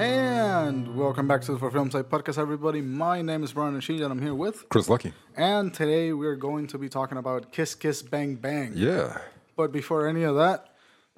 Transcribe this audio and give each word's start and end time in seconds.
And 0.00 0.96
welcome 0.96 1.28
back 1.28 1.42
to 1.42 1.52
the 1.52 1.58
For 1.58 1.70
Film 1.70 1.90
Site 1.90 2.08
podcast, 2.08 2.38
everybody. 2.38 2.80
My 2.80 3.20
name 3.20 3.44
is 3.44 3.52
Brian 3.52 3.74
Rashid, 3.74 4.00
and 4.00 4.10
I'm 4.10 4.22
here 4.22 4.34
with. 4.34 4.66
Chris 4.70 4.88
Lucky. 4.88 5.12
And 5.36 5.74
today 5.74 6.14
we're 6.14 6.36
going 6.36 6.68
to 6.68 6.78
be 6.78 6.88
talking 6.88 7.18
about 7.18 7.52
Kiss 7.52 7.74
Kiss 7.74 8.00
Bang 8.00 8.36
Bang. 8.36 8.72
Yeah. 8.74 9.18
But 9.56 9.72
before 9.72 10.06
any 10.08 10.22
of 10.22 10.36
that, 10.36 10.68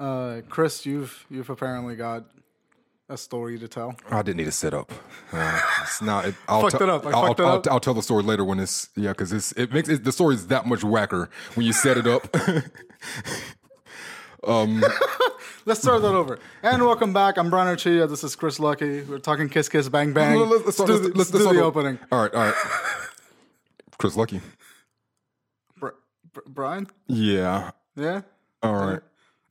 uh, 0.01 0.41
Chris, 0.49 0.85
you've 0.85 1.25
you've 1.31 1.49
apparently 1.49 1.95
got 1.95 2.25
a 3.09 3.17
story 3.17 3.57
to 3.61 3.69
tell. 3.69 3.95
I 4.11 4.21
didn't 4.23 4.39
need 4.39 4.47
to 4.47 4.51
set 4.51 4.75
up. 4.75 4.91
Uh, 5.33 5.61
it's 5.83 6.03
not. 6.03 6.25
It, 6.25 6.35
I'll 6.49 6.63
Fucked 6.63 6.79
tell- 6.79 6.83
it 6.83 6.91
up. 6.91 7.07
I 7.07 7.11
I'll, 7.11 7.27
fucked 7.29 7.41
I'll, 7.41 7.47
up. 7.59 7.67
I'll 7.71 7.79
tell 7.79 7.95
the 7.95 8.03
story 8.03 8.25
later 8.25 8.45
when 8.45 8.59
it's 8.59 8.89
yeah, 8.97 9.11
because 9.11 9.33
it's 9.33 9.53
it 9.53 9.73
makes 9.73 9.89
it, 9.89 10.03
the 10.03 10.11
story 10.11 10.35
is 10.35 10.49
that 10.49 10.67
much 10.67 10.83
whacker 10.83 11.31
when 11.55 11.65
you 11.65 11.73
set 11.73 11.99
it 11.99 12.09
up. 12.09 12.37
Let's 15.65 15.81
start 15.81 16.03
that 16.03 16.15
over. 16.15 16.39
And 16.63 16.83
welcome 16.83 17.13
back. 17.13 17.39
I'm 17.39 17.49
Brian 17.49 17.75
Archia. 17.77 18.09
This 18.09 18.25
is 18.25 18.35
Chris 18.35 18.59
Lucky. 18.59 19.03
We're 19.03 19.19
talking 19.19 19.49
Kiss 19.49 19.69
Kiss 19.69 19.89
Bang 19.89 20.13
Bang. 20.13 20.39
Let's- 20.39 20.51
let's 20.51 20.65
Let's 20.67 20.77
start- 20.77 20.89
do, 20.89 20.95
let's- 20.95 21.03
the- 21.03 21.09
let's- 21.09 21.19
let's 21.19 21.31
do 21.31 21.39
let's 21.51 21.57
the 21.59 21.65
opening. 21.65 21.99
All 22.11 22.23
right, 22.23 22.35
all 22.35 22.45
right. 22.47 22.55
Chris 23.99 24.17
Lucky. 24.17 24.41
Br- 25.79 25.89
Br- 26.33 26.41
Brian? 26.49 26.89
Yeah. 27.07 27.71
Yeah? 27.95 28.23
All 28.63 28.75
right. 28.75 29.01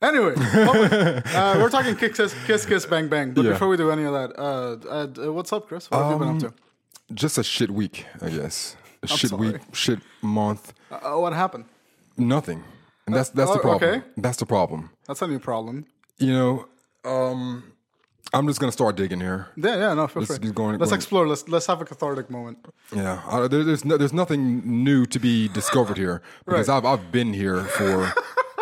Anyway, 0.02 0.34
uh, 0.36 1.56
we're 1.60 1.70
talking 1.70 1.94
Kiss 1.96 2.16
Kiss, 2.16 2.34
Kiss 2.46 2.66
Kiss 2.66 2.86
Bang 2.86 3.08
Bang. 3.08 3.32
But 3.32 3.44
Yeah. 3.44 3.52
before 3.52 3.68
we 3.68 3.76
do 3.78 3.90
any 3.90 4.02
of 4.04 4.12
that, 4.12 4.38
uh, 4.38 5.26
uh, 5.28 5.32
what's 5.32 5.52
up, 5.52 5.68
Chris? 5.68 5.90
What 5.90 6.02
have 6.02 6.12
you 6.12 6.18
been 6.18 6.28
up 6.28 6.34
Um, 6.34 6.40
to? 6.40 6.52
Just 7.14 7.38
a 7.38 7.42
shit 7.44 7.70
week, 7.70 8.04
I 8.20 8.28
guess. 8.30 8.76
A 9.02 9.06
shit 9.06 9.30
sorry. 9.30 9.52
week, 9.52 9.60
shit 9.72 10.00
month, 10.20 10.72
Uh, 10.90 11.14
what 11.14 11.32
happened? 11.32 11.64
nothing. 12.18 12.64
And 13.06 13.14
that's 13.16 13.30
that's 13.30 13.50
oh, 13.50 13.54
the 13.54 13.60
problem. 13.60 13.90
okay. 13.94 14.06
That's 14.16 14.38
the 14.38 14.46
problem. 14.46 14.90
That's 15.08 15.22
a 15.22 15.26
new 15.26 15.38
problem. 15.40 15.86
You 16.18 16.32
know, 16.32 16.68
um, 17.04 17.64
I'm 18.32 18.46
just 18.46 18.60
gonna 18.60 18.72
start 18.72 18.96
digging 18.96 19.20
here. 19.20 19.48
Yeah, 19.56 19.76
yeah, 19.76 19.94
no, 19.94 20.06
feel 20.06 20.22
Let's 20.22 20.38
free. 20.38 20.50
going- 20.52 20.78
let's 20.78 20.90
going. 20.90 20.98
explore. 20.98 21.28
Let's 21.28 21.48
let's 21.48 21.66
have 21.66 21.80
a 21.80 21.84
cathartic 21.84 22.30
moment. 22.30 22.58
Yeah, 22.94 23.20
uh, 23.26 23.48
there, 23.48 23.64
there's 23.64 23.84
no, 23.84 23.96
there's 23.96 24.12
nothing 24.12 24.62
new 24.84 25.04
to 25.06 25.18
be 25.18 25.48
discovered 25.48 25.96
here 25.98 26.22
because 26.46 26.68
Right. 26.68 26.76
I've 26.76 26.84
I've 26.84 27.12
been 27.12 27.32
here 27.34 27.62
for 27.64 28.12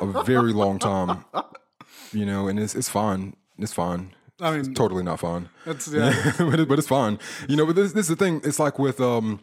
a 0.01 0.23
very 0.25 0.53
long 0.53 0.79
time, 0.79 1.25
you 2.13 2.25
know, 2.25 2.49
and 2.49 2.59
it's 2.59 2.75
it's 2.75 2.89
fine. 2.89 3.37
It's 3.59 3.73
fine. 3.75 4.15
I 4.41 4.53
mean, 4.53 4.61
It's 4.61 4.69
totally 4.71 5.03
not 5.03 5.21
fine. 5.21 5.51
it's 5.67 5.87
yeah. 5.93 6.33
but, 6.39 6.61
it, 6.61 6.69
but 6.69 6.79
it's 6.79 6.89
fine. 6.89 7.19
You 7.47 7.57
know, 7.57 7.67
but 7.67 7.77
this, 7.77 7.93
this 7.93 8.09
is 8.09 8.17
the 8.17 8.25
thing. 8.25 8.41
It's 8.43 8.59
like 8.59 8.79
with 8.79 8.99
um, 9.01 9.41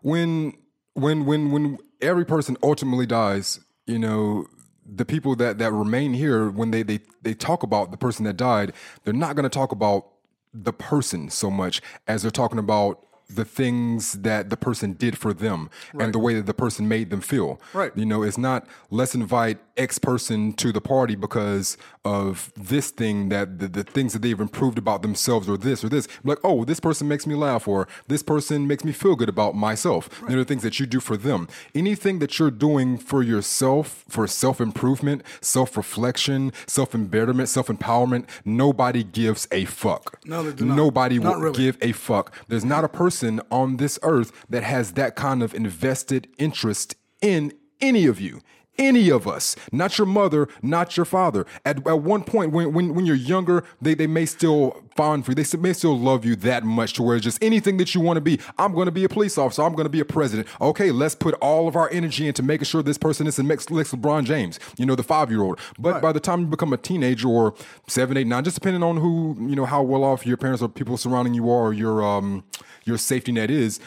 when 0.00 0.54
when 0.94 1.26
when 1.26 1.50
when 1.52 1.78
every 2.00 2.24
person 2.24 2.56
ultimately 2.62 3.04
dies, 3.04 3.60
you 3.86 3.98
know, 3.98 4.46
the 4.84 5.04
people 5.04 5.36
that 5.36 5.58
that 5.58 5.72
remain 5.72 6.14
here 6.14 6.50
when 6.50 6.70
they 6.70 6.82
they 6.82 7.00
they 7.22 7.34
talk 7.34 7.62
about 7.62 7.90
the 7.90 7.96
person 7.96 8.24
that 8.24 8.36
died, 8.36 8.72
they're 9.04 9.14
not 9.14 9.36
going 9.36 9.44
to 9.44 9.50
talk 9.50 9.72
about 9.72 10.08
the 10.52 10.72
person 10.72 11.30
so 11.30 11.50
much 11.50 11.80
as 12.06 12.22
they're 12.22 12.30
talking 12.30 12.58
about 12.58 13.06
the 13.28 13.44
things 13.44 14.12
that 14.12 14.50
the 14.50 14.56
person 14.56 14.92
did 14.92 15.16
for 15.16 15.32
them 15.32 15.70
and 15.98 16.12
the 16.12 16.18
way 16.18 16.34
that 16.34 16.46
the 16.46 16.54
person 16.54 16.86
made 16.86 17.10
them 17.10 17.20
feel. 17.20 17.60
Right. 17.72 17.92
You 17.96 18.04
know, 18.04 18.22
it's 18.22 18.38
not 18.38 18.66
let's 18.90 19.14
invite 19.14 19.58
X 19.76 19.98
person 19.98 20.52
to 20.54 20.72
the 20.72 20.80
party 20.80 21.14
because 21.14 21.76
of 22.04 22.52
this 22.56 22.90
thing 22.90 23.28
that 23.30 23.58
the, 23.58 23.68
the 23.68 23.84
things 23.84 24.12
that 24.12 24.22
they've 24.22 24.40
improved 24.40 24.78
about 24.78 25.02
themselves 25.02 25.48
or 25.48 25.56
this 25.56 25.84
or 25.84 25.88
this. 25.88 26.08
Like, 26.24 26.38
oh, 26.44 26.64
this 26.64 26.80
person 26.80 27.08
makes 27.08 27.26
me 27.26 27.34
laugh 27.34 27.66
or 27.66 27.88
this 28.08 28.22
person 28.22 28.66
makes 28.66 28.84
me 28.84 28.92
feel 28.92 29.16
good 29.16 29.28
about 29.28 29.54
myself. 29.54 30.08
They're 30.28 30.38
the 30.38 30.44
things 30.44 30.62
that 30.62 30.78
you 30.80 30.86
do 30.86 31.00
for 31.00 31.16
them. 31.16 31.48
Anything 31.74 32.18
that 32.18 32.38
you're 32.38 32.50
doing 32.50 32.98
for 32.98 33.22
yourself, 33.22 34.04
for 34.08 34.26
self 34.26 34.60
improvement, 34.60 35.22
self 35.40 35.76
reflection, 35.76 36.52
self 36.66 36.94
embetterment, 36.94 37.48
self 37.48 37.68
empowerment, 37.68 38.28
nobody 38.44 39.04
gives 39.04 39.48
a 39.50 39.64
fuck. 39.64 40.20
No, 40.24 40.42
they 40.42 40.52
do 40.52 40.64
not. 40.64 40.76
Nobody 40.76 41.18
Not 41.18 41.36
will 41.36 41.42
really. 41.42 41.58
give 41.58 41.78
a 41.80 41.92
fuck. 41.92 42.34
There's 42.48 42.64
not 42.64 42.84
a 42.84 42.88
person 42.88 43.40
on 43.50 43.76
this 43.76 43.98
earth 44.02 44.32
that 44.50 44.62
has 44.62 44.92
that 44.92 45.16
kind 45.16 45.42
of 45.42 45.54
invested 45.54 46.28
interest 46.38 46.94
in 47.20 47.52
any 47.80 48.06
of 48.06 48.20
you. 48.20 48.40
Any 48.78 49.10
of 49.10 49.28
us, 49.28 49.54
not 49.70 49.98
your 49.98 50.06
mother, 50.06 50.48
not 50.62 50.96
your 50.96 51.04
father. 51.04 51.44
At, 51.64 51.86
at 51.86 52.00
one 52.00 52.24
point, 52.24 52.52
when, 52.52 52.72
when, 52.72 52.94
when 52.94 53.04
you're 53.04 53.14
younger, 53.14 53.64
they, 53.82 53.94
they 53.94 54.06
may 54.06 54.24
still 54.24 54.82
fond 54.96 55.26
for 55.26 55.32
you. 55.32 55.34
They 55.34 55.58
may 55.58 55.74
still 55.74 55.98
love 55.98 56.24
you 56.24 56.34
that 56.36 56.64
much 56.64 56.94
to 56.94 57.02
where 57.02 57.18
just 57.18 57.42
anything 57.44 57.76
that 57.76 57.94
you 57.94 58.00
want 58.00 58.16
to 58.16 58.22
be. 58.22 58.40
I'm 58.58 58.72
going 58.72 58.86
to 58.86 58.92
be 58.92 59.04
a 59.04 59.10
police 59.10 59.36
officer. 59.36 59.62
I'm 59.62 59.74
going 59.74 59.84
to 59.84 59.90
be 59.90 60.00
a 60.00 60.06
president. 60.06 60.48
Okay, 60.60 60.90
let's 60.90 61.14
put 61.14 61.34
all 61.34 61.68
of 61.68 61.76
our 61.76 61.90
energy 61.90 62.26
into 62.26 62.42
making 62.42 62.64
sure 62.64 62.82
this 62.82 62.96
person 62.96 63.26
is 63.26 63.36
the 63.36 63.42
next, 63.42 63.70
next 63.70 63.92
LeBron 63.92 64.24
James, 64.24 64.58
you 64.78 64.86
know, 64.86 64.94
the 64.94 65.02
five 65.02 65.30
year 65.30 65.42
old. 65.42 65.60
But 65.78 66.00
by 66.00 66.12
the 66.12 66.20
time 66.20 66.40
you 66.40 66.46
become 66.46 66.72
a 66.72 66.78
teenager 66.78 67.28
or 67.28 67.54
seven, 67.88 68.16
eight, 68.16 68.26
nine, 68.26 68.42
just 68.42 68.56
depending 68.56 68.82
on 68.82 68.96
who, 68.96 69.36
you 69.38 69.54
know, 69.54 69.66
how 69.66 69.82
well 69.82 70.02
off 70.02 70.26
your 70.26 70.38
parents 70.38 70.62
or 70.62 70.68
people 70.68 70.96
surrounding 70.96 71.34
you 71.34 71.50
are 71.50 71.66
or 71.68 71.72
your, 71.74 72.02
um, 72.02 72.42
your 72.84 72.96
safety 72.96 73.32
net 73.32 73.50
is, 73.50 73.80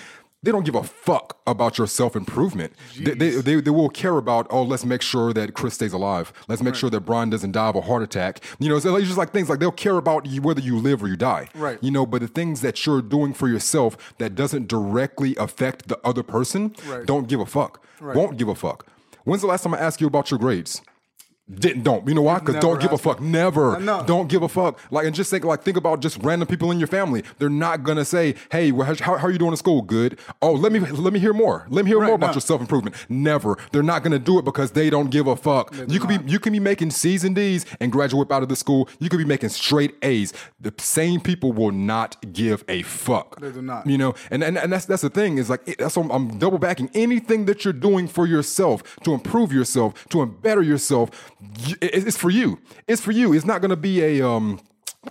they 0.46 0.52
don't 0.52 0.66
give 0.66 0.76
a 0.76 0.84
fuck 0.84 1.38
about 1.48 1.78
your 1.78 1.88
self 1.88 2.16
improvement. 2.16 2.74
They, 2.98 3.14
they, 3.14 3.30
they, 3.42 3.56
they 3.62 3.70
will 3.72 3.90
care 3.90 4.18
about, 4.18 4.48
oh, 4.50 4.64
let's 4.64 4.86
make 4.86 5.02
sure 5.02 5.34
that 5.34 5.54
Chris 5.54 5.74
stays 5.74 5.92
alive. 5.94 6.32
Let's 6.48 6.62
make 6.62 6.76
sure 6.76 6.90
that 6.92 7.02
Brian 7.02 7.30
doesn't 7.30 7.52
die 7.52 7.68
of 7.68 7.76
a 7.76 7.82
heart 7.82 8.04
attack. 8.04 8.42
You 8.60 8.70
know, 8.70 8.76
it's 8.76 8.86
just 8.86 9.18
like 9.18 9.32
things 9.32 9.50
like 9.50 9.60
they'll 9.60 9.72
care 9.72 9.98
about 9.98 10.26
you 10.28 10.42
whether 10.42 10.62
you 10.62 10.78
live 10.80 11.04
or 11.04 11.08
you 11.08 11.18
die. 11.18 11.50
Right. 11.56 11.78
You 11.82 11.92
know, 11.92 12.06
but 12.06 12.22
the 12.22 12.28
things 12.28 12.62
that 12.62 12.86
you're 12.86 13.02
doing 13.02 13.34
for 13.34 13.48
yourself 13.48 14.14
that 14.20 14.36
doesn't 14.36 14.68
directly 14.68 15.36
affect 15.38 15.88
the 15.88 16.00
other 16.04 16.24
person, 16.24 16.76
Right. 16.88 17.06
don't 17.06 17.28
give 17.28 17.40
a 17.40 17.46
fuck. 17.46 17.84
Won't 18.00 18.38
give 18.38 18.48
a 18.48 18.56
fuck. 18.56 18.86
When's 19.24 19.42
the 19.42 19.48
last 19.48 19.64
time 19.64 19.74
I 19.74 19.80
asked 19.80 20.00
you 20.00 20.08
about 20.08 20.30
your 20.30 20.38
grades? 20.40 20.82
Didn't 21.48 21.84
don't 21.84 22.08
you 22.08 22.16
know 22.16 22.24
why? 22.24 22.40
Because 22.40 22.56
don't 22.56 22.82
give 22.82 22.92
a 22.92 22.98
fuck. 22.98 23.22
Never. 23.22 23.80
Don't 24.08 24.28
give 24.28 24.42
a 24.42 24.50
fuck. 24.50 24.80
Like 24.92 25.06
and 25.06 25.16
just 25.16 25.30
think 25.30 25.46
like 25.46 25.62
think 25.62 25.78
about 25.78 26.00
just 26.00 26.18
random 26.24 26.48
people 26.48 26.72
in 26.72 26.80
your 26.80 26.88
family. 26.88 27.24
They're 27.38 27.50
not 27.50 27.84
gonna 27.84 28.04
say, 28.04 28.34
"Hey, 28.52 28.72
well, 28.72 28.88
how, 28.96 29.18
how 29.18 29.28
are 29.28 29.32
you 29.32 29.38
doing 29.38 29.52
in 29.52 29.58
school? 29.58 29.84
Good. 29.84 30.18
Oh, 30.42 30.54
let 30.54 30.72
me 30.72 30.80
let 30.80 31.14
me 31.14 31.20
hear 31.20 31.34
more. 31.34 31.68
Let 31.70 31.86
me 31.86 31.92
hear 31.92 32.02
more 32.02 32.16
about 32.16 32.28
no. 32.28 32.34
your 32.34 32.42
self 32.42 32.62
improvement." 32.62 32.96
Never. 33.10 33.60
They're 33.72 33.84
not 33.84 34.02
gonna 34.02 34.18
do 34.18 34.40
it 34.40 34.46
because 34.46 34.72
they 34.72 34.90
don't 34.90 35.12
give 35.12 35.28
a 35.28 35.36
fuck. 35.36 35.72
You 35.88 36.00
could 36.00 36.10
be 36.10 36.32
you 36.32 36.40
can 36.40 36.52
be 36.52 36.60
making 36.60 36.90
C's 36.90 37.24
and 37.24 37.36
D's 37.36 37.64
and 37.80 37.92
graduate 37.92 38.32
out 38.32 38.42
of 38.42 38.50
the 38.50 38.56
school. 38.56 38.90
You 39.00 39.10
could 39.10 39.20
be 39.20 39.26
making 39.26 39.50
straight 39.50 39.96
A's. 40.02 40.34
The 40.60 40.74
same 40.80 41.22
people 41.22 41.54
will 41.54 41.72
not 41.72 42.34
give 42.34 42.64
a 42.68 42.82
fuck. 42.82 43.40
They 43.40 43.52
do 43.52 43.62
not. 43.62 43.86
You 43.86 44.00
know, 44.00 44.16
and 44.32 44.44
and, 44.44 44.58
and 44.58 44.74
that's 44.74 44.86
that's 44.86 45.04
the 45.04 45.12
thing 45.12 45.38
is 45.38 45.52
like 45.52 45.62
it- 45.68 45.78
that's 45.78 45.96
what 45.96 46.06
I'm, 46.06 46.12
I'm 46.12 46.40
double 46.40 46.58
backing. 46.58 46.90
Anything 46.96 47.46
that 47.46 47.64
you're 47.64 47.72
doing 47.72 48.08
for 48.08 48.26
yourself 48.26 48.96
to 49.04 49.14
improve 49.14 49.54
yourself, 49.54 50.08
to 50.10 50.26
better 50.26 50.64
yourself, 50.64 51.34
it's 51.82 52.18
for 52.18 52.30
you. 52.30 52.60
It's 52.88 53.02
for 53.02 53.12
you. 53.12 53.34
It's 53.34 53.46
not 53.46 53.62
going 53.62 53.70
to 53.70 53.76
be 53.76 54.02
a 54.02 54.28
um. 54.28 54.60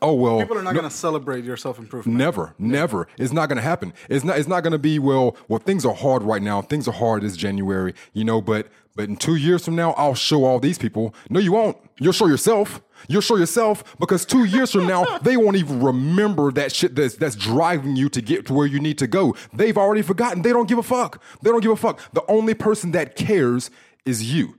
Oh 0.02 0.14
well. 0.14 0.40
People 0.40 0.58
are 0.58 0.62
not 0.62 0.74
no- 0.74 0.80
going 0.80 0.90
to 0.90 0.96
celebrate 0.96 1.44
your 1.44 1.56
self 1.56 1.78
improvement. 1.78 2.18
Never, 2.18 2.54
never. 2.58 3.06
It's 3.16 3.32
not 3.32 3.48
going 3.48 3.56
to 3.56 3.62
happen. 3.62 3.92
It's 4.08 4.24
not. 4.24 4.38
It's 4.38 4.48
not 4.48 4.62
going 4.62 4.72
to 4.72 4.78
be 4.78 4.98
well. 4.98 5.36
Well, 5.48 5.60
things 5.60 5.84
are 5.84 5.94
hard 5.94 6.22
right 6.22 6.42
now. 6.42 6.62
Things 6.62 6.88
are 6.88 6.92
hard 6.94 7.22
this 7.22 7.36
January, 7.36 7.94
you 8.12 8.24
know. 8.24 8.40
But 8.40 8.68
but 8.96 9.08
in 9.08 9.16
two 9.16 9.36
years 9.36 9.64
from 9.64 9.76
now, 9.76 9.92
I'll 9.92 10.14
show 10.14 10.44
all 10.44 10.58
these 10.58 10.78
people. 10.78 11.14
No, 11.30 11.38
you 11.38 11.52
won't. 11.52 11.76
You'll 11.98 12.12
show 12.12 12.26
yourself. 12.26 12.82
You'll 13.06 13.20
show 13.20 13.36
yourself 13.36 13.96
because 13.98 14.24
two 14.24 14.44
years 14.44 14.72
from 14.72 14.86
now, 14.86 15.18
they 15.22 15.36
won't 15.36 15.56
even 15.56 15.80
remember 15.82 16.50
that 16.52 16.72
shit 16.74 16.96
that's 16.96 17.14
that's 17.16 17.36
driving 17.36 17.94
you 17.96 18.08
to 18.08 18.20
get 18.20 18.46
to 18.46 18.54
where 18.54 18.66
you 18.66 18.80
need 18.80 18.98
to 18.98 19.06
go. 19.06 19.36
They've 19.52 19.76
already 19.76 20.02
forgotten. 20.02 20.42
They 20.42 20.52
don't 20.52 20.68
give 20.68 20.78
a 20.78 20.82
fuck. 20.82 21.22
They 21.42 21.50
don't 21.50 21.60
give 21.62 21.72
a 21.72 21.76
fuck. 21.76 22.00
The 22.12 22.24
only 22.28 22.54
person 22.54 22.92
that 22.92 23.14
cares 23.14 23.70
is 24.04 24.34
you 24.34 24.56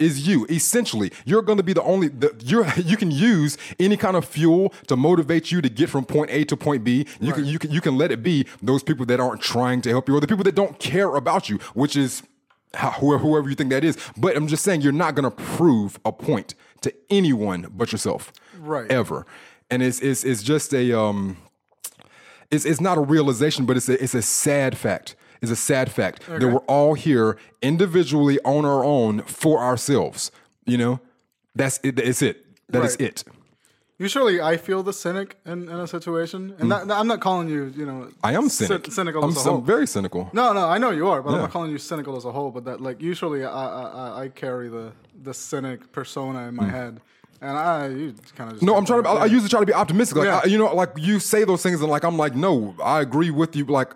is 0.00 0.26
you. 0.26 0.46
Essentially, 0.48 1.12
you're 1.24 1.42
going 1.42 1.58
to 1.58 1.64
be 1.64 1.72
the 1.72 1.82
only 1.82 2.08
the, 2.08 2.34
you're 2.44 2.66
you 2.76 2.96
can 2.96 3.10
use 3.10 3.56
any 3.78 3.96
kind 3.96 4.16
of 4.16 4.24
fuel 4.24 4.72
to 4.86 4.96
motivate 4.96 5.50
you 5.50 5.60
to 5.60 5.68
get 5.68 5.90
from 5.90 6.04
point 6.04 6.30
A 6.30 6.44
to 6.44 6.56
point 6.56 6.84
B. 6.84 7.06
You 7.20 7.32
can 7.32 7.44
you 7.46 7.58
can 7.58 7.70
you 7.70 7.80
can 7.80 7.96
let 7.96 8.10
it 8.10 8.22
be 8.22 8.46
those 8.62 8.82
people 8.82 9.06
that 9.06 9.20
aren't 9.20 9.40
trying 9.40 9.82
to 9.82 9.90
help 9.90 10.08
you 10.08 10.16
or 10.16 10.20
the 10.20 10.26
people 10.26 10.44
that 10.44 10.54
don't 10.54 10.78
care 10.78 11.14
about 11.16 11.48
you, 11.48 11.58
which 11.74 11.96
is 11.96 12.22
how, 12.74 12.90
whoever, 12.92 13.22
whoever 13.22 13.48
you 13.48 13.54
think 13.54 13.70
that 13.70 13.84
is. 13.84 13.96
But 14.16 14.36
I'm 14.36 14.46
just 14.46 14.62
saying 14.62 14.82
you're 14.82 14.92
not 14.92 15.14
going 15.14 15.24
to 15.24 15.30
prove 15.30 15.98
a 16.04 16.12
point 16.12 16.54
to 16.82 16.92
anyone 17.10 17.68
but 17.70 17.92
yourself. 17.92 18.32
Right. 18.58 18.90
Ever. 18.90 19.26
And 19.70 19.82
it's 19.82 20.00
it's 20.00 20.24
it's 20.24 20.42
just 20.42 20.72
a 20.72 20.98
um 20.98 21.38
it's, 22.50 22.64
it's 22.64 22.80
not 22.80 22.96
a 22.96 23.00
realization, 23.00 23.66
but 23.66 23.76
it's 23.76 23.88
a, 23.88 24.02
it's 24.02 24.14
a 24.14 24.22
sad 24.22 24.76
fact. 24.76 25.16
It's 25.50 25.60
a 25.60 25.64
sad 25.64 25.90
fact 25.92 26.26
that 26.26 26.40
we're 26.48 26.66
all 26.76 26.94
here 26.94 27.36
individually 27.62 28.38
on 28.44 28.64
our 28.64 28.84
own 28.84 29.22
for 29.22 29.58
ourselves. 29.60 30.30
You 30.64 30.78
know, 30.78 31.00
that's 31.54 31.78
it. 31.82 31.98
It's 31.98 32.22
it. 32.22 32.44
That 32.68 32.84
is 32.84 32.96
Right. 32.98 33.08
it. 33.10 33.24
Usually, 33.98 34.42
I 34.42 34.58
feel 34.58 34.82
the 34.82 34.92
cynic 34.92 35.38
in, 35.46 35.68
in 35.70 35.78
a 35.80 35.86
situation, 35.86 36.54
and 36.58 36.70
that, 36.70 36.90
I'm 36.90 37.06
not 37.06 37.20
calling 37.20 37.48
you, 37.48 37.72
you 37.74 37.86
know, 37.86 37.98
Mm. 38.08 38.12
I 38.22 38.32
am 38.34 38.48
cy- 38.50 38.66
cynic. 38.66 38.92
cynical 38.92 39.24
I'm, 39.24 39.30
as 39.30 39.36
a 39.36 39.40
I'm 39.40 39.46
whole. 39.54 39.60
very 39.62 39.86
cynical. 39.86 40.28
No, 40.34 40.52
no, 40.52 40.68
I 40.68 40.76
know 40.76 40.90
you 40.90 41.08
are, 41.08 41.22
but 41.22 41.32
I'm 41.32 41.40
not 41.40 41.50
calling 41.50 41.70
you 41.70 41.78
cynical 41.78 42.14
as 42.16 42.24
a 42.26 42.32
whole. 42.32 42.50
But 42.50 42.64
that, 42.66 42.80
like, 42.82 43.00
usually 43.00 43.42
I 43.44 43.48
I, 43.50 44.22
I- 44.24 44.28
carry 44.28 44.68
the 44.68 44.92
the 45.22 45.32
cynic 45.32 45.78
persona 45.92 46.40
in 46.48 46.54
my 46.56 46.68
head, 46.78 47.00
and 47.40 47.56
I 47.56 47.86
you 47.88 48.14
kind 48.38 48.52
of 48.52 48.58
Mm. 48.58 48.62
No, 48.68 48.76
I'm 48.76 48.84
trying 48.84 49.02
to. 49.04 49.08
I, 49.08 49.14
I 49.22 49.26
usually 49.26 49.48
try 49.48 49.60
to 49.60 49.66
be 49.66 49.72
optimistic. 49.82 50.18
Like 50.18 50.26
Yeah. 50.26 50.40
I, 50.44 50.46
you 50.52 50.58
know, 50.58 50.74
like 50.74 50.90
you 50.98 51.18
say 51.18 51.44
those 51.44 51.62
things, 51.62 51.80
and 51.80 51.90
like 51.96 52.04
I'm 52.04 52.18
like, 52.18 52.34
no, 52.34 52.74
I 52.84 53.00
agree 53.00 53.30
with 53.30 53.56
you. 53.56 53.64
Like 53.64 53.90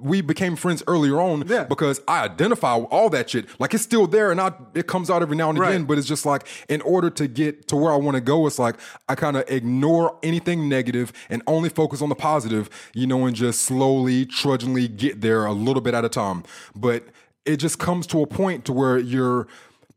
we 0.00 0.22
became 0.22 0.56
friends 0.56 0.82
earlier 0.86 1.20
on 1.20 1.44
Yeah. 1.46 1.64
because 1.64 2.00
I 2.08 2.24
identify 2.24 2.74
with 2.76 2.88
all 2.90 3.10
that 3.10 3.28
shit. 3.28 3.46
Like 3.60 3.74
it's 3.74 3.82
still 3.82 4.06
there 4.06 4.30
and 4.30 4.40
I 4.40 4.52
it 4.74 4.86
comes 4.86 5.10
out 5.10 5.20
every 5.22 5.36
now 5.36 5.50
and 5.50 5.58
Right. 5.58 5.70
again, 5.70 5.84
but 5.84 5.98
it's 5.98 6.06
just 6.06 6.24
like 6.24 6.46
in 6.68 6.80
order 6.80 7.10
to 7.10 7.28
get 7.28 7.68
to 7.68 7.76
where 7.76 7.92
I 7.92 7.96
want 7.96 8.14
to 8.14 8.20
go, 8.22 8.46
it's 8.46 8.58
like 8.58 8.76
I 9.08 9.14
kind 9.14 9.36
of 9.36 9.44
ignore 9.48 10.16
anything 10.22 10.68
negative 10.68 11.12
and 11.28 11.42
only 11.46 11.68
focus 11.68 12.00
on 12.00 12.08
the 12.08 12.14
positive, 12.14 12.70
you 12.94 13.06
know, 13.06 13.26
and 13.26 13.36
just 13.36 13.62
slowly, 13.62 14.24
trudgingly 14.24 14.88
get 14.88 15.20
there 15.20 15.44
a 15.44 15.52
little 15.52 15.82
bit 15.82 15.92
at 15.92 16.04
a 16.04 16.08
time. 16.08 16.42
But 16.74 17.04
it 17.44 17.58
just 17.58 17.78
comes 17.78 18.06
to 18.08 18.22
a 18.22 18.26
point 18.26 18.64
to 18.64 18.72
where 18.72 18.96
you're 18.98 19.46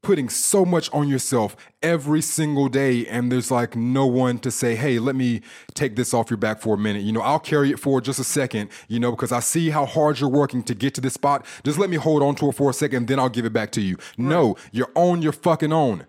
putting 0.02 0.30
so 0.30 0.64
much 0.66 0.90
on 0.94 1.08
yourself 1.08 1.56
every 1.84 2.22
single 2.22 2.70
day 2.70 3.06
and 3.08 3.32
there's 3.32 3.52
like 3.52 3.76
no 3.76 4.06
one 4.06 4.40
to 4.40 4.50
say 4.50 4.76
hey 4.76 4.98
let 5.00 5.16
me 5.16 5.42
take 5.74 5.96
this 5.96 6.14
off 6.14 6.30
your 6.30 6.38
back 6.38 6.62
for 6.62 6.76
a 6.76 6.78
minute. 6.78 7.02
You 7.02 7.12
know 7.12 7.22
i'll 7.22 7.40
carry 7.40 7.72
it 7.72 7.80
for 7.80 8.00
just 8.00 8.20
a 8.20 8.24
second 8.24 8.70
you 8.88 9.00
know 9.00 9.12
because 9.12 9.32
i 9.32 9.40
see 9.40 9.70
how 9.70 9.86
hard 9.86 10.20
you're 10.20 10.30
working 10.30 10.64
to 10.64 10.76
get 10.76 10.94
to 10.96 11.02
this 11.02 11.14
spot. 11.14 11.46
Just 11.64 11.78
let 11.78 11.90
me 11.90 11.98
hold 11.98 12.24
on 12.24 12.36
to 12.36 12.50
it 12.50 12.56
for 12.56 12.70
a 12.70 12.74
second 12.74 13.08
then 13.08 13.20
i'll 13.20 13.30
give 13.30 13.46
it 13.46 13.54
back 13.54 13.72
to 13.72 13.82
you. 13.82 13.98
No 14.18 14.56
you're 14.72 14.92
on 14.96 15.22
your 15.22 15.34
fucking 15.34 15.74
own 15.74 16.06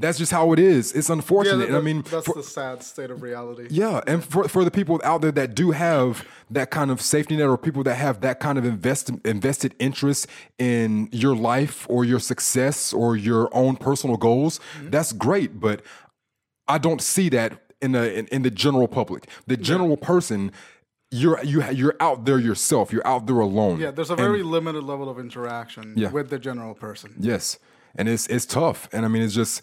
that's 0.00 0.18
just 0.18 0.32
how 0.32 0.52
it 0.52 0.58
is 0.58 0.92
it's 0.92 1.08
Yeah, 1.08 1.14
unfortunate 1.16 1.58
that- 1.58 1.68
and 1.68 1.76
i 1.76 1.80
mean 1.80 2.02
that's 2.10 2.26
for- 2.26 2.34
the 2.34 2.42
sad 2.42 2.82
state 2.82 3.10
of 3.10 3.22
reality. 3.22 3.66
yeah, 3.70 4.00
and 4.06 4.24
for 4.24 4.48
for 4.48 4.64
the 4.64 4.70
people 4.70 5.00
out 5.04 5.20
there 5.22 5.32
that 5.32 5.54
do 5.54 5.72
have 5.72 6.24
that 6.50 6.70
kind 6.70 6.90
of 6.90 7.00
safety 7.00 7.36
net, 7.36 7.48
or 7.48 7.58
people 7.58 7.82
that 7.82 7.96
have 7.96 8.20
that 8.20 8.40
kind 8.40 8.56
of 8.58 8.64
invest, 8.64 9.10
invested 9.24 9.74
interest 9.78 10.26
in 10.58 11.08
your 11.12 11.36
life 11.36 11.86
or 11.90 12.04
your 12.04 12.20
success 12.20 12.92
or 12.92 13.16
your 13.16 13.48
own 13.54 13.76
personal 13.76 14.16
goals, 14.16 14.58
mm-hmm. 14.78 14.90
that's 14.90 15.12
great. 15.12 15.60
But 15.60 15.82
I 16.66 16.78
don't 16.78 17.02
see 17.02 17.28
that 17.30 17.50
in 17.82 17.92
the 17.92 18.04
in, 18.18 18.26
in 18.28 18.42
the 18.42 18.50
general 18.50 18.88
public. 18.88 19.28
The 19.46 19.56
general 19.56 19.96
person, 19.96 20.52
you're 21.10 21.42
you 21.44 21.62
you're 21.70 21.96
out 22.00 22.24
there 22.24 22.38
yourself. 22.38 22.92
You're 22.92 23.06
out 23.06 23.26
there 23.26 23.40
alone. 23.40 23.80
Yeah, 23.80 23.90
there's 23.90 24.10
a 24.10 24.16
very 24.16 24.42
limited 24.42 24.84
level 24.84 25.08
of 25.10 25.18
interaction 25.18 25.94
Yeah. 25.96 26.10
with 26.10 26.30
the 26.30 26.38
general 26.38 26.74
person. 26.74 27.14
Yes, 27.18 27.58
and 27.94 28.08
it's 28.08 28.26
it's 28.28 28.46
tough, 28.46 28.88
and 28.92 29.04
I 29.04 29.08
mean 29.08 29.22
it's 29.22 29.34
just 29.34 29.62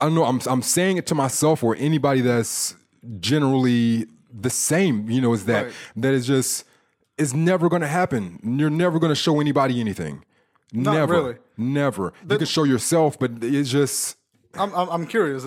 I 0.00 0.06
don't 0.06 0.14
know. 0.14 0.24
I'm 0.24 0.40
I'm 0.46 0.62
saying 0.62 0.96
it 0.96 1.06
to 1.06 1.14
myself 1.14 1.62
or 1.62 1.76
anybody 1.76 2.20
that's 2.20 2.74
generally 3.18 4.06
the 4.32 4.50
same. 4.50 5.10
You 5.10 5.20
know, 5.20 5.32
is 5.32 5.44
that 5.46 5.64
Right. 5.66 5.72
that 5.96 6.14
is 6.14 6.26
just 6.26 6.64
it's 7.18 7.34
never 7.34 7.68
going 7.68 7.82
to 7.82 7.88
happen. 7.88 8.40
You're 8.58 8.70
never 8.70 8.98
going 8.98 9.10
to 9.10 9.20
show 9.26 9.40
anybody 9.40 9.78
anything. 9.80 10.24
Not 10.72 10.94
never, 10.94 11.14
really. 11.14 11.36
never. 11.56 12.12
you 12.28 12.38
can 12.38 12.46
show 12.46 12.64
yourself, 12.64 13.18
but 13.18 13.32
it's 13.42 13.70
just 13.70 14.16
I'm, 14.54 14.72
I'm, 14.74 14.88
I'm 14.88 15.06
curious. 15.06 15.44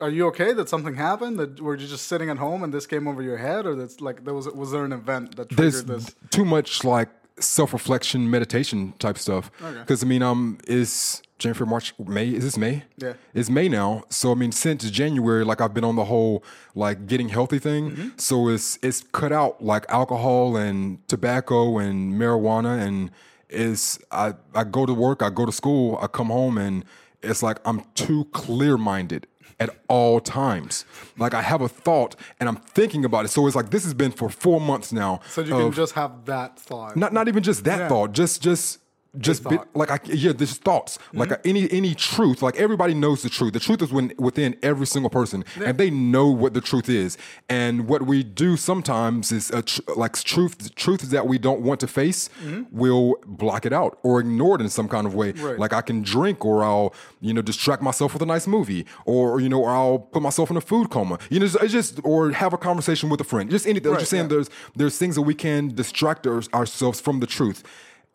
Are 0.00 0.10
you 0.10 0.26
okay 0.28 0.52
that 0.52 0.68
something 0.68 0.94
happened? 0.94 1.38
That 1.38 1.60
were 1.60 1.76
you 1.76 1.86
just 1.86 2.06
sitting 2.06 2.28
at 2.30 2.38
home 2.38 2.62
and 2.62 2.72
this 2.72 2.86
came 2.86 3.06
over 3.06 3.22
your 3.22 3.36
head, 3.38 3.66
or 3.66 3.74
that's 3.74 4.00
like 4.00 4.24
there 4.24 4.34
was 4.34 4.46
was 4.48 4.72
there 4.72 4.84
an 4.84 4.92
event 4.92 5.36
that 5.36 5.48
there's 5.50 5.82
triggered 5.82 6.00
this? 6.00 6.14
too 6.30 6.44
much 6.44 6.84
like 6.84 7.08
self-reflection 7.38 8.30
meditation 8.30 8.92
type 8.98 9.18
stuff 9.18 9.50
Okay. 9.62 9.78
because 9.80 10.02
i 10.02 10.06
mean 10.06 10.22
um 10.22 10.58
is 10.66 11.22
january 11.38 11.66
march 11.68 11.92
may 11.98 12.28
is 12.28 12.44
this 12.44 12.56
may 12.56 12.84
Yeah. 12.96 13.12
it's 13.34 13.50
may 13.50 13.68
now 13.68 14.04
so 14.08 14.32
i 14.32 14.34
mean 14.34 14.52
since 14.52 14.88
january 14.90 15.44
like 15.44 15.60
i've 15.60 15.74
been 15.74 15.84
on 15.84 15.96
the 15.96 16.04
whole 16.06 16.42
like 16.74 17.06
getting 17.06 17.28
healthy 17.28 17.58
thing 17.58 17.90
Mm-hmm. 17.90 18.08
so 18.16 18.48
it's 18.48 18.78
it's 18.82 19.02
cut 19.12 19.32
out 19.32 19.62
like 19.62 19.84
alcohol 19.90 20.56
and 20.56 21.06
tobacco 21.08 21.78
and 21.78 22.14
marijuana 22.14 22.80
and 22.86 23.10
is 23.50 23.98
i 24.10 24.34
i 24.54 24.64
go 24.64 24.86
to 24.86 24.94
work 24.94 25.22
i 25.22 25.28
go 25.30 25.44
to 25.46 25.52
school 25.52 25.98
i 26.00 26.06
come 26.06 26.28
home 26.28 26.56
and 26.58 26.84
it's 27.22 27.42
like 27.42 27.58
i'm 27.66 27.82
too 27.94 28.24
clear-minded 28.32 29.26
at 29.58 29.70
all 29.88 30.20
times. 30.20 30.84
Like 31.18 31.34
I 31.34 31.42
have 31.42 31.60
a 31.62 31.68
thought 31.68 32.16
and 32.40 32.48
I'm 32.48 32.56
thinking 32.56 33.04
about 33.04 33.24
it. 33.24 33.28
So 33.28 33.46
it's 33.46 33.56
like 33.56 33.70
this 33.70 33.84
has 33.84 33.94
been 33.94 34.12
for 34.12 34.28
four 34.28 34.60
months 34.60 34.92
now. 34.92 35.20
So 35.30 35.40
you 35.42 35.52
can 35.54 35.72
just 35.72 35.94
have 35.94 36.24
that 36.26 36.58
thought. 36.58 36.96
Not 36.96 37.12
not 37.12 37.28
even 37.28 37.42
just 37.42 37.64
that 37.64 37.78
Yeah. 37.78 37.88
thought. 37.88 38.12
Just 38.12 38.42
just 38.42 38.78
just 39.18 39.44
bit. 39.44 39.60
Mm-hmm. 39.60 39.78
like 39.78 39.90
I 39.90 40.00
yeah, 40.04 40.32
there's 40.32 40.56
thoughts. 40.58 40.98
Like 41.12 41.32
uh, 41.32 41.38
any 41.44 41.70
any 41.70 41.94
truth. 41.94 42.42
Like 42.42 42.56
everybody 42.56 42.94
knows 42.94 43.22
the 43.22 43.28
truth. 43.28 43.52
The 43.52 43.60
truth 43.60 43.82
is 43.82 43.92
when, 43.92 44.12
within 44.18 44.56
every 44.62 44.86
single 44.86 45.10
person, 45.10 45.44
and 45.64 45.78
they 45.78 45.90
know 45.90 46.28
what 46.28 46.54
the 46.54 46.60
truth 46.60 46.88
is. 46.88 47.16
And 47.48 47.88
what 47.88 48.02
we 48.02 48.22
do 48.22 48.56
sometimes 48.56 49.32
is 49.32 49.52
tr- 49.64 49.80
like 49.96 50.14
truth 50.14 50.74
truths 50.74 51.08
that 51.08 51.26
we 51.26 51.38
don't 51.38 51.60
want 51.60 51.80
to 51.80 51.86
face. 51.86 52.28
We'll 52.70 53.14
block 53.26 53.66
it 53.66 53.72
out 53.72 53.98
or 54.02 54.20
ignore 54.20 54.56
it 54.56 54.60
in 54.60 54.68
some 54.68 54.88
kind 54.88 55.06
of 55.06 55.14
way. 55.14 55.32
Mm-hmm. 55.32 55.44
Right. 55.44 55.58
Like 55.58 55.72
I 55.72 55.80
can 55.80 56.02
drink, 56.02 56.44
or 56.44 56.64
I'll 56.64 56.94
you 57.20 57.32
know 57.32 57.42
distract 57.42 57.82
myself 57.82 58.12
with 58.12 58.22
a 58.22 58.26
nice 58.26 58.46
movie, 58.46 58.86
or 59.04 59.40
you 59.40 59.48
know, 59.48 59.62
or 59.62 59.70
I'll 59.70 59.98
put 59.98 60.22
myself 60.22 60.50
in 60.50 60.56
a 60.56 60.60
food 60.60 60.90
coma. 60.90 61.18
You 61.30 61.40
know, 61.40 61.46
it's 61.46 61.54
it's 61.56 61.72
just 61.72 62.00
or 62.04 62.30
have 62.32 62.52
a 62.52 62.58
conversation 62.58 63.08
with 63.08 63.20
a 63.20 63.24
friend. 63.24 63.50
Just 63.50 63.66
anything. 63.66 63.92
Right, 63.92 64.00
just 64.00 64.10
saying 64.10 64.24
yeah. 64.24 64.28
there's 64.28 64.50
there's 64.74 64.98
things 64.98 65.14
that 65.14 65.22
we 65.22 65.34
can 65.34 65.74
distract 65.74 66.26
our, 66.26 66.42
ourselves 66.54 67.00
from 67.00 67.20
the 67.20 67.26
truth 67.26 67.62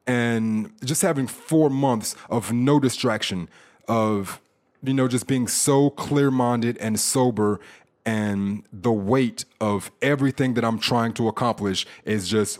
and 0.07 0.71
just 0.83 1.01
having 1.01 1.27
four 1.27 1.69
months 1.69 2.15
of 2.29 2.51
no 2.51 2.79
distraction 2.79 3.47
of 3.87 4.41
you 4.83 4.93
know 4.93 5.07
just 5.07 5.27
being 5.27 5.47
so 5.47 5.89
clear-minded 5.91 6.77
and 6.77 6.99
sober 6.99 7.59
and 8.03 8.63
the 8.73 8.91
weight 8.91 9.45
of 9.59 9.91
everything 10.01 10.55
that 10.55 10.63
i'm 10.63 10.79
trying 10.79 11.13
to 11.13 11.27
accomplish 11.27 11.85
is 12.03 12.27
just 12.27 12.57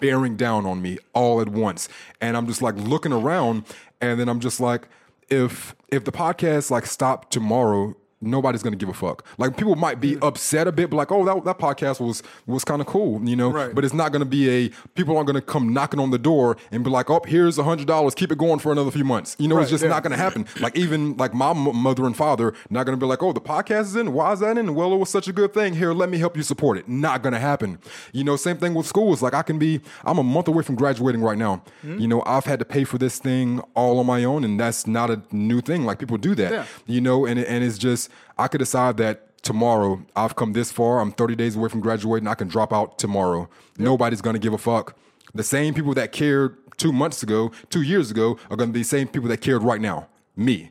bearing 0.00 0.36
down 0.36 0.64
on 0.64 0.80
me 0.80 0.96
all 1.12 1.40
at 1.40 1.48
once. 1.48 1.88
And 2.20 2.36
i'm 2.36 2.46
just 2.46 2.62
like 2.62 2.76
looking 2.76 3.12
around 3.12 3.64
and 4.00 4.20
then 4.20 4.28
i'm 4.28 4.40
just 4.40 4.60
like 4.60 4.88
if 5.28 5.74
if 5.88 6.04
the 6.04 6.12
podcast 6.12 6.70
like 6.70 6.86
stopped 6.86 7.32
tomorrow 7.32 7.96
nobody's 8.20 8.62
gonna 8.62 8.76
give 8.76 8.88
a 8.88 8.94
fuck. 8.94 9.26
Like 9.38 9.56
people 9.56 9.76
might 9.76 10.00
be 10.00 10.18
upset 10.20 10.66
a 10.66 10.72
bit, 10.72 10.90
but 10.90 10.96
like, 10.96 11.12
oh, 11.12 11.24
that, 11.24 11.44
that 11.44 11.58
podcast 11.58 12.00
was 12.00 12.22
was 12.46 12.64
kind 12.64 12.80
of 12.80 12.86
cool, 12.86 13.22
you 13.26 13.36
know. 13.36 13.50
Right. 13.50 13.74
But 13.74 13.84
it's 13.84 13.94
not 13.94 14.12
gonna 14.12 14.24
be 14.24 14.48
a 14.48 14.68
people 14.94 15.16
aren't 15.16 15.26
gonna 15.26 15.40
come 15.40 15.72
knocking 15.72 16.00
on 16.00 16.10
the 16.10 16.18
door 16.18 16.56
and 16.70 16.84
be 16.84 16.90
like, 16.90 17.10
oh, 17.10 17.22
here's 17.26 17.58
a 17.58 17.62
hundred 17.62 17.86
dollars, 17.86 18.14
keep 18.14 18.30
it 18.30 18.38
going 18.38 18.58
for 18.58 18.72
another 18.72 18.90
few 18.90 19.04
months. 19.04 19.36
You 19.38 19.48
know, 19.48 19.58
it's 19.58 19.70
just 19.70 19.82
yeah. 19.82 19.90
not 19.90 20.02
gonna 20.02 20.16
happen. 20.16 20.46
Like 20.60 20.76
even 20.76 21.16
like 21.16 21.32
my 21.32 21.50
m- 21.50 21.76
mother 21.76 22.04
and 22.06 22.16
father 22.16 22.54
not 22.68 22.84
gonna 22.84 22.98
be 22.98 23.06
like, 23.06 23.22
oh, 23.22 23.32
the 23.32 23.40
podcast 23.40 23.82
is 23.82 23.96
in. 23.96 24.12
Why 24.12 24.32
is 24.32 24.40
that 24.40 24.58
in? 24.58 24.74
Well, 24.74 24.92
it 24.92 24.98
was 24.98 25.10
such 25.10 25.28
a 25.28 25.32
good 25.32 25.54
thing. 25.54 25.74
Here, 25.74 25.92
let 25.92 26.10
me 26.10 26.18
help 26.18 26.36
you 26.36 26.42
support 26.42 26.78
it. 26.78 26.88
Not 26.88 27.22
gonna 27.22 27.40
happen. 27.40 27.78
You 28.12 28.24
know, 28.24 28.36
same 28.36 28.58
thing 28.58 28.74
with 28.74 28.86
schools. 28.86 29.22
Like 29.22 29.34
I 29.34 29.42
can 29.42 29.58
be, 29.58 29.80
I'm 30.04 30.18
a 30.18 30.22
month 30.22 30.48
away 30.48 30.62
from 30.62 30.74
graduating 30.74 31.22
right 31.22 31.38
now. 31.38 31.62
Hmm? 31.82 31.98
You 31.98 32.08
know, 32.08 32.22
I've 32.26 32.44
had 32.44 32.58
to 32.58 32.64
pay 32.64 32.84
for 32.84 32.98
this 32.98 33.18
thing 33.18 33.60
all 33.74 33.98
on 33.98 34.06
my 34.06 34.24
own, 34.24 34.44
and 34.44 34.60
that's 34.60 34.86
not 34.86 35.10
a 35.10 35.22
new 35.32 35.60
thing. 35.60 35.84
Like 35.84 35.98
people 35.98 36.18
do 36.18 36.34
that. 36.34 36.52
Yeah. 36.52 36.66
You 36.86 37.00
know, 37.00 37.24
and 37.24 37.40
and 37.40 37.64
it's 37.64 37.78
just 37.78 38.09
I 38.38 38.48
could 38.48 38.58
decide 38.58 38.96
that 38.98 39.42
tomorrow 39.42 40.02
I've 40.16 40.36
come 40.36 40.52
this 40.52 40.70
far. 40.72 41.00
I'm 41.00 41.12
30 41.12 41.34
days 41.36 41.56
away 41.56 41.68
from 41.68 41.80
graduating. 41.80 42.28
I 42.28 42.34
can 42.34 42.48
drop 42.48 42.72
out 42.72 42.98
tomorrow. 42.98 43.48
Nobody's 43.78 44.20
gonna 44.20 44.38
give 44.38 44.52
a 44.52 44.58
fuck. 44.58 44.96
The 45.34 45.42
same 45.44 45.74
people 45.74 45.94
that 45.94 46.12
cared 46.12 46.56
two 46.76 46.92
months 46.92 47.22
ago, 47.22 47.52
two 47.68 47.82
years 47.82 48.10
ago, 48.10 48.38
are 48.50 48.56
gonna 48.56 48.72
be 48.72 48.80
the 48.80 48.84
same 48.84 49.08
people 49.08 49.28
that 49.28 49.40
cared 49.40 49.62
right 49.62 49.80
now. 49.80 50.08
Me. 50.36 50.70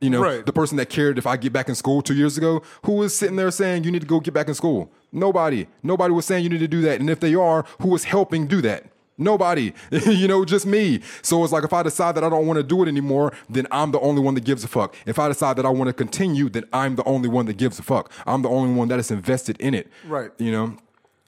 You 0.00 0.10
know, 0.10 0.22
Right. 0.22 0.44
the 0.44 0.52
person 0.52 0.76
that 0.76 0.90
cared 0.90 1.16
if 1.16 1.26
I 1.26 1.36
get 1.38 1.52
back 1.52 1.68
in 1.68 1.74
school 1.74 2.02
two 2.02 2.14
years 2.14 2.36
ago, 2.36 2.62
who 2.84 2.92
was 2.92 3.16
sitting 3.16 3.36
there 3.36 3.50
saying 3.50 3.84
you 3.84 3.90
need 3.90 4.02
to 4.02 4.06
go 4.06 4.20
get 4.20 4.34
back 4.34 4.48
in 4.48 4.54
school? 4.54 4.90
Nobody. 5.12 5.66
Nobody 5.82 6.12
was 6.12 6.26
saying 6.26 6.44
you 6.44 6.50
need 6.50 6.58
to 6.58 6.68
do 6.68 6.82
that. 6.82 7.00
And 7.00 7.08
if 7.08 7.20
they 7.20 7.34
are, 7.34 7.64
who 7.80 7.88
was 7.88 8.04
helping 8.04 8.46
do 8.46 8.60
that? 8.62 8.84
Nobody, 9.16 9.72
you 9.90 10.26
know, 10.26 10.44
just 10.44 10.66
me. 10.66 11.00
So 11.22 11.44
it's 11.44 11.52
like 11.52 11.64
if 11.64 11.72
I 11.72 11.82
decide 11.82 12.16
that 12.16 12.24
I 12.24 12.28
don't 12.28 12.46
want 12.46 12.56
to 12.56 12.62
do 12.62 12.82
it 12.82 12.88
anymore, 12.88 13.32
then 13.48 13.66
I'm 13.70 13.92
the 13.92 14.00
only 14.00 14.20
one 14.20 14.34
that 14.34 14.44
gives 14.44 14.64
a 14.64 14.68
fuck. 14.68 14.96
If 15.06 15.18
I 15.18 15.28
decide 15.28 15.56
that 15.56 15.66
I 15.66 15.68
want 15.68 15.88
to 15.88 15.92
continue, 15.92 16.48
then 16.48 16.64
I'm 16.72 16.96
the 16.96 17.04
only 17.04 17.28
one 17.28 17.46
that 17.46 17.56
gives 17.56 17.78
a 17.78 17.82
fuck. 17.82 18.10
I'm 18.26 18.42
the 18.42 18.48
only 18.48 18.74
one 18.74 18.88
that 18.88 18.98
is 18.98 19.10
invested 19.10 19.60
in 19.60 19.74
it. 19.74 19.88
Right. 20.04 20.30
You 20.38 20.50
know, 20.50 20.76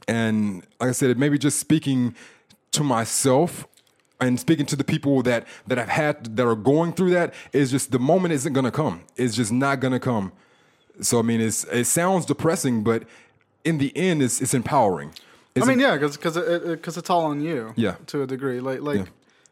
and 0.09 0.67
like 0.81 0.91
I 0.91 0.93
said, 0.93 1.17
maybe 1.19 1.39
just 1.39 1.59
speaking 1.59 2.15
to 2.73 2.83
myself 2.83 3.67
and 4.21 4.41
speaking 4.41 4.67
to 4.67 4.77
the 4.77 4.85
people 4.85 5.23
that 5.23 5.47
that 5.67 5.79
I've 5.79 5.89
had 5.89 6.37
that 6.37 6.47
are 6.47 6.57
going 6.57 6.93
through 6.93 7.11
that 7.11 7.35
is 7.53 7.71
just 7.71 7.93
the 7.93 7.99
moment 7.99 8.35
isn't 8.35 8.53
gonna 8.53 8.71
come. 8.71 9.03
It's 9.17 9.37
just 9.37 9.53
not 9.53 9.81
gonna 9.81 10.01
come. 10.01 10.33
So 11.01 11.19
I 11.19 11.23
mean, 11.23 11.41
it's 11.41 11.65
it 11.65 11.85
sounds 11.85 12.27
depressing, 12.27 12.83
but 12.83 13.05
in 13.65 13.79
the 13.79 13.97
end, 13.97 14.23
it's 14.23 14.41
it's 14.41 14.55
empowering. 14.55 15.13
I 15.63 15.67
mean, 15.67 15.79
yeah, 15.81 15.95
because 15.95 16.17
because 16.17 16.37
it, 16.37 16.63
it, 16.71 16.83
'cause 16.83 16.97
it's 16.97 17.11
all 17.11 17.25
on 17.27 17.41
you. 17.41 17.73
Yeah. 17.77 17.97
To 18.09 18.23
a 18.23 18.27
degree, 18.27 18.61
like 18.61 18.81
like 18.81 18.99
Yeah. 18.99 19.05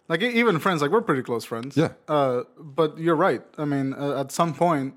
like 0.09 0.23
even 0.23 0.59
friends, 0.59 0.83
like 0.83 0.91
we're 0.91 1.03
pretty 1.03 1.23
close 1.23 1.45
friends. 1.45 1.77
Yeah. 1.77 1.93
Uh, 2.09 2.43
but 2.59 2.99
you're 2.99 3.17
right. 3.17 3.43
I 3.59 3.65
mean, 3.65 3.95
uh, 3.95 4.21
at 4.21 4.33
some 4.33 4.55
point, 4.55 4.95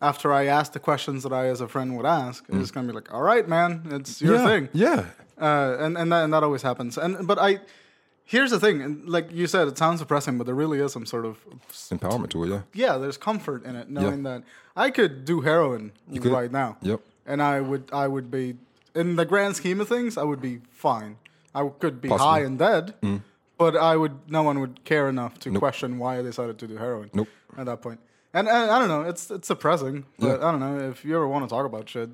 after 0.00 0.32
I 0.32 0.46
ask 0.46 0.72
the 0.72 0.80
questions 0.80 1.22
that 1.22 1.32
I, 1.32 1.46
as 1.48 1.60
a 1.60 1.68
friend, 1.68 1.96
would 1.96 2.06
ask, 2.06 2.44
it's 2.48 2.70
gonna 2.70 2.86
be 2.88 2.92
like, 2.92 3.12
all 3.14 3.22
right, 3.22 3.46
man, 3.48 3.82
it's 3.90 4.20
your 4.20 4.36
Mm. 4.36 4.38
yeah, 4.38 4.46
thing. 4.46 4.68
Yeah, 4.72 5.04
Uh, 5.40 5.76
and 5.84 5.96
and 5.98 6.12
that, 6.12 6.24
and 6.24 6.32
that 6.32 6.42
always 6.42 6.62
happens. 6.62 6.98
And 6.98 7.26
but 7.26 7.38
I. 7.38 7.60
Here's 8.24 8.52
the 8.52 8.60
thing, 8.60 8.80
and 8.80 9.06
like 9.08 9.30
you 9.32 9.46
said, 9.48 9.66
it 9.68 9.76
sounds 9.76 9.98
depressing, 10.00 10.38
but 10.38 10.44
there 10.46 10.54
really 10.54 10.78
is 10.78 10.92
some 10.92 11.04
sort 11.04 11.26
of 11.26 11.36
empowerment 11.90 12.30
to 12.30 12.44
it. 12.44 12.48
Yeah, 12.50 12.60
yeah, 12.72 12.96
there's 12.96 13.18
comfort 13.18 13.64
in 13.64 13.74
it, 13.76 13.90
knowing 13.90 14.22
that 14.22 14.44
I 14.76 14.90
could 14.90 15.24
do 15.24 15.40
heroin 15.40 15.92
right 16.08 16.50
now. 16.50 16.76
Yep. 16.82 17.00
And 17.26 17.42
I 17.42 17.60
would, 17.60 17.90
I 17.92 18.06
would 18.06 18.30
be, 18.30 18.54
in 18.94 19.16
the 19.16 19.24
grand 19.24 19.56
scheme 19.56 19.80
of 19.80 19.88
things, 19.88 20.16
I 20.18 20.22
would 20.22 20.40
be 20.40 20.60
fine. 20.70 21.16
I 21.54 21.68
could 21.68 22.00
be 22.00 22.08
Possibly. 22.08 22.26
Mm. 22.26 22.30
high 22.30 22.40
and 22.40 22.58
dead, 22.58 22.94
but 23.58 23.76
I 23.76 23.96
would, 23.96 24.30
no 24.30 24.42
one 24.42 24.58
would 24.60 24.84
care 24.84 25.08
enough 25.08 25.38
to 25.40 25.52
question 25.58 25.98
why 25.98 26.18
I 26.18 26.22
decided 26.22 26.58
to 26.60 26.66
do 26.66 26.76
heroin. 26.76 27.10
Nope. 27.12 27.28
At 27.56 27.66
that 27.66 27.82
point, 27.82 28.00
And, 28.32 28.48
and 28.48 28.70
I 28.70 28.78
don't 28.78 28.88
know, 28.88 29.02
it's 29.02 29.30
it's 29.30 29.48
depressing, 29.48 30.06
but 30.18 30.42
I 30.42 30.50
don't 30.50 30.60
know 30.60 30.88
if 30.90 31.04
you 31.04 31.14
ever 31.14 31.28
want 31.28 31.44
to 31.46 31.50
talk 31.54 31.66
about 31.66 31.86
shit, 31.88 32.08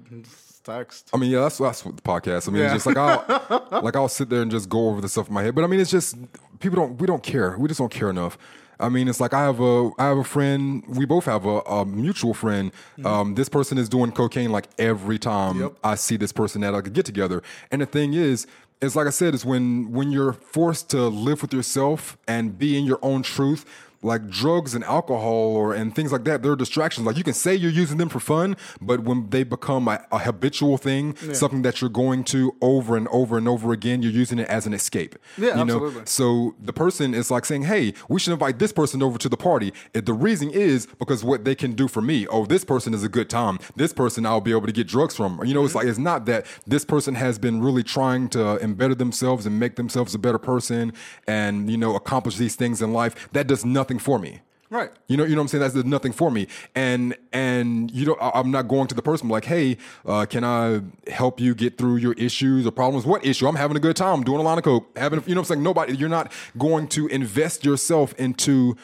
text. 0.64 1.10
I 1.14 1.16
mean, 1.16 1.30
yeah, 1.30 1.40
that's 1.40 1.58
that's 1.58 1.84
what 1.84 1.96
the 1.96 2.02
podcast. 2.02 2.48
I 2.48 2.52
mean, 2.52 2.62
Yeah. 2.62 2.74
it's 2.74 2.84
just 2.84 2.86
like 2.86 2.96
I'll 2.96 3.68
like 3.82 3.94
I'll 3.96 4.08
sit 4.08 4.28
there 4.28 4.42
and 4.42 4.50
just 4.50 4.68
go 4.68 4.88
over 4.88 5.00
the 5.00 5.08
stuff 5.08 5.28
in 5.28 5.34
my 5.34 5.42
head. 5.44 5.54
But 5.54 5.62
I 5.64 5.68
mean, 5.68 5.78
it's 5.80 5.90
just 5.90 6.16
people 6.58 6.76
don't 6.76 7.00
we 7.00 7.06
don't 7.06 7.22
care. 7.22 7.56
We 7.58 7.68
just 7.68 7.78
don't 7.78 7.92
care 7.92 8.10
enough. 8.10 8.36
I 8.80 8.88
mean, 8.88 9.08
it's 9.08 9.20
like 9.20 9.34
I 9.34 9.42
have 9.44 9.60
a 9.60 9.90
I 9.98 10.06
have 10.06 10.18
a 10.18 10.24
friend. 10.24 10.84
We 10.88 11.04
both 11.04 11.24
have 11.24 11.44
a, 11.44 11.60
a 11.60 11.84
mutual 11.84 12.34
friend. 12.34 12.70
Um, 13.04 13.34
this 13.34 13.48
person 13.48 13.78
is 13.78 13.88
doing 13.88 14.12
cocaine 14.12 14.50
like 14.52 14.68
every 14.78 15.18
time 15.18 15.38
Mm-hmm. 15.38 15.60
Yep. 15.60 15.72
I 15.84 15.94
see 15.94 16.16
this 16.16 16.32
person 16.32 16.64
at 16.64 16.72
like 16.72 16.86
a 16.86 16.90
get 16.90 17.06
together. 17.06 17.42
And 17.70 17.80
the 17.82 17.86
thing 17.86 18.14
is, 18.14 18.46
it's 18.80 18.94
like 18.96 19.06
I 19.06 19.10
said, 19.10 19.34
is 19.34 19.44
when 19.44 19.90
when 19.92 20.10
you're 20.10 20.32
forced 20.32 20.90
to 20.90 21.08
live 21.08 21.42
with 21.42 21.52
yourself 21.52 22.16
and 22.26 22.58
be 22.58 22.78
in 22.78 22.84
your 22.84 22.98
own 23.02 23.22
truth. 23.22 23.64
Like 24.02 24.28
drugs 24.28 24.74
and 24.74 24.84
alcohol 24.84 25.56
or 25.56 25.74
and 25.74 25.94
things 25.94 26.12
like 26.12 26.24
that, 26.24 26.42
they're 26.42 26.56
distractions. 26.56 27.06
Like 27.06 27.16
you 27.16 27.24
can 27.24 27.34
say 27.34 27.54
you're 27.54 27.70
using 27.70 27.98
them 27.98 28.08
for 28.08 28.20
fun, 28.20 28.56
but 28.80 29.00
when 29.00 29.30
they 29.30 29.42
become 29.42 29.88
a, 29.88 30.04
a 30.12 30.18
habitual 30.18 30.78
thing, 30.78 31.16
something 31.32 31.62
that 31.62 31.80
you're 31.80 31.90
going 31.90 32.24
to 32.24 32.54
over 32.60 32.96
and 32.96 33.08
over 33.08 33.36
and 33.36 33.48
over 33.48 33.72
again, 33.72 34.02
you're 34.02 34.12
using 34.12 34.38
it 34.38 34.48
as 34.48 34.66
an 34.66 34.74
escape. 34.74 35.16
Yeah, 35.36 35.58
you 35.58 35.64
know? 35.64 35.74
absolutely. 35.74 36.02
So 36.06 36.54
the 36.60 36.72
person 36.72 37.14
is 37.14 37.30
like 37.30 37.44
saying, 37.44 37.62
"Hey, 37.62 37.94
we 38.08 38.20
should 38.20 38.32
invite 38.32 38.58
this 38.58 38.72
person 38.72 39.02
over 39.02 39.18
to 39.18 39.28
the 39.28 39.36
party." 39.36 39.72
If 39.94 40.04
the 40.04 40.12
reason 40.12 40.50
is 40.50 40.86
because 40.98 41.24
what 41.24 41.44
they 41.44 41.54
can 41.54 41.72
do 41.72 41.88
for 41.88 42.02
me. 42.02 42.26
Oh, 42.26 42.44
this 42.44 42.64
person 42.64 42.92
is 42.92 43.02
a 43.02 43.08
good 43.08 43.30
time. 43.30 43.58
This 43.74 43.92
person 43.92 44.26
I'll 44.26 44.40
be 44.40 44.50
able 44.50 44.66
to 44.66 44.72
get 44.72 44.86
drugs 44.86 45.16
from. 45.16 45.42
You 45.44 45.54
know, 45.54 45.64
it's 45.64 45.70
mm-hmm. 45.70 45.78
like 45.78 45.86
it's 45.86 45.98
not 45.98 46.26
that 46.26 46.46
this 46.66 46.84
person 46.84 47.14
has 47.14 47.38
been 47.38 47.62
really 47.62 47.82
trying 47.82 48.28
to 48.30 48.62
embetter 48.62 48.94
themselves 48.94 49.46
and 49.46 49.58
make 49.58 49.76
themselves 49.76 50.14
a 50.14 50.18
better 50.18 50.38
person 50.38 50.92
and 51.26 51.70
you 51.70 51.78
know 51.78 51.96
accomplish 51.96 52.36
these 52.36 52.54
things 52.54 52.82
in 52.82 52.92
life. 52.92 53.28
That 53.32 53.46
does 53.46 53.64
nothing 53.64 53.87
for 53.98 54.18
me. 54.18 54.40
Right. 54.70 54.90
You 55.06 55.16
know, 55.16 55.24
you 55.24 55.30
know 55.30 55.36
what 55.36 55.44
I'm 55.44 55.48
saying? 55.48 55.62
That's 55.62 55.72
there's 55.72 55.86
nothing 55.86 56.12
for 56.12 56.30
me. 56.30 56.46
And 56.74 57.16
and 57.32 57.90
you 57.90 58.04
know, 58.04 58.16
I'm 58.20 58.50
not 58.50 58.68
going 58.68 58.86
to 58.88 58.94
the 58.94 59.00
person 59.00 59.30
like, 59.30 59.46
hey, 59.46 59.78
uh, 60.04 60.26
can 60.26 60.44
I 60.44 60.82
help 61.10 61.40
you 61.40 61.54
get 61.54 61.78
through 61.78 61.96
your 61.96 62.12
issues 62.14 62.66
or 62.66 62.70
problems? 62.70 63.06
What 63.06 63.24
issue? 63.24 63.46
I'm 63.48 63.56
having 63.56 63.78
a 63.78 63.80
good 63.80 63.96
time, 63.96 64.22
doing 64.24 64.40
a 64.40 64.42
line 64.42 64.58
of 64.58 64.64
coke, 64.64 64.86
having, 64.98 65.22
you 65.26 65.34
know, 65.34 65.40
what 65.40 65.46
I'm 65.46 65.54
saying 65.54 65.62
nobody. 65.62 65.96
You're 65.96 66.10
not 66.10 66.30
going 66.58 66.86
to 66.88 67.06
invest 67.06 67.64
yourself 67.64 68.12
into 68.18 68.76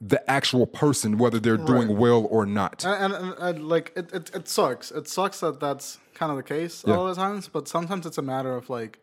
the 0.00 0.30
actual 0.30 0.66
person, 0.66 1.18
whether 1.18 1.38
they're 1.38 1.56
doing 1.58 1.98
well 1.98 2.26
or 2.30 2.46
not. 2.46 2.84
And, 2.84 3.12
and, 3.12 3.24
and, 3.24 3.34
and, 3.38 3.68
like 3.68 3.92
it, 3.96 4.10
it, 4.14 4.30
it 4.34 4.48
sucks. 4.48 4.90
It 4.92 5.08
sucks 5.08 5.40
that 5.40 5.60
that's 5.60 5.98
kind 6.14 6.30
of 6.30 6.36
the 6.38 6.42
case 6.42 6.84
Yeah. 6.86 6.94
all 6.94 7.06
the 7.06 7.14
times. 7.14 7.48
But 7.48 7.68
sometimes 7.68 8.06
it's 8.06 8.16
a 8.16 8.22
matter 8.22 8.54
of 8.54 8.70
like 8.70 8.98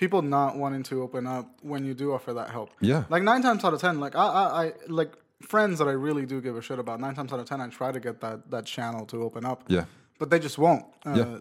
people 0.00 0.22
not 0.22 0.56
wanting 0.56 0.82
to 0.82 1.02
open 1.02 1.26
up 1.26 1.46
when 1.62 1.84
you 1.84 1.92
do 1.92 2.12
offer 2.14 2.32
that 2.32 2.48
help. 2.50 2.70
Yeah. 2.80 3.04
Like 3.10 3.22
nine 3.22 3.42
times 3.42 3.62
out 3.64 3.74
of 3.74 3.80
ten, 3.80 4.00
like 4.00 4.16
I, 4.16 4.26
I, 4.26 4.64
I 4.64 4.72
like 4.88 5.12
friends 5.42 5.78
that 5.78 5.86
I 5.88 5.92
really 5.92 6.24
do 6.26 6.40
give 6.40 6.56
a 6.56 6.62
shit 6.62 6.78
about. 6.78 6.98
Nine 7.00 7.14
times 7.14 7.32
out 7.34 7.38
of 7.38 7.46
ten, 7.46 7.60
I 7.60 7.68
try 7.68 7.92
to 7.92 8.00
get 8.00 8.20
that 8.22 8.50
that 8.50 8.64
channel 8.64 9.04
to 9.06 9.22
open 9.22 9.44
up. 9.44 9.64
Yeah. 9.68 9.84
But 10.18 10.30
they 10.30 10.38
just 10.38 10.58
won't. 10.58 10.86
Uh, 11.06 11.14
Yeah. 11.16 11.38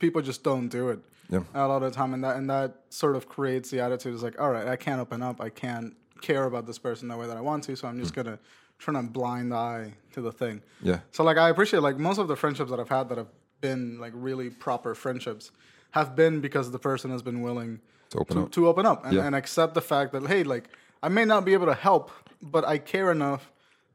People 0.00 0.20
just 0.20 0.42
don't 0.42 0.68
do 0.68 0.88
it. 0.88 0.98
Yeah. 1.30 1.44
A 1.54 1.68
lot 1.68 1.80
of 1.84 1.92
the 1.92 1.96
time, 1.96 2.12
and 2.12 2.24
that 2.24 2.36
and 2.36 2.50
that 2.50 2.70
sort 2.90 3.14
of 3.14 3.28
creates 3.28 3.70
the 3.70 3.78
attitude 3.80 4.14
is 4.14 4.22
like, 4.24 4.38
all 4.40 4.50
right, 4.50 4.66
I 4.66 4.74
can't 4.76 5.00
open 5.00 5.22
up. 5.22 5.40
I 5.40 5.48
can't 5.48 5.94
care 6.20 6.44
about 6.44 6.66
this 6.66 6.78
person 6.78 7.06
the 7.08 7.16
way 7.16 7.28
that 7.28 7.36
I 7.36 7.40
want 7.40 7.62
to. 7.64 7.76
So 7.76 7.86
I'm 7.86 8.00
just 8.00 8.12
gonna 8.14 8.38
turn 8.80 8.96
a 8.96 9.02
blind 9.04 9.54
eye 9.54 9.94
to 10.14 10.20
the 10.20 10.32
thing. 10.32 10.56
Mm. 10.56 10.62
Yeah. 10.90 10.98
So 11.12 11.22
like 11.22 11.36
I 11.38 11.48
appreciate 11.50 11.80
like 11.88 11.98
most 11.98 12.18
of 12.18 12.26
the 12.26 12.34
friendships 12.36 12.70
that 12.72 12.80
I've 12.80 12.88
had 12.88 13.08
that 13.10 13.18
have 13.18 13.28
been 13.60 14.00
like 14.00 14.12
really 14.16 14.50
proper 14.50 14.92
friendships 14.96 15.52
have 15.92 16.14
been 16.16 16.40
because 16.40 16.70
the 16.70 16.78
person 16.78 17.10
has 17.10 17.22
been 17.22 17.40
willing 17.42 17.80
To 18.10 18.18
open 18.18 18.36
to, 18.36 18.42
up. 18.42 18.50
to 18.52 18.66
open 18.68 18.84
up 18.86 19.04
and, 19.04 19.14
Yeah. 19.14 19.24
and 19.26 19.34
accept 19.34 19.72
the 19.74 19.80
fact 19.80 20.12
that 20.12 20.26
hey 20.26 20.42
like 20.44 20.64
I 21.02 21.08
may 21.08 21.24
not 21.24 21.44
be 21.44 21.52
able 21.54 21.66
to 21.66 21.74
help 21.88 22.10
but 22.54 22.64
I 22.74 22.78
care 22.78 23.10
enough 23.12 23.50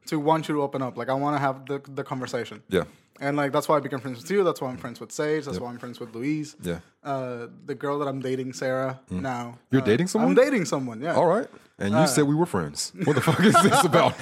to 0.08 0.20
want 0.20 0.48
you 0.48 0.56
to 0.56 0.62
open 0.62 0.82
up 0.82 0.98
like 0.98 1.10
I 1.10 1.14
want 1.14 1.36
to 1.36 1.40
have 1.40 1.66
the, 1.66 1.78
the 2.00 2.04
conversation 2.04 2.62
Yeah. 2.70 2.86
And 3.20 3.36
like 3.38 3.52
that's 3.52 3.68
why 3.68 3.78
I 3.78 3.80
became 3.80 4.00
friends 4.00 4.22
with 4.22 4.30
you 4.32 4.44
that's 4.44 4.62
why 4.62 4.70
I'm 4.70 4.78
friends 4.78 5.00
with 5.00 5.12
Sage 5.12 5.46
that's 5.46 5.60
why 5.60 5.70
I'm 5.70 5.78
friends 5.80 6.00
with 6.00 6.14
Louise 6.16 6.56
Yeah. 6.62 6.80
uh, 7.04 7.48
the 7.66 7.76
girl 7.76 8.00
that 8.00 8.08
I'm 8.08 8.20
dating 8.20 8.54
Sarah 8.54 9.00
now 9.10 9.56
Mm. 9.56 9.58
You're 9.72 9.82
uh, 9.82 9.86
dating 9.86 10.08
someone? 10.08 10.30
I'm 10.32 10.36
dating 10.36 10.66
someone 10.66 11.02
yeah 11.02 11.16
All 11.16 11.28
right. 11.28 11.48
And 11.80 11.94
you 11.94 12.08
said 12.08 12.24
we 12.24 12.34
were 12.34 12.48
friends. 12.48 12.92
What 13.04 13.14
the 13.16 13.22
fuck 13.22 13.40
is 13.44 13.54
this 13.62 13.84
about? 13.86 14.14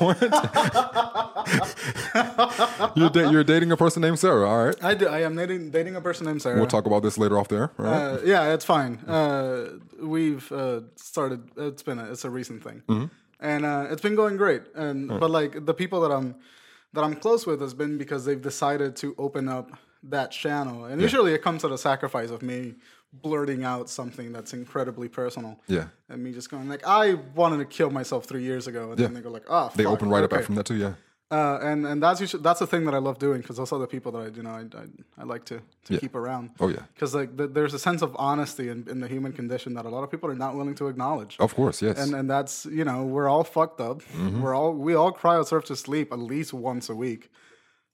what? 0.00 0.20
you're, 2.96 3.10
da- 3.10 3.30
you're 3.30 3.44
dating 3.44 3.72
a 3.72 3.76
person 3.76 4.02
named 4.02 4.18
Sarah. 4.20 4.48
All 4.48 4.64
right. 4.66 4.84
I 4.84 4.94
do 4.94 5.08
I 5.08 5.20
am 5.22 5.34
dating 5.36 5.70
dating 5.70 5.96
a 5.96 6.00
person 6.00 6.26
named 6.26 6.42
Sarah 6.42 6.56
We'll 6.56 6.66
talk 6.66 6.86
about 6.86 7.02
this 7.02 7.18
later 7.18 7.38
off 7.38 7.48
there. 7.48 7.70
Right. 7.76 7.92
Uh, 7.92 8.18
yeah, 8.24 8.52
it's 8.54 8.64
fine. 8.64 8.98
Uh, 9.06 9.78
we've 10.00 10.50
uh, 10.52 10.80
started. 10.96 11.42
It's 11.56 11.82
been 11.82 11.98
a, 11.98 12.12
it's 12.12 12.24
a 12.24 12.30
recent 12.30 12.62
thing, 12.62 12.82
Mm-hmm. 12.88 13.06
and 13.40 13.64
uh, 13.64 13.86
it's 13.90 14.02
been 14.02 14.14
going 14.14 14.36
great. 14.36 14.62
And 14.74 15.08
but 15.08 15.30
like 15.30 15.64
the 15.66 15.74
people 15.74 16.00
that 16.02 16.12
I'm 16.12 16.36
that 16.92 17.04
I'm 17.04 17.14
close 17.14 17.46
with 17.46 17.60
has 17.60 17.74
been 17.74 17.98
because 17.98 18.24
they've 18.24 18.40
decided 18.40 18.96
to 18.96 19.14
open 19.18 19.48
up 19.48 19.72
that 20.04 20.30
channel, 20.30 20.84
and 20.84 21.00
usually 21.02 21.34
it 21.34 21.42
comes 21.42 21.64
at 21.64 21.70
a 21.70 21.78
sacrifice 21.78 22.30
of 22.30 22.42
me 22.42 22.74
blurting 23.12 23.64
out 23.64 23.88
something 23.88 24.32
that's 24.32 24.52
incredibly 24.52 25.08
personal. 25.08 25.58
Yeah. 25.66 25.86
and 26.08 26.22
me 26.22 26.32
just 26.32 26.50
going 26.50 26.68
like, 26.68 26.86
I 26.86 27.14
wanted 27.34 27.58
to 27.58 27.64
kill 27.64 27.90
myself 27.90 28.26
three 28.26 28.42
years 28.42 28.66
ago, 28.66 28.90
and 28.90 28.98
then 28.98 29.14
they 29.14 29.20
go 29.20 29.30
like, 29.30 29.44
oh, 29.48 29.72
they 29.74 29.86
open 29.86 30.08
right 30.08 30.24
up 30.24 30.32
okay. 30.32 30.42
from 30.42 30.54
that 30.56 30.66
too. 30.66 30.76
Yeah. 30.76 30.94
Uh, 31.30 31.58
and 31.60 31.86
and 31.86 32.02
that's 32.02 32.20
usually, 32.22 32.42
that's 32.42 32.58
the 32.60 32.66
thing 32.66 32.86
that 32.86 32.94
I 32.94 32.98
love 32.98 33.18
doing 33.18 33.42
because 33.42 33.58
those 33.58 33.70
are 33.70 33.78
the 33.78 33.86
people 33.86 34.10
that 34.12 34.18
I 34.18 34.26
you 34.34 34.42
know 34.42 34.50
I 34.50 34.60
I, 34.60 34.84
I 35.18 35.24
like 35.24 35.44
to 35.46 35.60
to 35.84 35.98
keep 35.98 36.14
around. 36.14 36.50
Oh, 36.58 36.68
yeah. 36.68 36.78
Because 36.94 37.14
like 37.14 37.36
th- 37.36 37.50
there's 37.52 37.74
a 37.74 37.78
sense 37.78 38.00
of 38.00 38.16
honesty 38.18 38.70
in, 38.70 38.86
in 38.88 39.00
the 39.00 39.08
human 39.08 39.32
condition 39.32 39.74
that 39.74 39.84
a 39.84 39.90
lot 39.90 40.02
of 40.04 40.10
people 40.10 40.30
are 40.30 40.34
not 40.34 40.54
willing 40.54 40.74
to 40.76 40.88
acknowledge. 40.88 41.36
Of 41.38 41.54
course. 41.54 41.82
Yes. 41.82 41.98
And 41.98 42.14
and 42.14 42.30
that's 42.30 42.64
you 42.66 42.82
know 42.82 43.04
we're 43.04 43.28
all 43.28 43.44
fucked 43.44 43.78
up. 43.78 44.00
Mm-hmm. 44.04 44.40
We're 44.40 44.54
all 44.54 44.72
we 44.72 44.94
all 44.94 45.12
cry 45.12 45.36
ourselves 45.36 45.66
to 45.68 45.76
sleep 45.76 46.12
at 46.12 46.18
least 46.18 46.54
once 46.54 46.88
a 46.88 46.94
week. 46.94 47.30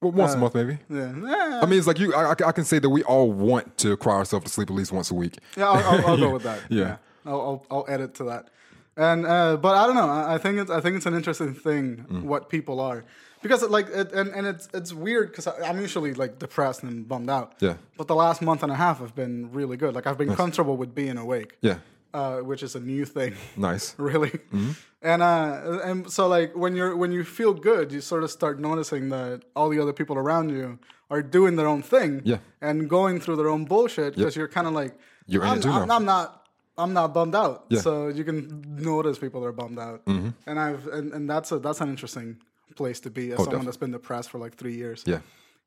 well, 0.00 0.12
once 0.12 0.35
a 0.35 0.37
month, 0.38 0.55
maybe. 0.55 0.79
Yeah. 0.88 1.61
I 1.61 1.67
mean, 1.67 1.79
it's 1.81 1.88
like 1.88 1.99
you. 1.99 2.14
I, 2.14 2.31
I- 2.31 2.53
can 2.53 2.64
say 2.64 2.79
that 2.79 2.91
we 2.91 3.03
all 3.03 3.33
want 3.33 3.76
to 3.79 3.97
cry 3.97 4.14
ourselves 4.14 4.45
to 4.47 4.50
sleep 4.53 4.71
at 4.71 4.76
least 4.76 4.93
once 4.93 5.11
a 5.11 5.14
week. 5.14 5.38
Yeah, 5.57 5.71
I'll, 5.71 5.83
I'll, 5.99 6.07
I'll 6.11 6.17
go 6.19 6.31
with 6.31 6.45
that. 6.45 6.61
Yeah. 6.71 6.97
I'll, 7.26 7.41
I'll 7.41 7.67
I'll 7.71 7.87
edit 7.88 8.14
to 8.17 8.25
that. 8.25 8.50
And 8.96 9.26
uh, 9.26 9.56
but 9.56 9.74
I 9.74 9.86
don't 9.86 9.96
know. 9.96 10.08
I, 10.08 10.38
think 10.38 10.58
it's 10.58 10.70
I 10.70 10.80
think 10.80 10.96
it's 10.96 11.06
an 11.06 11.14
interesting 11.14 11.54
thing 11.54 12.06
Mm. 12.08 12.22
what 12.22 12.48
people 12.48 12.78
are 12.80 13.04
because 13.42 13.62
it, 13.62 13.70
like 13.70 13.88
it, 13.88 14.12
and 14.12 14.30
and 14.30 14.46
it's 14.46 14.68
it's 14.72 14.92
weird 14.92 15.30
because 15.30 15.46
I'm 15.48 15.80
usually 15.80 16.14
like 16.14 16.38
depressed 16.38 16.82
and 16.84 17.06
bummed 17.08 17.28
out. 17.30 17.54
Yeah. 17.60 17.74
But 17.98 18.06
the 18.06 18.14
last 18.14 18.40
month 18.40 18.62
and 18.62 18.70
a 18.72 18.76
half 18.76 19.00
have 19.00 19.14
been 19.14 19.50
really 19.52 19.76
good. 19.76 19.94
Like 19.94 20.06
I've 20.06 20.18
been 20.18 20.34
comfortable 20.36 20.76
with 20.76 20.94
being 20.94 21.18
awake. 21.18 21.56
Yeah. 21.60 21.78
Uh, 22.12 22.38
which 22.38 22.62
is 22.62 22.76
a 22.76 22.80
new 22.80 23.04
thing. 23.04 23.34
Nice. 23.56 23.94
really. 23.98 24.30
Mm-hmm. 24.30 24.70
And 25.02 25.22
uh, 25.22 25.80
and 25.84 26.08
so 26.10 26.28
like 26.28 26.54
when 26.54 26.76
you're 26.76 26.96
when 26.96 27.10
you 27.10 27.24
feel 27.24 27.52
good, 27.52 27.90
you 27.90 28.00
sort 28.00 28.22
of 28.22 28.30
start 28.30 28.60
noticing 28.60 29.08
that 29.10 29.42
all 29.56 29.68
the 29.68 29.80
other 29.80 29.92
people 29.92 30.16
around 30.16 30.50
you 30.50 30.78
are 31.10 31.22
doing 31.22 31.56
their 31.56 31.66
own 31.66 31.82
thing. 31.82 32.22
Yeah. 32.24 32.38
And 32.60 32.88
going 32.88 33.18
through 33.20 33.36
their 33.36 33.48
own 33.48 33.64
bullshit 33.64 34.14
because 34.14 34.36
you're 34.36 34.48
kind 34.48 34.66
of 34.68 34.72
like 34.72 34.94
You're 35.26 35.42
in 35.42 35.50
I'm, 35.50 35.58
it 35.58 35.62
too 35.62 35.70
I'm. 35.72 35.90
I'm 35.90 36.04
not. 36.04 36.43
I'm 36.76 36.93
not 36.93 37.14
bummed 37.14 37.35
out, 37.35 37.66
Yeah. 37.69 37.78
Mm-hmm. 37.78 37.83
so 37.85 38.09
you 38.09 38.25
can 38.25 38.62
notice 38.76 39.19
people 39.19 39.40
that 39.43 39.47
are 39.49 39.52
bummed 39.52 39.78
out, 39.78 40.02
and 40.07 40.35
I've 40.47 40.87
and, 40.88 41.12
and 41.12 41.31
that's 41.31 41.52
a 41.52 41.59
that's 41.59 41.81
an 41.81 41.88
interesting 41.88 42.38
place 42.76 42.99
to 43.00 43.11
be 43.11 43.31
as 43.31 43.37
someone 43.37 43.45
definitely. 43.47 43.66
that's 43.66 43.76
been 43.76 43.93
depressed 43.93 44.31
for 44.31 44.38
like 44.38 44.54
three 44.57 44.75
years. 44.75 45.04
Oh, 45.07 45.11
Yeah. 45.12 45.21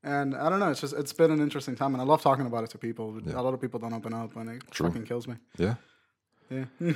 And 0.03 0.35
I 0.35 0.49
don't 0.49 0.59
know, 0.59 0.69
it's 0.69 0.81
just 0.81 0.93
it's 0.93 1.13
been 1.13 1.31
an 1.31 1.41
interesting 1.41 1.75
time, 1.75 1.93
and 1.95 2.01
I 2.01 2.05
love 2.05 2.21
talking 2.21 2.45
about 2.45 2.63
it 2.63 2.69
to 2.71 2.77
people. 2.77 3.19
A 3.33 3.41
lot 3.41 3.53
of 3.53 3.59
people 3.61 3.79
don't 3.79 3.93
open 3.93 4.13
up, 4.13 4.35
and 4.35 4.49
it 4.49 4.63
fucking 4.73 5.03
kills 5.05 5.27
me. 5.27 5.35
Yeah. 5.57 5.75
Yeah. 6.49 6.65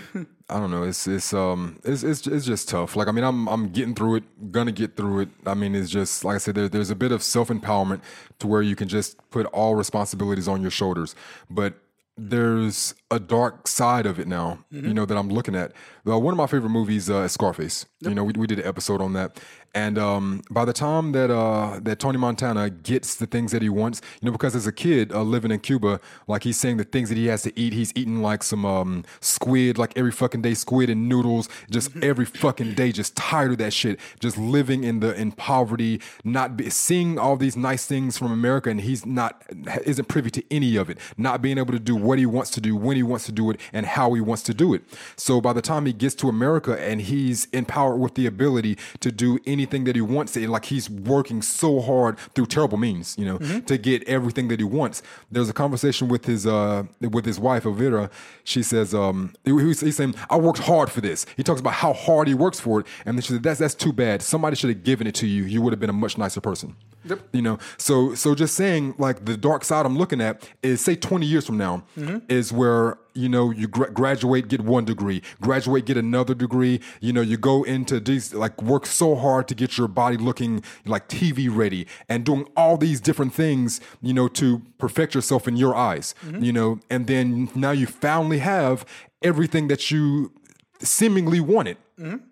I 0.49 0.59
don't 0.59 0.71
know. 0.71 0.83
It's 0.83 1.07
it's 1.07 1.33
um 1.33 1.79
it's 1.83 2.03
it's 2.03 2.25
it's 2.27 2.45
just 2.45 2.69
tough. 2.69 2.95
Like 2.95 3.07
I 3.09 3.11
mean, 3.11 3.23
I'm 3.25 3.47
I'm 3.49 3.69
getting 3.69 3.95
through 3.95 4.15
it. 4.17 4.51
Gonna 4.51 4.71
get 4.71 4.95
through 4.95 5.21
it. 5.21 5.29
I 5.45 5.55
mean, 5.55 5.75
it's 5.75 5.89
just 5.89 6.23
like 6.23 6.35
I 6.35 6.37
said. 6.37 6.55
There, 6.55 6.69
there's 6.69 6.89
a 6.89 6.95
bit 6.95 7.11
of 7.11 7.21
self 7.23 7.49
empowerment 7.49 8.01
to 8.39 8.47
where 8.47 8.61
you 8.61 8.75
can 8.77 8.87
just 8.87 9.17
put 9.29 9.45
all 9.47 9.75
responsibilities 9.75 10.47
on 10.47 10.61
your 10.61 10.71
shoulders, 10.71 11.15
but 11.49 11.73
there's 12.17 12.93
a 13.09 13.19
dark 13.19 13.67
side 13.67 14.05
of 14.05 14.19
it 14.19 14.27
now. 14.27 14.59
You 14.69 14.93
know 14.93 15.05
that 15.05 15.17
I'm 15.17 15.29
looking 15.29 15.55
at. 15.55 15.71
Uh, 16.07 16.19
one 16.19 16.33
of 16.33 16.37
my 16.37 16.47
favorite 16.47 16.69
movies 16.69 17.09
uh, 17.09 17.21
is 17.21 17.31
Scarface. 17.31 17.85
You 18.01 18.13
know, 18.13 18.23
we, 18.23 18.33
we 18.37 18.47
did 18.47 18.59
an 18.59 18.65
episode 18.65 19.01
on 19.01 19.13
that, 19.13 19.39
and 19.73 19.97
um, 19.97 20.41
by 20.49 20.65
the 20.65 20.73
time 20.73 21.13
that 21.13 21.31
uh, 21.31 21.79
that 21.83 21.99
Tony 21.99 22.17
Montana 22.17 22.69
gets 22.69 23.15
the 23.15 23.25
things 23.25 23.51
that 23.51 23.61
he 23.61 23.69
wants, 23.69 24.01
you 24.21 24.25
know, 24.25 24.31
because 24.31 24.55
as 24.55 24.67
a 24.67 24.71
kid 24.71 25.13
uh, 25.13 25.21
living 25.21 25.51
in 25.51 25.59
Cuba, 25.59 25.99
like 26.27 26.43
he's 26.43 26.57
saying 26.57 26.77
the 26.77 26.83
things 26.83 27.09
that 27.09 27.17
he 27.17 27.27
has 27.27 27.43
to 27.43 27.59
eat, 27.59 27.71
he's 27.73 27.93
eating 27.95 28.21
like 28.21 28.43
some 28.43 28.65
um, 28.65 29.05
squid, 29.21 29.77
like 29.77 29.93
every 29.95 30.11
fucking 30.11 30.41
day, 30.41 30.53
squid 30.53 30.89
and 30.89 31.07
noodles, 31.07 31.47
just 31.69 31.95
every 32.03 32.25
fucking 32.25 32.73
day, 32.73 32.91
just 32.91 33.15
tired 33.15 33.51
of 33.51 33.57
that 33.59 33.71
shit, 33.71 33.99
just 34.19 34.37
living 34.37 34.83
in 34.83 34.99
the 34.99 35.15
in 35.15 35.31
poverty, 35.31 36.01
not 36.23 36.57
be, 36.57 36.69
seeing 36.69 37.17
all 37.17 37.37
these 37.37 37.55
nice 37.55 37.85
things 37.85 38.17
from 38.17 38.31
America, 38.31 38.69
and 38.69 38.81
he's 38.81 39.05
not 39.05 39.43
isn't 39.85 40.07
privy 40.09 40.29
to 40.31 40.43
any 40.51 40.75
of 40.75 40.89
it, 40.89 40.97
not 41.17 41.41
being 41.41 41.57
able 41.57 41.71
to 41.71 41.79
do 41.79 41.95
what 41.95 42.19
he 42.19 42.25
wants 42.25 42.51
to 42.51 42.61
do, 42.61 42.75
when 42.75 42.97
he 42.97 43.03
wants 43.03 43.25
to 43.25 43.31
do 43.31 43.49
it, 43.49 43.59
and 43.71 43.85
how 43.85 44.13
he 44.13 44.21
wants 44.21 44.43
to 44.43 44.53
do 44.53 44.73
it. 44.73 44.83
So 45.15 45.39
by 45.39 45.53
the 45.53 45.61
time 45.61 45.85
he 45.85 45.93
gets 45.93 46.15
to 46.15 46.27
America 46.27 46.77
and 46.79 47.01
he's 47.01 47.45
empowered 47.53 47.99
with 47.99 48.15
the 48.15 48.25
ability 48.25 48.77
to 48.99 49.11
do 49.11 49.39
any 49.45 49.60
anything 49.61 49.83
that 49.85 49.95
he 49.95 50.01
wants. 50.01 50.35
And 50.35 50.49
like 50.51 50.65
he's 50.65 50.89
working 50.89 51.41
so 51.41 51.79
hard 51.81 52.17
through 52.33 52.47
terrible 52.47 52.77
means, 52.77 53.15
you 53.19 53.25
know, 53.25 53.37
to 53.61 53.77
get 53.77 54.03
everything 54.07 54.47
that 54.49 54.59
he 54.59 54.63
wants. 54.65 55.01
There's 55.31 55.49
a 55.49 55.53
conversation 55.53 56.07
with 56.07 56.25
his 56.25 56.45
uh 56.47 56.83
with 56.99 57.25
his 57.25 57.39
wife 57.39 57.65
Elvira. 57.65 58.09
She 58.43 58.63
says, 58.63 58.93
um, 58.93 59.33
he- 59.45 59.51
he's, 59.67 59.81
he's 59.81 59.95
saying, 59.97 60.15
"I 60.29 60.37
worked 60.37 60.59
hard 60.59 60.89
for 60.91 61.01
this." 61.01 61.25
He 61.37 61.43
talks 61.43 61.59
about 61.61 61.73
how 61.73 61.93
hard 61.93 62.27
he 62.27 62.33
works 62.33 62.59
for 62.59 62.79
it, 62.79 62.87
and 63.05 63.15
then 63.17 63.21
she 63.21 63.33
said, 63.33 63.43
"That's 63.43 63.59
that's 63.59 63.75
too 63.75 63.93
bad. 63.93 64.21
Somebody 64.21 64.55
should 64.55 64.69
have 64.71 64.83
given 64.83 65.05
it 65.07 65.15
to 65.15 65.27
you. 65.27 65.43
You 65.43 65.61
would 65.61 65.73
have 65.73 65.79
been 65.79 65.89
a 65.97 66.01
much 66.05 66.17
nicer 66.17 66.41
person." 66.41 66.75
Yep. 67.05 67.19
You 67.33 67.41
know, 67.41 67.57
so 67.77 68.13
so 68.15 68.35
just 68.35 68.55
saying 68.55 68.95
like 68.97 69.25
the 69.25 69.37
dark 69.37 69.63
side 69.63 69.85
I'm 69.85 69.97
looking 69.97 70.21
at 70.21 70.47
is 70.61 70.81
say 70.81 70.95
20 70.95 71.25
years 71.25 71.45
from 71.45 71.57
now 71.57 71.83
mm-hmm. 71.97 72.19
is 72.29 72.51
where 72.51 72.97
you 73.13 73.27
know 73.27 73.49
you 73.49 73.67
gra- 73.67 73.91
graduate 73.91 74.47
get 74.47 74.61
one 74.61 74.85
degree, 74.85 75.21
graduate 75.41 75.85
get 75.85 75.97
another 75.97 76.33
degree. 76.33 76.79
You 76.99 77.13
know, 77.13 77.21
you 77.21 77.37
go 77.37 77.63
into 77.63 77.99
these 77.99 78.33
like 78.33 78.61
work 78.61 78.85
so 78.85 79.15
hard 79.15 79.47
to 79.47 79.55
get 79.55 79.77
your 79.77 79.87
body 79.87 80.17
looking 80.17 80.63
like 80.85 81.07
TV 81.07 81.49
ready 81.53 81.87
and 82.07 82.23
doing 82.23 82.47
all 82.55 82.77
these 82.77 83.01
different 83.01 83.33
things. 83.33 83.81
You 84.01 84.13
know, 84.13 84.27
to 84.29 84.61
perfect 84.77 85.15
yourself 85.15 85.47
in 85.47 85.55
your 85.55 85.75
eyes. 85.75 86.13
Mm-hmm. 86.25 86.43
You 86.43 86.53
know, 86.53 86.79
and 86.89 87.07
then 87.07 87.49
now 87.55 87.71
you 87.71 87.87
finally 87.87 88.39
have 88.39 88.85
everything 89.23 89.67
that 89.67 89.91
you 89.91 90.31
seemingly 90.79 91.39
wanted 91.39 91.77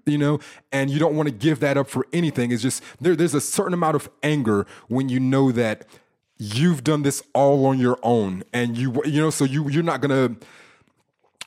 you 0.05 0.17
know 0.17 0.39
and 0.71 0.89
you 0.89 0.99
don't 0.99 1.15
want 1.15 1.27
to 1.27 1.33
give 1.33 1.59
that 1.59 1.77
up 1.77 1.89
for 1.89 2.05
anything. 2.13 2.51
It's 2.51 2.61
just 2.61 2.83
there, 2.99 3.15
there's 3.15 3.33
a 3.33 3.41
certain 3.41 3.73
amount 3.73 3.95
of 3.95 4.09
anger 4.23 4.65
when 4.87 5.09
you 5.09 5.19
know 5.19 5.51
that 5.51 5.85
you've 6.37 6.83
done 6.83 7.03
this 7.03 7.21
all 7.33 7.65
on 7.65 7.79
your 7.79 7.99
own 8.01 8.43
and 8.53 8.77
you 8.77 9.01
you 9.05 9.21
know 9.21 9.29
so 9.29 9.43
you 9.43 9.69
you're 9.69 9.83
not 9.83 10.01
gonna 10.01 10.35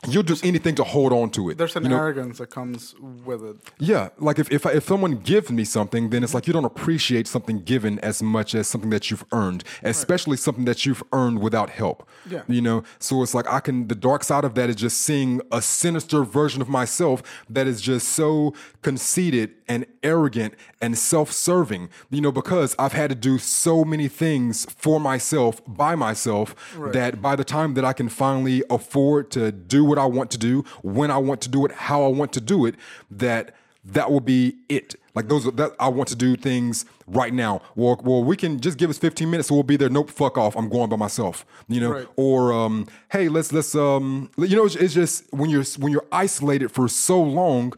you'll 0.08 0.22
do 0.22 0.36
anything 0.42 0.74
to 0.74 0.82
hold 0.82 1.12
on 1.12 1.30
to 1.30 1.50
it 1.50 1.58
There's 1.58 1.76
an 1.76 1.84
you 1.84 1.90
know? 1.90 1.96
arrogance 1.96 2.38
that 2.38 2.50
comes 2.50 2.94
with 3.00 3.44
it. 3.44 3.56
Yeah, 3.78 4.08
like 4.18 4.38
if 4.38 4.50
if, 4.50 4.66
I, 4.66 4.72
if 4.72 4.84
someone 4.84 5.18
gives 5.18 5.50
me 5.50 5.64
something, 5.64 6.10
then 6.10 6.24
it's 6.24 6.34
like 6.34 6.46
you 6.46 6.52
don't 6.52 6.64
appreciate 6.64 7.28
something 7.28 7.62
given 7.62 7.98
as 8.00 8.22
much 8.22 8.54
as 8.54 8.66
something 8.66 8.90
that 8.90 9.10
you've 9.10 9.24
earned, 9.32 9.64
especially 9.82 10.36
something 10.36 10.64
that 10.64 10.84
you've 10.84 11.02
earned 11.12 11.40
without 11.40 11.70
help. 11.70 12.08
Yeah. 12.28 12.42
you 12.48 12.60
know. 12.60 12.82
So 12.98 13.22
it's 13.22 13.34
like 13.34 13.48
I 13.48 13.60
can. 13.60 13.88
The 13.88 13.94
dark 13.94 14.24
side 14.24 14.44
of 14.44 14.54
that 14.54 14.68
is 14.70 14.76
just 14.76 15.00
seeing 15.00 15.40
a 15.52 15.62
sinister 15.62 16.24
version 16.24 16.60
of 16.62 16.68
myself 16.68 17.22
that 17.48 17.66
is 17.66 17.80
just 17.80 18.08
so 18.08 18.54
conceited 18.82 19.54
and 19.68 19.86
arrogant 20.02 20.54
and 20.80 20.98
self-serving. 20.98 21.88
You 22.10 22.20
know, 22.20 22.32
because 22.32 22.74
I've 22.78 22.92
had 22.92 23.10
to 23.10 23.16
do 23.16 23.38
so 23.38 23.84
many 23.84 24.08
things 24.08 24.66
for 24.76 24.98
myself 24.98 25.62
by 25.66 25.94
myself 25.94 26.54
that 26.92 27.22
by 27.22 27.36
the 27.36 27.44
time 27.44 27.74
that 27.74 27.84
I 27.84 27.92
can 27.92 28.08
finally 28.08 28.64
afford 28.68 29.30
to 29.32 29.52
do 29.52 29.91
what 29.92 29.98
I 29.98 30.06
want 30.06 30.30
to 30.30 30.38
do, 30.38 30.64
when 30.82 31.10
I 31.10 31.18
want 31.18 31.40
to 31.42 31.48
do 31.50 31.64
it, 31.66 31.72
how 31.72 32.02
I 32.04 32.08
want 32.08 32.32
to 32.32 32.40
do 32.40 32.64
it, 32.66 32.74
that 33.10 33.54
that 33.84 34.10
will 34.10 34.20
be 34.20 34.56
it. 34.68 34.94
Like 35.14 35.28
those, 35.28 35.46
are, 35.46 35.50
that 35.52 35.72
I 35.78 35.88
want 35.88 36.08
to 36.10 36.16
do 36.16 36.36
things 36.36 36.84
right 37.06 37.34
now. 37.34 37.60
Well, 37.74 38.00
well, 38.02 38.22
we 38.24 38.36
can 38.36 38.60
just 38.60 38.78
give 38.78 38.88
us 38.88 38.96
15 38.96 39.28
minutes, 39.30 39.48
so 39.48 39.54
we'll 39.54 39.64
be 39.64 39.76
there. 39.76 39.90
Nope, 39.90 40.10
fuck 40.10 40.38
off. 40.38 40.56
I'm 40.56 40.68
going 40.68 40.88
by 40.88 40.96
myself. 40.96 41.44
You 41.68 41.80
know, 41.80 41.90
Right. 41.92 42.08
or 42.16 42.52
um, 42.52 42.86
hey, 43.10 43.28
let's 43.28 43.52
let's 43.52 43.74
um, 43.74 44.30
you 44.38 44.56
know, 44.56 44.64
it's, 44.64 44.76
it's 44.76 44.94
just 44.94 45.24
when 45.32 45.50
you're 45.50 45.64
when 45.78 45.92
you're 45.92 46.06
isolated 46.12 46.70
for 46.70 46.88
so 46.88 47.20
long, 47.20 47.74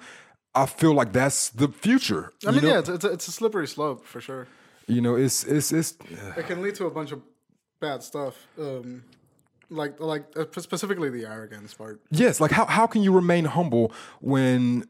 I 0.54 0.66
feel 0.66 0.92
like 0.94 1.12
that's 1.12 1.48
the 1.50 1.68
future. 1.68 2.32
I 2.46 2.50
mean, 2.52 2.62
know? 2.62 2.68
yeah, 2.68 2.78
it's, 2.80 2.88
it's, 2.90 3.04
a, 3.04 3.10
it's 3.12 3.28
a 3.28 3.32
slippery 3.32 3.66
slope 3.66 4.04
for 4.04 4.20
sure. 4.20 4.46
you 4.86 5.00
know, 5.00 5.16
it's 5.16 5.42
it's 5.44 5.72
it's 5.72 5.94
It 6.36 6.46
can 6.46 6.62
lead 6.62 6.74
to 6.76 6.86
a 6.86 6.90
bunch 6.90 7.10
of 7.12 7.20
bad 7.80 8.02
stuff, 8.02 8.34
um, 8.58 9.02
like 9.70 10.00
like 10.00 10.24
uh, 10.36 10.44
specifically 10.60 11.10
the 11.10 11.26
arrogance 11.26 11.74
part. 11.74 12.00
Yes, 12.10 12.40
like 12.40 12.50
how 12.50 12.66
how 12.66 12.86
can 12.86 13.02
you 13.02 13.12
remain 13.12 13.44
humble 13.44 13.92
when 14.20 14.84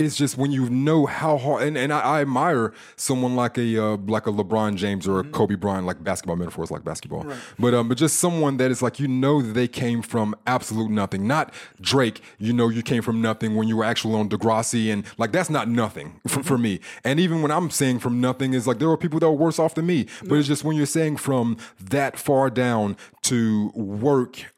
it's 0.00 0.16
just 0.16 0.38
when 0.38 0.50
you 0.50 0.68
know 0.70 1.06
how 1.06 1.36
hard 1.36 1.62
and, 1.62 1.76
and 1.76 1.92
I, 1.92 2.00
I 2.00 2.20
admire 2.22 2.72
someone 2.96 3.36
like 3.36 3.58
a 3.58 3.82
uh, 3.82 3.96
like 4.06 4.26
a 4.26 4.32
LeBron 4.32 4.76
James 4.76 5.06
or 5.06 5.20
a 5.20 5.24
Kobe 5.24 5.54
Bryant, 5.56 5.86
like 5.86 6.02
basketball 6.02 6.36
metaphors 6.36 6.70
like 6.70 6.84
basketball. 6.84 7.26
But 7.58 7.74
um 7.74 7.88
but 7.88 7.98
just 7.98 8.18
someone 8.18 8.56
that 8.56 8.70
is 8.70 8.82
like 8.82 8.98
you 8.98 9.08
know 9.08 9.42
that 9.42 9.52
they 9.52 9.68
came 9.68 10.02
from 10.02 10.34
absolute 10.46 10.90
nothing. 10.90 11.26
Not 11.26 11.52
Drake, 11.80 12.22
you 12.38 12.52
know 12.52 12.68
you 12.68 12.82
came 12.82 13.02
from 13.02 13.20
nothing 13.20 13.54
when 13.54 13.68
you 13.68 13.76
were 13.76 13.84
actually 13.84 14.14
on 14.14 14.28
Degrassi 14.28 14.92
and 14.92 15.04
like 15.18 15.32
that's 15.32 15.50
not 15.50 15.68
nothing 15.68 16.20
for, 16.26 16.42
for 16.42 16.58
me. 16.58 16.80
And 17.04 17.20
even 17.20 17.42
when 17.42 17.50
I'm 17.50 17.70
saying 17.70 17.98
from 17.98 18.20
nothing 18.20 18.54
is 18.54 18.66
like 18.66 18.78
there 18.78 18.88
are 18.88 18.96
people 18.96 19.20
that 19.20 19.26
are 19.26 19.32
worse 19.32 19.58
off 19.58 19.74
than 19.74 19.86
me. 19.86 20.06
But 20.24 20.36
it's 20.36 20.48
just 20.48 20.64
when 20.64 20.76
you're 20.76 20.86
saying 20.86 21.18
from 21.18 21.58
that 21.78 22.18
far 22.18 22.50
down 22.50 22.96
to 23.22 23.70
work 23.74 24.52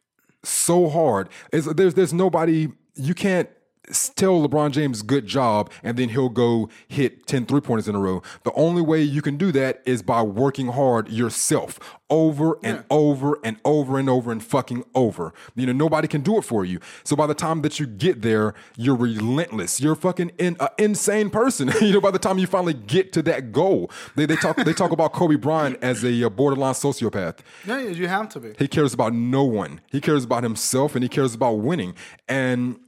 so 0.44 0.88
hard. 0.88 1.28
Is 1.52 1.66
there's 1.66 1.94
there's 1.94 2.12
nobody 2.12 2.68
you 2.94 3.14
can't 3.14 3.48
tell 3.88 4.46
LeBron 4.46 4.70
James 4.70 5.02
good 5.02 5.26
job 5.26 5.70
and 5.82 5.96
then 5.96 6.10
he'll 6.10 6.28
go 6.28 6.68
hit 6.86 7.26
10 7.26 7.46
three 7.46 7.60
pointers 7.60 7.88
in 7.88 7.94
a 7.94 7.98
row. 7.98 8.22
The 8.44 8.52
only 8.52 8.82
way 8.82 9.02
you 9.02 9.22
can 9.22 9.36
do 9.36 9.50
that 9.52 9.82
is 9.84 10.02
by 10.02 10.22
working 10.22 10.68
hard 10.68 11.08
yourself 11.08 11.80
over 12.08 12.58
and 12.62 12.84
over 12.90 13.38
and 13.42 13.56
over 13.64 13.98
and 13.98 14.08
over 14.08 14.30
and 14.30 14.44
fucking 14.44 14.84
over. 14.94 15.32
You 15.56 15.66
know, 15.66 15.72
nobody 15.72 16.06
can 16.06 16.20
do 16.20 16.36
it 16.36 16.42
for 16.42 16.64
you. 16.64 16.78
So 17.04 17.16
by 17.16 17.26
the 17.26 17.34
time 17.34 17.62
that 17.62 17.80
you 17.80 17.86
get 17.86 18.22
there, 18.22 18.54
you're 18.76 18.94
relentless. 18.94 19.80
You're 19.80 19.96
fucking 19.96 20.32
in, 20.38 20.56
uh, 20.60 20.68
insane 20.78 21.30
person. 21.30 21.72
you 21.80 21.92
know, 21.92 22.00
by 22.00 22.10
the 22.10 22.18
time 22.18 22.38
you 22.38 22.46
finally 22.46 22.74
get 22.74 23.12
to 23.14 23.22
that 23.22 23.50
goal, 23.50 23.90
they, 24.14 24.26
they 24.26 24.36
talk 24.36 24.56
they 24.56 24.74
talk 24.74 24.92
about 24.92 25.12
Kobe 25.12 25.36
Bryant 25.36 25.78
as 25.82 26.04
a 26.04 26.24
uh, 26.24 26.28
borderline 26.28 26.74
sociopath. 26.74 27.38
Yeah, 27.66 27.80
you 27.80 28.06
have 28.08 28.28
to 28.30 28.40
be. 28.40 28.54
He 28.58 28.68
cares 28.68 28.94
about 28.94 29.14
no 29.14 29.44
one. 29.44 29.80
He 29.90 30.00
cares 30.00 30.24
about 30.24 30.42
himself 30.42 30.94
and 30.94 31.02
he 31.02 31.08
cares 31.08 31.34
about 31.34 31.54
winning. 31.54 31.94
And 32.28 32.78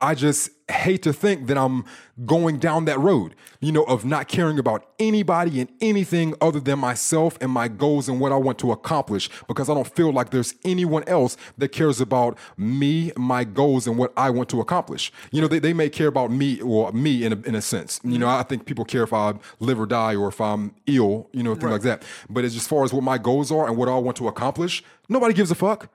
I 0.00 0.14
just 0.14 0.50
hate 0.70 1.02
to 1.02 1.12
think 1.12 1.48
that 1.48 1.56
I'm 1.56 1.84
going 2.24 2.58
down 2.58 2.84
that 2.84 3.00
road, 3.00 3.34
you 3.60 3.72
know, 3.72 3.82
of 3.84 4.04
not 4.04 4.28
caring 4.28 4.58
about 4.58 4.86
anybody 5.00 5.60
and 5.60 5.70
anything 5.80 6.34
other 6.40 6.60
than 6.60 6.78
myself 6.78 7.36
and 7.40 7.50
my 7.50 7.66
goals 7.66 8.08
and 8.08 8.20
what 8.20 8.30
I 8.30 8.36
want 8.36 8.58
to 8.60 8.70
accomplish 8.70 9.28
because 9.48 9.68
I 9.68 9.74
don't 9.74 9.92
feel 9.92 10.12
like 10.12 10.30
there's 10.30 10.54
anyone 10.64 11.02
else 11.08 11.36
that 11.56 11.70
cares 11.70 12.00
about 12.00 12.38
me, 12.56 13.10
my 13.16 13.42
goals, 13.42 13.88
and 13.88 13.98
what 13.98 14.12
I 14.16 14.30
want 14.30 14.48
to 14.50 14.60
accomplish. 14.60 15.10
You 15.32 15.40
know, 15.40 15.48
they, 15.48 15.58
they 15.58 15.72
may 15.72 15.88
care 15.88 16.08
about 16.08 16.30
me 16.30 16.60
or 16.60 16.92
me 16.92 17.24
in 17.24 17.32
a, 17.32 17.40
in 17.40 17.54
a 17.56 17.62
sense. 17.62 18.00
You 18.04 18.18
know, 18.18 18.28
I 18.28 18.44
think 18.44 18.66
people 18.66 18.84
care 18.84 19.02
if 19.02 19.12
I 19.12 19.34
live 19.58 19.80
or 19.80 19.86
die 19.86 20.14
or 20.14 20.28
if 20.28 20.40
I'm 20.40 20.74
ill, 20.86 21.28
you 21.32 21.42
know, 21.42 21.54
things 21.56 21.72
like 21.72 21.82
that. 21.82 22.04
But 22.30 22.44
as, 22.44 22.54
as 22.54 22.68
far 22.68 22.84
as 22.84 22.92
what 22.92 23.02
my 23.02 23.18
goals 23.18 23.50
are 23.50 23.66
and 23.66 23.76
what 23.76 23.88
I 23.88 23.96
want 23.96 24.16
to 24.18 24.28
accomplish, 24.28 24.84
nobody 25.08 25.34
gives 25.34 25.50
a 25.50 25.56
fuck. 25.56 25.90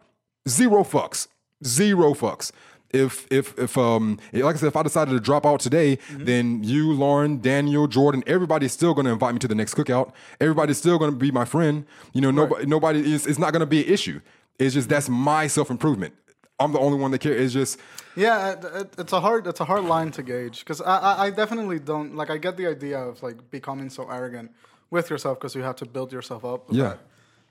Zero 0.47 0.83
fucks. 0.83 1.27
Zero 1.65 2.13
fucks. 2.13 2.51
If 2.93 3.27
if 3.32 3.58
if 3.58 3.77
um 3.77 4.19
like 4.32 4.56
I 4.56 4.60
said, 4.60 4.67
if 4.67 4.75
I 4.75 4.84
decided 4.84 5.12
to 5.12 5.19
drop 5.19 5.45
out 5.45 5.60
today, 5.60 5.97
then 6.12 6.63
you, 6.63 6.93
Lauren, 6.93 7.41
Daniel, 7.41 7.88
Jordan, 7.88 8.23
everybody's 8.27 8.71
still 8.71 8.93
gonna 8.93 9.12
invite 9.12 9.34
me 9.34 9.39
to 9.39 9.47
the 9.47 9.56
next 9.56 9.73
cookout. 9.73 10.13
Everybody's 10.39 10.77
still 10.77 10.99
gonna 10.99 11.12
be 11.12 11.32
my 11.32 11.45
friend. 11.45 11.86
You 12.13 12.21
know, 12.21 12.32
nobody 12.32 12.65
nobody 12.67 13.13
is 13.13 13.25
it's 13.25 13.39
not 13.39 13.51
gonna 13.51 13.65
be 13.65 13.84
an 13.84 13.91
issue. 13.91 14.21
It's 14.60 14.75
just 14.75 14.89
that's 14.89 15.10
my 15.10 15.47
self 15.47 15.69
improvement. 15.69 16.13
I'm 16.60 16.71
the 16.71 16.79
only 16.79 16.97
one 16.99 17.12
that 17.12 17.19
cares. 17.19 17.41
It's 17.41 17.53
just 17.53 17.79
Yeah, 18.15 18.51
it, 18.51 18.93
it's 18.97 19.12
a 19.12 19.19
hard 19.19 19.47
it's 19.47 19.60
a 19.60 19.65
hard 19.65 19.86
line 19.86 20.12
to 20.12 20.23
gauge 20.23 20.60
because 20.60 20.79
I, 20.82 20.97
I 20.97 21.25
I 21.25 21.29
definitely 21.32 21.79
don't 21.79 22.15
like 22.15 22.29
I 22.29 22.38
get 22.38 22.58
the 22.58 22.67
idea 22.67 22.99
of 22.99 23.23
like 23.23 23.49
becoming 23.49 23.89
so 23.89 24.10
arrogant 24.10 24.51
with 24.91 25.10
yourself 25.10 25.39
because 25.39 25.56
you 25.56 25.63
have 25.63 25.75
to 25.77 25.86
build 25.86 26.13
yourself 26.13 26.45
up. 26.45 26.65
Yeah. 26.69 26.84
That, 26.84 26.99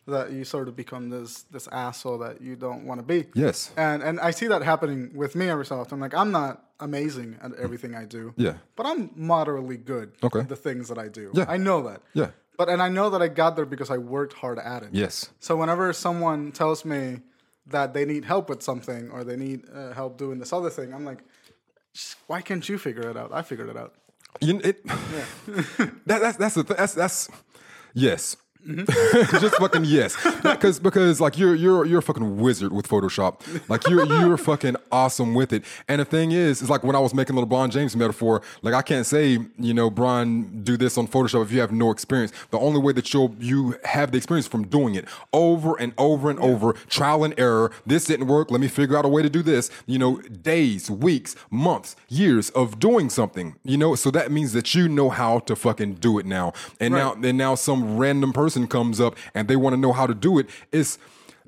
that 0.06 0.32
you 0.32 0.44
sort 0.44 0.68
of 0.68 0.76
become 0.76 1.10
this 1.10 1.42
this 1.50 1.68
asshole 1.68 2.18
that 2.18 2.40
you 2.40 2.56
don't 2.56 2.84
want 2.84 3.00
to 3.00 3.06
be. 3.06 3.26
Yes. 3.34 3.70
And 3.76 4.02
and 4.02 4.18
I 4.20 4.30
see 4.32 4.46
that 4.48 4.62
happening 4.62 5.10
with 5.14 5.34
me 5.34 5.48
every 5.48 5.64
so 5.66 5.80
often. 5.80 6.00
Like 6.00 6.14
I'm 6.14 6.32
not 6.32 6.64
amazing 6.80 7.38
at 7.42 7.54
everything 7.54 7.94
I 7.94 8.04
do. 8.04 8.34
Yeah. 8.36 8.54
But 8.76 8.86
I'm 8.86 9.10
moderately 9.14 9.76
good. 9.76 10.12
Okay. 10.22 10.40
At 10.40 10.48
the 10.48 10.56
things 10.56 10.88
that 10.88 10.98
I 10.98 11.08
do. 11.08 11.30
Yeah. 11.34 11.44
I 11.48 11.56
know 11.56 11.82
that. 11.88 12.02
Yeah. 12.14 12.30
But 12.58 12.68
and 12.68 12.82
I 12.82 12.88
know 12.88 13.10
that 13.10 13.22
I 13.22 13.28
got 13.28 13.56
there 13.56 13.64
because 13.64 13.90
I 13.90 13.98
worked 13.98 14.34
hard 14.34 14.58
at 14.58 14.82
it. 14.82 14.90
yes. 14.92 15.30
So 15.40 15.56
whenever 15.56 15.92
someone 15.92 16.52
tells 16.52 16.84
me 16.84 17.20
that 17.66 17.94
they 17.94 18.04
need 18.04 18.24
help 18.24 18.48
with 18.48 18.62
something 18.62 19.10
or 19.10 19.22
they 19.24 19.36
need 19.36 19.62
uh, 19.72 19.92
help 19.92 20.18
doing 20.18 20.38
this 20.38 20.52
other 20.52 20.68
thing, 20.68 20.92
I'm 20.92 21.04
like, 21.04 21.22
why 22.26 22.40
can't 22.42 22.68
you 22.68 22.76
figure 22.76 23.08
it 23.08 23.16
out? 23.16 23.30
I 23.32 23.42
figured 23.42 23.68
it 23.68 23.76
out. 23.76 23.94
You, 24.40 24.60
it, 24.64 24.84
that, 24.86 25.92
that's 26.06 26.36
that's 26.36 26.54
the 26.54 26.64
th- 26.64 26.78
that's 26.78 26.94
that's 26.94 27.28
yes. 27.94 28.36
Mm-hmm. 28.66 29.38
just 29.40 29.56
fucking 29.56 29.84
yes, 29.84 30.16
because 30.42 30.78
because 30.78 31.20
like 31.20 31.36
you're 31.36 31.54
you're 31.54 31.84
you're 31.84 31.98
a 31.98 32.02
fucking 32.02 32.36
wizard 32.36 32.72
with 32.72 32.88
Photoshop. 32.88 33.40
Like 33.68 33.88
you're 33.88 34.06
you're 34.06 34.36
fucking 34.36 34.76
awesome 34.92 35.34
with 35.34 35.52
it. 35.52 35.64
And 35.88 36.00
the 36.00 36.04
thing 36.04 36.30
is, 36.30 36.60
it's 36.60 36.70
like 36.70 36.84
when 36.84 36.94
I 36.94 37.00
was 37.00 37.12
making 37.12 37.34
the 37.34 37.44
LeBron 37.44 37.70
James 37.70 37.96
metaphor. 37.96 38.40
Like 38.62 38.74
I 38.74 38.82
can't 38.82 39.04
say 39.04 39.38
you 39.58 39.74
know 39.74 39.90
Brian 39.90 40.62
do 40.62 40.76
this 40.76 40.96
on 40.96 41.08
Photoshop 41.08 41.42
if 41.42 41.50
you 41.50 41.58
have 41.60 41.72
no 41.72 41.90
experience. 41.90 42.32
The 42.50 42.58
only 42.58 42.80
way 42.80 42.92
that 42.92 43.12
you'll 43.12 43.34
you 43.40 43.74
have 43.84 44.12
the 44.12 44.18
experience 44.18 44.46
from 44.46 44.68
doing 44.68 44.94
it 44.94 45.06
over 45.32 45.74
and 45.80 45.92
over 45.98 46.30
and 46.30 46.38
over, 46.38 46.74
trial 46.88 47.24
and 47.24 47.34
error. 47.38 47.72
This 47.84 48.04
didn't 48.04 48.28
work. 48.28 48.52
Let 48.52 48.60
me 48.60 48.68
figure 48.68 48.96
out 48.96 49.04
a 49.04 49.08
way 49.08 49.22
to 49.22 49.30
do 49.30 49.42
this. 49.42 49.70
You 49.86 49.98
know, 49.98 50.18
days, 50.18 50.88
weeks, 50.88 51.34
months, 51.50 51.96
years 52.08 52.50
of 52.50 52.78
doing 52.78 53.10
something. 53.10 53.56
You 53.64 53.76
know, 53.76 53.96
so 53.96 54.12
that 54.12 54.30
means 54.30 54.52
that 54.52 54.72
you 54.72 54.88
know 54.88 55.10
how 55.10 55.40
to 55.40 55.56
fucking 55.56 55.94
do 55.94 56.20
it 56.20 56.26
now. 56.26 56.52
And 56.78 56.94
now 56.94 57.14
and 57.14 57.36
now 57.36 57.56
some 57.56 57.96
random 57.96 58.32
person 58.32 58.51
comes 58.68 59.00
up 59.00 59.16
and 59.34 59.48
they 59.48 59.56
want 59.56 59.74
to 59.74 59.80
know 59.80 59.92
how 59.92 60.06
to 60.06 60.14
do 60.14 60.38
it. 60.38 60.48
It's 60.70 60.98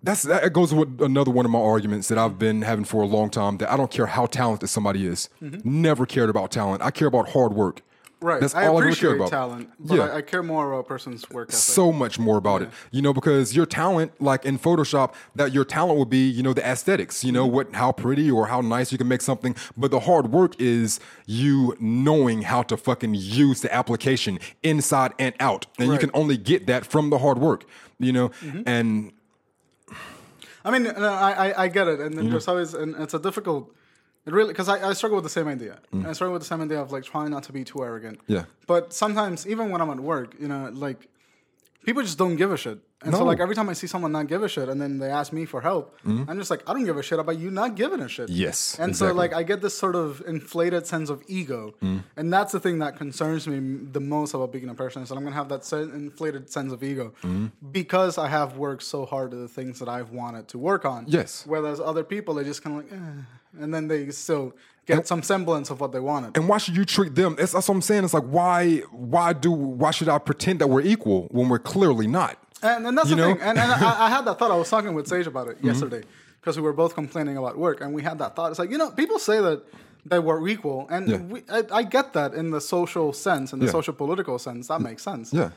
that's 0.02 0.22
that 0.24 0.52
goes 0.52 0.74
with 0.74 1.00
another 1.00 1.30
one 1.30 1.46
of 1.46 1.50
my 1.50 1.58
arguments 1.58 2.08
that 2.08 2.18
I've 2.18 2.38
been 2.38 2.62
having 2.62 2.84
for 2.84 3.02
a 3.02 3.06
long 3.06 3.30
time. 3.30 3.56
That 3.58 3.70
I 3.70 3.76
don't 3.76 3.90
care 3.90 4.06
how 4.06 4.26
talented 4.26 4.68
somebody 4.68 5.06
is. 5.06 5.30
Mm-hmm. 5.42 5.82
Never 5.82 6.06
cared 6.06 6.28
about 6.28 6.50
talent. 6.50 6.82
I 6.82 6.90
care 6.90 7.08
about 7.08 7.30
hard 7.30 7.54
work. 7.54 7.82
Right. 8.20 8.40
That's 8.40 8.54
I 8.54 8.66
all 8.68 8.78
I 8.78 8.84
really 8.84 8.96
care 8.96 9.14
about. 9.16 9.28
talent, 9.28 9.68
but 9.78 9.96
Yeah. 9.96 10.04
I, 10.04 10.16
I 10.16 10.22
care 10.22 10.42
more 10.42 10.68
about 10.72 10.80
a 10.80 10.88
person's 10.88 11.28
work 11.28 11.48
ethic. 11.50 11.60
so 11.60 11.92
much 11.92 12.18
more 12.18 12.38
about 12.38 12.62
it 12.62 12.70
you 12.90 13.02
know 13.02 13.12
because 13.12 13.54
your 13.54 13.66
talent 13.66 14.12
like 14.18 14.46
in 14.46 14.58
photoshop 14.58 15.12
that 15.34 15.52
your 15.52 15.64
talent 15.64 15.98
will 15.98 16.06
be 16.06 16.26
you 16.26 16.42
know 16.42 16.54
the 16.54 16.66
aesthetics 16.66 17.22
you 17.22 17.28
Mm-hmm. 17.28 17.36
know 17.36 17.46
what 17.46 17.74
how 17.74 17.92
pretty 17.92 18.30
or 18.30 18.46
how 18.46 18.60
nice 18.62 18.92
you 18.92 18.96
can 18.98 19.08
make 19.08 19.20
something 19.20 19.54
but 19.76 19.90
the 19.90 20.00
hard 20.00 20.32
work 20.32 20.58
is 20.58 21.00
you 21.26 21.76
knowing 21.80 22.42
how 22.42 22.62
to 22.62 22.76
fucking 22.78 23.14
use 23.14 23.60
the 23.60 23.74
application 23.74 24.38
inside 24.62 25.12
and 25.18 25.34
out 25.38 25.66
and 25.78 25.92
you 25.92 25.98
can 25.98 26.10
only 26.14 26.38
get 26.38 26.66
that 26.66 26.86
from 26.86 27.10
the 27.10 27.18
hard 27.18 27.38
work 27.38 27.64
you 27.98 28.12
know 28.12 28.28
Mm-hmm. 28.30 28.62
and 28.66 29.12
I 30.66 30.70
mean, 30.70 30.86
I, 30.86 31.50
I 31.50 31.64
I 31.64 31.68
get 31.68 31.88
it, 31.88 32.00
and 32.00 32.16
then 32.16 32.30
there's 32.30 32.48
always, 32.48 32.72
and 32.72 32.96
it's 32.96 33.12
a 33.12 33.18
difficult. 33.18 33.70
It 34.26 34.32
really 34.32 34.48
because 34.54 34.68
I, 34.68 34.88
I 34.88 34.92
struggle 34.94 35.16
with 35.16 35.24
the 35.24 35.30
same 35.38 35.48
idea. 35.48 35.78
I 35.92 36.12
struggle 36.14 36.32
with 36.32 36.42
the 36.42 36.48
same 36.48 36.62
idea 36.62 36.80
of 36.80 36.92
like 36.92 37.04
trying 37.04 37.30
not 37.30 37.42
to 37.44 37.52
be 37.52 37.62
too 37.64 37.82
arrogant. 37.84 38.18
Mm. 38.20 38.22
Yeah. 38.36 38.44
But 38.66 38.92
sometimes, 38.92 39.46
even 39.46 39.70
when 39.70 39.80
I'm 39.82 39.90
at 39.90 40.00
work, 40.00 40.34
you 40.40 40.48
know, 40.48 40.70
like 40.72 41.08
people 41.84 42.02
just 42.02 42.16
don't 42.16 42.36
give 42.36 42.50
a 42.50 42.56
shit. 42.56 42.78
And 43.02 43.14
so, 43.14 43.22
like 43.22 43.38
every 43.38 43.54
time 43.54 43.68
I 43.68 43.74
see 43.74 43.86
someone 43.86 44.12
not 44.12 44.28
give 44.28 44.42
a 44.42 44.48
shit, 44.48 44.66
and 44.70 44.80
then 44.80 44.98
they 44.98 45.10
ask 45.10 45.30
me 45.30 45.44
for 45.44 45.60
help, 45.60 45.94
I'm 46.06 46.38
just 46.38 46.50
like, 46.50 46.62
I 46.66 46.72
don't 46.72 46.86
give 46.86 46.96
a 46.96 47.02
shit 47.02 47.18
about 47.18 47.36
you 47.38 47.50
not 47.50 47.74
giving 47.74 48.00
a 48.00 48.08
shit. 48.08 48.30
Yes, 48.30 48.78
And 48.80 48.92
exactly. 48.92 49.12
so, 49.12 49.14
like, 49.14 49.34
I 49.34 49.42
get 49.42 49.60
this 49.60 49.76
sort 49.76 49.94
of 49.94 50.22
inflated 50.26 50.86
sense 50.86 51.10
of 51.10 51.22
ego, 51.28 51.74
and 52.16 52.32
that's 52.32 52.52
the 52.52 52.60
thing 52.60 52.78
that 52.78 52.96
concerns 52.96 53.46
me 53.46 53.58
the 53.92 54.00
most 54.00 54.32
about 54.32 54.52
being 54.52 54.70
a 54.70 54.74
person. 54.74 55.02
Is 55.02 55.10
that 55.10 55.16
I'm 55.16 55.22
gonna 55.24 55.36
have 55.36 55.50
that 55.50 55.70
inflated 55.94 56.48
sense 56.48 56.72
of 56.72 56.82
ego 56.82 57.12
Mm-hmm. 57.22 57.46
because 57.72 58.16
I 58.16 58.28
have 58.28 58.56
worked 58.56 58.84
so 58.84 59.04
hard 59.04 59.34
at 59.34 59.38
the 59.40 59.48
things 59.48 59.78
that 59.80 59.88
I've 59.96 60.08
wanted 60.10 60.48
to 60.48 60.56
work 60.58 60.86
on. 60.86 61.04
Yes. 61.06 61.44
Whereas 61.46 61.80
other 61.80 62.04
people 62.04 62.32
they 62.36 62.44
just 62.44 62.62
kind 62.62 62.78
of 62.78 62.84
like, 62.84 62.92
eh, 62.98 63.22
and 63.60 63.72
then 63.74 63.88
they 63.88 64.10
still 64.10 64.54
get 64.86 65.06
some 65.06 65.22
semblance 65.22 65.70
of 65.70 65.80
what 65.80 65.92
they 65.92 66.00
wanted. 66.00 66.36
and 66.36 66.48
why 66.48 66.58
should 66.58 66.76
you 66.76 66.84
treat 66.84 67.14
them 67.14 67.34
that's, 67.36 67.52
that's 67.52 67.68
what 67.68 67.74
i'm 67.74 67.82
saying 67.82 68.04
it's 68.04 68.12
like 68.14 68.24
why 68.24 68.78
why 68.90 69.32
do 69.32 69.50
why 69.50 69.90
should 69.90 70.08
i 70.08 70.18
pretend 70.18 70.60
that 70.60 70.68
we're 70.68 70.82
equal 70.82 71.22
when 71.30 71.48
we're 71.48 71.58
clearly 71.74 72.06
not 72.06 72.36
And, 72.62 72.86
and 72.86 72.96
that's 72.98 73.10
You 73.10 73.16
the 73.16 73.22
know? 73.22 73.34
Mm-hmm. 73.34 73.40
thing. 73.40 73.48
And, 73.48 73.58
and 73.58 73.72
I, 73.92 74.06
I 74.06 74.08
had 74.16 74.22
that 74.26 74.38
thought. 74.38 74.50
I 74.50 74.56
was 74.56 74.70
talking 74.70 74.92
with 74.98 75.06
Sage 75.06 75.26
about 75.26 75.46
it 75.52 75.56
yesterday 75.62 76.02
because 76.40 76.56
we 76.56 76.62
were 76.68 76.72
both 76.82 76.94
complaining 76.94 77.36
about 77.42 77.54
work, 77.66 77.80
and 77.82 77.88
we 77.98 78.02
had 78.02 78.16
that 78.22 78.30
thought. 78.36 78.48
It's 78.52 78.58
like 78.62 78.70
you 78.74 78.78
know, 78.82 78.90
people 79.02 79.18
say 79.18 79.38
that 79.48 79.58
they 80.12 80.18
were 80.28 80.38
equal, 80.54 80.86
and 80.94 81.02
Yeah. 81.08 81.16
we, 81.32 81.38
I, 81.58 81.60
I 81.80 81.82
get 81.96 82.06
that 82.18 82.30
in 82.40 82.46
the 82.56 82.60
social 82.60 83.12
sense, 83.26 83.52
in 83.54 83.58
the 83.60 83.66
Yeah. 83.66 83.78
social 83.78 83.94
political 84.02 84.36
sense, 84.38 84.68
that 84.68 84.80
makes 84.88 85.02
sense. 85.10 85.26
yeah 85.40 85.50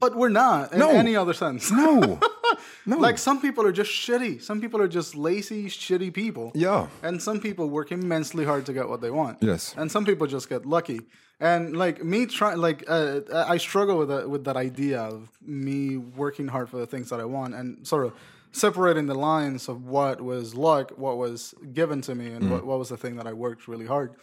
But 0.00 0.14
we're 0.16 0.28
not 0.28 0.72
in 0.72 0.78
No. 0.78 0.90
any 0.90 1.16
other 1.16 1.32
sense. 1.32 1.70
no 1.70 2.18
no 2.86 2.96
Like 2.98 3.18
some 3.18 3.40
people 3.40 3.66
are 3.66 3.72
just 3.72 3.90
shitty. 3.90 4.40
Some 4.42 4.60
people 4.60 4.80
are 4.80 4.88
just 4.88 5.14
lazy, 5.14 5.66
shitty 5.66 6.12
people. 6.12 6.52
Yeah. 6.54 6.86
And 7.02 7.20
some 7.20 7.40
people 7.40 7.68
work 7.68 7.90
immensely 7.92 8.44
hard 8.44 8.64
to 8.66 8.72
get 8.72 8.88
what 8.88 9.00
they 9.00 9.10
want. 9.10 9.38
Yes. 9.42 9.74
And 9.76 9.90
some 9.90 10.04
people 10.04 10.26
just 10.26 10.48
get 10.48 10.64
lucky. 10.66 11.00
And 11.40 11.76
like 11.76 12.02
me 12.04 12.26
trying, 12.26 12.58
like 12.58 12.84
uh, 12.88 13.20
I 13.32 13.58
struggle 13.58 13.96
with 13.98 14.08
that 14.08 14.28
with 14.28 14.44
that 14.44 14.56
idea 14.56 15.00
of 15.00 15.28
me 15.40 15.96
working 15.96 16.48
hard 16.48 16.68
for 16.68 16.78
the 16.78 16.86
things 16.86 17.10
that 17.10 17.20
I 17.20 17.24
want, 17.26 17.54
and 17.54 17.86
sort 17.86 18.06
of 18.06 18.12
separating 18.50 19.06
the 19.06 19.14
lines 19.14 19.68
of 19.68 19.84
what 19.84 20.20
was 20.20 20.54
luck, 20.56 20.90
what 20.96 21.16
was 21.16 21.54
given 21.74 22.00
to 22.00 22.14
me, 22.14 22.26
and 22.34 22.42
Mm. 22.44 22.50
what, 22.50 22.64
what 22.66 22.78
was 22.78 22.88
the 22.88 22.96
thing 22.96 23.14
that 23.16 23.26
I 23.26 23.34
worked 23.34 23.68
really 23.68 23.86
hard. 23.86 24.14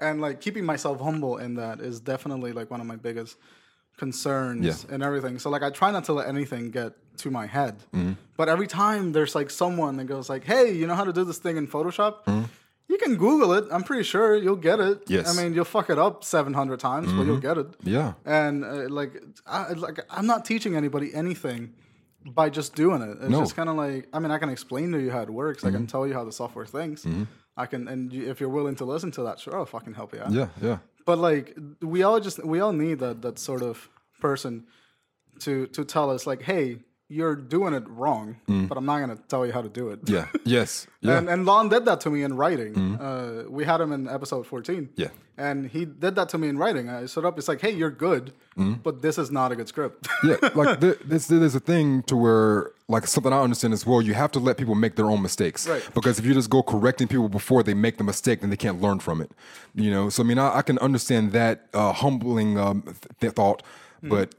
And 0.00 0.20
like 0.20 0.40
keeping 0.40 0.64
myself 0.64 1.00
humble 1.00 1.36
in 1.38 1.54
that 1.56 1.80
is 1.80 2.00
definitely 2.00 2.52
like 2.52 2.68
one 2.70 2.80
of 2.80 2.86
my 2.86 2.96
biggest 2.96 3.36
concerns 3.96 4.64
Yeah. 4.64 4.94
and 4.94 5.02
everything. 5.02 5.38
So 5.38 5.50
like 5.50 5.62
I 5.62 5.70
try 5.70 5.90
not 5.90 6.04
to 6.04 6.12
let 6.12 6.28
anything 6.28 6.70
get 6.70 6.92
to 7.18 7.30
my 7.30 7.46
head. 7.46 7.74
Mm-hmm. 7.94 8.12
But 8.36 8.48
every 8.48 8.66
time 8.66 9.12
there's 9.12 9.34
like 9.34 9.50
someone 9.50 9.96
that 9.96 10.04
goes 10.04 10.28
like, 10.28 10.44
"Hey, 10.44 10.72
you 10.72 10.86
know 10.86 10.94
how 10.94 11.04
to 11.04 11.12
do 11.12 11.24
this 11.24 11.38
thing 11.38 11.56
in 11.56 11.66
Photoshop?" 11.66 12.24
Mm-hmm. 12.26 12.44
You 12.88 12.98
can 12.98 13.16
Google 13.16 13.52
it. 13.52 13.64
I'm 13.72 13.82
pretty 13.82 14.04
sure 14.04 14.36
you'll 14.36 14.62
get 14.70 14.78
it. 14.78 15.02
Yes. 15.08 15.26
I 15.28 15.42
mean, 15.42 15.54
you'll 15.54 15.64
fuck 15.64 15.90
it 15.90 15.98
up 15.98 16.22
700 16.22 16.78
times, 16.78 17.12
but 17.12 17.24
you'll 17.26 17.40
get 17.40 17.58
it. 17.58 17.66
Yeah. 17.82 18.12
And 18.24 18.64
uh, 18.64 18.88
like, 18.88 19.20
I, 19.44 19.72
like 19.72 19.98
I'm 20.08 20.26
not 20.26 20.44
teaching 20.44 20.76
anybody 20.76 21.12
anything 21.12 21.72
by 22.24 22.48
just 22.48 22.76
doing 22.76 23.02
it. 23.02 23.10
It's 23.10 23.20
No. 23.22 23.26
Mm-hmm. 23.28 23.38
just 23.40 23.56
kind 23.56 23.68
of 23.68 23.74
like, 23.76 24.06
I 24.12 24.20
mean, 24.20 24.30
I 24.30 24.38
can 24.38 24.50
explain 24.50 24.92
to 24.92 25.00
you 25.00 25.10
how 25.10 25.22
it 25.22 25.30
works. 25.30 25.64
I 25.64 25.72
can 25.72 25.86
tell 25.88 26.06
you 26.06 26.14
how 26.14 26.24
the 26.24 26.32
software 26.32 26.64
thinks. 26.66 27.04
I 27.56 27.66
can, 27.66 27.88
and 27.88 28.12
you, 28.12 28.30
if 28.30 28.38
you're 28.40 28.50
willing 28.58 28.76
to 28.76 28.84
listen 28.84 29.10
to 29.12 29.22
that, 29.24 29.40
sure, 29.40 29.56
I'll 29.58 29.66
fucking 29.66 29.94
help 29.94 30.14
you 30.14 30.20
out. 30.20 30.30
Yeah, 30.30 30.48
yeah. 30.62 30.78
But 31.06 31.18
like 31.18 31.56
we 31.80 32.02
all 32.02 32.20
just 32.20 32.44
we 32.44 32.60
all 32.60 32.72
need 32.72 32.98
that 32.98 33.22
that 33.22 33.38
sort 33.38 33.62
of 33.62 33.88
person 34.20 34.64
to 35.40 35.66
to 35.68 35.84
tell 35.84 36.10
us 36.10 36.26
like, 36.26 36.42
hey, 36.42 36.80
you're 37.08 37.36
doing 37.36 37.72
it 37.74 37.84
wrong, 37.88 38.36
but 38.68 38.76
I'm 38.76 38.84
not 38.84 38.98
gonna 39.00 39.18
tell 39.28 39.46
you 39.46 39.52
how 39.52 39.62
to 39.62 39.68
do 39.68 39.90
it. 39.90 40.04
Mm. 40.04 40.10
Yeah. 40.14 40.26
Yes. 40.44 40.86
Yeah. 41.00 41.18
And 41.18 41.28
and 41.28 41.46
Lon 41.46 41.68
did 41.68 41.84
that 41.84 42.00
to 42.00 42.10
me 42.10 42.22
in 42.24 42.36
writing. 42.36 42.96
Uh, 43.00 43.44
we 43.48 43.64
had 43.64 43.80
him 43.80 43.92
in 43.92 44.08
episode 44.08 44.46
14. 44.46 44.88
Yeah. 44.96 45.08
And 45.38 45.68
he 45.70 45.84
did 45.84 46.14
that 46.16 46.28
to 46.30 46.38
me 46.38 46.48
in 46.48 46.56
writing. 46.58 46.88
I 46.88 47.06
stood 47.06 47.24
up. 47.24 47.36
It's 47.38 47.46
like, 47.48 47.60
hey, 47.60 47.70
you're 47.70 47.90
good, 48.08 48.32
but 48.56 49.02
this 49.02 49.18
is 49.18 49.30
not 49.30 49.52
a 49.52 49.56
good 49.56 49.68
script. 49.68 50.08
yeah, 50.24 50.36
like 50.54 50.80
there, 50.82 50.96
there's, 51.04 51.26
there's 51.28 51.54
a 51.54 51.60
thing 51.60 52.02
to 52.04 52.16
where, 52.16 52.72
like 52.88 53.06
something 53.06 53.32
I 53.32 53.40
understand 53.40 53.74
as 53.74 53.84
well. 53.84 54.00
You 54.00 54.14
have 54.14 54.30
to 54.32 54.38
let 54.38 54.56
people 54.58 54.74
make 54.76 54.94
their 54.96 55.06
own 55.10 55.20
mistakes, 55.20 55.66
Right. 55.68 55.82
Because 55.94 56.18
if 56.20 56.24
you 56.24 56.32
just 56.34 56.50
go 56.50 56.62
correcting 56.62 57.08
people 57.08 57.28
before 57.28 57.62
they 57.64 57.74
make 57.74 57.98
the 57.98 58.04
mistake, 58.04 58.40
then 58.42 58.50
they 58.50 58.56
can't 58.56 58.80
learn 58.80 59.00
from 59.00 59.20
it. 59.20 59.32
You 59.74 59.90
know, 59.90 60.08
so 60.08 60.22
I 60.22 60.26
mean, 60.26 60.38
I, 60.38 60.58
I 60.58 60.62
can 60.62 60.78
understand 60.78 61.32
that 61.32 61.66
uh, 61.74 61.92
humbling 61.92 62.58
um, 62.58 62.82
th- 63.20 63.32
thought, 63.34 63.62
Hmm. 64.02 64.08
but 64.10 64.34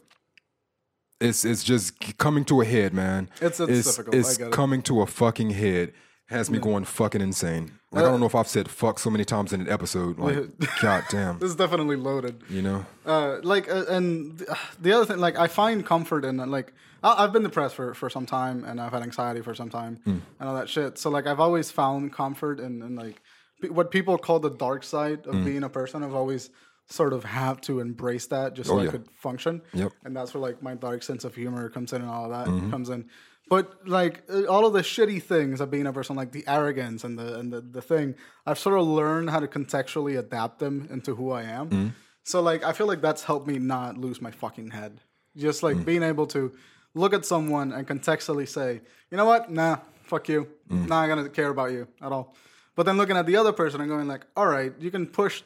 it's 1.20 1.44
it's 1.44 1.64
just 1.64 2.18
coming 2.20 2.46
to 2.46 2.62
a 2.62 2.66
head, 2.66 2.94
man. 2.94 3.30
It's- 3.42 3.60
it's 3.60 3.88
difficult. 3.88 4.16
I 4.16 4.20
It's 4.20 4.38
get 4.38 4.48
it. 4.48 4.54
coming 4.54 4.82
to 4.84 5.02
a 5.02 5.08
fucking 5.08 5.50
head. 5.52 5.94
Has 6.30 6.52
me 6.52 6.60
going 6.60 6.84
fucking 6.84 7.22
insane. 7.22 7.72
Like 7.90 8.04
Uh, 8.04 8.08
I 8.08 8.12
don't 8.12 8.20
know 8.20 8.26
if 8.26 8.36
I've 8.36 8.50
said 8.50 8.70
fuck 8.70 9.00
so 9.00 9.10
many 9.10 9.24
times 9.24 9.54
in 9.54 9.62
an 9.62 9.70
episode. 9.70 10.20
Like, 10.20 10.36
god 10.82 11.06
damn. 11.10 11.40
this 11.40 11.50
is 11.50 11.56
definitely 11.56 11.96
loaded. 11.96 12.42
You 12.50 12.62
know. 12.62 12.86
Uh, 13.06 13.38
like 13.44 13.70
uh, 13.72 13.86
and 13.88 14.38
th- 14.38 14.50
the 14.82 14.92
other 14.92 15.06
thing, 15.06 15.20
like 15.20 15.40
I 15.40 15.48
find 15.48 15.86
comfort 15.86 16.26
in 16.26 16.36
like 16.38 16.74
I- 17.04 17.24
I've 17.24 17.34
been 17.34 17.44
depressed 17.44 17.76
for, 17.76 17.94
for 17.94 18.10
some 18.10 18.26
time 18.26 18.64
and 18.64 18.80
I've 18.82 18.92
had 18.92 19.04
anxiety 19.04 19.42
for 19.42 19.54
some 19.56 19.70
time 19.70 19.98
Hmm. 20.04 20.18
and 20.40 20.50
all 20.50 20.56
that 20.56 20.70
shit. 20.70 20.98
So 20.98 21.10
like 21.10 21.28
I've 21.28 21.40
always 21.40 21.72
found 21.72 22.14
comfort 22.14 22.60
in, 22.60 22.82
in 22.82 22.96
like 22.96 23.22
what 23.70 23.90
people 23.92 24.18
call 24.18 24.40
the 24.40 24.52
dark 24.52 24.84
side 24.84 25.26
of 25.28 25.44
being 25.46 25.64
a 25.64 25.70
person. 25.70 26.04
I've 26.04 26.14
always 26.16 26.50
sort 26.90 27.12
of 27.14 27.24
have 27.26 27.60
to 27.62 27.80
embrace 27.80 28.28
that 28.28 28.54
just 28.54 28.70
so 28.70 28.78
Oh, 28.78 28.80
I 28.82 28.88
could 28.88 29.08
function. 29.16 29.62
Yep. 29.74 29.92
And 30.06 30.16
that's 30.16 30.34
where 30.34 30.42
like 30.42 30.62
my 30.64 30.76
dark 30.76 31.04
sense 31.04 31.24
of 31.26 31.36
humor 31.36 31.70
comes 31.70 31.92
in 31.94 32.02
and 32.02 32.10
all 32.10 32.26
of 32.26 32.32
that 32.32 32.48
Mm-hmm. 32.48 32.72
comes 32.72 32.90
in. 32.90 33.10
But 33.50 33.88
like 33.88 34.24
uh, 34.30 34.44
all 34.46 34.66
of 34.66 34.74
the 34.74 34.82
shitty 34.82 35.22
things 35.24 35.62
of 35.62 35.72
being 35.72 35.88
a 35.88 35.94
person, 35.94 36.16
like 36.18 36.32
the 36.34 36.44
arrogance 36.48 37.04
and 37.06 37.18
the 37.18 37.40
and 37.40 37.52
the, 37.52 37.62
the 37.62 37.82
thing, 37.82 38.16
I've 38.46 38.60
sort 38.60 38.78
of 38.80 38.86
learned 38.86 39.30
how 39.30 39.40
to 39.40 39.48
contextually 39.48 40.18
adapt 40.20 40.60
them 40.60 40.88
into 40.92 41.16
who 41.16 41.32
I 41.32 41.44
am. 41.44 41.70
Mm-hmm. 41.70 41.88
So 42.24 42.42
like 42.42 42.64
I 42.64 42.74
feel 42.74 42.88
like 42.88 43.02
that's 43.02 43.24
helped 43.24 43.48
me 43.48 43.58
not 43.58 43.98
lose 43.98 44.22
my 44.22 44.32
fucking 44.32 44.72
head. 44.72 45.00
Just 45.38 45.64
like 45.64 45.86
being 45.86 46.04
able 46.04 46.28
to 46.28 46.52
look 46.94 47.14
at 47.14 47.26
someone 47.26 47.72
and 47.72 47.88
contextually 47.88 48.48
say, 48.48 48.82
you 49.12 49.18
know 49.18 49.26
what? 49.26 49.52
Nah, 49.52 49.78
fuck 50.04 50.28
you. 50.30 50.48
Mm. 50.70 50.88
Not 50.88 51.08
gonna 51.08 51.30
care 51.30 51.50
about 51.50 51.72
you 51.72 51.88
at 52.02 52.12
all. 52.12 52.36
But 52.76 52.86
then 52.86 52.98
looking 52.98 53.18
at 53.18 53.26
the 53.26 53.36
other 53.36 53.54
person 53.54 53.82
and 53.82 53.90
going 53.90 54.08
like, 54.08 54.26
all 54.36 54.48
right, 54.48 54.74
you 54.80 54.92
can 54.92 55.08
push. 55.08 55.44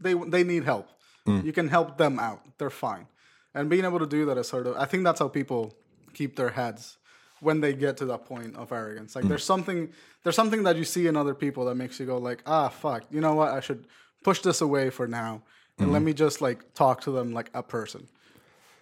They 0.00 0.14
they 0.14 0.44
need 0.44 0.64
help. 0.64 0.88
Mm. 1.26 1.44
You 1.44 1.52
can 1.52 1.68
help 1.68 1.98
them 1.98 2.18
out. 2.18 2.42
They're 2.58 2.70
fine. 2.70 3.06
And 3.54 3.70
being 3.70 3.84
able 3.84 4.00
to 4.00 4.06
do 4.06 4.26
that 4.26 4.38
is 4.38 4.48
sort 4.48 4.66
of 4.66 4.76
I 4.76 4.84
think 4.84 5.04
that's 5.04 5.20
how 5.20 5.28
people 5.28 5.74
keep 6.12 6.36
their 6.36 6.50
heads 6.50 6.98
when 7.40 7.60
they 7.60 7.74
get 7.74 7.96
to 7.98 8.06
that 8.06 8.24
point 8.24 8.56
of 8.56 8.72
arrogance. 8.72 9.14
Like 9.14 9.24
mm. 9.24 9.28
there's 9.28 9.44
something 9.44 9.92
there's 10.22 10.36
something 10.36 10.62
that 10.64 10.76
you 10.76 10.84
see 10.84 11.06
in 11.06 11.16
other 11.16 11.34
people 11.34 11.64
that 11.66 11.74
makes 11.74 12.00
you 12.00 12.06
go 12.06 12.18
like, 12.18 12.42
ah, 12.46 12.68
fuck. 12.68 13.04
You 13.10 13.20
know 13.20 13.34
what? 13.34 13.50
I 13.50 13.60
should 13.60 13.86
push 14.22 14.40
this 14.40 14.60
away 14.60 14.90
for 14.90 15.06
now, 15.06 15.42
and 15.78 15.92
let 15.92 16.02
me 16.02 16.14
just 16.14 16.40
like 16.40 16.74
talk 16.74 17.02
to 17.02 17.10
them 17.10 17.32
like 17.32 17.50
a 17.54 17.62
person. 17.62 18.08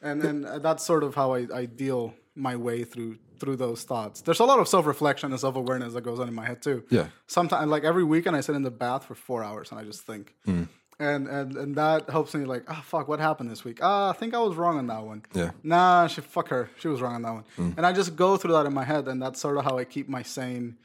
And 0.02 0.20
then 0.20 0.44
uh, 0.44 0.58
that's 0.58 0.84
sort 0.84 1.04
of 1.04 1.14
how 1.14 1.34
I, 1.34 1.46
I 1.54 1.64
deal 1.66 2.14
my 2.34 2.56
way 2.56 2.84
through 2.84 3.18
through 3.38 3.56
those 3.56 3.82
thoughts. 3.82 4.20
There's 4.20 4.38
a 4.38 4.44
lot 4.44 4.60
of 4.60 4.68
self 4.68 4.86
reflection 4.86 5.32
and 5.32 5.40
self 5.40 5.56
awareness 5.56 5.94
that 5.94 6.02
goes 6.02 6.20
on 6.20 6.28
in 6.28 6.34
my 6.34 6.46
head 6.46 6.62
too. 6.62 6.84
Yeah. 6.90 7.06
Sometimes, 7.26 7.70
like 7.70 7.84
every 7.84 8.04
weekend, 8.04 8.36
I 8.36 8.40
sit 8.40 8.54
in 8.54 8.62
the 8.62 8.70
bath 8.70 9.04
for 9.04 9.14
four 9.14 9.42
hours 9.42 9.70
and 9.70 9.80
I 9.80 9.84
just 9.84 10.02
think. 10.02 10.34
Mm. 10.46 10.68
And, 11.00 11.26
and 11.26 11.56
and 11.56 11.74
that 11.74 12.08
helps 12.08 12.34
me 12.34 12.44
like, 12.44 12.64
ah, 12.68 12.82
fuck, 12.86 13.08
what 13.08 13.18
happened 13.18 13.50
this 13.50 13.64
week? 13.64 13.80
Ah, 13.82 14.10
I 14.10 14.12
think 14.12 14.34
I 14.34 14.38
was 14.38 14.54
wrong 14.54 14.78
on 14.78 14.86
that 14.86 15.02
one. 15.02 15.24
Yeah. 15.34 15.50
Nah, 15.64 16.06
she 16.06 16.20
fuck 16.20 16.48
her. 16.48 16.70
She 16.78 16.86
was 16.86 17.00
wrong 17.00 17.16
on 17.16 17.22
that 17.22 17.32
one. 17.32 17.44
Mm. 17.58 17.76
And 17.78 17.86
I 17.86 17.92
just 17.92 18.14
go 18.14 18.36
through 18.36 18.52
that 18.52 18.66
in 18.66 18.72
my 18.72 18.84
head, 18.84 19.08
and 19.08 19.20
that's 19.20 19.40
sort 19.40 19.56
of 19.56 19.64
how 19.64 19.78
I 19.78 19.84
keep 19.84 20.08
my 20.08 20.22
sane 20.22 20.76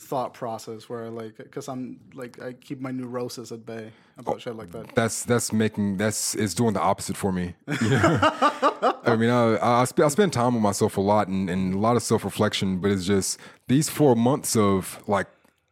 thought 0.00 0.32
process. 0.34 0.88
Where 0.88 1.10
like, 1.10 1.36
because 1.36 1.68
I'm 1.68 2.00
like, 2.14 2.40
I 2.42 2.54
keep 2.54 2.80
my 2.80 2.90
neurosis 2.90 3.52
at 3.52 3.66
bay 3.66 3.92
about 4.18 4.36
oh. 4.36 4.38
shit 4.38 4.56
like 4.56 4.72
that. 4.72 4.94
that's 4.94 5.24
that's 5.24 5.52
making 5.52 5.98
that's 5.98 6.34
it's 6.34 6.54
doing 6.54 6.72
the 6.72 6.80
opposite 6.80 7.16
for 7.16 7.32
me. 7.32 7.54
You 7.80 7.90
know? 7.90 8.18
I 9.04 9.16
mean, 9.16 9.30
I 9.30 9.58
I, 9.80 9.84
sp- 9.84 10.00
I 10.00 10.08
spend 10.08 10.32
time 10.32 10.54
with 10.54 10.62
myself 10.62 10.96
a 10.96 11.00
lot 11.00 11.28
and, 11.28 11.48
and 11.50 11.74
a 11.74 11.78
lot 11.78 11.96
of 11.96 12.02
self 12.02 12.24
reflection, 12.24 12.78
but 12.78 12.90
it's 12.90 13.04
just 13.04 13.38
these 13.68 13.88
four 13.88 14.16
months 14.16 14.56
of 14.56 15.02
like 15.06 15.26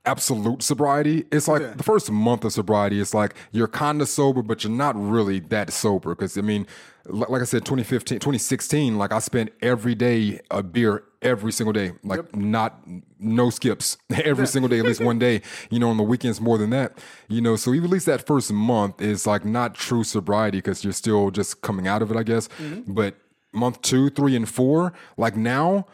absolute 0.05 0.63
sobriety. 0.63 1.25
It's 1.33 1.49
like 1.49 1.63
Yeah. 1.63 1.75
the 1.75 1.83
first 1.83 2.11
month 2.11 2.45
of 2.45 2.53
sobriety. 2.53 3.01
It's 3.01 3.15
like 3.15 3.35
you're 3.53 3.69
kind 3.69 4.01
of 4.01 4.09
sober, 4.09 4.43
but 4.43 4.63
you're 4.63 4.73
not 4.73 4.95
really 4.97 5.41
that 5.41 5.73
sober. 5.73 6.15
Because 6.15 6.37
I 6.37 6.43
mean, 6.43 6.67
like 7.07 7.43
I 7.43 7.45
said, 7.45 7.65
2015, 7.65 8.19
2016, 8.19 8.99
like 8.99 9.13
I 9.13 9.19
spent 9.21 9.53
every 9.63 9.95
day 9.95 10.41
a 10.51 10.63
beer 10.63 11.05
every 11.23 11.53
single 11.53 11.73
day, 11.73 11.93
like 12.05 12.35
not 12.35 12.81
no 13.19 13.51
skips 13.51 13.97
every 14.25 14.47
single 14.47 14.69
day, 14.69 14.79
at 14.79 14.85
least 14.85 15.01
one 15.01 15.19
day. 15.19 15.43
You 15.71 15.79
know, 15.79 15.91
on 15.91 15.97
the 15.97 16.03
weekends 16.03 16.41
more 16.41 16.59
than 16.59 16.71
that. 16.71 16.99
You 17.29 17.41
know, 17.41 17.57
so 17.57 17.75
even 17.75 17.85
at 17.87 17.91
least 17.91 18.07
that 18.07 18.27
first 18.27 18.53
month 18.53 19.01
is 19.01 19.27
like 19.27 19.45
not 19.45 19.75
true 19.75 20.05
sobriety 20.05 20.59
because 20.59 20.85
you're 20.85 20.93
still 20.93 21.31
just 21.31 21.63
coming 21.63 21.87
out 21.89 22.03
of 22.03 22.11
it, 22.11 22.17
I 22.17 22.23
guess. 22.23 22.49
Mm-hmm. 22.49 22.93
But 22.93 23.17
month 23.53 23.83
two, 23.83 24.11
three, 24.11 24.37
and 24.37 24.49
four, 24.49 24.93
like 25.17 25.37
now, 25.37 25.87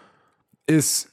is 0.67 1.09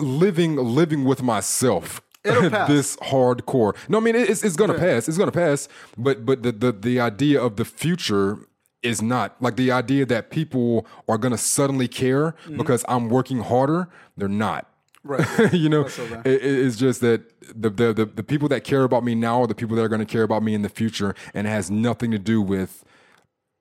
living 0.00 0.56
living 0.56 1.04
with 1.04 1.22
myself. 1.22 2.00
This 2.24 2.96
hardcore. 2.96 3.76
No, 3.86 3.98
I 3.98 4.00
mean 4.00 4.16
it's 4.16 4.42
it's 4.42 4.56
gonna 4.56 4.78
pass. 4.78 5.08
It's 5.08 5.18
gonna 5.18 5.30
pass. 5.30 5.68
But 5.98 6.24
but 6.24 6.42
the, 6.42 6.52
the 6.52 6.72
the 6.72 6.98
idea 6.98 7.38
of 7.38 7.56
the 7.56 7.66
future 7.66 8.38
is 8.84 9.02
not 9.02 9.34
like 9.40 9.56
the 9.56 9.72
idea 9.72 10.06
that 10.06 10.30
people 10.30 10.86
are 11.08 11.18
gonna 11.18 11.38
suddenly 11.38 11.88
care 11.88 12.32
mm-hmm. 12.44 12.56
because 12.58 12.84
I'm 12.88 13.08
working 13.08 13.40
harder. 13.40 13.88
They're 14.16 14.28
not. 14.28 14.68
Right. 15.02 15.52
you 15.52 15.68
know, 15.68 15.88
so 15.88 16.04
it- 16.24 16.42
it's 16.44 16.76
just 16.76 17.00
that 17.00 17.22
the, 17.60 17.70
the 17.70 17.92
the 17.92 18.04
the 18.06 18.22
people 18.22 18.48
that 18.48 18.64
care 18.64 18.84
about 18.84 19.04
me 19.04 19.14
now 19.14 19.42
are 19.42 19.46
the 19.46 19.54
people 19.54 19.76
that 19.76 19.82
are 19.82 19.88
going 19.88 20.00
to 20.00 20.06
care 20.06 20.22
about 20.22 20.42
me 20.42 20.54
in 20.54 20.62
the 20.62 20.68
future, 20.68 21.14
and 21.34 21.46
it 21.46 21.50
has 21.50 21.70
nothing 21.70 22.10
to 22.12 22.18
do 22.18 22.40
with 22.40 22.84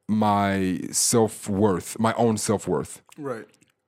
my 0.07 0.79
self 0.91 1.49
worth, 1.49 1.97
my 1.99 2.13
own 2.13 2.37
self 2.37 2.67
worth 2.67 3.01
Right. 3.17 3.45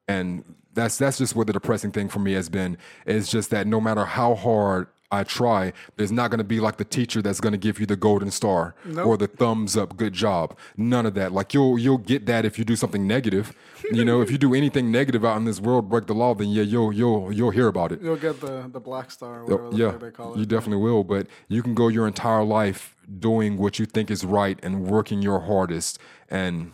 and 0.07 0.43
that's 0.73 0.97
that's 0.97 1.17
just 1.17 1.35
what 1.35 1.47
the 1.47 1.53
depressing 1.53 1.91
thing 1.91 2.09
for 2.09 2.19
me 2.19 2.33
has 2.33 2.49
been 2.49 2.77
is 3.05 3.29
just 3.29 3.49
that 3.51 3.67
no 3.67 3.79
matter 3.79 4.05
how 4.05 4.35
hard 4.35 4.87
I 5.11 5.23
try, 5.23 5.71
there's 5.97 6.11
not 6.11 6.31
going 6.31 6.39
to 6.39 6.43
be 6.43 6.59
like 6.59 6.77
the 6.77 6.83
teacher 6.83 7.21
that's 7.21 7.39
going 7.39 7.51
to 7.53 7.57
give 7.57 7.79
you 7.79 7.85
the 7.85 7.95
golden 7.95 8.31
star 8.31 8.75
or 8.97 9.17
the 9.17 9.27
thumbs 9.27 9.77
up, 9.77 9.95
good 9.97 10.13
job. 10.13 10.57
None 10.77 11.05
of 11.05 11.13
that. 11.13 11.31
Like 11.31 11.53
you'll 11.53 11.77
you'll 11.77 11.99
get 11.99 12.25
that 12.25 12.43
if 12.43 12.57
you 12.57 12.65
do 12.65 12.75
something 12.75 13.07
negative. 13.07 13.53
You 13.91 14.03
know, 14.03 14.21
if 14.21 14.31
you 14.31 14.37
do 14.37 14.53
anything 14.55 14.91
negative 14.91 15.23
out 15.23 15.37
in 15.37 15.45
this 15.45 15.59
world, 15.61 15.89
break 15.89 16.07
the 16.07 16.15
law, 16.15 16.33
then 16.33 16.49
yeah, 16.49 16.63
you'll 16.63 16.91
you'll 16.91 17.31
you'll 17.31 17.51
hear 17.51 17.67
about 17.67 17.91
it. 17.91 18.01
You'll 18.01 18.15
get 18.15 18.41
the, 18.41 18.67
the 18.71 18.79
black 18.79 19.11
star 19.11 19.41
or 19.41 19.45
whatever 19.45 19.69
the 19.69 19.77
Yeah, 19.77 19.91
they 19.91 20.11
call 20.11 20.33
it. 20.33 20.39
you 20.39 20.45
definitely 20.45 20.83
will. 20.83 21.03
But 21.03 21.27
you 21.47 21.61
can 21.61 21.75
go 21.75 21.87
your 21.87 22.07
entire 22.07 22.43
life 22.43 22.95
doing 23.19 23.57
what 23.57 23.77
you 23.77 23.85
think 23.85 24.09
is 24.09 24.25
right 24.25 24.59
and 24.63 24.85
working 24.87 25.21
your 25.21 25.41
hardest, 25.41 25.99
and 26.29 26.71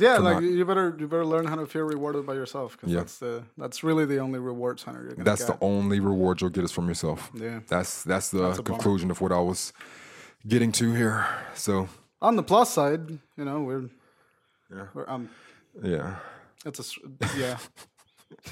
yeah, 0.00 0.18
like 0.18 0.34
not- 0.34 0.42
you 0.42 0.64
better 0.64 0.96
you 0.98 1.06
better 1.06 1.24
learn 1.26 1.46
how 1.46 1.56
to 1.56 1.66
feel 1.66 1.82
rewarded 1.82 2.26
by 2.26 2.34
yourself 2.34 2.72
because 2.76 2.90
Yeah. 2.92 3.00
that's 3.00 3.18
the 3.18 3.42
that's 3.58 3.82
really 3.84 4.04
the 4.06 4.18
only 4.18 4.38
reward 4.38 4.80
center 4.80 5.02
you're 5.02 5.12
gonna 5.12 5.24
That's 5.24 5.44
get. 5.44 5.58
the 5.60 5.64
only 5.64 6.00
reward 6.00 6.40
you'll 6.40 6.50
get 6.50 6.64
is 6.64 6.72
from 6.72 6.88
yourself. 6.88 7.30
Yeah. 7.34 7.60
That's 7.68 8.02
that's 8.04 8.30
the 8.30 8.38
bummer. 8.38 8.62
conclusion 8.62 9.10
of 9.10 9.20
what 9.20 9.32
I 9.32 9.40
was 9.40 9.72
getting 10.46 10.72
to 10.72 10.92
here. 10.92 11.24
So 11.54 11.88
On 12.22 12.36
the 12.36 12.42
plus 12.42 12.72
side, 12.72 13.08
you 13.36 13.44
know, 13.44 13.60
we're 13.62 13.88
Yeah. 14.74 14.86
we're 14.94 15.08
um 15.08 15.28
yeah. 15.82 16.16
it's 16.64 16.78
a 16.80 16.84
yeah. 17.38 17.58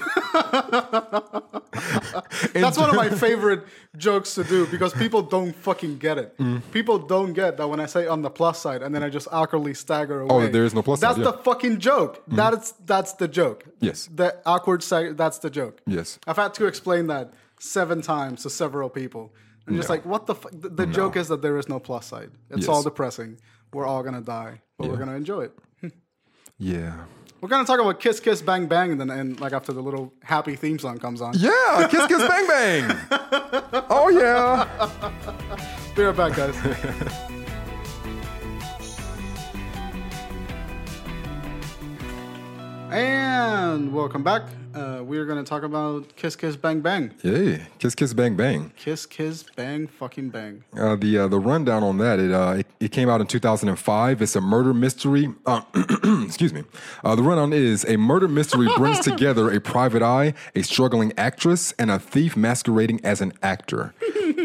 That's 2.53 2.77
one 2.77 2.89
of 2.89 2.95
my 2.95 3.09
favorite 3.09 3.63
jokes 3.97 4.35
to 4.35 4.43
do 4.43 4.65
because 4.67 4.93
people 4.93 5.21
don't 5.21 5.55
fucking 5.55 5.97
get 5.97 6.17
it. 6.17 6.37
Mm. 6.37 6.61
People 6.71 6.99
don't 6.99 7.33
get 7.33 7.57
that 7.57 7.67
when 7.67 7.79
I 7.79 7.85
say 7.85 8.07
on 8.07 8.21
the 8.21 8.29
plus 8.29 8.59
side 8.61 8.81
and 8.81 8.93
then 8.93 9.03
I 9.03 9.09
just 9.09 9.27
awkwardly 9.31 9.73
stagger 9.73 10.21
away. 10.21 10.45
Oh, 10.45 10.47
there 10.47 10.65
is 10.65 10.73
no 10.73 10.81
plus 10.81 10.99
That's 10.99 11.15
side, 11.15 11.23
yeah. 11.25 11.31
Mm. 11.31 11.37
the 11.37 11.43
fucking 11.43 11.79
joke. 11.79 12.23
That's 12.27 12.71
that's 12.85 13.13
the 13.13 13.27
joke. 13.27 13.65
Yes. 13.79 14.09
The 14.13 14.35
awkward 14.45 14.83
side. 14.83 15.17
That's 15.17 15.39
the 15.39 15.49
joke. 15.49 15.81
Yes. 15.87 16.19
I've 16.27 16.37
had 16.37 16.53
to 16.55 16.65
explain 16.65 17.07
that 17.07 17.33
seven 17.59 18.01
times 18.01 18.43
to 18.43 18.49
several 18.49 18.89
people. 18.89 19.33
I'm 19.67 19.75
just 19.75 19.89
No. 19.89 19.95
like, 19.95 20.05
what 20.05 20.25
the? 20.25 20.33
The, 20.51 20.69
the 20.69 20.85
joke 20.87 21.15
is 21.15 21.27
that 21.27 21.41
there 21.41 21.57
is 21.57 21.69
no 21.69 21.79
plus 21.79 22.05
side. 22.07 22.31
It's 22.49 22.61
Yes. 22.61 22.69
all 22.69 22.83
depressing. 22.83 23.37
We're 23.73 23.85
all 23.85 24.01
gonna 24.03 24.21
die, 24.21 24.61
but 24.77 24.89
we're 24.89 24.97
gonna 24.97 25.15
enjoy 25.15 25.45
it. 25.49 25.53
Yeah. 26.61 27.05
We're 27.41 27.47
gonna 27.47 27.65
talk 27.65 27.79
about 27.79 28.01
Kiss 28.01 28.19
Kiss 28.19 28.41
Bang 28.41 28.67
Bang, 28.67 28.91
and 28.91 28.99
then 28.99 29.09
and 29.09 29.39
like 29.39 29.53
after 29.53 29.71
the 29.71 29.81
little 29.81 30.11
happy 30.21 30.57
theme 30.57 30.77
song 30.77 30.97
comes 30.97 31.21
on. 31.21 31.33
Yeah. 31.37 31.87
Kiss 31.89 32.05
kiss 32.07 32.27
bang 32.27 32.47
bang. 32.47 32.97
oh 33.89 34.09
yeah. 34.09 34.67
Be 35.95 36.03
right 36.03 36.15
back, 36.15 36.35
guys. 36.35 36.55
and 42.91 43.93
welcome 43.93 44.23
back. 44.23 44.43
Uh, 44.73 45.01
we 45.03 45.17
are 45.17 45.25
gonna 45.25 45.43
talk 45.43 45.63
about 45.63 46.15
Kiss 46.15 46.35
Kiss 46.35 46.55
Bang 46.55 46.81
Bang. 46.81 47.11
Yay. 47.23 47.65
Kiss 47.79 47.95
kiss 47.95 48.13
bang 48.13 48.35
bang. 48.35 48.71
Kiss 48.77 49.05
Kiss 49.05 49.43
Bang 49.55 49.87
fucking 49.87 50.29
bang. 50.29 50.63
Uh, 50.77 50.95
the 50.95 51.17
uh, 51.17 51.27
the 51.27 51.39
rundown 51.39 51.81
on 51.83 51.97
that 51.97 52.19
it, 52.19 52.31
uh, 52.31 52.57
it 52.59 52.67
it 52.79 52.91
came 52.91 53.09
out 53.09 53.19
in 53.19 53.27
2005. 53.27 54.21
It's 54.21 54.35
a 54.35 54.41
murder 54.41 54.73
mystery. 54.73 55.33
Uh, 55.45 55.61
excuse 56.23 56.53
me. 56.53 56.63
Uh, 57.03 57.15
the 57.15 57.23
rundown 57.23 57.51
is 57.51 57.83
a 57.85 57.97
murder 57.97 58.27
mystery 58.27 58.67
brings 58.77 58.99
together 58.99 59.51
a 59.51 59.59
private 59.59 60.03
eye, 60.03 60.33
a 60.53 60.61
struggling 60.61 61.13
actress, 61.17 61.73
and 61.79 61.89
a 61.89 61.97
thief 61.97 62.37
masquerading 62.37 63.03
as 63.03 63.21
an 63.21 63.33
actor. 63.41 63.93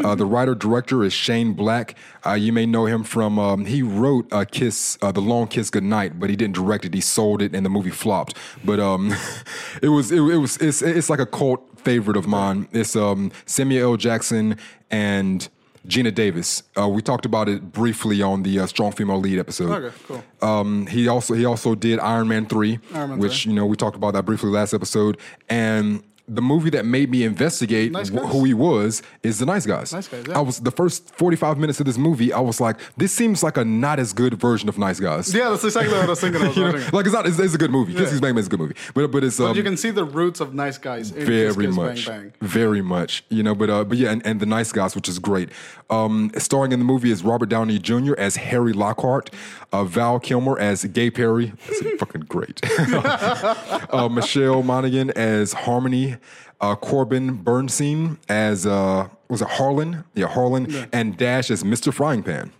Uh, 0.03 0.15
the 0.15 0.25
writer 0.25 0.55
director 0.55 1.03
is 1.03 1.13
Shane 1.13 1.53
Black. 1.53 1.95
Uh, 2.25 2.33
you 2.33 2.51
may 2.51 2.65
know 2.65 2.85
him 2.85 3.03
from 3.03 3.37
um, 3.39 3.65
he 3.65 3.81
wrote 3.81 4.31
uh, 4.31 4.45
Kiss, 4.49 4.97
uh, 5.01 5.11
the 5.11 5.21
Long 5.21 5.47
Kiss 5.47 5.69
Goodnight, 5.69 6.19
but 6.19 6.29
he 6.29 6.35
didn't 6.35 6.55
direct 6.55 6.85
it. 6.85 6.93
He 6.93 7.01
sold 7.01 7.41
it, 7.41 7.53
and 7.55 7.65
the 7.65 7.69
movie 7.69 7.91
flopped. 7.91 8.35
But 8.63 8.79
um, 8.79 9.13
it 9.81 9.89
was 9.89 10.11
it, 10.15 10.33
it 10.33 10.37
was 10.37 10.57
it's, 10.57 10.81
it's 10.81 11.09
like 11.09 11.19
a 11.19 11.25
cult 11.25 11.61
favorite 11.79 12.17
of 12.17 12.27
mine. 12.27 12.67
It's 12.71 12.95
um, 12.95 13.31
Samuel 13.45 13.91
L. 13.91 13.97
Jackson 13.97 14.57
and 14.89 15.47
Geena 15.87 16.13
Davis. 16.13 16.63
Uh, 16.77 16.89
we 16.89 17.01
talked 17.01 17.25
about 17.25 17.47
it 17.47 17.71
briefly 17.71 18.21
on 18.21 18.43
the 18.43 18.59
uh, 18.59 18.65
Strong 18.65 18.93
Female 18.93 19.19
Lead 19.19 19.39
episode. 19.39 19.83
Okay, 19.83 19.95
cool. 20.07 20.23
Um, 20.41 20.87
he 20.87 21.07
also 21.07 21.33
he 21.33 21.45
also 21.45 21.75
did 21.75 21.99
Iron 21.99 22.27
Man 22.27 22.45
three, 22.45 22.79
Iron 22.93 23.11
Man 23.11 23.19
which 23.19 23.45
you 23.45 23.53
know 23.53 23.65
we 23.65 23.75
talked 23.75 23.95
about 23.95 24.13
that 24.13 24.25
briefly 24.25 24.49
last 24.49 24.73
episode. 24.73 25.17
And 25.49 26.03
the 26.27 26.41
movie 26.41 26.69
that 26.71 26.85
made 26.85 27.09
me 27.11 27.23
investigate 27.23 27.91
Nice 27.91 28.09
wh- 28.09 28.27
who 28.31 28.43
he 28.45 28.53
was 28.53 29.03
is 29.23 29.37
the 29.39 29.45
Nice 29.45 29.65
Guys. 29.65 29.93
Nice 29.93 30.07
Guys, 30.07 30.25
yeah. 30.27 30.37
I 30.37 30.41
was 30.41 30.59
the 30.59 30.71
first 30.71 31.15
forty 31.15 31.37
five 31.37 31.57
minutes 31.57 31.79
of 31.79 31.85
this 31.85 31.97
movie. 31.97 32.33
I 32.33 32.39
was 32.39 32.59
like, 32.59 32.77
this 32.97 33.13
seems 33.13 33.43
like 33.43 33.57
a 33.57 33.65
not 33.65 33.99
as 33.99 34.11
good 34.13 34.33
version 34.35 34.67
of 34.69 34.77
Nice 34.77 34.99
Guys. 34.99 35.33
Yeah, 35.33 35.49
that's 35.49 35.63
exactly 35.63 35.93
what 35.93 36.03
I 36.03 36.07
was 36.09 36.19
thinking. 36.21 36.41
I 36.41 36.47
was 36.47 36.57
You 36.57 36.63
know, 36.71 36.89
like 36.93 37.05
it's 37.05 37.13
not. 37.13 37.27
It's, 37.27 37.37
it's 37.39 37.53
a 37.53 37.57
good 37.57 37.71
movie. 37.71 37.93
Kiss 37.93 38.09
Kiss 38.09 38.19
Bang 38.19 38.33
Bang 38.33 38.39
is 38.39 38.47
a 38.47 38.49
good 38.49 38.59
movie, 38.59 38.75
but 38.93 39.11
but 39.11 39.23
it's 39.23 39.39
um, 39.39 39.55
you 39.55 39.63
can 39.63 39.77
see 39.77 39.91
the 39.91 40.03
roots 40.05 40.39
of 40.39 40.53
nice 40.53 40.77
guys 40.77 41.11
in 41.11 41.25
very 41.25 41.53
Kiss 41.53 41.57
Kiss 41.67 41.75
much, 41.75 42.07
Bang 42.07 42.21
Bang. 42.21 42.33
very 42.41 42.81
much. 42.81 43.23
You 43.29 43.43
know, 43.43 43.53
but 43.53 43.69
uh, 43.69 43.83
but 43.83 43.97
yeah, 43.97 44.11
and, 44.11 44.25
and 44.25 44.39
the 44.39 44.45
Nice 44.45 44.71
Guys, 44.71 44.95
which 44.95 45.07
is 45.07 45.19
great. 45.19 45.49
Um, 45.89 46.31
starring 46.37 46.71
in 46.71 46.79
the 46.79 46.85
movie 46.85 47.11
is 47.11 47.23
Robert 47.23 47.49
Downey 47.49 47.77
Jr. 47.77 48.15
as 48.17 48.37
Harry 48.37 48.73
Lockhart, 48.73 49.29
uh, 49.71 49.83
Val 49.83 50.19
Kilmer 50.19 50.57
as 50.57 50.83
Gay 50.85 51.11
Perry. 51.11 51.53
That's 51.67 51.81
fucking 51.99 52.21
great. 52.21 52.59
uh, 52.89 54.09
Michelle 54.11 54.63
Monaghan 54.63 55.11
as 55.11 55.53
Harmony, 55.53 56.14
uh, 56.61 56.75
Corbin 56.75 57.43
Bernsen 57.43 58.17
as 58.29 58.65
uh, 58.65 59.07
was 59.29 59.41
it 59.41 59.47
Harlan? 59.47 60.03
Yeah, 60.13 60.27
Harlan, 60.27 60.87
and 60.91 61.17
Dash 61.17 61.51
as 61.51 61.63
Mr. 61.63 61.93
Frying 61.93 62.23
Pan. 62.23 62.51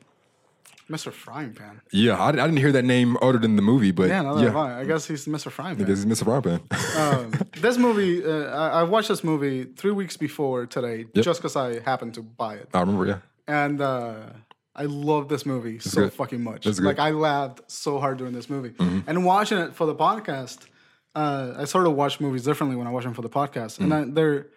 Mr. 0.89 1.11
Frying 1.11 1.53
Pan. 1.53 1.81
Yeah, 1.91 2.17
I, 2.17 2.29
I 2.29 2.31
didn't 2.33 2.57
hear 2.57 2.71
that 2.71 2.85
name 2.85 3.17
uttered 3.21 3.43
in 3.43 3.55
the 3.55 3.61
movie, 3.61 3.91
but 3.91 4.07
Yeah, 4.07 4.21
no, 4.21 4.37
yeah, 4.37 4.45
that's. 4.45 4.57
I 4.57 4.85
guess 4.85 5.07
he's 5.07 5.25
Mr. 5.25 5.51
Frying 5.51 5.77
Pan. 5.77 5.85
this 5.87 5.97
is 5.97 6.05
Mr. 6.05 6.25
Frying 6.25 6.43
Pan. 6.43 6.61
um, 6.97 7.31
this 7.59 7.77
movie, 7.77 8.23
uh, 8.23 8.55
I, 8.55 8.81
I 8.81 8.83
watched 8.83 9.07
this 9.07 9.23
movie 9.23 9.63
three 9.63 9.91
weeks 9.91 10.15
before 10.15 10.67
today, 10.67 11.05
just 11.15 11.39
because 11.41 11.55
I 11.55 11.79
happened 11.79 12.13
to 12.15 12.21
buy 12.21 12.55
it, 12.55 12.69
I 12.73 12.81
remember, 12.81 13.07
yeah. 13.07 13.17
and 13.47 13.81
uh, 13.81 14.15
I 14.75 14.83
love 14.83 15.27
this 15.27 15.45
movie 15.45 15.79
so 15.79 16.01
good. 16.01 16.13
fucking 16.13 16.43
much. 16.43 16.63
Mm-hmm. 16.65 16.85
Like 16.85 16.99
I 16.99 17.11
laughed 17.11 17.61
so 17.67 17.99
hard 17.99 18.19
during 18.19 18.33
this 18.33 18.49
movie, 18.49 18.75
and 19.07 19.25
watching 19.25 19.57
it 19.57 19.73
for 19.73 19.87
the 19.87 19.95
podcast. 19.95 20.59
Uh, 21.15 21.53
I 21.57 21.65
sort 21.65 21.87
of 21.87 21.93
watch 21.93 22.19
movies 22.19 22.43
differently 22.43 22.75
when 22.75 22.87
I 22.87 22.91
watch 22.91 23.05
them 23.05 23.13
for 23.13 23.21
the 23.21 23.29
podcast, 23.29 23.79
and 23.79 23.93
I, 23.93 24.01
Mm. 24.03 24.15
they're 24.15 24.47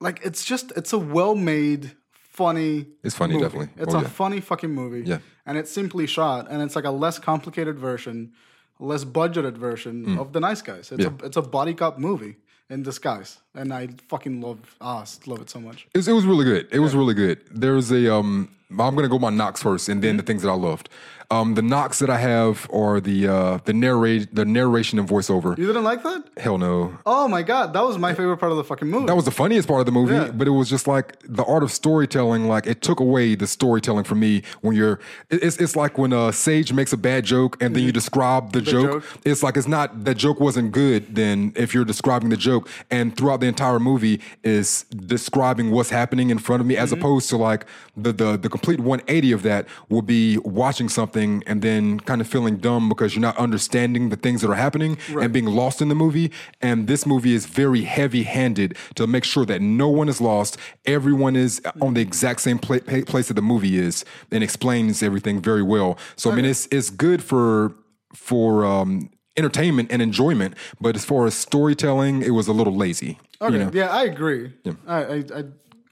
like 0.00 0.20
it's 0.24 0.44
just 0.44 0.72
it's 0.76 0.92
a 0.92 0.98
well-made, 0.98 1.92
funny. 2.12 2.86
It's 3.02 3.14
funny, 3.16 3.34
movie. 3.34 3.44
definitely. 3.44 3.82
It's 3.82 3.94
Oh, 3.94 3.98
a 3.98 4.02
yeah. 4.02 4.08
funny 4.08 4.40
fucking 4.40 4.70
movie. 4.70 5.02
Yeah. 5.08 5.18
and 5.48 5.56
it's 5.56 5.70
simply 5.70 6.06
shot, 6.06 6.46
and 6.50 6.60
it's 6.62 6.74
like 6.76 6.84
a 6.84 6.90
less 6.90 7.18
complicated 7.20 7.78
version, 7.78 8.32
less 8.80 9.04
budgeted 9.04 9.56
version 9.56 10.18
of 10.18 10.32
The 10.32 10.40
Nice 10.40 10.60
Guys. 10.62 10.90
It's 10.92 11.04
Mm. 11.04 11.18
Yeah. 11.20 11.24
a 11.24 11.26
it's 11.26 11.36
a 11.36 11.42
buddy 11.42 11.74
cop 11.74 11.98
movie 11.98 12.36
in 12.68 12.82
disguise, 12.82 13.38
and 13.54 13.72
I 13.72 13.88
fucking 14.08 14.40
love 14.40 14.58
ah 14.80 15.04
love 15.26 15.40
it 15.40 15.48
so 15.50 15.60
much. 15.60 15.86
It 15.94 15.98
was, 15.98 16.08
it 16.08 16.12
was 16.12 16.26
really 16.26 16.44
good. 16.44 16.68
It 16.72 16.80
was 16.80 16.94
really 16.94 17.14
good. 17.14 17.38
There's 17.50 17.90
a 17.90 18.12
um. 18.14 18.50
I'm 18.68 18.96
gonna 18.96 19.08
go 19.08 19.20
my 19.20 19.30
knocks 19.30 19.62
first, 19.62 19.88
and 19.88 20.02
then 20.02 20.16
the 20.16 20.24
things 20.24 20.42
that 20.42 20.48
I 20.50 20.54
loved. 20.54 20.88
Um, 21.30 21.54
the 21.54 21.62
knocks 21.62 21.98
that 21.98 22.08
I 22.08 22.18
have 22.18 22.68
are 22.72 23.00
the 23.00 23.26
uh 23.26 23.58
the 23.64 23.72
narrate 23.72 24.32
the 24.34 24.44
narration 24.44 24.98
and 24.98 25.08
voiceover. 25.08 25.58
You 25.58 25.66
didn't 25.66 25.82
like 25.84 26.02
that? 26.04 26.24
Hell 26.36 26.56
no. 26.58 26.96
Oh 27.04 27.26
my 27.26 27.42
god, 27.42 27.72
that 27.72 27.82
was 27.82 27.98
my 27.98 28.14
favorite 28.14 28.36
part 28.36 28.52
of 28.52 28.58
the 28.58 28.64
fucking 28.64 28.88
movie. 28.88 29.06
That 29.06 29.16
was 29.16 29.24
the 29.24 29.32
funniest 29.32 29.66
part 29.66 29.80
of 29.80 29.86
the 29.86 29.92
movie, 29.92 30.14
Yeah. 30.14 30.30
but 30.30 30.46
it 30.46 30.52
was 30.52 30.70
just 30.70 30.86
like 30.86 31.16
the 31.24 31.44
art 31.44 31.62
of 31.64 31.72
storytelling. 31.72 32.46
Like 32.46 32.66
it 32.68 32.80
took 32.80 33.00
away 33.00 33.34
the 33.34 33.46
storytelling 33.48 34.04
for 34.04 34.14
me 34.14 34.42
when 34.60 34.76
you're. 34.76 35.00
It's 35.30 35.56
it's 35.56 35.74
like 35.74 35.98
when 35.98 36.12
uh, 36.12 36.30
Sage 36.30 36.72
makes 36.72 36.92
a 36.92 36.96
bad 36.96 37.24
joke 37.24 37.60
and 37.60 37.74
then 37.74 37.82
you 37.82 37.90
describe 37.90 38.52
the, 38.52 38.60
joke. 38.60 39.02
joke. 39.02 39.04
It's 39.24 39.42
like 39.42 39.56
it's 39.56 39.66
not 39.66 40.04
that 40.04 40.16
joke 40.16 40.38
wasn't 40.38 40.70
good. 40.70 41.16
Then 41.16 41.52
if 41.56 41.74
you're 41.74 41.84
describing 41.84 42.28
the 42.28 42.36
joke 42.36 42.68
and 42.90 43.16
throughout 43.16 43.40
the 43.40 43.46
entire 43.48 43.80
movie 43.80 44.20
is 44.44 44.84
describing 44.84 45.72
what's 45.72 45.90
happening 45.90 46.30
in 46.30 46.38
front 46.38 46.60
of 46.60 46.66
me, 46.66 46.76
as 46.76 46.92
opposed 46.92 47.28
to 47.30 47.36
like 47.36 47.66
the 47.96 48.12
the 48.12 48.36
the 48.36 48.48
complete 48.48 48.78
180 48.78 49.32
of 49.32 49.42
that 49.42 49.66
will 49.88 50.02
be 50.02 50.38
watching 50.38 50.88
something 50.88 51.15
something 51.16 51.42
and 51.46 51.62
then 51.62 52.00
kind 52.00 52.20
of 52.20 52.26
feeling 52.26 52.56
dumb 52.58 52.88
because 52.88 53.14
you're 53.14 53.22
not 53.22 53.36
understanding 53.38 54.10
the 54.10 54.16
things 54.16 54.40
that 54.42 54.50
are 54.50 54.54
happening 54.54 54.98
and 55.20 55.32
being 55.32 55.46
lost 55.46 55.80
in 55.80 55.88
the 55.88 55.94
movie. 55.94 56.30
And 56.60 56.86
this 56.86 57.06
movie 57.06 57.34
is 57.34 57.46
very 57.46 57.82
heavy 57.82 58.24
handed 58.24 58.76
to 58.96 59.06
make 59.06 59.24
sure 59.24 59.46
that 59.46 59.60
no 59.60 59.88
one 59.88 60.08
is 60.08 60.20
lost. 60.20 60.58
Everyone 60.84 61.36
is 61.36 61.60
on 61.80 61.94
the 61.94 62.00
exact 62.00 62.40
same 62.40 62.58
pla- 62.58 62.80
place 62.80 63.28
that 63.28 63.34
the 63.34 63.42
movie 63.42 63.78
is 63.78 64.04
and 64.30 64.42
explains 64.44 65.02
everything 65.02 65.40
very 65.40 65.62
well. 65.62 65.98
So, 66.16 66.30
I 66.30 66.34
mean, 66.34 66.44
it's, 66.44 66.68
it's 66.70 66.90
good 66.90 67.22
for, 67.22 67.74
for, 68.14 68.64
um, 68.64 69.10
entertainment 69.38 69.92
and 69.92 70.00
enjoyment, 70.00 70.54
but 70.80 70.96
as 70.96 71.04
far 71.04 71.26
as 71.26 71.34
storytelling, 71.34 72.22
it 72.22 72.30
was 72.30 72.48
a 72.48 72.54
little 72.54 72.74
lazy. 72.74 73.18
Okay, 73.42 73.52
You 73.52 73.64
know? 73.64 73.70
yeah, 73.74 73.88
I 73.90 74.04
agree. 74.04 74.54
I, 74.86 75.04
I, 75.04 75.14
I 75.34 75.44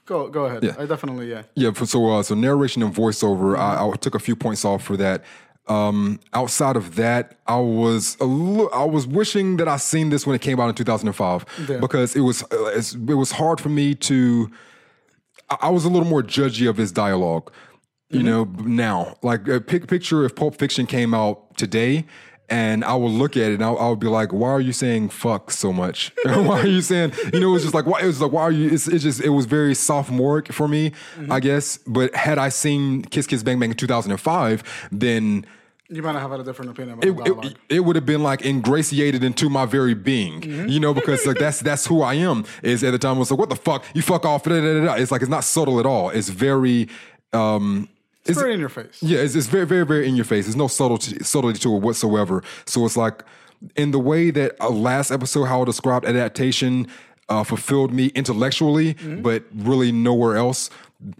go 0.05 0.29
go 0.29 0.45
ahead. 0.45 0.63
Yeah. 0.63 0.75
I 0.77 0.85
definitely 0.85 1.29
yeah. 1.29 1.43
Yeah, 1.55 1.73
so 1.73 2.09
uh, 2.11 2.23
so 2.23 2.35
narration 2.35 2.83
and 2.83 2.93
voiceover, 2.93 3.57
I, 3.57 3.87
I 3.87 3.95
took 3.97 4.15
a 4.15 4.19
few 4.19 4.35
points 4.35 4.63
off 4.65 4.83
for 4.83 4.97
that. 4.97 5.23
Um, 5.67 6.19
outside 6.33 6.75
of 6.75 6.95
that, 6.95 7.37
I 7.47 7.57
was 7.57 8.17
a 8.21 8.25
I 8.73 8.85
was 8.85 9.07
wishing 9.07 9.57
that 9.57 9.67
I 9.67 9.77
seen 9.77 10.09
this 10.09 10.25
when 10.27 10.35
it 10.35 10.41
came 10.41 10.59
out 10.59 10.69
in 10.69 10.75
2005 10.75 11.45
Yeah. 11.67 11.77
because 11.79 12.15
it 12.15 12.21
was 12.21 12.43
uh, 12.51 12.81
it 13.07 13.15
was 13.15 13.31
hard 13.31 13.59
for 13.59 13.69
me 13.69 13.95
to. 13.95 14.51
I 15.61 15.69
was 15.69 15.85
a 15.85 15.89
little 15.89 16.07
more 16.07 16.23
judgy 16.23 16.67
of 16.69 16.77
his 16.77 16.91
dialogue, 16.91 17.51
you 18.09 18.23
know. 18.23 18.45
Now, 18.63 19.15
like 19.21 19.47
uh, 19.49 19.59
pick 19.59 19.87
picture 19.87 20.23
if 20.25 20.35
Pulp 20.35 20.55
Fiction 20.55 20.85
came 20.87 21.13
out 21.13 21.55
today. 21.57 22.05
And 22.47 22.85
I 22.85 22.93
would 22.93 23.11
look 23.11 23.35
at 23.37 23.51
it 23.51 23.55
and 23.55 23.63
I, 23.63 23.71
I 23.71 23.89
would 23.89 23.99
be 23.99 24.07
like, 24.07 24.31
why 24.31 24.49
are 24.49 24.61
you 24.61 24.71
saying 24.73 25.09
fuck 25.09 25.49
so 25.49 25.73
much? 25.73 26.11
why 26.25 26.59
are 26.59 26.67
you 26.67 26.81
saying, 26.81 27.13
you 27.33 27.39
know, 27.39 27.49
it 27.49 27.53
was 27.53 27.63
just 27.63 27.73
like, 27.73 27.87
why, 27.87 28.01
it 28.01 28.05
was 28.05 28.21
like, 28.21 28.31
why 28.31 28.43
are 28.43 28.51
you, 28.51 28.69
it's, 28.69 28.87
it's 28.87 29.03
just, 29.03 29.21
it 29.21 29.29
was 29.29 29.47
very 29.47 29.73
sophomoric 29.73 30.53
for 30.53 30.67
me, 30.67 30.91
I 31.29 31.39
guess. 31.39 31.77
But 31.87 32.13
had 32.13 32.37
I 32.37 32.49
seen 32.49 33.01
Kiss 33.03 33.25
Kiss 33.25 33.41
Bang 33.41 33.59
Bang 33.59 33.71
in 33.71 33.77
2005, 33.77 34.89
then 34.91 35.45
You 35.89 36.03
might 36.03 36.13
have 36.13 36.29
had 36.29 36.39
a 36.39 36.43
different 36.43 36.71
opinion 36.71 36.99
about 36.99 37.27
it, 37.27 37.45
it, 37.45 37.57
it 37.69 37.79
would 37.79 37.95
have 37.95 38.05
been 38.05 38.21
like 38.21 38.45
ingratiated 38.45 39.23
into 39.23 39.49
my 39.49 39.65
very 39.65 39.93
being, 39.95 40.43
you 40.69 40.79
know, 40.79 40.93
because 40.93 41.25
like 41.25 41.37
that's 41.39 41.61
that's 41.61 41.85
who 41.87 42.01
I 42.03 42.13
am. 42.15 42.45
Is 42.61 42.83
at 42.83 42.91
the 42.91 42.99
time 42.99 43.15
I 43.15 43.19
was 43.19 43.31
like, 43.31 43.39
what 43.39 43.49
the 43.49 43.55
fuck, 43.55 43.83
you 43.95 44.01
fuck 44.03 44.23
off. 44.25 44.43
Da, 44.43 44.61
da, 44.61 44.85
da. 44.85 44.93
It's 44.95 45.11
like 45.11 45.21
it's 45.21 45.29
not 45.31 45.43
subtle 45.43 45.79
at 45.79 45.85
all. 45.87 46.09
It's 46.09 46.29
very. 46.29 46.89
um 47.33 47.89
it's 48.25 48.39
very 48.39 48.53
in 48.53 48.59
your 48.59 48.69
face. 48.69 48.97
yeah, 49.01 49.19
it's, 49.19 49.35
it's 49.35 49.47
very, 49.47 49.65
very, 49.65 49.85
very 49.85 50.07
in 50.07 50.15
your 50.15 50.25
face. 50.25 50.45
There's 50.45 50.55
no 50.55 50.67
subtlety, 50.67 51.23
subtlety 51.23 51.59
to 51.59 51.75
it 51.75 51.81
whatsoever. 51.81 52.43
So 52.65 52.85
it's 52.85 52.97
like, 52.97 53.23
in 53.75 53.91
the 53.91 53.99
way 53.99 54.31
that 54.31 54.55
uh, 54.59 54.69
last 54.69 55.11
episode, 55.11 55.45
how 55.45 55.61
I 55.61 55.65
described 55.65 56.05
adaptation 56.05 56.87
uh, 57.29 57.43
fulfilled 57.43 57.91
me 57.93 58.07
intellectually, 58.07 58.93
Mm-hmm. 58.95 59.21
but 59.21 59.43
really 59.53 59.91
nowhere 59.91 60.35
else. 60.37 60.69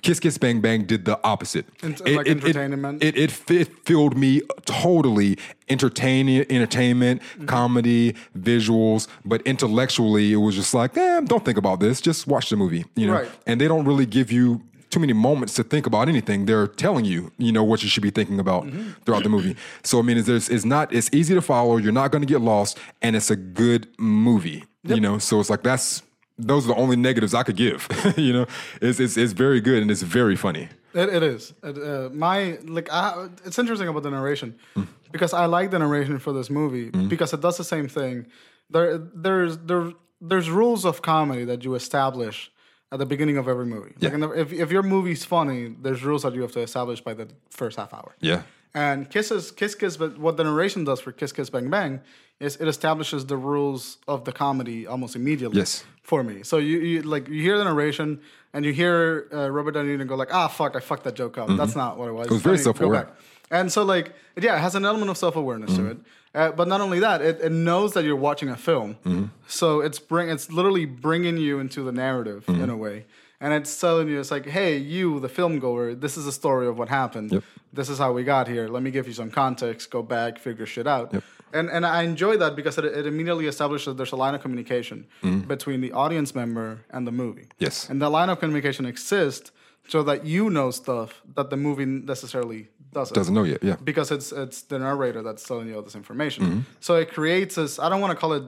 Kiss 0.01 0.19
Kiss 0.19 0.37
Bang 0.37 0.61
Bang 0.61 0.85
did 0.85 1.05
the 1.05 1.19
opposite. 1.23 1.65
Ent- 1.83 1.99
like 2.07 2.27
entertainment? 2.27 3.03
It, 3.03 3.17
it, 3.17 3.31
it, 3.49 3.51
it 3.51 3.85
filled 3.85 4.17
me 4.17 4.41
totally 4.65 5.37
entertaining, 5.69 6.45
entertainment, 6.49 7.21
Mm-hmm. 7.21 7.45
comedy, 7.45 8.15
visuals, 8.37 9.07
but 9.25 9.41
intellectually, 9.43 10.33
it 10.33 10.37
was 10.37 10.55
just 10.55 10.73
like, 10.73 10.95
eh, 10.97 11.21
don't 11.25 11.43
think 11.43 11.57
about 11.57 11.79
this. 11.79 12.01
Just 12.01 12.27
watch 12.27 12.49
the 12.49 12.55
movie, 12.55 12.85
you 12.95 13.07
know. 13.07 13.13
Right. 13.13 13.29
And 13.47 13.59
they 13.59 13.67
don't 13.67 13.85
really 13.85 14.05
give 14.05 14.31
you 14.31 14.61
too 14.89 14.99
many 14.99 15.13
moments 15.13 15.53
to 15.55 15.63
think 15.63 15.85
about 15.85 16.07
anything. 16.09 16.45
They're 16.45 16.67
telling 16.67 17.05
you, 17.05 17.31
you 17.37 17.51
know, 17.51 17.63
what 17.63 17.83
you 17.83 17.89
should 17.89 18.03
be 18.03 18.11
thinking 18.11 18.39
about 18.39 18.63
Mm-hmm. 18.65 18.91
throughout 19.05 19.23
the 19.23 19.29
movie. 19.29 19.55
So 19.83 19.99
I 19.99 20.01
mean, 20.01 20.17
it's, 20.17 20.29
it's 20.49 20.65
not 20.65 20.93
it's 20.93 21.09
easy 21.13 21.33
to 21.35 21.41
follow. 21.41 21.77
You're 21.77 21.91
not 21.91 22.11
going 22.11 22.21
to 22.21 22.27
get 22.27 22.41
lost, 22.41 22.77
and 23.01 23.15
it's 23.15 23.29
a 23.31 23.35
good 23.35 23.87
movie. 23.99 24.63
You 24.83 24.99
know, 24.99 25.17
so 25.19 25.39
it's 25.39 25.49
like 25.49 25.63
that's 25.63 26.03
those 26.37 26.65
are 26.65 26.73
the 26.75 26.79
only 26.79 26.95
negatives 26.95 27.33
I 27.33 27.43
could 27.43 27.55
give. 27.55 27.87
you 28.17 28.33
know, 28.33 28.45
it's, 28.81 28.99
it's 28.99 29.17
it's 29.17 29.33
very 29.33 29.61
good 29.61 29.81
and 29.81 29.89
it's 29.91 30.01
very 30.03 30.35
funny. 30.35 30.69
It, 30.93 31.09
it 31.09 31.23
is. 31.23 31.53
It, 31.63 31.77
uh, 31.77 32.09
my 32.13 32.57
like, 32.63 32.89
I, 32.91 33.27
it's 33.45 33.57
interesting 33.59 33.87
about 33.87 34.03
the 34.03 34.11
narration 34.11 34.55
Mm. 34.75 34.87
because 35.11 35.33
I 35.33 35.45
like 35.45 35.71
the 35.71 35.79
narration 35.79 36.19
for 36.19 36.33
this 36.33 36.49
movie 36.49 36.89
because 37.09 37.33
it 37.33 37.41
does 37.41 37.57
the 37.57 37.63
same 37.63 37.87
thing. 37.87 38.27
There, 38.69 38.97
there's 38.97 39.57
there, 39.57 39.91
there's 40.21 40.49
rules 40.49 40.85
of 40.85 41.01
comedy 41.01 41.45
that 41.45 41.63
you 41.65 41.75
establish 41.75 42.51
at 42.91 42.99
the 42.99 43.05
beginning 43.05 43.37
of 43.37 43.47
every 43.47 43.65
movie. 43.65 43.93
Like 43.99 44.13
in 44.13 44.19
the, 44.19 44.29
if 44.29 44.53
if 44.53 44.71
your 44.71 44.83
movie's 44.83 45.25
funny, 45.25 45.75
there's 45.81 46.03
rules 46.03 46.23
that 46.23 46.33
you 46.33 46.41
have 46.41 46.51
to 46.53 46.61
establish 46.61 47.01
by 47.01 47.13
the 47.13 47.27
first 47.49 47.77
half 47.77 47.93
hour. 47.93 48.15
Yeah. 48.19 48.43
And 48.73 49.09
Kisses, 49.09 49.51
Kiss 49.51 49.73
Kiss, 49.73 49.97
but 49.97 50.17
what 50.17 50.37
the 50.37 50.43
narration 50.43 50.83
does 50.83 50.99
for 50.99 51.11
Kiss 51.11 51.31
Kiss 51.31 51.49
Bang 51.49 51.69
Bang 51.69 52.01
is 52.39 52.57
it 52.57 52.67
establishes 52.67 53.25
the 53.25 53.37
rules 53.37 53.97
of 54.07 54.25
the 54.25 54.31
comedy 54.31 54.85
almost 54.85 55.15
immediately. 55.15 55.59
Yes. 55.59 55.85
For 56.03 56.21
me, 56.23 56.43
so 56.43 56.59
you, 56.59 56.77
you 56.81 57.01
like 57.01 57.27
you 57.27 57.41
hear 57.41 57.57
the 57.57 57.63
narration 57.63 58.21
and 58.53 58.63
you 58.63 58.71
hear 58.71 59.27
uh, 59.33 59.49
Robert 59.49 59.71
Downey 59.71 59.97
Jr. 59.97 60.03
go 60.03 60.15
like, 60.15 60.31
ah, 60.31 60.47
fuck, 60.47 60.75
I 60.75 60.79
fucked 60.79 61.03
that 61.05 61.15
joke 61.15 61.39
up. 61.39 61.49
That's 61.57 61.75
not 61.75 61.97
what 61.97 62.09
it 62.09 62.11
was. 62.11 62.27
It 62.27 62.31
was 62.33 62.43
very 62.43 62.59
self-aware. 62.59 63.09
And 63.49 63.71
so 63.71 63.83
like, 63.83 64.13
yeah, 64.39 64.55
it 64.55 64.59
has 64.59 64.75
an 64.75 64.85
element 64.85 65.09
of 65.09 65.17
self 65.17 65.35
awareness 65.35 65.75
to 65.77 65.87
it. 65.87 65.97
Uh, 66.35 66.51
but 66.51 66.67
not 66.67 66.81
only 66.81 66.99
that, 66.99 67.21
it, 67.21 67.39
it 67.41 67.51
knows 67.51 67.93
that 67.93 68.03
you're 68.03 68.15
watching 68.15 68.49
a 68.49 68.57
film. 68.57 68.97
Mm-hmm. 69.05 69.25
So 69.47 69.79
it's 69.79 69.99
bring 69.99 70.29
it's 70.29 70.51
literally 70.51 70.85
bringing 70.85 71.37
you 71.37 71.59
into 71.59 71.83
the 71.83 71.91
narrative 71.91 72.45
mm-hmm. 72.45 72.63
in 72.63 72.69
a 72.69 72.77
way. 72.77 73.05
And 73.39 73.53
it's 73.53 73.79
telling 73.79 74.07
you, 74.07 74.19
it's 74.19 74.31
like, 74.31 74.45
hey, 74.45 74.77
you, 74.77 75.19
the 75.19 75.29
film 75.29 75.59
goer, 75.59 75.93
this 75.93 76.17
is 76.17 76.25
the 76.25 76.31
story 76.31 76.67
of 76.67 76.77
what 76.77 76.89
happened. 76.89 77.43
This 77.73 77.89
is 77.89 77.97
how 77.97 78.13
we 78.13 78.23
got 78.23 78.47
here. 78.47 78.67
Let 78.67 78.81
me 78.81 78.91
give 78.91 79.07
you 79.07 79.13
some 79.13 79.29
context. 79.29 79.91
Go 79.91 80.01
back, 80.01 80.39
figure 80.39 80.65
shit 80.65 80.87
out. 80.87 81.13
And 81.53 81.69
and 81.69 81.85
I 81.85 82.03
enjoy 82.03 82.37
that 82.37 82.55
because 82.55 82.77
it, 82.77 82.85
it 82.85 83.05
immediately 83.05 83.47
establishes 83.47 83.85
that 83.85 83.97
there's 83.97 84.11
a 84.11 84.17
line 84.17 84.35
of 84.35 84.41
communication 84.41 85.07
mm-hmm. 85.23 85.47
between 85.47 85.79
the 85.79 85.91
audience 85.93 86.35
member 86.35 86.81
and 86.89 87.07
the 87.07 87.11
movie. 87.11 87.47
Yes. 87.59 87.89
And 87.89 88.01
that 88.01 88.09
line 88.09 88.29
of 88.29 88.39
communication 88.39 88.85
exists 88.85 89.51
so 89.87 90.03
that 90.03 90.25
you 90.25 90.49
know 90.49 90.71
stuff 90.71 91.21
that 91.35 91.49
the 91.49 91.57
movie 91.57 91.85
necessarily 91.85 92.67
doesn't 92.93 93.13
Doesn't 93.13 93.33
know 93.33 93.43
yet. 93.43 93.61
Yeah. 93.63 93.75
because 93.83 94.09
it's 94.09 94.31
it's 94.31 94.61
the 94.63 94.79
narrator 94.79 95.21
that's 95.21 95.43
telling 95.45 95.67
you 95.67 95.75
all 95.75 95.81
this 95.81 95.95
information. 95.95 96.65
So 96.79 96.95
it 96.95 97.11
creates 97.11 97.55
this. 97.55 97.77
I 97.77 97.89
don't 97.89 97.99
want 98.01 98.11
to 98.11 98.17
call 98.17 98.33
it 98.33 98.43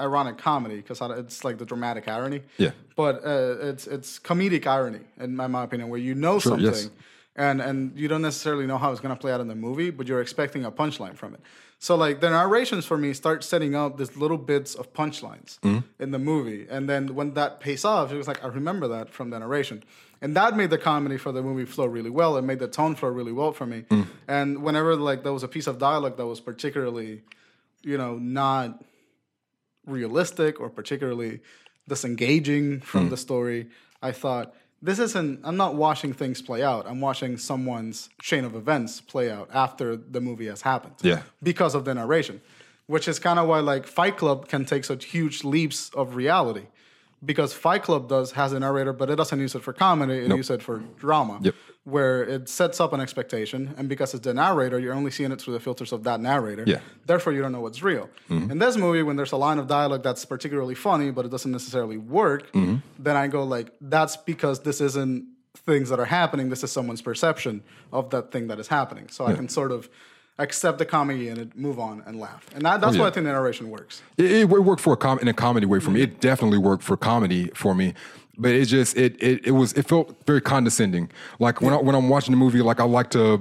ironic 0.00 0.38
comedy 0.38 0.76
because 0.76 1.00
it's 1.18 1.44
like 1.44 1.58
the 1.58 1.64
dramatic 1.64 2.08
irony. 2.08 2.42
Yeah. 2.58 2.72
But 2.96 3.24
uh, 3.24 3.56
it's 3.70 3.86
it's 3.86 4.18
comedic 4.18 4.66
irony 4.66 5.04
in 5.20 5.36
my, 5.36 5.46
my 5.46 5.62
opinion, 5.64 5.88
where 5.88 6.00
you 6.00 6.14
know 6.14 6.38
Sure, 6.40 6.50
something, 6.52 6.66
yes. 6.66 6.90
and 7.36 7.60
and 7.60 7.96
you 7.98 8.08
don't 8.08 8.22
necessarily 8.22 8.66
know 8.66 8.78
how 8.78 8.90
it's 8.90 9.00
gonna 9.00 9.16
play 9.16 9.32
out 9.32 9.40
in 9.40 9.48
the 9.48 9.54
movie, 9.54 9.90
but 9.90 10.06
you're 10.08 10.20
expecting 10.20 10.64
a 10.64 10.70
punchline 10.72 11.16
from 11.16 11.34
it. 11.34 11.40
So 11.82 11.96
like 11.96 12.20
the 12.20 12.30
narrations 12.30 12.86
for 12.86 12.96
me 12.96 13.12
start 13.12 13.42
setting 13.42 13.74
up 13.74 13.98
these 13.98 14.16
little 14.16 14.38
bits 14.38 14.76
of 14.76 14.92
punchlines 14.92 15.58
mm-hmm. 15.58 15.80
in 15.98 16.12
the 16.12 16.18
movie, 16.20 16.64
and 16.70 16.88
then 16.88 17.16
when 17.16 17.34
that 17.34 17.58
pays 17.58 17.84
off, 17.84 18.12
it 18.12 18.16
was 18.16 18.28
like 18.28 18.44
I 18.44 18.46
remember 18.46 18.86
that 18.86 19.10
from 19.10 19.30
the 19.30 19.40
narration, 19.40 19.82
and 20.20 20.36
that 20.36 20.56
made 20.56 20.70
the 20.70 20.78
comedy 20.78 21.16
for 21.16 21.32
the 21.32 21.42
movie 21.42 21.64
flow 21.64 21.86
really 21.86 22.08
well. 22.08 22.36
It 22.36 22.42
made 22.42 22.60
the 22.60 22.68
tone 22.68 22.94
flow 22.94 23.08
really 23.08 23.32
well 23.32 23.50
for 23.50 23.66
me. 23.66 23.82
Mm. 23.90 24.06
And 24.28 24.62
whenever 24.62 24.94
like 24.94 25.24
there 25.24 25.32
was 25.32 25.42
a 25.42 25.48
piece 25.48 25.66
of 25.66 25.80
dialogue 25.80 26.16
that 26.18 26.26
was 26.26 26.40
particularly, 26.40 27.22
you 27.82 27.98
know, 27.98 28.16
not 28.16 28.80
realistic 29.84 30.60
or 30.60 30.70
particularly 30.70 31.40
disengaging 31.88 32.78
from 32.78 33.08
mm. 33.08 33.10
the 33.10 33.16
story, 33.16 33.70
I 34.00 34.12
thought 34.12 34.54
this 34.82 34.98
isn't. 34.98 35.40
I'm 35.44 35.56
not 35.56 35.74
watching 35.76 36.12
things 36.12 36.42
play 36.42 36.62
out. 36.62 36.86
I'm 36.88 37.00
watching 37.00 37.38
someone's 37.38 38.10
chain 38.20 38.44
of 38.44 38.54
events 38.54 39.00
play 39.00 39.30
out 39.30 39.48
after 39.54 39.96
the 39.96 40.20
movie 40.20 40.46
has 40.46 40.62
happened. 40.62 40.94
Yeah. 41.02 41.22
Because 41.42 41.74
of 41.74 41.84
the 41.84 41.94
narration, 41.94 42.40
which 42.86 43.06
is 43.08 43.18
kind 43.18 43.38
of 43.38 43.46
why 43.48 43.60
like 43.60 43.86
Fight 43.86 44.16
Club 44.16 44.48
can 44.48 44.64
take 44.64 44.84
such 44.84 45.04
huge 45.06 45.44
leaps 45.44 45.90
of 45.94 46.16
reality. 46.16 46.66
Because 47.24 47.52
Fight 47.54 47.84
Club 47.84 48.08
does 48.08 48.32
has 48.32 48.52
a 48.52 48.58
narrator, 48.58 48.92
but 48.92 49.08
it 49.08 49.14
doesn't 49.16 49.38
use 49.38 49.54
it 49.54 49.62
for 49.62 49.72
comedy. 49.72 50.14
It 50.24 50.28
uses 50.36 50.50
it 50.50 50.62
for 50.62 50.78
drama, 50.98 51.38
Yep. 51.42 51.54
Where 51.84 52.22
it 52.22 52.48
sets 52.48 52.80
up 52.80 52.92
an 52.92 53.00
expectation, 53.00 53.74
and 53.76 53.88
because 53.88 54.14
it's 54.14 54.22
the 54.22 54.32
narrator, 54.32 54.78
you're 54.78 54.94
only 54.94 55.10
seeing 55.10 55.32
it 55.32 55.40
through 55.40 55.54
the 55.54 55.60
filters 55.60 55.92
of 55.92 56.04
that 56.04 56.20
narrator. 56.20 56.62
Yeah. 56.64 56.78
Therefore, 57.06 57.32
you 57.32 57.42
don't 57.42 57.50
know 57.50 57.60
what's 57.60 57.82
real. 57.82 58.08
Mm-hmm. 58.30 58.52
In 58.52 58.58
this 58.58 58.76
movie, 58.76 59.02
when 59.02 59.16
there's 59.16 59.32
a 59.32 59.36
line 59.36 59.58
of 59.58 59.66
dialogue 59.66 60.04
that's 60.04 60.24
particularly 60.24 60.76
funny, 60.76 61.10
but 61.10 61.24
it 61.24 61.30
doesn't 61.30 61.50
necessarily 61.50 61.96
work, 61.96 62.52
mm-hmm. 62.52 62.76
then 63.00 63.16
I 63.16 63.26
go 63.26 63.42
like, 63.42 63.72
that's 63.80 64.16
because 64.16 64.60
this 64.60 64.80
isn't 64.80 65.26
things 65.54 65.88
that 65.88 65.98
are 65.98 66.04
happening. 66.04 66.50
This 66.50 66.62
is 66.62 66.70
someone's 66.70 67.02
perception 67.02 67.62
of 67.92 68.10
that 68.10 68.30
thing 68.30 68.46
that 68.46 68.60
is 68.60 68.68
happening. 68.68 69.08
So 69.08 69.26
I 69.26 69.34
can 69.34 69.48
sort 69.48 69.72
of 69.72 69.88
accept 70.38 70.78
the 70.78 70.86
comedy 70.86 71.28
and 71.28 71.38
it, 71.38 71.56
move 71.56 71.78
on 71.78 72.02
and 72.06 72.18
laugh. 72.18 72.46
And 72.54 72.64
that, 72.64 72.80
that's 72.80 72.94
oh, 72.94 72.96
yeah. 72.96 73.02
why 73.02 73.08
I 73.08 73.10
think 73.10 73.24
the 73.24 73.32
narration 73.32 73.70
works. 73.70 74.02
It, 74.16 74.30
it 74.30 74.48
worked 74.48 74.80
for 74.80 74.94
a 74.94 74.96
com- 74.96 75.18
in 75.18 75.28
a 75.28 75.34
comedy 75.34 75.66
way 75.66 75.78
for 75.78 75.90
me. 75.90 76.00
It 76.00 76.20
definitely 76.20 76.58
worked 76.58 76.82
for 76.82 76.96
comedy 76.96 77.50
for 77.54 77.74
me. 77.74 77.92
But 78.42 78.50
it 78.52 78.64
just 78.66 78.96
it 78.96 79.22
it, 79.22 79.46
it 79.46 79.50
was 79.52 79.72
it 79.74 79.86
felt 79.86 80.16
very 80.26 80.40
condescending. 80.40 81.10
Like 81.38 81.60
when 81.60 81.72
I, 81.72 81.76
when 81.76 81.94
I'm 81.94 82.08
watching 82.08 82.32
the 82.32 82.36
movie, 82.36 82.60
like 82.60 82.80
I 82.80 82.84
like 82.84 83.10
to 83.10 83.40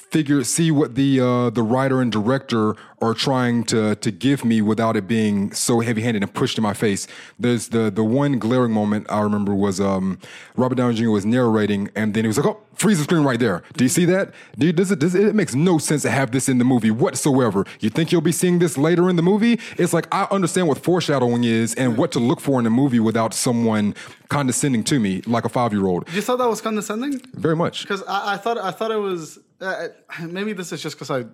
figure 0.00 0.42
see 0.44 0.70
what 0.70 0.94
the 0.94 1.20
uh, 1.20 1.50
the 1.50 1.62
writer 1.62 2.00
and 2.00 2.10
director 2.10 2.74
are 3.00 3.14
trying 3.14 3.64
to 3.64 3.94
to 3.96 4.10
give 4.10 4.44
me 4.44 4.60
without 4.60 4.96
it 4.96 5.06
being 5.06 5.52
so 5.52 5.80
heavy 5.80 6.02
handed 6.02 6.22
and 6.22 6.32
pushed 6.34 6.58
in 6.58 6.62
my 6.62 6.74
face. 6.74 7.06
There's 7.38 7.68
the 7.68 7.90
the 7.90 8.04
one 8.04 8.38
glaring 8.38 8.72
moment 8.72 9.06
I 9.08 9.20
remember 9.20 9.54
was 9.54 9.80
um, 9.80 10.18
Robert 10.56 10.76
Downey 10.76 10.94
Jr. 10.94 11.10
was 11.10 11.26
narrating 11.26 11.90
and 11.94 12.14
then 12.14 12.24
he 12.24 12.28
was 12.28 12.38
like, 12.38 12.46
oh 12.46 12.60
freeze 12.80 12.96
the 12.96 13.04
screen 13.04 13.22
right 13.22 13.38
there. 13.38 13.62
Do 13.76 13.84
you 13.84 13.90
see 13.90 14.06
that? 14.06 14.32
Dude, 14.56 14.74
does 14.74 14.90
it, 14.90 14.98
does 14.98 15.14
it, 15.14 15.26
it 15.26 15.34
makes 15.34 15.54
no 15.54 15.76
sense 15.76 16.00
to 16.02 16.10
have 16.10 16.30
this 16.30 16.48
in 16.48 16.56
the 16.56 16.64
movie 16.64 16.90
whatsoever. 16.90 17.66
You 17.80 17.90
think 17.90 18.10
you'll 18.10 18.22
be 18.22 18.32
seeing 18.32 18.58
this 18.58 18.78
later 18.78 19.10
in 19.10 19.16
the 19.16 19.22
movie? 19.22 19.60
It's 19.76 19.92
like 19.92 20.06
I 20.12 20.26
understand 20.30 20.66
what 20.66 20.78
foreshadowing 20.78 21.44
is 21.44 21.74
and 21.74 21.98
what 21.98 22.10
to 22.12 22.18
look 22.18 22.40
for 22.40 22.58
in 22.58 22.66
a 22.66 22.70
movie 22.70 22.98
without 22.98 23.34
someone 23.34 23.94
condescending 24.28 24.82
to 24.84 24.98
me 24.98 25.20
like 25.26 25.44
a 25.44 25.50
five 25.50 25.72
year 25.72 25.86
old. 25.86 26.08
You 26.14 26.22
thought 26.22 26.38
that 26.38 26.48
was 26.48 26.62
condescending? 26.62 27.20
Very 27.34 27.54
much. 27.54 27.82
Because 27.82 28.02
I, 28.04 28.34
I 28.34 28.36
thought 28.38 28.56
I 28.56 28.70
thought 28.70 28.90
it 28.90 28.96
was 28.96 29.38
uh, 29.60 29.88
maybe 30.26 30.52
this 30.52 30.72
is 30.72 30.82
just 30.82 30.96
because 30.96 31.10
I 31.10 31.24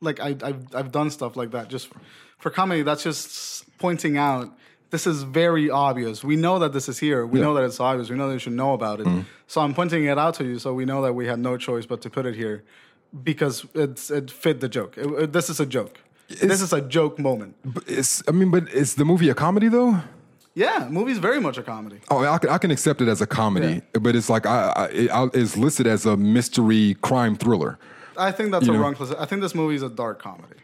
like 0.00 0.20
I 0.20 0.36
I've, 0.42 0.74
I've 0.74 0.92
done 0.92 1.10
stuff 1.10 1.36
like 1.36 1.50
that 1.52 1.68
just 1.68 1.88
for 2.38 2.50
comedy. 2.50 2.82
That's 2.82 3.02
just 3.02 3.64
pointing 3.78 4.16
out 4.16 4.50
this 4.90 5.06
is 5.06 5.22
very 5.22 5.68
obvious. 5.70 6.24
We 6.24 6.36
know 6.36 6.58
that 6.60 6.72
this 6.72 6.88
is 6.88 6.98
here. 6.98 7.26
We 7.26 7.40
know 7.40 7.52
that 7.54 7.64
it's 7.64 7.78
obvious. 7.80 8.08
We 8.08 8.16
know 8.16 8.28
that 8.28 8.34
you 8.34 8.38
should 8.38 8.54
know 8.54 8.72
about 8.72 9.00
it. 9.00 9.06
Mm-hmm. 9.06 9.20
So 9.46 9.60
I'm 9.60 9.74
pointing 9.74 10.04
it 10.06 10.18
out 10.18 10.34
to 10.34 10.44
you, 10.44 10.58
so 10.58 10.72
we 10.72 10.84
know 10.84 11.02
that 11.02 11.12
we 11.14 11.26
had 11.26 11.38
no 11.38 11.56
choice 11.58 11.84
but 11.86 12.00
to 12.02 12.10
put 12.10 12.24
it 12.26 12.34
here 12.34 12.64
because 13.24 13.66
it's 13.74 14.10
it 14.10 14.30
fit 14.30 14.60
the 14.60 14.68
joke. 14.68 14.96
It- 14.96 15.06
it- 15.24 15.32
this 15.32 15.50
is 15.50 15.60
a 15.60 15.66
joke. 15.66 15.98
this 16.28 16.60
is 16.62 16.72
a 16.72 16.80
joke 16.80 17.18
moment. 17.18 17.54
But 17.64 17.84
It's, 17.86 18.22
I 18.28 18.32
mean, 18.32 18.50
but 18.50 18.68
is 18.72 18.94
the 18.94 19.04
movie 19.04 19.28
a 19.30 19.34
comedy 19.34 19.68
though? 19.68 20.00
Yeah, 20.58 20.88
movie's 20.90 21.18
very 21.18 21.40
much 21.40 21.56
a 21.56 21.62
comedy. 21.62 22.00
Oh, 22.10 22.24
I 22.24 22.36
can, 22.38 22.50
I 22.50 22.58
can 22.58 22.72
accept 22.72 23.00
it 23.00 23.06
as 23.06 23.20
a 23.20 23.28
comedy, 23.28 23.80
but 23.92 24.16
it's 24.16 24.28
like 24.28 24.44
I, 24.44 24.72
I, 24.74 24.84
it, 24.86 25.10
I, 25.10 25.28
it's 25.32 25.56
listed 25.56 25.86
as 25.86 26.04
a 26.04 26.16
mystery 26.16 26.96
crime 27.00 27.36
thriller. 27.36 27.78
I 28.16 28.32
think 28.32 28.50
that's 28.50 28.66
You 28.66 28.72
a 28.72 28.76
know? 28.76 28.82
wrong. 28.82 28.96
I 29.20 29.24
think 29.24 29.40
this 29.40 29.54
movie 29.54 29.76
is 29.76 29.84
a 29.84 29.88
dark 29.88 30.20
comedy. 30.20 30.56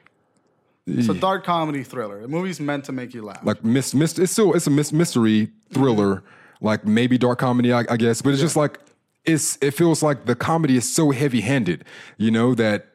It's 0.88 1.09
a 1.09 1.14
dark 1.14 1.45
comedy 1.45 1.84
thriller. 1.84 2.20
The 2.20 2.28
movie's 2.28 2.59
meant 2.59 2.84
to 2.86 2.92
make 2.92 3.14
you 3.14 3.22
laugh. 3.22 3.38
like 3.45 3.64
mis, 3.64 3.95
mis, 3.95 4.18
it's 4.18 4.32
still 4.32 4.53
it's 4.55 4.66
a 4.66 4.70
mis, 4.70 4.92
mystery 4.92 5.51
thriller, 5.72 6.16
mm-hmm. 6.16 6.66
like 6.66 6.84
maybe 6.84 7.16
dark 7.16 7.38
comedy, 7.38 7.72
I, 7.72 7.84
I 7.88 7.97
guess. 7.97 8.20
But 8.20 8.30
it's 8.30 8.42
just 8.42 8.57
like 8.57 8.80
it's 9.24 9.59
it 9.62 9.70
feels 9.70 10.03
like 10.03 10.26
the 10.26 10.34
comedy 10.34 10.76
is 10.76 10.92
so 10.92 11.12
heavy 11.12 11.40
handed, 11.40 11.84
you 12.18 12.32
know, 12.32 12.53
that 12.57 12.93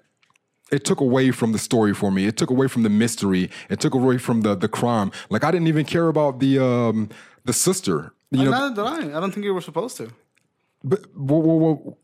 it 0.72 0.86
took 0.86 1.00
away 1.02 1.32
from 1.32 1.52
the 1.52 1.60
story 1.60 1.94
for 1.94 2.12
me. 2.12 2.26
It 2.26 2.38
took 2.38 2.50
away 2.50 2.68
from 2.68 2.84
the 2.84 2.90
mystery. 2.90 3.50
It 3.70 3.80
took 3.80 3.94
away 3.94 4.18
from 4.18 4.42
the 4.42 4.56
the 4.56 4.68
crime. 4.68 5.12
Like 5.30 5.44
I 5.44 5.52
didn't 5.52 5.68
even 5.68 5.86
care 5.86 6.08
about 6.08 6.40
the 6.40 6.60
um 6.64 7.10
the 7.46 7.54
sister. 7.54 8.14
You 8.32 8.46
know, 8.46 8.52
Neither 8.52 8.76
did 8.76 8.86
I. 8.86 9.18
I 9.18 9.20
don't 9.20 9.32
think 9.32 9.46
you 9.46 9.54
were 9.54 9.62
supposed 9.62 9.98
to. 9.98 10.12
but 10.84 11.06
whoa, 11.16 11.40
whoa, 11.40 11.56
whoa. 11.56 11.98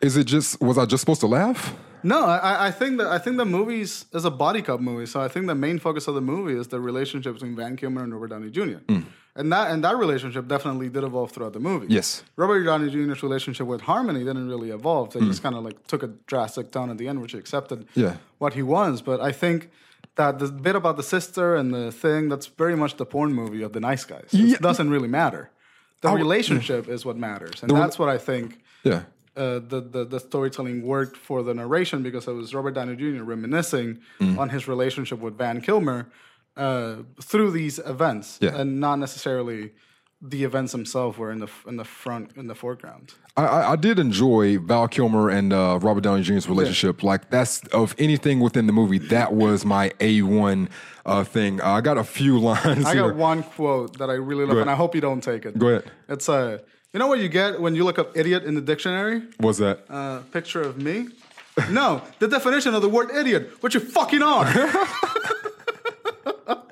is 0.00 0.16
it 0.16 0.24
just 0.24 0.60
was 0.60 0.76
I 0.78 0.84
just 0.86 1.00
supposed 1.00 1.20
to 1.20 1.28
laugh? 1.28 1.74
No, 2.02 2.24
I, 2.24 2.68
I 2.68 2.70
think 2.70 2.98
that 2.98 3.08
I 3.08 3.18
think 3.18 3.36
the 3.38 3.44
movie's 3.44 4.06
is 4.14 4.24
a 4.24 4.30
buddy 4.30 4.62
cop 4.62 4.80
movie. 4.80 5.06
So 5.06 5.20
I 5.20 5.28
think 5.28 5.46
the 5.46 5.54
main 5.54 5.78
focus 5.78 6.06
of 6.08 6.14
the 6.14 6.20
movie 6.20 6.54
is 6.58 6.68
the 6.68 6.80
relationship 6.80 7.34
between 7.34 7.56
Val 7.56 7.74
Kilmer 7.76 8.02
and 8.04 8.12
Robert 8.12 8.28
Downey 8.28 8.50
Jr. 8.50 8.78
And 9.38 9.52
that 9.54 9.70
and 9.72 9.82
that 9.84 9.96
relationship 10.04 10.48
definitely 10.48 10.88
did 10.88 11.04
evolve 11.04 11.30
throughout 11.32 11.52
the 11.58 11.60
movie. 11.70 11.86
Yes. 11.98 12.24
Robert 12.36 12.62
Downey 12.64 12.90
Jr.'s 12.90 13.22
relationship 13.22 13.66
with 13.72 13.82
Harmony 13.82 14.22
didn't 14.28 14.48
really 14.48 14.70
evolve. 14.78 15.06
They 15.14 15.20
just 15.20 15.42
kind 15.44 15.54
of 15.58 15.62
like 15.68 15.78
took 15.92 16.02
a 16.02 16.10
drastic 16.32 16.66
turn 16.72 16.90
at 16.90 16.98
the 16.98 17.06
end, 17.10 17.22
which 17.22 17.32
he 17.32 17.38
accepted 17.38 17.86
Yeah. 17.94 18.14
what 18.42 18.52
he 18.58 18.62
was. 18.76 19.00
But 19.00 19.18
I 19.20 19.32
think 19.32 19.70
that 20.16 20.32
the 20.40 20.48
bit 20.68 20.74
about 20.82 20.96
the 20.96 21.04
sister 21.16 21.46
and 21.54 21.72
the 21.72 21.92
thing 21.92 22.28
that's 22.28 22.46
very 22.64 22.76
much 22.82 22.92
the 22.96 23.06
porn 23.06 23.32
movie 23.32 23.62
of 23.62 23.72
the 23.72 23.80
nice 23.90 24.04
guys. 24.04 24.28
Yeah. 24.32 24.56
Doesn't 24.60 24.90
really 24.90 25.08
matter. 25.22 25.50
The 26.00 26.10
relationship 26.10 26.88
is 26.88 27.04
what 27.04 27.16
matters, 27.16 27.62
and 27.62 27.70
that's 27.80 27.96
what 28.00 28.08
I 28.08 28.18
think 28.18 28.46
Yeah. 28.84 29.02
uh, 29.36 29.60
the, 29.72 29.80
the 29.94 30.02
the 30.14 30.20
storytelling 30.20 30.76
worked 30.94 31.16
for 31.16 31.38
the 31.48 31.54
narration 31.62 31.98
because 32.08 32.24
it 32.30 32.34
was 32.40 32.54
Robert 32.58 32.74
Downey 32.78 32.96
Jr. 33.02 33.22
reminiscing 33.34 33.88
Mm. 34.20 34.38
on 34.42 34.48
his 34.50 34.62
relationship 34.74 35.18
with 35.24 35.34
Val 35.42 35.60
Kilmer 35.60 36.00
uh, 36.58 36.96
through 37.22 37.52
these 37.52 37.78
events, 37.78 38.38
Yeah. 38.40 38.60
and 38.60 38.80
not 38.80 38.98
necessarily 38.98 39.70
the 40.20 40.42
events 40.42 40.72
themselves 40.72 41.16
were 41.16 41.30
in 41.30 41.38
the 41.38 41.48
in 41.66 41.76
the 41.76 41.84
front 41.84 42.32
in 42.36 42.48
the 42.48 42.54
foreground. 42.54 43.14
I, 43.36 43.72
I, 43.72 43.76
did 43.76 44.00
enjoy 44.00 44.58
Val 44.58 44.88
Kilmer 44.88 45.30
and 45.30 45.52
uh, 45.52 45.78
Robert 45.80 46.00
Downey 46.00 46.22
Jr.'s 46.22 46.48
relationship. 46.48 47.04
Like 47.04 47.30
that's 47.30 47.60
of 47.68 47.94
anything 47.98 48.40
within 48.40 48.66
the 48.66 48.72
movie, 48.72 48.98
that 48.98 49.32
was 49.32 49.64
my 49.64 49.92
A 50.00 50.22
one 50.22 50.70
uh, 51.06 51.22
thing. 51.22 51.60
Uh, 51.60 51.68
I 51.68 51.80
got 51.80 51.98
a 51.98 52.04
few 52.04 52.38
lines 52.50 52.84
I 52.84 52.94
here. 52.94 53.08
got 53.08 53.16
one 53.16 53.44
quote 53.44 53.98
that 53.98 54.10
I 54.10 54.14
really 54.14 54.44
love, 54.44 54.58
and 54.58 54.68
I 54.68 54.74
hope 54.74 54.96
you 54.96 55.00
don't 55.00 55.20
take 55.22 55.46
it. 55.46 55.56
Go 55.56 55.68
ahead. 55.68 55.90
It's 56.08 56.28
a 56.28 56.62
you 56.92 56.98
know 56.98 57.06
what 57.06 57.20
you 57.20 57.28
get 57.28 57.60
when 57.60 57.76
you 57.76 57.84
look 57.84 58.00
up 58.00 58.16
idiot 58.16 58.42
in 58.42 58.54
the 58.54 58.60
dictionary? 58.60 59.22
Was 59.38 59.58
that? 59.58 59.84
Uh, 59.88 60.20
picture 60.32 60.62
of 60.62 60.82
me. 60.82 61.06
No, 61.70 62.02
the 62.18 62.28
definition 62.28 62.74
of 62.74 62.82
the 62.82 62.88
word 62.88 63.10
idiot, 63.10 63.62
what 63.62 63.74
you 63.74 63.80
fucking 63.80 64.22
are. 64.22 64.46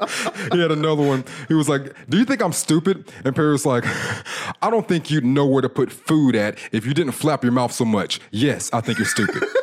he 0.53 0.61
had 0.61 0.71
another 0.73 1.03
one. 1.03 1.25
He 1.49 1.55
was 1.55 1.69
like, 1.69 1.95
"Do 2.09 2.17
you 2.19 2.25
think 2.25 2.43
I'm 2.43 2.53
stupid?" 2.53 3.11
And 3.25 3.35
Perry 3.35 3.53
was 3.53 3.67
like, 3.67 3.85
"I 4.63 4.71
don't 4.71 4.87
think 4.89 5.11
you'd 5.11 5.25
know 5.25 5.47
where 5.47 5.63
to 5.63 5.69
put 5.69 5.91
food 5.93 6.35
at 6.37 6.59
if 6.73 6.87
you 6.87 6.95
didn't 6.95 7.13
flap 7.13 7.43
your 7.43 7.53
mouth 7.53 7.73
so 7.73 7.85
much." 7.85 8.21
Yes, 8.31 8.71
I 8.73 8.81
think 8.81 8.99
you're 8.99 9.07
stupid. 9.07 9.43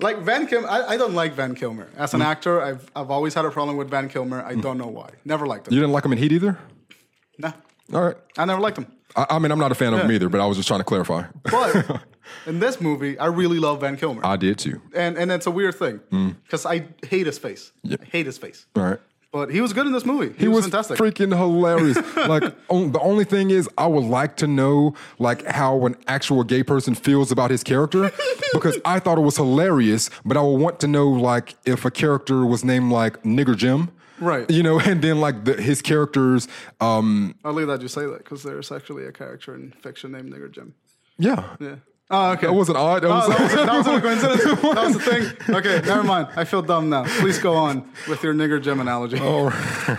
Like 0.00 0.18
Val 0.18 0.46
Kilmer, 0.46 0.68
I, 0.68 0.94
I 0.94 0.96
don't 0.96 1.14
like 1.14 1.34
Val 1.34 1.54
Kilmer 1.54 1.88
as 1.96 2.10
Mm. 2.10 2.14
an 2.14 2.22
actor. 2.22 2.60
I've 2.62 2.90
I've 2.96 3.10
always 3.10 3.32
had 3.34 3.44
a 3.44 3.50
problem 3.50 3.76
with 3.76 3.88
Val 3.90 4.06
Kilmer. 4.08 4.42
I 4.42 4.54
don't 4.54 4.76
know 4.78 4.86
why. 4.88 5.10
Never 5.24 5.46
liked 5.46 5.68
him. 5.68 5.74
you 5.74 5.80
didn't 5.80 5.92
like 5.92 6.04
him 6.04 6.12
in 6.12 6.18
Heat 6.18 6.32
either. 6.32 6.58
Nah, 7.38 7.52
All 7.92 8.02
right. 8.02 8.16
I 8.38 8.44
never 8.44 8.60
liked 8.60 8.78
him. 8.78 8.86
I, 9.16 9.26
I 9.30 9.38
mean, 9.38 9.50
I'm 9.52 9.58
not 9.58 9.72
a 9.72 9.74
fan 9.74 9.94
of 9.94 10.00
him 10.00 10.10
either, 10.12 10.28
but 10.28 10.40
I 10.40 10.46
was 10.46 10.56
just 10.56 10.68
trying 10.68 10.80
to 10.80 10.84
clarify. 10.84 11.24
But 11.44 12.00
in 12.46 12.58
this 12.60 12.80
movie, 12.80 13.18
I 13.18 13.26
really 13.26 13.58
love 13.58 13.80
Val 13.80 13.96
Kilmer, 13.96 14.22
I 14.24 14.36
did 14.36 14.58
too. 14.58 14.80
and 14.94 15.16
and 15.18 15.30
it's 15.32 15.46
a 15.46 15.50
weird 15.50 15.74
thing 15.76 16.00
Mm. 16.10 16.36
because 16.44 16.64
I 16.66 16.86
hate 17.06 17.26
his 17.26 17.38
face. 17.38 17.72
I 17.90 17.96
hate 18.10 18.26
his 18.26 18.38
face. 18.38 18.66
All 18.76 18.82
right. 18.84 19.00
But 19.32 19.50
he 19.50 19.60
was 19.60 19.72
good 19.72 19.84
in 19.86 19.92
this 19.92 20.06
movie. 20.06 20.28
He, 20.34 20.44
He 20.44 20.48
was, 20.48 20.58
was 20.58 20.64
fantastic. 20.66 20.96
freaking 20.96 21.36
hilarious. 21.36 21.96
like 22.28 22.44
on, 22.68 22.92
the 22.92 23.00
only 23.00 23.24
thing 23.24 23.50
is, 23.50 23.68
I 23.76 23.88
would 23.88 24.04
like 24.04 24.36
to 24.36 24.46
know 24.46 24.94
like 25.18 25.44
how 25.46 25.86
an 25.86 25.96
actual 26.06 26.44
gay 26.44 26.62
person 26.62 26.94
feels 26.94 27.32
about 27.32 27.50
his 27.50 27.64
character 27.64 28.12
because 28.52 28.78
I 28.84 29.00
thought 29.00 29.18
it 29.18 29.22
was 29.22 29.36
hilarious. 29.36 30.08
But 30.24 30.36
I 30.36 30.40
would 30.42 30.58
want 30.60 30.78
to 30.80 30.86
know 30.86 31.08
like 31.08 31.56
if 31.66 31.84
a 31.84 31.90
character 31.90 32.46
was 32.46 32.64
named 32.64 32.92
like 32.92 33.24
Nigger 33.24 33.56
Jim, 33.56 33.90
Right. 34.20 34.48
You 34.48 34.62
know, 34.62 34.78
and 34.90 35.02
then 35.02 35.20
like 35.20 35.44
the, 35.44 35.54
his 35.60 35.82
characters. 35.82 36.46
Um, 36.80 37.34
I'll 37.44 37.52
leave 37.52 37.66
that 37.66 37.82
you 37.82 37.88
say 37.88 38.06
that 38.06 38.18
because 38.18 38.44
there's 38.44 38.70
actually 38.70 39.04
a 39.04 39.10
character 39.12 39.52
in 39.56 39.72
fiction 39.82 40.12
named 40.12 40.32
Nigger 40.32 40.50
Jim. 40.52 40.74
yeah, 41.18 41.56
Yeah. 41.58 41.76
Oh, 42.16 42.32
okay. 42.32 42.46
that 42.46 42.52
wasn't 42.52 42.78
odd. 42.78 43.02
That 43.02 43.08
was, 43.10 43.24
Oh, 43.26 43.28
that, 43.30 43.40
was, 43.40 43.52
that 43.54 43.72
wasn't 43.72 43.96
a 43.96 44.00
coincidence. 44.00 44.44
That 44.44 44.84
was 44.86 44.94
the 44.98 45.00
thing. 45.00 45.54
Okay, 45.56 45.80
never 45.86 46.02
mind. 46.04 46.28
I 46.36 46.44
feel 46.44 46.62
dumb 46.62 46.88
now. 46.90 47.04
Please 47.20 47.38
go 47.38 47.54
on 47.54 47.88
with 48.08 48.22
your 48.22 48.34
nigger 48.34 48.62
Jim 48.62 48.80
analogy. 48.80 49.18
Oh. 49.20 49.50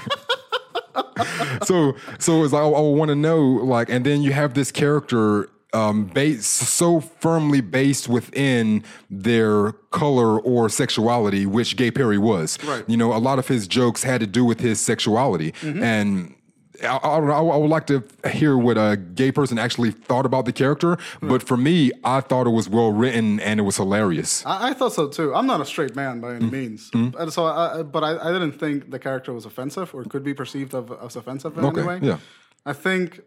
so 1.64 1.96
so 2.20 2.44
it's 2.44 2.54
like 2.54 2.62
I, 2.62 2.66
I 2.68 2.80
want 2.82 3.10
to 3.10 3.16
know 3.16 3.42
like 3.42 3.90
and 3.90 4.06
then 4.06 4.22
you 4.22 4.32
have 4.34 4.54
this 4.54 4.72
character 4.72 5.50
um 5.74 6.06
based 6.06 6.46
so 6.52 7.00
firmly 7.00 7.62
based 7.62 8.08
within 8.08 8.84
their 9.10 9.72
color 9.92 10.40
or 10.40 10.70
sexuality 10.70 11.46
which 11.46 11.76
gay 11.76 11.92
perry 11.92 12.18
was 12.18 12.58
Right. 12.64 12.84
you 12.88 12.96
know 12.98 13.14
a 13.14 13.18
lot 13.20 13.40
of 13.40 13.48
his 13.48 13.68
jokes 13.68 14.04
had 14.04 14.22
to 14.22 14.28
do 14.28 14.46
with 14.46 14.60
his 14.60 14.80
sexuality 14.80 15.54
and 15.64 16.35
I, 16.84 16.98
I, 16.98 17.18
I 17.18 17.58
would 17.58 17.70
like 17.70 17.88
to 17.88 18.04
hear 18.32 18.58
what 18.58 18.78
a 18.78 18.98
gay 18.98 19.32
person 19.32 19.58
actually 19.58 19.92
thought 19.92 20.26
about 20.26 20.46
the 20.46 20.54
character, 20.54 20.98
hmm. 21.20 21.30
but 21.30 21.44
for 21.44 21.58
me, 21.58 21.92
I 22.04 22.22
thought 22.22 22.48
it 22.48 22.52
was 22.52 22.68
well 22.70 22.92
written 22.92 23.40
and 23.40 23.60
it 23.60 23.64
was 23.64 23.78
hilarious. 23.78 24.46
I, 24.46 24.70
I 24.70 24.74
thought 24.74 24.94
so 24.94 25.08
too. 25.08 25.34
I'm 25.34 25.48
not 25.48 25.62
a 25.62 25.66
straight 25.66 25.96
man 25.96 26.20
by 26.20 26.36
any 26.36 26.46
hmm. 26.46 26.52
means, 26.52 26.90
hmm. 26.92 27.10
and 27.18 27.32
so 27.32 27.46
I, 27.46 27.84
but 27.84 28.04
I, 28.04 28.30
I 28.30 28.32
didn't 28.32 28.54
think 28.54 28.92
the 28.92 29.00
character 29.00 29.34
was 29.34 29.46
offensive 29.46 29.94
or 29.94 30.04
could 30.04 30.24
be 30.24 30.34
perceived 30.34 30.74
of, 30.74 30.92
as 31.04 31.16
offensive 31.16 31.58
in 31.58 31.66
Okay, 31.66 31.82
any 31.82 31.88
way. 31.88 32.00
yeah. 32.02 32.18
I 32.66 32.74
think. 32.74 33.22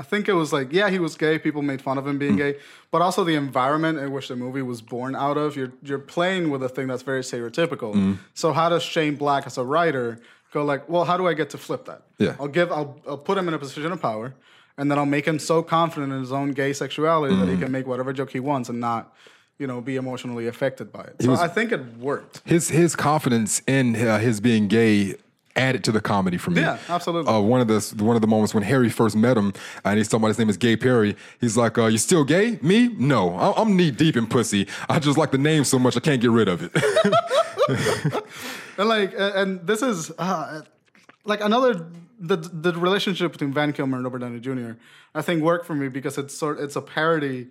I 0.00 0.04
think 0.04 0.28
it 0.28 0.34
was 0.34 0.52
like, 0.52 0.72
yeah, 0.72 0.90
he 0.90 1.00
was 1.00 1.16
gay. 1.16 1.40
People 1.40 1.60
made 1.60 1.82
fun 1.82 1.98
of 1.98 2.06
him 2.06 2.20
being 2.20 2.36
gay, 2.36 2.54
but 2.92 3.02
also 3.02 3.24
the 3.24 3.34
environment 3.34 3.98
in 3.98 4.12
which 4.12 4.28
the 4.28 4.36
movie 4.36 4.62
was 4.62 4.80
born 4.80 5.16
out 5.16 5.36
of. 5.36 5.56
You're 5.56 5.72
you're 5.82 5.98
playing 5.98 6.50
with 6.50 6.62
a 6.62 6.68
thing 6.68 6.86
that's 6.86 7.02
very 7.02 7.22
stereotypical. 7.22 8.16
So 8.32 8.52
how 8.52 8.68
does 8.68 8.84
Shane 8.84 9.16
Black, 9.16 9.44
as 9.44 9.58
a 9.58 9.64
writer, 9.64 10.20
go 10.52 10.64
like, 10.64 10.88
well, 10.88 11.04
how 11.04 11.16
do 11.16 11.26
I 11.26 11.34
get 11.34 11.50
to 11.50 11.58
flip 11.58 11.84
that? 11.86 12.02
Yeah. 12.18 12.36
I'll 12.40 12.48
give, 12.48 12.70
I'll, 12.72 13.00
I'll 13.06 13.18
put 13.18 13.36
him 13.38 13.48
in 13.48 13.54
a 13.54 13.58
position 13.58 13.92
of 13.92 14.00
power, 14.00 14.34
and 14.76 14.90
then 14.90 14.98
I'll 14.98 15.06
make 15.06 15.26
him 15.26 15.38
so 15.38 15.62
confident 15.62 16.12
in 16.12 16.20
his 16.20 16.32
own 16.32 16.52
gay 16.52 16.72
sexuality 16.72 17.34
that 17.36 17.48
he 17.48 17.56
can 17.56 17.70
make 17.72 17.86
whatever 17.86 18.12
joke 18.12 18.30
he 18.30 18.40
wants 18.40 18.68
and 18.68 18.80
not, 18.80 19.14
you 19.58 19.66
know, 19.66 19.80
be 19.80 19.96
emotionally 19.96 20.46
affected 20.46 20.92
by 20.92 21.02
it. 21.02 21.16
So 21.20 21.30
was- 21.30 21.40
I 21.40 21.48
think 21.48 21.72
it 21.72 21.96
worked. 21.98 22.42
his 22.44 22.68
his 22.68 22.94
confidence 22.96 23.60
in 23.66 23.96
uh, 23.96 24.18
his 24.18 24.40
being 24.40 24.68
gay 24.68 25.16
added 25.58 25.84
to 25.84 25.92
the 25.92 26.00
comedy 26.00 26.38
for 26.38 26.50
me. 26.50 26.60
Yeah, 26.62 26.78
absolutely. 26.88 27.32
Uh, 27.32 27.40
one 27.40 27.60
of 27.60 27.68
the 27.68 28.04
one 28.04 28.16
of 28.16 28.22
the 28.22 28.28
moments 28.28 28.54
when 28.54 28.62
Harry 28.62 28.88
first 28.88 29.16
met 29.16 29.36
him, 29.36 29.52
and 29.84 29.98
he's 29.98 30.08
talking 30.08 30.22
about 30.22 30.28
his 30.28 30.38
name 30.38 30.48
is 30.48 30.56
Gay 30.56 30.76
Perry. 30.76 31.16
He's 31.40 31.56
like, 31.56 31.76
uh, 31.76 31.86
"You 31.86 31.98
still 31.98 32.24
gay? 32.24 32.58
Me? 32.62 32.88
No, 32.96 33.34
I- 33.36 33.60
I'm 33.60 33.76
knee 33.76 33.90
deep 33.90 34.16
in 34.16 34.26
pussy. 34.26 34.66
I 34.88 34.98
just 34.98 35.18
like 35.18 35.30
the 35.32 35.38
name 35.38 35.64
so 35.64 35.78
much 35.78 35.96
I 35.96 36.00
can't 36.00 36.20
get 36.22 36.30
rid 36.30 36.48
of 36.48 36.62
it." 36.62 36.72
And 38.78 38.88
like, 38.88 39.12
and 39.16 39.66
this 39.66 39.82
is 39.82 40.12
uh, 40.18 40.62
like 41.24 41.40
another 41.40 41.86
the 42.20 42.36
the 42.36 42.72
relationship 42.74 43.32
between 43.32 43.52
Val 43.52 43.72
Kilmer 43.72 43.96
and 43.96 44.04
Robert 44.04 44.20
Downey 44.20 44.38
Jr. 44.40 44.72
I 45.14 45.22
think 45.22 45.42
worked 45.42 45.66
for 45.66 45.74
me 45.74 45.88
because 45.88 46.16
it's 46.16 46.32
sort 46.32 46.60
it's 46.60 46.76
a 46.76 46.80
parody 46.80 47.48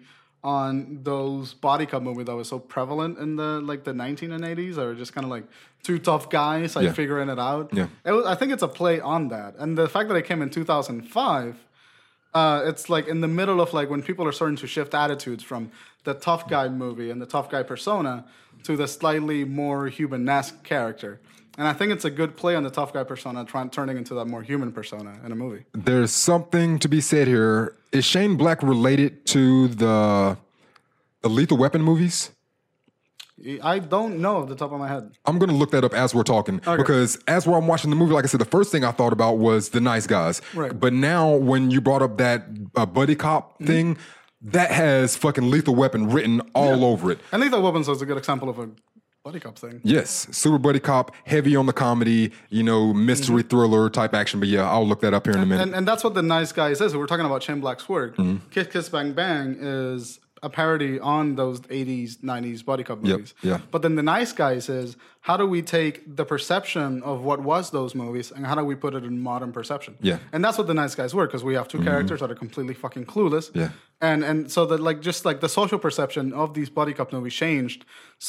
on 0.48 1.00
those 1.04 1.54
buddy 1.54 1.86
cop 1.86 2.02
movies 2.02 2.26
that 2.28 2.36
was 2.42 2.48
so 2.48 2.58
prevalent 2.58 3.18
in 3.20 3.36
the 3.36 3.60
like 3.72 3.84
the 3.84 3.92
1980s 3.92 4.78
or 4.78 4.96
just 4.96 5.12
kind 5.14 5.26
of 5.26 5.32
like 5.38 5.44
two 5.84 6.00
tough 6.00 6.30
guys 6.30 6.76
like 6.76 6.86
Yeah. 6.86 6.94
figuring 6.94 7.28
it 7.30 7.38
out. 7.40 7.66
Yeah. 7.74 7.88
It 8.06 8.14
was, 8.14 8.26
I 8.26 8.36
think 8.36 8.54
it's 8.56 8.64
a 8.64 8.68
play 8.80 9.00
on 9.02 9.28
that, 9.36 9.52
and 9.62 9.78
the 9.78 9.90
fact 9.90 10.08
that 10.10 10.16
it 10.16 10.26
came 10.26 10.42
in 10.42 10.50
2005. 10.50 11.64
Uh, 12.34 12.62
it's 12.70 12.88
like 12.90 13.08
in 13.08 13.20
the 13.22 13.28
middle 13.40 13.60
of 13.62 13.74
like 13.74 13.90
when 13.90 14.04
people 14.04 14.28
are 14.28 14.32
starting 14.40 14.58
to 14.58 14.68
shift 14.68 14.94
attitudes 14.94 15.44
from 15.44 15.72
the 16.04 16.14
tough 16.14 16.48
guy 16.48 16.68
movie 16.70 17.10
and 17.10 17.20
the 17.22 17.26
tough 17.26 17.50
guy 17.50 17.64
persona 17.64 18.26
to 18.64 18.76
the 18.78 18.88
slightly 18.88 19.44
more 19.44 19.88
human-esque 19.88 20.62
character. 20.64 21.20
And 21.58 21.68
I 21.68 21.74
think 21.74 21.92
it's 21.92 22.06
a 22.06 22.12
good 22.12 22.38
play 22.38 22.56
on 22.56 22.64
the 22.64 22.70
tough 22.70 22.94
guy 22.94 23.04
persona, 23.04 23.44
trying 23.44 23.72
turning 23.72 23.98
into 23.98 24.14
that 24.14 24.26
more 24.26 24.44
human 24.44 24.72
persona 24.72 25.20
in 25.26 25.32
a 25.32 25.36
movie. 25.36 25.66
There's 25.74 26.12
something 26.12 26.78
to 26.80 26.88
be 26.88 27.02
said 27.02 27.28
here. 27.28 27.76
Is 27.92 28.06
Shane 28.06 28.38
Black 28.38 28.62
related 28.62 29.26
to 29.28 29.68
the 29.70 30.38
the 31.24 31.30
Lethal 31.30 31.58
Weapon 31.58 31.82
movies? 31.82 32.32
I 33.62 33.78
don't 33.80 34.18
know 34.20 34.38
off 34.38 34.50
the 34.50 34.56
top 34.56 34.72
of 34.72 34.80
my 34.80 34.88
head. 34.88 35.12
I'm 35.26 35.38
gonna 35.38 35.54
look 35.54 35.70
that 35.72 35.84
up 35.84 35.94
as 35.94 36.14
we're 36.16 36.24
talking 36.24 36.58
because 36.76 37.20
as 37.28 37.46
we're 37.48 37.58
I'm 37.58 37.68
watching 37.68 37.92
the 37.92 37.96
movie, 37.96 38.14
like 38.14 38.24
I 38.24 38.28
said, 38.28 38.40
the 38.42 38.46
first 38.46 38.72
thing 38.72 38.84
I 38.84 38.92
thought 38.92 39.14
about 39.14 39.38
was 39.38 39.70
the 39.70 39.80
nice 39.82 40.08
guys. 40.08 40.42
Right. 40.56 40.78
But 40.78 40.94
now 40.94 41.36
when 41.36 41.70
you 41.70 41.80
brought 41.82 42.02
up 42.02 42.18
that 42.18 42.46
uh, 42.76 42.86
buddy 42.86 43.16
cop 43.16 43.54
Mm-hmm. 43.56 43.66
thing, 43.66 43.98
that 44.42 44.72
has 44.72 45.16
fucking 45.16 45.50
Lethal 45.50 45.74
Weapon 45.76 46.10
written 46.10 46.42
all 46.54 46.84
over 46.86 47.12
it. 47.12 47.20
And 47.32 47.42
Lethal 47.42 47.62
Weapons 47.62 47.88
is 47.90 48.02
a 48.02 48.06
good 48.06 48.18
example 48.18 48.50
of 48.50 48.60
a 48.60 48.70
buddy 49.28 49.42
cop 49.42 49.60
thing. 49.60 49.82
Yes, 49.84 50.26
super 50.32 50.58
buddy 50.58 50.80
cop, 50.80 51.14
heavy 51.26 51.58
on 51.58 51.66
the 51.66 51.74
comedy, 51.74 52.32
you 52.50 52.64
know, 52.64 52.94
mystery 52.94 53.44
thriller 53.44 53.90
type 53.90 54.14
action. 54.14 54.40
But 54.40 54.48
yeah, 54.48 54.72
I'll 54.72 54.88
look 54.88 55.02
that 55.02 55.14
up 55.14 55.26
here 55.26 55.36
in 55.36 55.42
a 55.42 55.46
minute. 55.46 55.56
Mm-hmm. 55.56 55.64
And, 55.64 55.76
and 55.80 55.88
that's 55.88 56.02
what 56.02 56.14
the 56.14 56.22
nice 56.22 56.54
guys 56.54 56.78
says. 56.78 56.96
We're 56.96 57.08
talking 57.08 57.26
about 57.26 57.44
Shane 57.44 57.60
Black's 57.60 57.90
work. 57.90 58.16
Mm-hmm. 58.16 58.48
Kiss 58.52 58.68
Kiss 58.68 58.88
Bang 58.88 59.12
Bang 59.12 59.58
is 59.60 60.22
a 60.48 60.50
parody 60.50 60.94
on 61.16 61.36
those 61.36 61.60
80s, 61.62 62.18
90s 62.32 62.64
buddy 62.70 62.84
cop 62.88 63.00
movies. 63.04 63.34
yeah. 63.50 63.60
But 63.74 63.82
then 63.84 63.96
the 63.96 64.08
nice 64.16 64.32
guys 64.44 64.70
is 64.82 64.98
how 65.28 65.36
do 65.42 65.46
we 65.56 65.62
take 65.62 65.96
the 66.20 66.26
perception 66.34 67.04
of 67.04 67.16
what 67.30 67.40
was 67.52 67.70
those 67.78 67.92
movies 68.04 68.32
and 68.36 68.42
how 68.50 68.56
do 68.60 68.64
we 68.72 68.76
put 68.86 68.94
it 69.00 69.04
in 69.04 69.16
modern 69.32 69.52
perception? 69.52 69.94
Yeah. 70.00 70.16
Mm-hmm. 70.16 70.34
And 70.34 70.40
that's 70.44 70.58
what 70.58 70.68
the 70.68 70.74
nice 70.84 70.96
guys 70.96 71.12
were 71.14 71.28
because 71.28 71.44
we 71.44 71.54
have 71.60 71.68
2 71.68 71.84
characters 71.90 72.20
that 72.22 72.32
are 72.34 72.40
completely 72.46 72.74
fucking 72.84 73.06
clueless. 73.14 73.46
Yeah. 73.54 73.72
And 74.10 74.24
and 74.30 74.40
so 74.56 74.62
that 74.70 74.80
like 74.90 75.00
just 75.10 75.26
like 75.30 75.40
the 75.46 75.50
social 75.50 75.80
perception 75.88 76.26
of 76.42 76.48
these 76.58 76.70
buddy 76.70 76.94
cop 76.98 77.10
movies 77.12 77.36
changed 77.46 77.80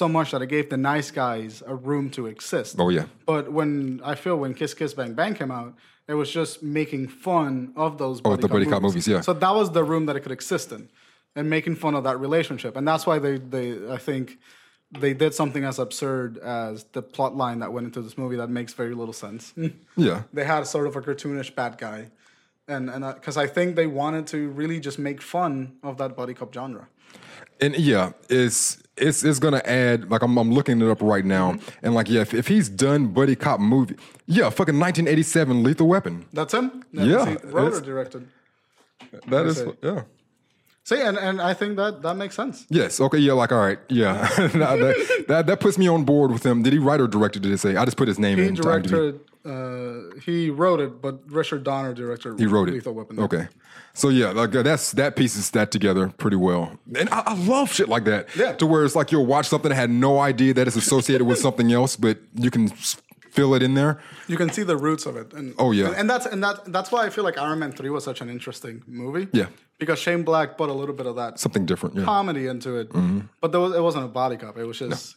so 0.01 0.07
much 0.17 0.29
that 0.33 0.41
it 0.43 0.49
gave 0.57 0.67
the 0.75 0.81
nice 0.93 1.11
guys 1.25 1.63
a 1.67 1.75
room 1.89 2.11
to 2.17 2.27
exist. 2.35 2.77
Oh, 2.79 2.91
yeah. 2.99 3.07
But 3.27 3.45
when 3.59 4.01
I 4.13 4.15
feel 4.23 4.37
when 4.45 4.53
Kiss 4.55 4.73
Kiss 4.79 4.93
Bang 4.99 5.13
Bang 5.21 5.35
came 5.41 5.53
out, 5.61 5.73
it 6.09 6.15
was 6.15 6.31
just 6.41 6.63
making 6.63 7.09
fun 7.09 7.73
of 7.77 7.99
those 8.03 8.17
buddy 8.23 8.35
Oh, 8.35 8.37
the 8.45 8.49
buddy 8.49 8.67
cop 8.73 8.83
movies, 8.83 9.07
yeah. 9.07 9.21
So 9.21 9.33
that 9.45 9.55
was 9.61 9.71
the 9.79 9.85
room 9.85 10.07
that 10.07 10.17
it 10.17 10.21
could 10.25 10.33
exist 10.41 10.73
in, 10.73 10.89
and 11.37 11.49
making 11.51 11.77
fun 11.77 11.95
of 11.95 12.05
that 12.05 12.19
relationship, 12.21 12.77
and 12.77 12.87
that's 12.87 13.07
why 13.07 13.19
they 13.19 13.39
they 13.39 13.91
I 13.93 13.99
think 13.99 14.39
they 14.91 15.13
did 15.15 15.35
something 15.35 15.65
as 15.65 15.79
absurd 15.79 16.39
as 16.39 16.85
the 16.93 17.03
plot 17.03 17.37
line 17.37 17.59
that 17.59 17.73
went 17.73 17.87
into 17.87 18.01
this 18.01 18.17
movie 18.17 18.37
that 18.37 18.49
makes 18.51 18.73
very 18.73 18.95
little 18.95 19.13
sense. 19.15 19.53
yeah, 19.97 20.23
they 20.33 20.45
had 20.45 20.67
sort 20.67 20.87
of 20.87 20.97
a 20.97 21.01
cartoonish 21.01 21.55
bad 21.55 21.79
guy, 21.79 22.11
and 22.67 22.89
and 22.91 23.05
because 23.15 23.37
I 23.37 23.47
think 23.47 23.77
they 23.77 23.87
wanted 23.87 24.27
to 24.29 24.49
really 24.51 24.81
just 24.81 24.99
make 24.99 25.21
fun 25.23 25.77
of 25.83 25.99
that 25.99 26.17
buddy 26.17 26.35
cop 26.35 26.53
genre. 26.55 26.89
and 27.61 27.77
yeah, 27.77 28.13
it's 28.31 28.83
it's 28.97 29.23
it's 29.25 29.39
gonna 29.39 29.63
add 29.65 30.11
like 30.11 30.23
I'm 30.23 30.37
I'm 30.39 30.51
looking 30.53 30.81
it 30.81 30.89
up 30.91 31.03
right 31.03 31.25
now, 31.25 31.53
Mm-hmm. 31.53 31.85
and 31.87 31.95
like 31.95 32.09
yeah, 32.09 32.23
if, 32.23 32.33
if 32.35 32.49
he's 32.49 32.69
done 32.69 33.09
buddy 33.09 33.37
cop 33.37 33.61
movie, 33.61 33.95
yeah, 34.27 34.49
fucking 34.51 34.79
1987 34.81 35.63
Lethal 35.63 35.87
Weapon. 35.87 36.25
That's 36.33 36.55
him. 36.55 36.83
Yeah, 36.93 37.27
he 37.31 37.37
wrote 37.45 37.75
or 37.75 37.81
directed. 37.81 38.27
That 39.29 39.47
is 39.47 39.63
yeah. 39.83 40.03
See, 40.89 41.03
and, 41.03 41.19
and 41.19 41.39
I 41.43 41.53
think 41.53 41.77
that 41.77 42.01
that 42.01 42.17
makes 42.17 42.35
sense. 42.35 42.65
Yes. 42.71 42.99
Okay. 42.99 43.19
Yeah. 43.19 43.35
Like, 43.35 43.53
all 43.53 43.59
right. 43.61 43.79
Yeah. 43.91 44.27
that, 44.39 45.25
that 45.29 45.47
that 45.47 45.61
puts 45.61 45.77
me 45.77 45.87
on 45.87 46.05
board 46.05 46.33
with 46.33 46.47
him. 46.47 46.63
Did 46.63 46.73
he 46.73 46.79
write 46.79 46.99
or 46.99 47.07
directed? 47.07 47.43
Did 47.43 47.53
it 47.53 47.59
say? 47.59 47.77
I 47.77 47.85
just 47.85 47.99
put 47.99 48.09
his 48.09 48.19
name 48.19 48.39
He 48.39 48.47
in. 48.47 48.55
directed. 48.55 49.21
Uh, 49.45 50.19
he 50.25 50.49
wrote 50.49 50.81
it, 50.81 51.03
but 51.03 51.31
Richard 51.31 51.63
Donner 51.63 51.93
directed. 51.93 52.39
He 52.39 52.47
wrote 52.47 52.71
it. 52.71 52.73
Lethal 52.73 52.95
Weapon. 52.95 53.21
Okay. 53.21 53.49
So 53.93 54.09
yeah, 54.09 54.31
like 54.31 54.57
uh, 54.57 54.63
that's 54.63 54.93
that 54.93 55.15
pieces 55.15 55.51
that 55.51 55.71
together 55.71 56.09
pretty 56.17 56.37
well, 56.39 56.79
and 56.99 57.09
I, 57.11 57.23
I 57.27 57.35
love 57.35 57.71
shit 57.71 57.91
like 57.91 58.05
that. 58.05 58.35
Yeah. 58.35 58.53
To 58.55 58.67
where 58.67 58.83
it's 58.85 58.97
like 58.97 59.13
you'll 59.13 59.27
watch 59.27 59.47
something 59.49 59.69
that 59.69 59.75
had 59.75 59.91
no 59.91 60.21
idea 60.21 60.55
that 60.55 60.67
it's 60.67 60.77
associated 60.77 61.27
with 61.27 61.39
something 61.39 61.71
else, 61.71 61.97
but 61.97 62.19
you 62.35 62.51
can 62.51 62.71
feel 63.39 63.55
it 63.55 63.63
in 63.63 63.75
there. 63.75 63.99
You 64.27 64.37
can 64.37 64.51
see 64.51 64.65
the 64.65 64.77
roots 64.77 65.07
of 65.07 65.17
it. 65.17 65.33
And, 65.35 65.55
Oh, 65.59 65.71
yeah. 65.73 65.87
and, 65.89 65.97
and 66.01 66.11
that's 66.11 66.27
and 66.27 66.43
that 66.45 66.57
that's 66.73 66.91
why 66.93 67.07
I 67.07 67.11
feel 67.11 67.25
like 67.25 67.39
Iron 67.39 67.59
Man 67.59 67.73
Three 67.73 67.91
was 67.91 68.05
such 68.05 68.21
an 68.21 68.29
interesting 68.29 68.83
movie. 68.87 69.27
Yeah. 69.33 69.47
because 69.79 69.99
Shane 69.99 70.23
Black 70.25 70.57
put 70.57 70.69
a 70.69 70.73
little 70.81 70.95
bit 71.01 71.07
of 71.07 71.17
that 71.17 71.39
Something 71.39 71.67
different. 71.67 71.95
Yeah. 71.97 72.05
comedy 72.05 72.47
into 72.53 72.71
it, 72.81 72.89
Mm-hmm. 72.91 73.21
but 73.41 73.53
there 73.53 73.61
was, 73.61 73.73
it 73.75 73.83
wasn't 73.83 74.05
a 74.05 74.09
buddy 74.09 74.37
cop. 74.37 74.57
It 74.59 74.65
was 74.65 74.79
just 74.79 75.17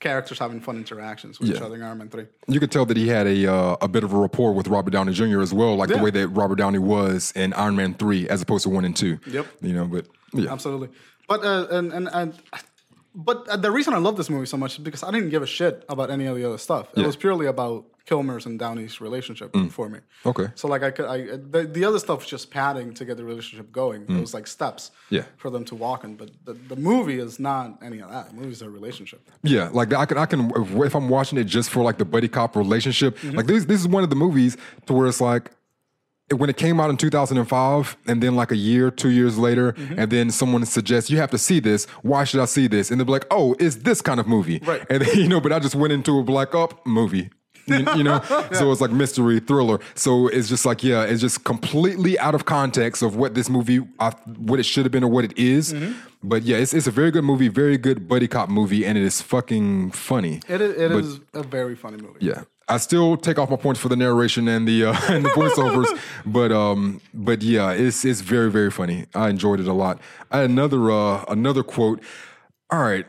characters 0.00 0.38
having 0.38 0.60
fun 0.60 0.76
interactions 0.78 1.38
with 1.38 1.50
each 1.50 1.60
other 1.60 1.74
in 1.74 1.82
Iron 1.82 1.98
Man 1.98 2.08
Three. 2.08 2.26
You 2.48 2.58
could 2.58 2.70
tell 2.72 2.86
that 2.86 2.96
he 2.96 3.06
had 3.08 3.26
a 3.26 3.38
uh, 3.52 3.76
a 3.82 3.88
bit 3.88 4.02
of 4.04 4.12
a 4.12 4.16
rapport 4.18 4.52
with 4.54 4.66
Robert 4.68 4.90
Downey 4.92 5.12
Jr. 5.12 5.40
as 5.40 5.52
well, 5.52 5.76
like 5.76 5.90
the 5.90 5.98
way 5.98 6.10
that 6.10 6.28
Robert 6.28 6.56
Downey 6.56 6.78
was 6.78 7.32
in 7.36 7.52
Iron 7.52 7.76
Man 7.76 7.94
three 7.94 8.28
as 8.28 8.40
opposed 8.42 8.62
to 8.64 8.70
one 8.70 8.84
and 8.84 8.96
two. 8.96 9.18
Yep. 9.26 9.46
You 9.60 9.74
know, 9.74 9.84
but 9.86 10.06
yeah. 10.32 10.52
Absolutely. 10.52 10.88
But 11.28 11.44
uh, 11.44 11.66
and 11.70 11.92
and 11.92 12.08
and. 12.12 12.34
But 13.14 13.48
uh, 13.48 13.56
the 13.56 13.70
reason 13.70 13.92
I 13.94 13.98
love 13.98 14.16
this 14.16 14.30
movie 14.30 14.46
so 14.46 14.56
much 14.56 14.72
is 14.74 14.78
because 14.78 15.02
I 15.02 15.10
didn't 15.10 15.30
give 15.30 15.42
a 15.42 15.46
shit 15.46 15.84
about 15.88 16.10
any 16.10 16.26
of 16.26 16.36
the 16.36 16.44
other 16.44 16.58
stuff. 16.58 16.88
It 16.96 17.00
Yeah. 17.00 17.06
was 17.06 17.16
purely 17.16 17.46
about 17.46 17.84
Kilmer's 18.06 18.46
and 18.46 18.58
Downey's 18.58 19.00
relationship 19.00 19.54
for 19.70 19.88
me. 19.88 20.00
Okay. 20.26 20.46
So 20.54 20.66
like 20.68 20.82
I 20.82 20.90
could, 20.90 21.06
I 21.06 21.36
the, 21.36 21.68
the 21.70 21.84
other 21.84 21.98
stuff 21.98 22.20
was 22.20 22.28
just 22.28 22.50
padding 22.50 22.92
to 22.94 23.04
get 23.04 23.16
the 23.16 23.24
relationship 23.24 23.70
going. 23.72 24.02
It 24.08 24.20
was 24.20 24.32
like 24.34 24.46
steps, 24.46 24.90
Yeah. 25.10 25.24
for 25.36 25.50
them 25.50 25.64
to 25.66 25.74
walk 25.74 26.02
in. 26.04 26.16
But 26.16 26.30
the, 26.44 26.54
the 26.54 26.76
movie 26.76 27.18
is 27.20 27.38
not 27.38 27.78
any 27.82 28.00
of 28.00 28.10
that. 28.10 28.28
The 28.30 28.34
movie 28.34 28.50
is 28.52 28.62
a 28.62 28.70
relationship. 28.70 29.28
Yeah, 29.42 29.68
like 29.72 29.92
I 29.92 30.06
can, 30.06 30.18
I 30.18 30.26
can, 30.26 30.50
if 30.56 30.94
I'm 30.94 31.08
watching 31.08 31.38
it 31.38 31.44
just 31.44 31.70
for 31.70 31.82
like 31.82 31.98
the 31.98 32.04
buddy 32.04 32.28
cop 32.28 32.56
relationship, 32.56 33.16
Mm-hmm. 33.18 33.36
like 33.36 33.46
this, 33.46 33.64
this 33.64 33.80
is 33.80 33.88
one 33.88 34.02
of 34.04 34.10
the 34.10 34.16
movies 34.16 34.56
to 34.86 34.92
where 34.92 35.06
it's 35.06 35.20
like 35.20 35.50
when 36.36 36.48
it 36.50 36.56
came 36.56 36.78
out 36.80 36.90
in 36.90 36.96
2005, 36.96 37.96
and 38.06 38.22
then 38.22 38.36
like 38.36 38.50
a 38.52 38.56
year, 38.56 38.90
two 38.90 39.10
years 39.10 39.36
later, 39.38 39.72
Mm-hmm. 39.72 39.98
and 39.98 40.10
then 40.10 40.30
someone 40.30 40.64
suggests 40.66 41.10
you 41.10 41.18
have 41.18 41.30
to 41.30 41.38
see 41.38 41.60
this. 41.60 41.84
Why 42.02 42.24
should 42.24 42.40
I 42.40 42.44
see 42.46 42.66
this? 42.66 42.90
And 42.90 43.00
they're 43.00 43.06
like, 43.06 43.26
oh, 43.30 43.54
it's 43.58 43.76
this 43.76 44.00
kind 44.00 44.20
of 44.20 44.26
movie, 44.26 44.60
Right. 44.64 44.84
And 44.90 45.02
then, 45.02 45.16
you 45.18 45.28
know, 45.28 45.40
but 45.40 45.52
I 45.52 45.58
just 45.58 45.74
went 45.74 45.92
into 45.92 46.18
a 46.18 46.22
black 46.22 46.54
up 46.54 46.86
movie. 46.86 47.30
You, 47.66 47.86
you 47.94 48.02
know, 48.02 48.20
so 48.52 48.72
it's 48.72 48.80
like 48.80 48.90
mystery 48.90 49.38
thriller. 49.38 49.78
So 49.94 50.26
it's 50.28 50.48
just 50.48 50.64
like, 50.66 50.82
yeah, 50.82 51.04
it's 51.04 51.20
just 51.20 51.44
completely 51.44 52.18
out 52.18 52.34
of 52.34 52.44
context 52.44 53.02
of 53.02 53.14
what 53.16 53.34
this 53.34 53.48
movie, 53.48 53.80
I, 54.00 54.10
what 54.38 54.58
it 54.58 54.64
should 54.64 54.84
have 54.84 54.90
been 54.92 55.04
or 55.04 55.10
what 55.10 55.24
it 55.24 55.36
is. 55.38 55.72
Mm-hmm. 55.72 55.92
But 56.22 56.42
yeah, 56.42 56.56
it's, 56.56 56.74
it's 56.74 56.86
a 56.86 56.90
very 56.90 57.10
good 57.10 57.22
movie, 57.24 57.48
very 57.48 57.78
good 57.78 58.08
buddy 58.08 58.26
cop 58.28 58.48
movie, 58.48 58.84
and 58.84 58.98
it 58.98 59.04
is 59.04 59.20
fucking 59.22 59.92
funny. 59.92 60.40
It 60.48 60.60
is, 60.60 60.76
it 60.76 60.88
But- 60.90 61.04
is 61.04 61.20
a 61.34 61.42
very 61.44 61.76
funny 61.76 61.98
movie. 61.98 62.18
Yeah. 62.26 62.42
I 62.70 62.76
still 62.76 63.16
take 63.16 63.38
off 63.38 63.50
my 63.50 63.56
points 63.56 63.80
for 63.80 63.88
the 63.88 63.96
narration 63.96 64.46
and 64.46 64.66
the 64.66 64.86
uh, 64.86 64.96
and 65.08 65.24
the 65.24 65.30
voiceovers, 65.30 66.00
but 66.26 66.52
um, 66.52 67.00
but 67.12 67.42
yeah, 67.42 67.72
it's 67.72 68.04
it's 68.04 68.20
very 68.20 68.50
very 68.50 68.70
funny. 68.70 69.06
I 69.14 69.28
enjoyed 69.28 69.60
it 69.60 69.66
a 69.66 69.72
lot. 69.72 70.00
I 70.30 70.38
had 70.38 70.50
another 70.50 70.90
uh, 70.90 71.24
another 71.28 71.62
quote. 71.62 72.00
All 72.70 72.80
right, 72.80 73.06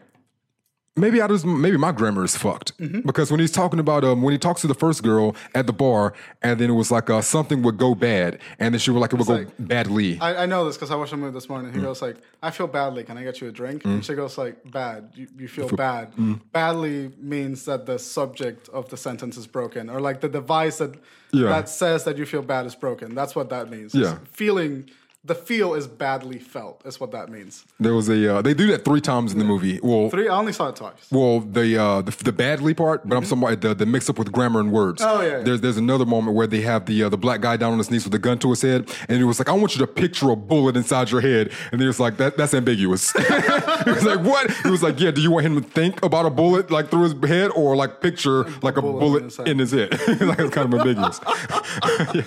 maybe 0.97 1.21
I 1.21 1.27
just 1.27 1.45
maybe 1.45 1.77
my 1.77 1.91
grammar 1.91 2.23
is 2.23 2.35
fucked 2.35 2.77
Mm-hmm. 2.77 3.01
because 3.01 3.31
when 3.31 3.39
he's 3.39 3.51
talking 3.51 3.79
about 3.79 4.03
um 4.03 4.21
when 4.21 4.31
he 4.33 4.37
talks 4.37 4.61
to 4.61 4.67
the 4.67 4.73
first 4.73 5.03
girl 5.03 5.35
at 5.55 5.65
the 5.67 5.73
bar 5.73 6.13
and 6.41 6.59
then 6.59 6.69
it 6.69 6.73
was 6.73 6.91
like 6.91 7.09
uh, 7.09 7.21
something 7.21 7.61
would 7.61 7.77
go 7.77 7.95
bad 7.95 8.39
and 8.59 8.73
then 8.73 8.79
she 8.79 8.91
was 8.91 8.99
like 9.01 9.13
it 9.13 9.17
would 9.19 9.27
go 9.27 9.33
like- 9.35 9.47
badly. 9.59 10.19
I, 10.19 10.43
I 10.43 10.45
know 10.45 10.65
this 10.65 10.75
because 10.75 10.91
I 10.91 10.95
watched 10.95 11.11
the 11.11 11.17
movie 11.17 11.33
this 11.33 11.47
morning. 11.47 11.71
He 11.73 11.79
Mm. 11.79 11.83
goes 11.83 12.01
like, 12.01 12.17
"I 12.43 12.51
feel 12.51 12.67
badly. 12.67 13.03
Can 13.03 13.17
I 13.17 13.23
get 13.23 13.39
you 13.41 13.47
a 13.47 13.51
drink?" 13.51 13.85
And 13.85 14.03
she 14.03 14.13
goes 14.15 14.37
like, 14.37 14.55
"Bad. 14.69 15.11
You, 15.15 15.27
you 15.37 15.47
feel 15.47 15.69
bad. 15.69 16.13
Mm. 16.15 16.41
Badly 16.51 17.11
means 17.19 17.65
that 17.65 17.85
the 17.85 17.97
subject 17.97 18.67
of 18.69 18.89
the 18.89 18.97
sentence 18.97 19.37
is 19.37 19.47
broken, 19.47 19.89
or 19.89 19.99
like 20.01 20.19
the 20.21 20.29
device 20.29 20.77
that 20.79 20.95
Yeah. 21.31 21.47
that 21.49 21.69
says 21.69 22.03
that 22.03 22.17
you 22.17 22.25
feel 22.25 22.41
bad 22.41 22.65
is 22.65 22.75
broken. 22.75 23.15
That's 23.15 23.35
what 23.35 23.49
that 23.49 23.69
means. 23.69 23.93
Yeah. 23.95 24.17
It's 24.21 24.31
feeling 24.31 24.89
the 25.23 25.35
feel 25.35 25.75
is 25.75 25.87
badly 25.87 26.39
felt. 26.39 26.81
Is 26.85 26.99
what 26.99 27.11
that 27.11 27.29
means. 27.29 27.63
there 27.79 27.93
was 27.93 28.09
a 28.09 28.37
uh, 28.37 28.41
they 28.41 28.55
do 28.55 28.67
that 28.67 28.83
three 28.83 29.01
times 29.01 29.31
in 29.33 29.39
the 29.39 29.45
movie. 29.45 29.79
Well, 29.83 30.09
Three. 30.09 30.27
I 30.27 30.35
only 30.35 30.51
saw 30.53 30.69
it 30.69 30.75
twice. 30.75 30.93
Well, 31.11 31.41
the 31.41 31.77
uh, 31.77 32.01
the, 32.01 32.11
the 32.23 32.31
badly 32.31 32.73
part, 32.73 33.07
but 33.07 33.15
I'm 33.15 33.23
talking 33.23 33.43
about 33.43 33.61
the, 33.61 33.75
the 33.75 33.85
mix 33.85 34.09
up 34.09 34.17
with 34.17 34.31
grammar 34.31 34.59
and 34.59 34.71
words. 34.71 35.01
Mm-hmm. 35.01 35.19
Oh, 35.19 35.21
yeah, 35.21 35.37
yeah. 35.37 35.43
There's 35.43 35.61
there's 35.61 35.77
another 35.77 36.05
moment 36.05 36.35
where 36.35 36.47
they 36.47 36.61
have 36.61 36.87
the 36.87 37.03
uh, 37.03 37.09
the 37.09 37.17
black 37.17 37.41
guy 37.41 37.55
down 37.55 37.73
on 37.73 37.77
his 37.77 37.91
knees 37.91 38.03
with 38.03 38.15
a 38.15 38.19
gun 38.19 38.39
to 38.39 38.49
his 38.49 38.63
head, 38.63 38.89
and 39.07 39.21
it 39.21 39.25
was 39.25 39.39
like, 39.39 39.47
I 39.47 39.51
want 39.51 39.75
you 39.75 39.85
to 39.85 39.87
picture 39.87 40.31
a 40.31 40.35
bullet 40.35 40.75
inside 40.75 41.11
your 41.11 41.21
head, 41.21 41.51
and 41.71 41.79
he 41.79 41.85
was 41.85 41.99
like, 41.99 42.17
that 42.17 42.35
that's 42.35 42.55
ambiguous. 42.55 43.11
he 43.85 43.91
was 43.91 44.03
like, 44.03 44.21
what? 44.21 44.49
He 44.63 44.71
was 44.71 44.81
like, 44.81 44.99
yeah. 44.99 45.11
Do 45.11 45.21
you 45.21 45.29
want 45.29 45.45
him 45.45 45.61
to 45.61 45.67
think 45.67 46.03
about 46.03 46.25
a 46.25 46.31
bullet 46.31 46.71
like 46.71 46.89
through 46.89 47.03
his 47.03 47.29
head, 47.29 47.51
or 47.51 47.75
like 47.75 48.01
picture 48.01 48.45
like 48.63 48.77
a 48.77 48.81
bullet 48.81 48.99
bullet 48.99 49.47
in 49.47 49.59
his 49.59 49.71
head. 49.71 49.91
in 49.91 49.99
his 49.99 50.09
head? 50.17 50.21
like 50.21 50.39
it's 50.39 50.55
kind 50.55 50.73
of 50.73 50.79
ambiguous. 50.79 51.19
yeah. 52.15 52.23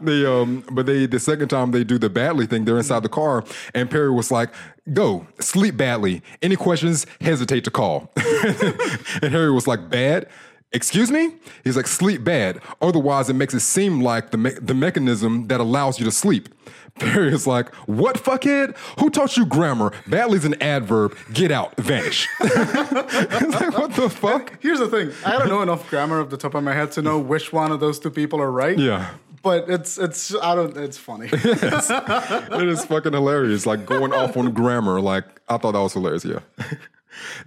They 0.00 0.24
um, 0.24 0.64
but 0.72 0.86
they 0.86 1.04
the 1.04 1.20
second 1.20 1.48
time 1.48 1.72
they 1.72 1.84
do 1.84 1.98
the 1.98 2.08
badly 2.08 2.37
thing, 2.46 2.64
they're 2.64 2.78
inside 2.78 3.02
the 3.02 3.08
car, 3.08 3.44
and 3.74 3.90
Perry 3.90 4.10
was 4.10 4.30
like, 4.30 4.50
"Go 4.92 5.26
sleep 5.40 5.76
badly. 5.76 6.22
Any 6.42 6.56
questions? 6.56 7.06
Hesitate 7.20 7.64
to 7.64 7.70
call." 7.70 8.10
and 8.16 9.32
Harry 9.32 9.52
was 9.52 9.66
like, 9.66 9.88
"Bad." 9.90 10.28
Excuse 10.70 11.10
me? 11.10 11.32
He's 11.64 11.78
like, 11.78 11.86
sleep 11.86 12.24
bad. 12.24 12.60
Otherwise, 12.82 13.30
it 13.30 13.32
makes 13.32 13.54
it 13.54 13.60
seem 13.60 14.02
like 14.02 14.32
the 14.32 14.36
me- 14.36 14.58
the 14.60 14.74
mechanism 14.74 15.46
that 15.46 15.60
allows 15.60 15.98
you 15.98 16.04
to 16.04 16.10
sleep. 16.10 16.50
Perry 16.98 17.32
is 17.32 17.46
like, 17.46 17.74
what 17.86 18.16
fuckhead? 18.16 18.76
Who 19.00 19.08
taught 19.08 19.36
you 19.38 19.46
grammar? 19.46 19.92
Badly's 20.06 20.44
an 20.44 20.60
adverb. 20.60 21.16
Get 21.32 21.50
out. 21.50 21.74
Vanish. 21.76 22.28
Like, 22.40 23.76
what 23.78 23.94
the 23.94 24.10
fuck? 24.10 24.60
Here's 24.60 24.78
the 24.78 24.88
thing. 24.88 25.10
I 25.24 25.38
don't 25.38 25.48
know 25.48 25.62
enough 25.62 25.88
grammar 25.88 26.20
off 26.20 26.28
the 26.28 26.36
top 26.36 26.54
of 26.54 26.62
my 26.62 26.74
head 26.74 26.92
to 26.92 27.02
know 27.02 27.18
which 27.18 27.52
one 27.52 27.72
of 27.72 27.80
those 27.80 27.98
two 27.98 28.10
people 28.10 28.40
are 28.40 28.50
right. 28.50 28.78
Yeah. 28.78 29.10
But 29.48 29.70
it's 29.70 29.96
it's 29.98 30.34
I 30.34 30.54
don't 30.54 30.76
it's 30.76 30.98
funny. 30.98 31.28
it 31.32 32.68
is 32.68 32.84
fucking 32.84 33.12
hilarious. 33.12 33.64
Like 33.66 33.86
going 33.86 34.12
off 34.12 34.36
on 34.36 34.52
grammar. 34.52 35.00
Like 35.00 35.24
I 35.48 35.56
thought 35.56 35.72
that 35.72 35.80
was 35.80 35.94
hilarious. 35.94 36.24
Yeah. 36.24 36.40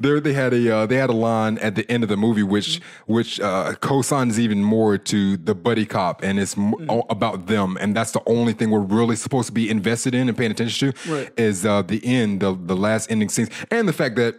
There 0.01 0.19
they 0.19 0.33
had 0.33 0.53
a 0.53 0.75
uh, 0.75 0.85
they 0.85 0.97
had 0.97 1.09
a 1.09 1.13
line 1.13 1.57
at 1.59 1.75
the 1.75 1.89
end 1.89 2.03
of 2.03 2.09
the 2.09 2.17
movie 2.17 2.43
which 2.43 2.81
which 3.05 3.39
uh, 3.39 3.73
co-signs 3.79 4.37
even 4.37 4.61
more 4.61 4.97
to 4.97 5.37
the 5.37 5.55
buddy 5.55 5.85
cop 5.85 6.23
and 6.23 6.39
it's 6.39 6.57
m- 6.57 6.73
Mm. 6.73 7.05
about 7.09 7.45
them 7.47 7.77
and 7.79 7.95
that's 7.95 8.11
the 8.11 8.21
only 8.25 8.51
thing 8.51 8.69
we're 8.69 8.79
really 8.99 9.15
supposed 9.15 9.47
to 9.47 9.53
be 9.53 9.69
invested 9.69 10.13
in 10.13 10.27
and 10.27 10.37
paying 10.37 10.51
attention 10.51 10.91
to 10.91 11.13
Right. 11.13 11.29
is 11.37 11.65
uh, 11.65 11.83
the 11.83 12.01
end 12.05 12.41
the 12.41 12.51
the 12.71 12.75
last 12.75 13.09
ending 13.09 13.29
scenes 13.29 13.49
and 13.69 13.87
the 13.87 13.93
fact 13.93 14.17
that 14.17 14.35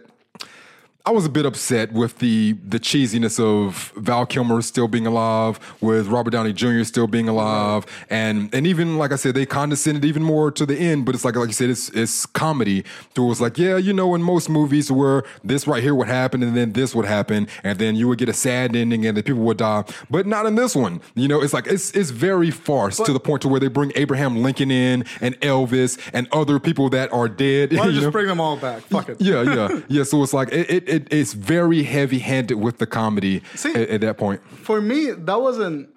I 1.05 1.11
was 1.11 1.25
a 1.25 1.29
bit 1.29 1.45
upset 1.45 1.91
with 1.91 2.19
the 2.19 2.53
the 2.65 2.79
cheesiness 2.79 3.37
of 3.37 3.91
Val 3.97 4.25
Kilmer 4.25 4.61
still 4.61 4.87
being 4.87 5.05
alive, 5.05 5.59
with 5.81 6.07
Robert 6.07 6.29
Downey 6.29 6.53
Jr. 6.53 6.83
still 6.83 7.07
being 7.07 7.27
alive, 7.27 7.85
and 8.09 8.53
and 8.55 8.65
even 8.65 8.97
like 8.97 9.11
I 9.11 9.17
said, 9.17 9.35
they 9.35 9.45
condescended 9.45 10.05
even 10.05 10.23
more 10.23 10.49
to 10.51 10.65
the 10.65 10.77
end. 10.77 11.05
But 11.05 11.13
it's 11.13 11.25
like 11.25 11.35
like 11.35 11.47
you 11.47 11.53
said, 11.53 11.69
it's 11.69 11.89
it's 11.89 12.25
comedy. 12.25 12.85
So 13.17 13.25
it 13.25 13.27
was 13.27 13.41
like, 13.41 13.57
yeah, 13.57 13.75
you 13.75 13.91
know, 13.91 14.15
in 14.15 14.23
most 14.23 14.47
movies 14.47 14.89
where 14.93 15.25
this 15.43 15.67
right 15.67 15.83
here 15.83 15.93
would 15.93 16.07
happen, 16.07 16.41
and 16.41 16.55
then 16.55 16.71
this 16.71 16.95
would 16.95 17.05
happen, 17.05 17.49
and 17.65 17.77
then 17.79 17.97
you 17.97 18.07
would 18.07 18.17
get 18.17 18.29
a 18.29 18.33
sad 18.33 18.73
ending, 18.73 19.05
and 19.05 19.17
the 19.17 19.23
people 19.23 19.41
would 19.41 19.57
die. 19.57 19.83
But 20.09 20.25
not 20.25 20.45
in 20.45 20.55
this 20.55 20.73
one. 20.73 21.01
You 21.15 21.27
know, 21.27 21.41
it's 21.41 21.53
like 21.53 21.67
it's 21.67 21.91
it's 21.91 22.11
very 22.11 22.49
farce 22.49 22.95
to 22.95 23.11
the 23.11 23.19
point 23.19 23.41
to 23.41 23.49
where 23.49 23.59
they 23.59 23.67
bring 23.67 23.91
Abraham 23.95 24.41
Lincoln 24.41 24.71
in 24.71 25.03
and 25.19 25.37
Elvis 25.41 25.99
and 26.13 26.29
other 26.31 26.59
people 26.59 26.87
that 26.91 27.11
are 27.11 27.27
dead. 27.27 27.71
Why 27.73 27.79
don't 27.79 27.87
you 27.87 27.91
you 27.91 27.97
know? 27.97 28.05
just 28.05 28.13
bring 28.13 28.27
them 28.27 28.39
all 28.39 28.55
back? 28.55 28.83
Fuck 28.83 29.09
it. 29.09 29.19
Yeah, 29.19 29.41
yeah, 29.41 29.81
yeah. 29.89 30.03
So 30.03 30.23
it's 30.23 30.33
like 30.33 30.47
it, 30.53 30.69
it, 30.69 30.92
it 30.93 31.07
it's 31.11 31.33
very 31.33 31.83
heavy 31.83 32.19
handed 32.19 32.55
with 32.65 32.77
the 32.77 32.85
comedy 32.87 33.41
See- 33.55 33.73
at, 33.73 33.89
at 33.89 34.01
that 34.01 34.17
point. 34.17 34.41
For 34.69 34.79
me, 34.81 35.11
that 35.11 35.41
wasn't 35.41 35.89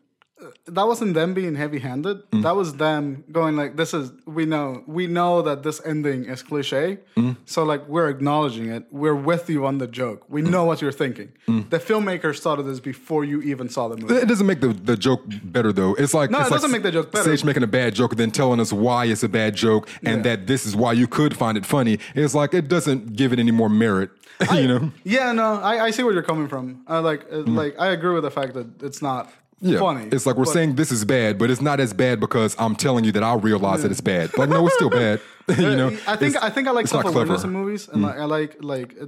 that 0.66 0.86
wasn't 0.86 1.14
them 1.14 1.32
being 1.32 1.54
heavy 1.54 1.78
handed. 1.78 2.18
Mm. 2.30 2.42
That 2.42 2.54
was 2.56 2.74
them 2.74 3.24
going 3.32 3.56
like, 3.56 3.76
"This 3.76 3.94
is 3.94 4.12
we 4.26 4.44
know 4.44 4.82
we 4.86 5.06
know 5.06 5.40
that 5.40 5.62
this 5.62 5.80
ending 5.92 6.26
is 6.26 6.42
cliche, 6.42 6.98
Mm. 7.16 7.36
so 7.46 7.64
like 7.64 7.88
we're 7.88 8.10
acknowledging 8.10 8.66
it. 8.68 8.84
We're 8.90 9.14
with 9.14 9.48
you 9.48 9.64
on 9.64 9.78
the 9.78 9.86
joke. 9.86 10.20
We 10.28 10.42
Mm. 10.42 10.50
know 10.50 10.64
what 10.66 10.82
you're 10.82 10.92
thinking. 11.04 11.30
The 11.46 11.78
filmmakers 11.78 12.40
thought 12.40 12.58
of 12.58 12.66
this 12.66 12.80
before 12.80 13.24
you 13.24 13.40
even 13.42 13.68
saw 13.70 13.88
the 13.88 13.96
movie. 13.96 14.14
It 14.14 14.28
doesn't 14.28 14.46
make 14.46 14.60
the, 14.60 14.68
the 14.90 14.96
joke 14.96 15.22
better 15.42 15.72
though. 15.72 15.94
It's 15.94 16.12
like 16.12 16.30
No, 16.30 16.40
it's 16.40 16.48
it 16.48 16.52
doesn't 16.52 16.70
make 16.70 16.82
the 16.82 16.92
joke 16.92 17.12
better. 17.12 17.24
Sage 17.36 17.42
making 17.44 17.62
a 17.62 17.66
bad 17.80 17.94
joke 17.94 18.12
and 18.12 18.20
then 18.20 18.30
telling 18.30 18.60
us 18.60 18.72
why 18.74 19.06
it's 19.06 19.22
a 19.22 19.28
bad 19.28 19.56
joke 19.56 19.88
and 20.04 20.18
Yeah. 20.18 20.22
that 20.36 20.46
this 20.46 20.66
is 20.66 20.76
why 20.76 20.92
you 20.92 21.06
could 21.06 21.34
find 21.34 21.56
it 21.56 21.64
funny. 21.64 21.98
It's 22.14 22.34
like 22.34 22.52
it 22.52 22.68
doesn't 22.68 23.16
give 23.16 23.32
it 23.32 23.38
any 23.38 23.52
more 23.52 23.70
merit. 23.70 24.10
you 24.54 24.68
know? 24.68 24.92
Yeah, 25.04 25.32
no, 25.32 25.54
I, 25.60 25.86
I 25.86 25.90
see 25.90 26.02
where 26.02 26.12
you're 26.12 26.22
coming 26.22 26.48
from. 26.48 26.82
I 26.86 26.98
like 26.98 27.24
uh, 27.32 27.38
like 27.38 27.74
I 27.78 27.88
agree 27.88 28.14
with 28.14 28.24
the 28.24 28.30
fact 28.30 28.54
that 28.54 28.82
it's 28.82 29.02
not 29.02 29.30
Mm. 29.62 29.72
Yeah, 29.72 29.78
funny. 29.78 30.08
it's 30.12 30.26
like 30.26 30.36
we're 30.36 30.44
but- 30.44 30.52
saying 30.52 30.74
this 30.74 30.92
is 30.92 31.02
bad, 31.06 31.38
but 31.38 31.50
it's 31.50 31.62
not 31.62 31.80
as 31.80 31.94
bad 31.94 32.20
because 32.20 32.54
I'm 32.58 32.76
telling 32.76 33.04
you 33.04 33.12
that 33.12 33.22
I 33.22 33.34
realize 33.36 33.80
that 33.84 33.90
it's 33.90 34.02
bad. 34.02 34.30
But 34.36 34.50
no, 34.50 34.66
it's 34.66 34.74
still 34.74 34.90
bad. 34.90 35.18
you 35.48 35.74
know, 35.74 35.96
I 36.06 36.14
think 36.16 36.36
I 36.42 36.50
think 36.50 36.68
I 36.68 36.72
like 36.72 36.86
self 36.88 37.06
awareness 37.06 37.40
clever. 37.40 37.42
Mm. 37.42 37.44
in 37.44 37.52
movies, 37.64 37.88
and 37.88 38.02
like, 38.02 38.18
I 38.18 38.24
like 38.26 38.56
like. 38.62 38.94
uh, 39.00 39.06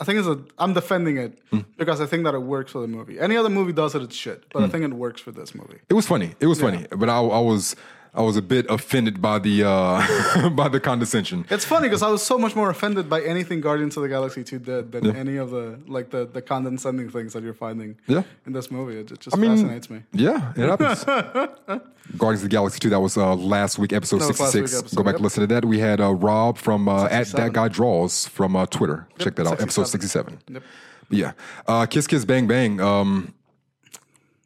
I 0.00 0.04
think 0.04 0.18
it's 0.18 0.26
a. 0.26 0.40
I'm 0.58 0.72
defending 0.72 1.16
it 1.18 1.38
Mm. 1.52 1.64
because 1.76 2.00
I 2.00 2.06
think 2.06 2.24
that 2.24 2.34
it 2.34 2.42
works 2.42 2.72
for 2.72 2.80
the 2.80 2.88
movie. 2.88 3.20
Any 3.20 3.36
other 3.36 3.50
movie 3.50 3.72
does 3.72 3.94
it, 3.94 4.02
it's 4.02 4.16
shit. 4.16 4.44
But 4.52 4.62
I 4.64 4.66
Mm. 4.66 4.72
think 4.72 4.84
it 4.84 4.94
works 4.94 5.20
for 5.20 5.30
this 5.30 5.54
movie. 5.54 5.78
It 5.88 5.94
was 5.94 6.06
funny. 6.08 6.34
It 6.40 6.46
was 6.46 6.60
funny, 6.60 6.86
but 6.90 7.08
I, 7.08 7.18
I 7.20 7.38
was 7.40 7.76
I 8.12 8.22
was 8.22 8.36
a 8.36 8.42
bit 8.42 8.66
offended 8.68 9.22
by 9.22 9.38
the 9.38 9.64
uh, 9.64 10.48
by 10.56 10.68
the 10.68 10.80
condescension. 10.80 11.46
It's 11.48 11.64
funny 11.64 11.86
because 11.88 12.02
I 12.02 12.08
was 12.08 12.22
so 12.22 12.38
much 12.38 12.56
more 12.56 12.68
offended 12.70 13.08
by 13.08 13.20
anything 13.22 13.60
Guardians 13.60 13.96
of 13.96 14.02
the 14.02 14.08
Galaxy 14.08 14.42
2 14.42 14.58
did 14.58 14.92
than 14.92 15.14
any 15.14 15.36
of 15.36 15.50
the 15.50 15.78
like 15.86 16.10
the 16.10 16.26
the 16.26 16.42
condescending 16.42 17.08
things 17.10 17.32
that 17.34 17.42
you're 17.42 17.54
finding 17.54 17.96
Yeah. 18.06 18.22
in 18.46 18.52
this 18.52 18.70
movie. 18.70 18.98
It, 18.98 19.12
it 19.12 19.20
just 19.20 19.36
mean, 19.36 19.52
fascinates 19.52 19.90
me. 19.90 20.02
Yeah, 20.12 20.52
it 20.56 20.68
happens. 20.68 21.04
Guardians 22.18 22.42
of 22.42 22.50
the 22.50 22.56
Galaxy 22.56 22.80
2, 22.80 22.90
that 22.90 23.00
was 23.00 23.16
uh, 23.16 23.36
last 23.36 23.78
week, 23.78 23.92
episode 23.92 24.20
That 24.20 24.34
66. 24.34 24.94
Go 24.94 25.04
back 25.04 25.12
yep. 25.12 25.14
and 25.16 25.22
listen 25.22 25.42
to 25.42 25.46
that. 25.54 25.64
We 25.64 25.78
had 25.78 26.00
uh, 26.00 26.12
Rob 26.12 26.58
from 26.58 26.88
uh, 26.88 27.06
at 27.06 27.28
That 27.28 27.52
Guy 27.52 27.68
Draws 27.68 28.26
from 28.26 28.56
uh, 28.56 28.66
Twitter. 28.66 29.06
Check 29.18 29.36
that 29.36 29.46
out, 29.46 29.60
episode 29.60 29.84
67. 29.84 30.40
Yep. 30.48 30.62
Yeah. 31.10 31.32
Uh, 31.66 31.86
Kiss 31.86 32.06
Kiss 32.06 32.24
Bang 32.24 32.46
Bang. 32.48 32.80
Um, 32.80 33.34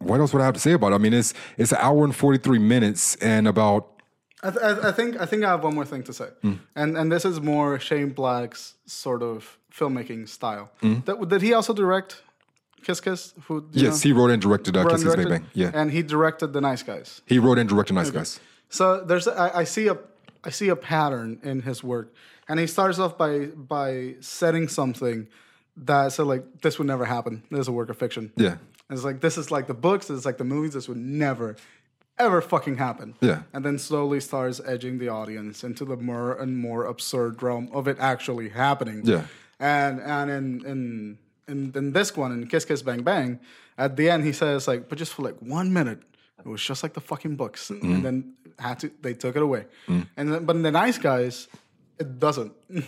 what 0.04 0.20
else 0.20 0.32
would 0.32 0.42
I 0.42 0.44
have 0.44 0.54
to 0.54 0.60
say 0.60 0.72
about 0.72 0.92
it? 0.92 0.96
I 0.96 0.98
mean, 0.98 1.14
it's 1.14 1.34
it's 1.56 1.72
an 1.72 1.78
hour 1.80 2.04
and 2.04 2.14
43 2.14 2.58
minutes 2.58 3.16
and 3.16 3.46
about. 3.48 3.88
I, 4.42 4.50
th- 4.50 4.62
I 4.62 4.88
I 4.88 4.92
think 4.92 5.20
I 5.20 5.26
think 5.26 5.44
I 5.44 5.48
have 5.48 5.64
one 5.64 5.74
more 5.74 5.86
thing 5.86 6.02
to 6.04 6.12
say, 6.12 6.28
Hmm. 6.42 6.54
and 6.76 6.96
and 6.98 7.10
this 7.10 7.24
is 7.24 7.40
more 7.40 7.78
Shane 7.80 8.10
Black's 8.10 8.74
sort 8.86 9.22
of 9.22 9.58
filmmaking 9.72 10.28
style. 10.28 10.70
Hmm. 10.80 11.00
That, 11.06 11.28
did 11.28 11.42
he 11.42 11.54
also 11.54 11.72
direct 11.72 12.22
Kiss 12.82 13.00
Kiss? 13.00 13.34
Who 13.46 13.64
Yes, 13.72 14.04
know, 14.04 14.08
he 14.08 14.12
wrote 14.12 14.30
and 14.30 14.42
directed 14.42 14.76
uh, 14.76 14.84
Kiss 14.88 15.02
Kiss 15.04 15.16
Bang? 15.16 15.28
Bang. 15.28 15.46
Yeah. 15.54 15.70
and 15.74 15.90
he 15.90 16.02
directed 16.02 16.52
The 16.52 16.60
Nice 16.60 16.82
Guys. 16.82 17.22
He 17.26 17.38
wrote 17.38 17.58
and 17.58 17.68
directed 17.68 17.94
Nice 17.94 18.10
Guys. 18.10 18.40
So 18.68 19.00
there's 19.04 19.26
I 19.28 19.64
see 19.64 19.88
a 19.88 19.96
I 20.44 20.50
see 20.50 20.68
a 20.68 20.76
pattern 20.76 21.38
in 21.42 21.62
his 21.62 21.82
work, 21.82 22.12
and 22.48 22.60
he 22.60 22.66
starts 22.66 22.98
off 22.98 23.16
by 23.16 23.46
by 23.46 24.16
setting 24.20 24.68
something 24.68 25.26
that 25.86 26.12
so 26.12 26.24
like 26.24 26.44
this 26.60 26.78
would 26.78 26.86
never 26.86 27.06
happen. 27.06 27.42
This 27.50 27.60
is 27.60 27.68
a 27.68 27.72
work 27.72 27.88
of 27.88 27.96
fiction. 27.98 28.30
Yeah. 28.36 28.56
It's 28.90 29.04
like 29.04 29.20
this 29.20 29.38
is 29.38 29.50
like 29.50 29.66
the 29.66 29.74
books. 29.74 30.10
It's 30.10 30.24
like 30.26 30.38
the 30.38 30.44
movies. 30.44 30.74
This 30.74 30.88
would 30.88 30.98
never, 30.98 31.56
ever 32.18 32.40
fucking 32.42 32.76
happen. 32.76 33.14
Yeah. 33.20 33.42
And 33.52 33.64
then 33.64 33.78
slowly 33.78 34.20
starts 34.20 34.60
edging 34.64 34.98
the 34.98 35.08
audience 35.08 35.64
into 35.64 35.84
the 35.84 35.96
more 35.96 36.34
and 36.38 36.58
more 36.58 36.84
absurd 36.84 37.42
realm 37.42 37.68
of 37.72 37.88
it 37.88 37.96
actually 37.98 38.50
happening. 38.50 39.02
Yeah. 39.04 39.24
And 39.58 40.00
and 40.00 40.30
in 40.30 40.66
in 40.66 41.18
in, 41.48 41.72
in 41.74 41.92
this 41.92 42.16
one 42.16 42.32
in 42.32 42.46
Kiss 42.46 42.64
Kiss 42.64 42.82
Bang 42.82 43.02
Bang, 43.02 43.40
at 43.78 43.96
the 43.96 44.10
end 44.10 44.24
he 44.24 44.32
says 44.32 44.68
like, 44.68 44.88
but 44.88 44.98
just 44.98 45.14
for 45.14 45.22
like 45.22 45.36
one 45.40 45.72
minute, 45.72 46.00
it 46.38 46.46
was 46.46 46.62
just 46.62 46.82
like 46.82 46.92
the 46.92 47.00
fucking 47.00 47.36
books, 47.36 47.70
Mm-hmm. 47.70 47.92
and 47.92 48.04
then 48.04 48.34
had 48.58 48.78
to 48.80 48.90
they 49.00 49.14
took 49.14 49.34
it 49.36 49.42
away. 49.42 49.64
Mm. 49.88 50.06
And 50.16 50.32
then, 50.32 50.44
but 50.44 50.56
in 50.56 50.62
the 50.62 50.70
Nice 50.70 50.98
Guys, 50.98 51.48
it 51.98 52.18
doesn't. 52.18 52.52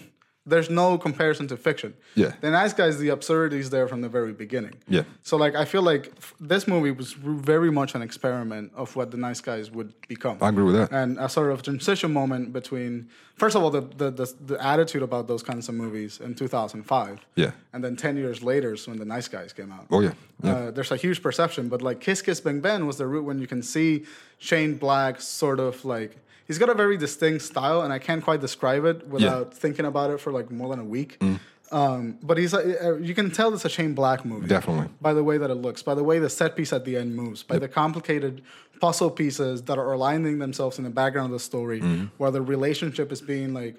There's 0.49 0.71
no 0.71 0.97
comparison 0.97 1.49
to 1.49 1.57
fiction. 1.57 1.95
Yeah. 2.15 2.33
The 2.41 2.51
Nice 2.51 2.73
Guys, 2.73 2.99
the 2.99 3.09
absurdity 3.09 3.59
is 3.59 3.71
there 3.71 3.89
from 3.89 4.01
the 4.01 4.09
very 4.09 4.33
beginning. 4.33 4.75
Yeah. 4.89 5.03
So 5.25 5.37
like 5.37 5.55
I 5.57 5.65
feel 5.65 5.83
like 5.83 6.13
f- 6.19 6.35
this 6.39 6.69
movie 6.69 6.93
was 6.93 7.13
very 7.15 7.71
much 7.73 7.95
an 7.97 8.03
experiment 8.03 8.71
of 8.77 8.95
what 8.95 9.11
the 9.11 9.17
Nice 9.17 9.41
Guys 9.41 9.71
would 9.73 9.93
become. 10.07 10.39
I 10.41 10.51
agree 10.51 10.63
with 10.65 10.77
that. 10.77 10.93
And 10.93 11.19
a 11.19 11.29
sort 11.29 11.51
of 11.51 11.63
transition 11.63 12.13
moment 12.13 12.53
between 12.53 13.09
first 13.35 13.57
of 13.57 13.63
all 13.65 13.71
the 13.71 13.81
the, 13.81 14.11
the, 14.11 14.33
the 14.47 14.65
attitude 14.65 15.03
about 15.03 15.27
those 15.27 15.43
kinds 15.43 15.69
of 15.69 15.75
movies 15.75 16.21
in 16.21 16.35
2005. 16.35 17.27
Yeah. 17.35 17.51
And 17.73 17.83
then 17.83 17.97
10 17.97 18.17
years 18.17 18.43
later 18.43 18.75
is 18.75 18.87
when 18.87 18.99
the 18.99 19.05
Nice 19.05 19.29
Guys 19.29 19.53
came 19.53 19.73
out. 19.73 19.87
Oh, 19.91 20.01
yeah. 20.01 20.13
Yeah. 20.43 20.53
Uh, 20.55 20.71
there's 20.71 20.93
a 20.93 20.97
huge 20.97 21.23
perception, 21.23 21.69
but 21.69 21.83
like 21.83 22.01
Kiss 22.01 22.23
Kiss 22.23 22.41
Bang 22.41 22.61
Bang 22.61 22.87
was 22.87 22.99
the 22.99 23.07
route 23.07 23.25
when 23.25 23.39
you 23.41 23.47
can 23.49 23.63
see 23.63 24.05
Shane 24.39 24.77
Black 24.77 25.21
sort 25.21 25.59
of 25.59 25.85
like 25.85 26.17
he's 26.47 26.59
got 26.59 26.69
a 26.69 26.75
very 26.75 26.97
distinct 26.97 27.43
style, 27.45 27.83
and 27.83 27.93
I 27.93 27.99
can't 27.99 28.23
quite 28.23 28.41
describe 28.41 28.85
it 28.85 29.07
without 29.09 29.55
thinking 29.55 29.85
about 29.87 30.11
it 30.11 30.21
for 30.21 30.33
like 30.33 30.51
more 30.51 30.69
than 30.71 30.81
a 30.81 30.85
week. 30.85 31.19
Mm. 31.21 31.39
Um, 31.73 32.19
but 32.23 32.39
he's 32.39 32.55
a, 32.55 32.91
uh, 32.91 32.97
you 32.99 33.13
can 33.13 33.31
tell 33.33 33.53
it's 33.53 33.65
a 33.65 33.69
Shane 33.69 33.93
Black 33.95 34.25
movie, 34.25 34.47
Definitely. 34.47 34.89
by 35.01 35.13
the 35.13 35.25
way 35.25 35.37
that 35.37 35.51
it 35.51 35.57
looks, 35.57 35.83
by 35.83 35.97
the 35.97 36.05
way 36.05 36.21
the 36.21 36.31
set 36.31 36.55
piece 36.55 36.73
at 36.73 36.85
the 36.85 36.97
end 36.97 37.17
moves, 37.17 37.43
by 37.43 37.59
the 37.59 37.67
complicated 37.67 38.43
puzzle 38.81 39.11
pieces 39.11 39.63
that 39.63 39.77
are 39.77 39.93
aligning 39.93 40.39
themselves 40.39 40.79
in 40.79 40.85
the 40.85 40.91
background 40.91 41.27
of 41.27 41.33
the 41.33 41.41
story, 41.41 41.81
Mm-hmm. 41.81 42.05
where 42.19 42.31
the 42.31 42.41
relationship 42.41 43.11
is 43.11 43.21
being 43.21 43.53
like 43.53 43.77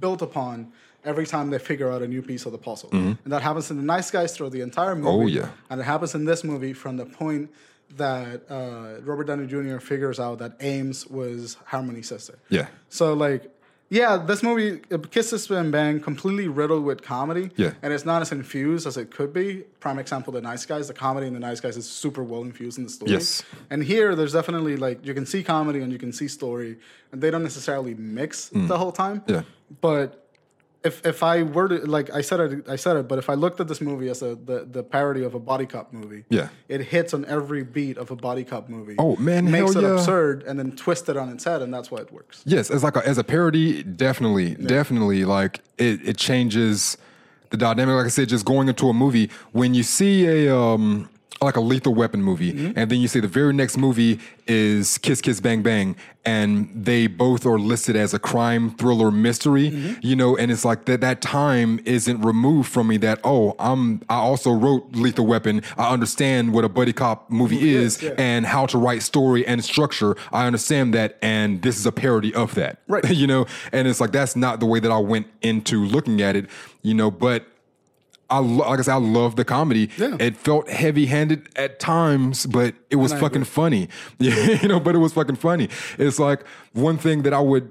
built 0.00 0.22
upon 0.22 0.72
every 1.06 1.26
time 1.26 1.50
they 1.50 1.58
figure 1.58 1.90
out 1.90 2.02
a 2.02 2.08
new 2.08 2.22
piece 2.22 2.44
of 2.46 2.52
the 2.52 2.58
puzzle, 2.58 2.90
and 2.92 3.18
that 3.26 3.42
happens 3.42 3.70
in 3.70 3.76
the 3.78 3.82
Nice 3.82 4.10
Guys 4.10 4.36
through 4.36 4.50
the 4.50 4.60
entire 4.60 4.94
movie. 4.94 5.08
Mm-hmm. 5.08 5.38
Oh, 5.38 5.48
yeah. 5.48 5.50
and 5.70 5.80
it 5.80 5.84
happens 5.84 6.14
in 6.14 6.24
this 6.24 6.44
movie 6.44 6.72
from 6.72 6.96
the 6.96 7.06
point 7.06 7.50
that 7.96 8.42
uh, 8.50 9.00
Robert 9.02 9.24
Downey 9.24 9.46
Jr. 9.46 9.78
figures 9.78 10.18
out 10.18 10.38
that 10.40 10.56
Ames 10.60 11.06
was 11.06 11.56
Harmony's 11.66 12.08
sister. 12.08 12.38
Yeah. 12.48 12.66
So 12.88 13.14
like, 13.14 13.52
yeah, 13.88 14.16
this 14.16 14.42
movie, 14.42 14.80
Kisses 15.12 15.48
and 15.48 15.70
Bang 15.70 16.00
completely 16.00 16.48
riddled 16.48 16.84
with 16.84 17.02
comedy. 17.02 17.52
Yeah. 17.54 17.74
And 17.82 17.92
it's 17.92 18.04
not 18.04 18.20
as 18.20 18.32
infused 18.32 18.84
as 18.84 18.96
it 18.96 19.12
could 19.12 19.32
be. 19.32 19.62
Prime 19.78 20.00
example, 20.00 20.32
The 20.32 20.40
Nice 20.40 20.66
Guys. 20.66 20.88
The 20.88 20.94
comedy 20.94 21.28
in 21.28 21.34
The 21.34 21.38
Nice 21.38 21.60
Guys 21.60 21.76
is 21.76 21.88
super 21.88 22.24
well 22.24 22.42
infused 22.42 22.78
in 22.78 22.84
the 22.84 22.90
story. 22.90 23.12
Yes. 23.12 23.44
And 23.70 23.84
here, 23.84 24.16
there's 24.16 24.32
definitely 24.32 24.76
like 24.76 25.06
you 25.06 25.14
can 25.14 25.24
see 25.24 25.44
comedy 25.44 25.80
and 25.82 25.92
you 25.92 25.98
can 25.98 26.12
see 26.12 26.26
story, 26.26 26.78
and 27.12 27.22
they 27.22 27.30
don't 27.30 27.44
necessarily 27.44 27.94
mix 27.94 28.48
the 28.48 28.76
whole 28.76 28.90
time. 28.90 29.20
Mm. 29.20 29.30
Yeah. 29.30 29.42
But 29.80 30.25
if 30.86 31.04
if 31.04 31.22
I 31.22 31.42
were 31.42 31.68
to 31.68 31.78
like 31.96 32.08
I 32.14 32.22
said 32.22 32.40
it 32.40 32.68
I 32.68 32.76
said 32.76 32.96
it, 32.96 33.08
but 33.08 33.18
if 33.18 33.28
I 33.28 33.34
looked 33.34 33.60
at 33.60 33.68
this 33.68 33.80
movie 33.80 34.08
as 34.08 34.22
a 34.22 34.34
the, 34.34 34.66
the 34.70 34.82
parody 34.82 35.22
of 35.24 35.34
a 35.34 35.38
buddy 35.38 35.66
cop 35.66 35.92
movie, 35.92 36.24
Yeah. 36.30 36.48
it 36.68 36.80
hits 36.80 37.12
on 37.12 37.24
every 37.26 37.62
beat 37.64 37.98
of 37.98 38.10
a 38.10 38.16
buddy 38.16 38.44
cop 38.44 38.68
movie. 38.68 38.96
Oh, 38.98 39.16
man, 39.16 39.50
makes 39.50 39.74
it 39.74 39.82
yeah. 39.82 39.94
absurd 39.94 40.44
and 40.46 40.58
then 40.58 40.72
twist 40.76 41.08
it 41.08 41.16
on 41.16 41.28
its 41.28 41.44
head, 41.44 41.60
and 41.62 41.72
that's 41.74 41.90
why 41.90 41.98
it 41.98 42.12
works. 42.12 42.42
Yes, 42.46 42.70
as 42.70 42.82
like 42.82 42.96
a, 42.96 43.06
as 43.06 43.18
a 43.18 43.24
parody, 43.24 43.82
definitely, 43.82 44.54
definitely. 44.54 45.24
Like 45.24 45.60
it, 45.78 46.00
it 46.06 46.16
changes 46.16 46.96
the 47.50 47.56
dynamic. 47.56 47.94
Like 47.96 48.06
I 48.06 48.08
said, 48.08 48.28
just 48.28 48.44
going 48.44 48.68
into 48.68 48.88
a 48.88 48.92
movie 48.94 49.30
when 49.52 49.74
you 49.74 49.82
see 49.82 50.26
a 50.26 50.56
um 50.56 51.08
like 51.42 51.56
a 51.56 51.60
lethal 51.60 51.94
weapon 51.94 52.22
movie 52.22 52.52
Mm-hmm. 52.52 52.78
and 52.78 52.90
then 52.90 53.00
you 53.00 53.08
say 53.08 53.20
the 53.20 53.28
very 53.28 53.52
next 53.52 53.76
movie 53.76 54.18
is 54.46 54.96
kiss 54.98 55.20
kiss 55.20 55.40
bang 55.40 55.62
bang 55.62 55.96
and 56.24 56.70
they 56.74 57.06
both 57.06 57.44
are 57.46 57.58
listed 57.58 57.94
as 57.96 58.14
a 58.14 58.18
crime 58.18 58.70
thriller 58.76 59.10
mystery 59.10 59.70
Mm-hmm. 59.70 60.00
you 60.02 60.16
know 60.16 60.36
and 60.36 60.50
it's 60.50 60.64
like 60.64 60.86
that 60.86 61.00
that 61.02 61.20
time 61.20 61.80
isn't 61.84 62.20
removed 62.22 62.70
from 62.70 62.86
me 62.88 62.96
that 62.98 63.20
oh 63.24 63.54
i'm 63.58 64.00
i 64.08 64.14
also 64.16 64.50
wrote 64.52 64.88
lethal 64.92 65.26
weapon 65.26 65.60
i 65.76 65.92
understand 65.92 66.52
what 66.54 66.64
a 66.64 66.68
buddy 66.68 66.92
cop 66.92 67.30
movie 67.30 67.74
is 67.74 68.02
yeah. 68.02 68.10
and 68.16 68.46
how 68.46 68.64
to 68.66 68.78
write 68.78 69.02
story 69.02 69.46
and 69.46 69.62
structure 69.64 70.16
i 70.32 70.46
understand 70.46 70.94
that 70.94 71.18
and 71.22 71.62
this 71.62 71.78
is 71.78 71.84
a 71.86 71.92
parody 71.92 72.34
of 72.34 72.54
that 72.54 72.78
Right. 72.88 73.08
you 73.10 73.26
know 73.26 73.46
and 73.72 73.86
it's 73.88 74.00
like 74.00 74.12
that's 74.12 74.36
not 74.36 74.60
the 74.60 74.66
way 74.66 74.80
that 74.80 74.90
i 74.90 74.98
went 74.98 75.26
into 75.42 75.84
looking 75.84 76.22
at 76.22 76.34
it 76.36 76.48
you 76.82 76.94
know 76.94 77.10
but 77.10 77.46
I 78.28 78.38
lo- 78.38 78.68
like 78.68 78.78
I 78.78 78.82
said, 78.82 78.94
I 78.94 78.98
love 78.98 79.36
the 79.36 79.44
comedy. 79.44 79.90
Yeah. 79.96 80.16
It 80.18 80.36
felt 80.36 80.68
heavy 80.68 81.06
handed 81.06 81.48
at 81.56 81.78
times, 81.78 82.46
but 82.46 82.74
it 82.90 82.96
was 82.96 83.12
fucking 83.12 83.42
agree. 83.42 83.44
funny. 83.44 83.88
you 84.18 84.68
know, 84.68 84.80
but 84.80 84.94
it 84.94 84.98
was 84.98 85.12
fucking 85.12 85.36
funny. 85.36 85.68
It's 85.98 86.18
like 86.18 86.44
one 86.72 86.98
thing 86.98 87.22
that 87.22 87.32
I 87.32 87.40
would 87.40 87.70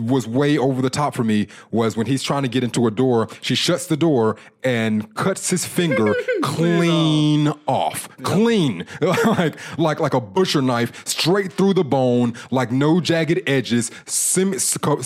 was 0.00 0.26
way 0.26 0.58
over 0.58 0.82
the 0.82 0.90
top 0.90 1.14
for 1.14 1.22
me 1.22 1.46
was 1.70 1.96
when 1.96 2.06
he's 2.06 2.22
trying 2.22 2.42
to 2.42 2.48
get 2.48 2.64
into 2.64 2.86
a 2.86 2.90
door, 2.90 3.28
she 3.40 3.54
shuts 3.54 3.86
the 3.86 3.96
door 3.96 4.36
and 4.64 5.14
cuts 5.14 5.50
his 5.50 5.64
finger 5.64 6.14
clean 6.42 7.48
off. 7.66 8.08
Clean. 8.22 8.84
like 9.00 9.56
like 9.78 10.00
like 10.00 10.14
a 10.14 10.20
butcher 10.20 10.62
knife 10.62 11.06
straight 11.06 11.52
through 11.52 11.74
the 11.74 11.84
bone, 11.84 12.34
like 12.50 12.72
no 12.72 13.00
jagged 13.00 13.40
edges, 13.48 13.90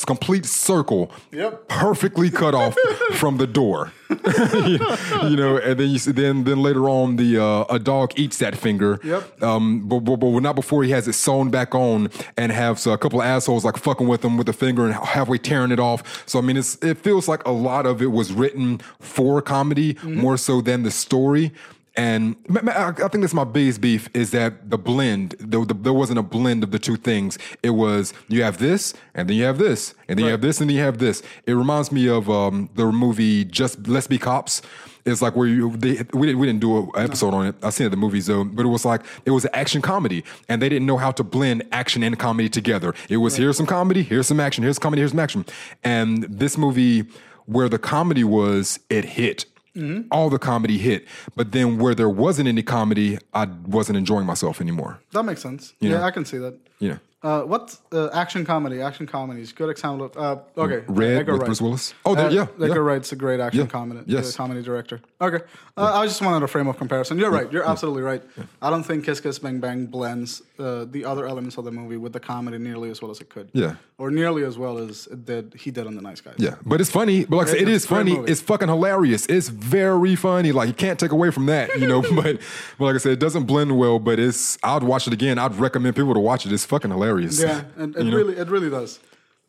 complete 0.06 0.46
circle. 0.46 1.12
Yep. 1.30 1.68
Perfectly 1.68 2.30
cut 2.30 2.54
off 2.54 2.76
from 3.12 3.36
the 3.36 3.46
door. 3.46 3.92
you 4.10 5.36
know, 5.36 5.58
and 5.62 5.78
then 5.80 5.90
you 5.90 5.98
see, 5.98 6.12
then 6.12 6.44
then 6.44 6.62
later 6.62 6.88
on 6.88 7.16
the 7.16 7.42
uh, 7.42 7.64
a 7.70 7.78
dog 7.78 8.12
eats 8.18 8.38
that 8.38 8.56
finger. 8.56 9.00
Yep. 9.02 9.42
Um, 9.42 9.88
but, 9.88 10.00
but, 10.00 10.16
but 10.16 10.40
not 10.40 10.56
before 10.56 10.84
he 10.84 10.90
has 10.90 11.08
it 11.08 11.14
sewn 11.14 11.50
back 11.50 11.74
on 11.74 12.10
and 12.36 12.52
has 12.52 12.86
a 12.86 12.98
couple 12.98 13.20
of 13.20 13.26
assholes 13.26 13.64
like 13.64 13.76
fucking 13.76 14.06
with 14.06 14.24
him 14.24 14.36
with 14.36 14.46
the 14.46 14.52
finger 14.52 14.84
and 14.84 14.94
halfway 14.94 15.38
tearing 15.38 15.70
it 15.70 15.80
off. 15.80 16.24
So 16.28 16.38
I 16.38 16.42
mean, 16.42 16.56
it's 16.56 16.76
it 16.82 16.98
feels 16.98 17.28
like 17.28 17.44
a 17.46 17.52
lot 17.52 17.86
of 17.86 18.02
it 18.02 18.12
was 18.12 18.32
written 18.32 18.78
for 19.00 19.40
comedy 19.40 19.96
more 20.02 20.36
so 20.36 20.60
than 20.60 20.82
the 20.82 20.90
story. 20.90 21.52
And 21.96 22.34
I 22.66 22.88
I 22.88 22.92
think 22.92 23.20
that's 23.20 23.34
my 23.34 23.44
biggest 23.44 23.80
beef 23.80 24.08
is 24.14 24.32
that 24.32 24.68
the 24.68 24.78
blend, 24.78 25.36
there, 25.38 25.64
there 25.64 25.92
wasn't 25.92 26.18
a 26.18 26.22
blend 26.22 26.64
of 26.64 26.72
the 26.72 26.78
two 26.78 26.96
things. 26.96 27.38
It 27.62 27.70
was 27.70 28.12
you 28.28 28.42
have 28.42 28.58
this, 28.58 28.94
and 29.14 29.28
then 29.28 29.36
you 29.36 29.44
have 29.44 29.58
this, 29.58 29.94
and 30.08 30.18
then 30.18 30.26
you 30.26 30.32
have 30.32 30.40
this, 30.40 30.60
and 30.60 30.68
then 30.68 30.76
you 30.76 30.82
have 30.82 30.98
this. 30.98 31.22
It 31.46 31.52
reminds 31.52 31.92
me 31.92 32.08
of 32.08 32.28
um, 32.28 32.68
the 32.74 32.86
movie 32.86 33.44
Just 33.44 33.86
Let's 33.86 34.08
Be 34.08 34.18
Cops. 34.18 34.60
It's 35.04 35.22
like 35.22 35.36
where 35.36 35.46
you 35.46 35.76
they, 35.76 36.02
we 36.12 36.26
didn't 36.26 36.38
we 36.38 36.46
didn't 36.46 36.60
do 36.60 36.90
an 36.94 37.04
episode 37.04 37.32
on 37.32 37.46
it. 37.46 37.54
I've 37.62 37.74
seen 37.74 37.86
it 37.86 37.90
the 37.90 37.96
movies 37.96 38.26
though, 38.26 38.42
but 38.42 38.64
it 38.64 38.70
was 38.70 38.84
like 38.84 39.02
it 39.24 39.30
was 39.30 39.44
an 39.44 39.50
action 39.54 39.80
comedy, 39.80 40.24
and 40.48 40.60
they 40.60 40.68
didn't 40.68 40.86
know 40.86 40.96
how 40.96 41.12
to 41.12 41.22
blend 41.22 41.62
action 41.70 42.02
and 42.02 42.18
comedy 42.18 42.48
together. 42.48 42.92
It 43.08 43.18
was 43.18 43.36
here's 43.36 43.56
some 43.56 43.66
comedy, 43.66 44.02
here's 44.02 44.26
some 44.26 44.40
action, 44.40 44.64
here's 44.64 44.80
comedy, 44.80 45.00
here's 45.00 45.12
some 45.12 45.20
action, 45.20 45.44
and 45.84 46.24
this 46.24 46.58
movie 46.58 47.04
where 47.46 47.68
the 47.68 47.78
comedy 47.78 48.24
was, 48.24 48.80
it 48.88 49.04
hit. 49.04 49.44
Mm-hmm. 49.76 50.08
All 50.10 50.30
the 50.30 50.38
comedy 50.38 50.78
hit, 50.78 51.06
but 51.34 51.52
then 51.52 51.78
where 51.78 51.94
there 51.94 52.08
wasn't 52.08 52.48
any 52.48 52.62
comedy, 52.62 53.18
I 53.32 53.46
wasn't 53.66 53.98
enjoying 53.98 54.24
myself 54.24 54.60
anymore. 54.60 55.00
That 55.12 55.24
makes 55.24 55.42
sense. 55.42 55.74
Yeah. 55.80 55.92
Yeah, 55.92 56.04
I 56.04 56.10
can 56.12 56.24
see 56.24 56.38
that. 56.38 56.56
You 56.80 56.88
know, 56.90 56.98
Uh, 57.24 57.40
what 57.40 57.74
uh, 57.90 58.10
action 58.12 58.44
comedy? 58.44 58.82
Action 58.82 59.06
comedies. 59.06 59.50
Good 59.54 59.70
example. 59.70 60.06
Of, 60.06 60.16
uh, 60.18 60.60
okay, 60.64 60.84
Red 60.88 61.20
Edgar 61.20 61.32
with 61.32 61.40
Wright. 61.40 61.46
Bruce 61.46 61.62
Willis. 61.62 61.94
Oh, 62.04 62.14
there- 62.14 62.26
Uh, 62.26 62.30
yeah, 62.30 62.46
Edgar 62.60 62.66
yeah. 62.66 62.88
Wright's 62.88 63.12
a 63.12 63.16
great 63.16 63.40
action 63.40 63.62
Yeah, 63.64 63.66
comedy. 63.78 64.00
yes. 64.06 64.34
uh, 64.34 64.36
comedy 64.36 64.62
director. 64.62 65.00
Okay, 65.22 65.40
uh, 65.78 66.00
I 66.00 66.04
just 66.06 66.20
wanted 66.20 66.42
a 66.44 66.48
frame 66.48 66.68
of 66.68 66.76
comparison. 66.76 67.18
You're 67.18 67.30
right. 67.30 67.50
You're 67.50 67.66
absolutely 67.66 68.02
right. 68.02 68.22
I 68.60 68.68
don't 68.68 68.82
think 68.84 69.06
Kiss 69.06 69.20
Kiss 69.20 69.38
Bang 69.38 69.58
Bang 69.58 69.86
blends 69.86 70.42
uh, 70.58 70.84
the 70.84 71.02
other 71.06 71.24
elements 71.26 71.56
of 71.56 71.64
the 71.64 71.70
movie 71.72 71.96
with 71.96 72.12
the 72.12 72.20
comedy 72.20 72.58
nearly 72.58 72.90
as 72.90 73.00
well 73.00 73.10
as 73.10 73.20
it 73.22 73.30
could. 73.30 73.48
Yeah. 73.54 73.76
or 73.96 74.10
nearly 74.10 74.42
as 74.44 74.58
well 74.58 74.76
as 74.78 75.06
it 75.06 75.24
did. 75.24 75.54
He 75.64 75.70
did 75.70 75.86
on 75.86 75.94
the 75.94 76.02
Nice 76.02 76.20
Guys. 76.20 76.34
Yeah, 76.36 76.56
but 76.66 76.80
it's 76.80 76.90
funny. 76.90 77.24
But 77.24 77.36
like 77.36 77.46
I 77.46 77.50
said, 77.52 77.68
It's 77.68 77.84
is 77.84 77.86
funny. 77.86 78.16
movie. 78.16 78.32
It's 78.32 78.40
fucking 78.42 78.66
hilarious. 78.68 79.24
It's 79.26 79.48
very 79.48 80.16
funny. 80.16 80.50
Like 80.52 80.66
you 80.68 80.74
can't 80.74 80.98
take 80.98 81.12
away 81.12 81.30
from 81.30 81.46
that, 81.46 81.66
you 81.80 81.86
know. 81.86 82.02
but, 82.20 82.32
but 82.76 82.84
like 82.86 82.96
I 82.96 82.98
said, 82.98 83.12
it 83.12 83.20
doesn't 83.20 83.44
blend 83.44 83.78
well. 83.78 83.98
But 84.00 84.18
it's. 84.18 84.58
I'd 84.64 84.82
watch 84.82 85.06
it 85.06 85.12
again. 85.12 85.38
I'd 85.38 85.54
recommend 85.66 85.94
people 85.96 86.12
to 86.12 86.20
watch 86.30 86.44
it. 86.44 86.52
It's 86.52 86.66
fucking 86.74 86.90
hilarious. 86.90 87.40
Yeah, 87.40 87.62
and 87.76 87.94
it 87.96 88.04
You 88.04 88.10
know? 88.10 88.16
really, 88.16 88.36
it 88.36 88.48
really 88.48 88.70
does. 88.70 89.00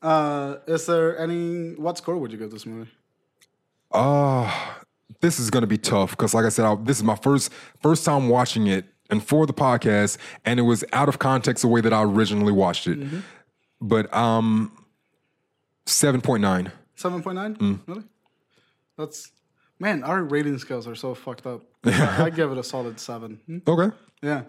Uh, 0.01 0.57
is 0.67 0.85
there 0.85 1.17
any? 1.17 1.73
What 1.75 1.97
score 1.97 2.17
would 2.17 2.31
you 2.31 2.37
give 2.37 2.51
this 2.51 2.65
movie? 2.65 2.91
Uh, 3.91 4.51
this 5.21 5.39
is 5.39 5.49
gonna 5.49 5.67
be 5.67 5.77
tough 5.77 6.11
because, 6.11 6.33
like 6.33 6.45
I 6.45 6.49
said, 6.49 6.65
I, 6.65 6.75
this 6.75 6.97
is 6.97 7.03
my 7.03 7.15
first 7.15 7.51
first 7.81 8.05
time 8.05 8.29
watching 8.29 8.67
it, 8.67 8.85
and 9.09 9.23
for 9.23 9.45
the 9.47 9.53
podcast, 9.53 10.17
and 10.45 10.59
it 10.59 10.63
was 10.63 10.83
out 10.93 11.09
of 11.09 11.17
context 11.19 11.61
the 11.63 11.67
way 11.67 11.81
that 11.81 11.93
I 11.93 12.03
originally 12.03 12.51
watched 12.51 12.87
it. 12.87 12.99
Mm-hmm. 12.99 13.19
But 13.81 14.13
um, 14.13 14.71
seven 15.85 16.21
point 16.21 16.41
nine. 16.41 16.71
Seven 16.95 17.23
point 17.23 17.35
nine. 17.35 17.55
Mm. 17.55 17.79
Really? 17.87 18.03
That's 18.97 19.31
man. 19.79 20.03
Our 20.03 20.23
rating 20.23 20.59
scales 20.59 20.87
are 20.87 20.95
so 20.95 21.15
fucked 21.15 21.47
up. 21.47 21.61
I, 21.83 22.25
I 22.25 22.29
give 22.29 22.51
it 22.51 22.57
a 22.57 22.63
solid 22.63 22.99
seven. 22.99 23.39
Hmm? 23.47 23.57
Okay. 23.67 23.95
Yeah. 24.21 24.43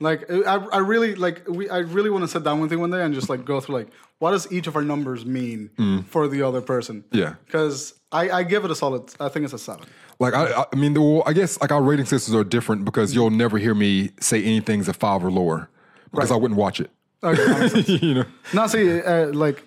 Like 0.00 0.30
I, 0.30 0.54
I 0.54 0.78
really 0.78 1.14
like 1.14 1.46
we. 1.48 1.68
I 1.68 1.78
really 1.78 2.10
want 2.10 2.22
to 2.22 2.28
sit 2.28 2.44
down 2.44 2.60
with 2.60 2.70
you 2.70 2.78
one 2.78 2.90
day 2.90 3.02
and 3.02 3.14
just 3.14 3.28
like 3.28 3.44
go 3.44 3.60
through 3.60 3.76
like 3.76 3.88
what 4.18 4.32
does 4.32 4.50
each 4.52 4.66
of 4.66 4.76
our 4.76 4.82
numbers 4.82 5.24
mean 5.24 6.04
for 6.08 6.28
the 6.28 6.42
other 6.42 6.60
person. 6.60 7.02
Mm. 7.10 7.18
Yeah. 7.18 7.34
Because 7.46 7.94
I, 8.12 8.30
I 8.30 8.42
give 8.42 8.64
it 8.64 8.70
a 8.70 8.74
solid. 8.74 9.12
I 9.20 9.28
think 9.28 9.44
it's 9.44 9.54
a 9.54 9.58
seven. 9.58 9.86
Like 10.18 10.34
I, 10.34 10.64
I 10.72 10.76
mean, 10.76 10.94
well, 10.94 11.22
I 11.26 11.32
guess 11.32 11.60
like 11.60 11.70
our 11.70 11.82
rating 11.82 12.06
systems 12.06 12.34
are 12.34 12.44
different 12.44 12.84
because 12.84 13.14
you'll 13.14 13.30
never 13.30 13.58
hear 13.58 13.74
me 13.74 14.10
say 14.20 14.42
anything's 14.42 14.88
a 14.88 14.92
five 14.92 15.24
or 15.24 15.30
lower 15.30 15.68
because 16.12 16.30
I 16.30 16.36
wouldn't 16.36 16.58
watch 16.58 16.80
it. 16.80 16.90
Okay. 17.22 17.44
that 17.44 17.60
makes 17.60 17.72
sense. 17.86 17.88
you 18.02 18.14
know. 18.14 18.24
Now, 18.52 18.66
see, 18.66 19.00
uh, 19.00 19.32
like 19.32 19.62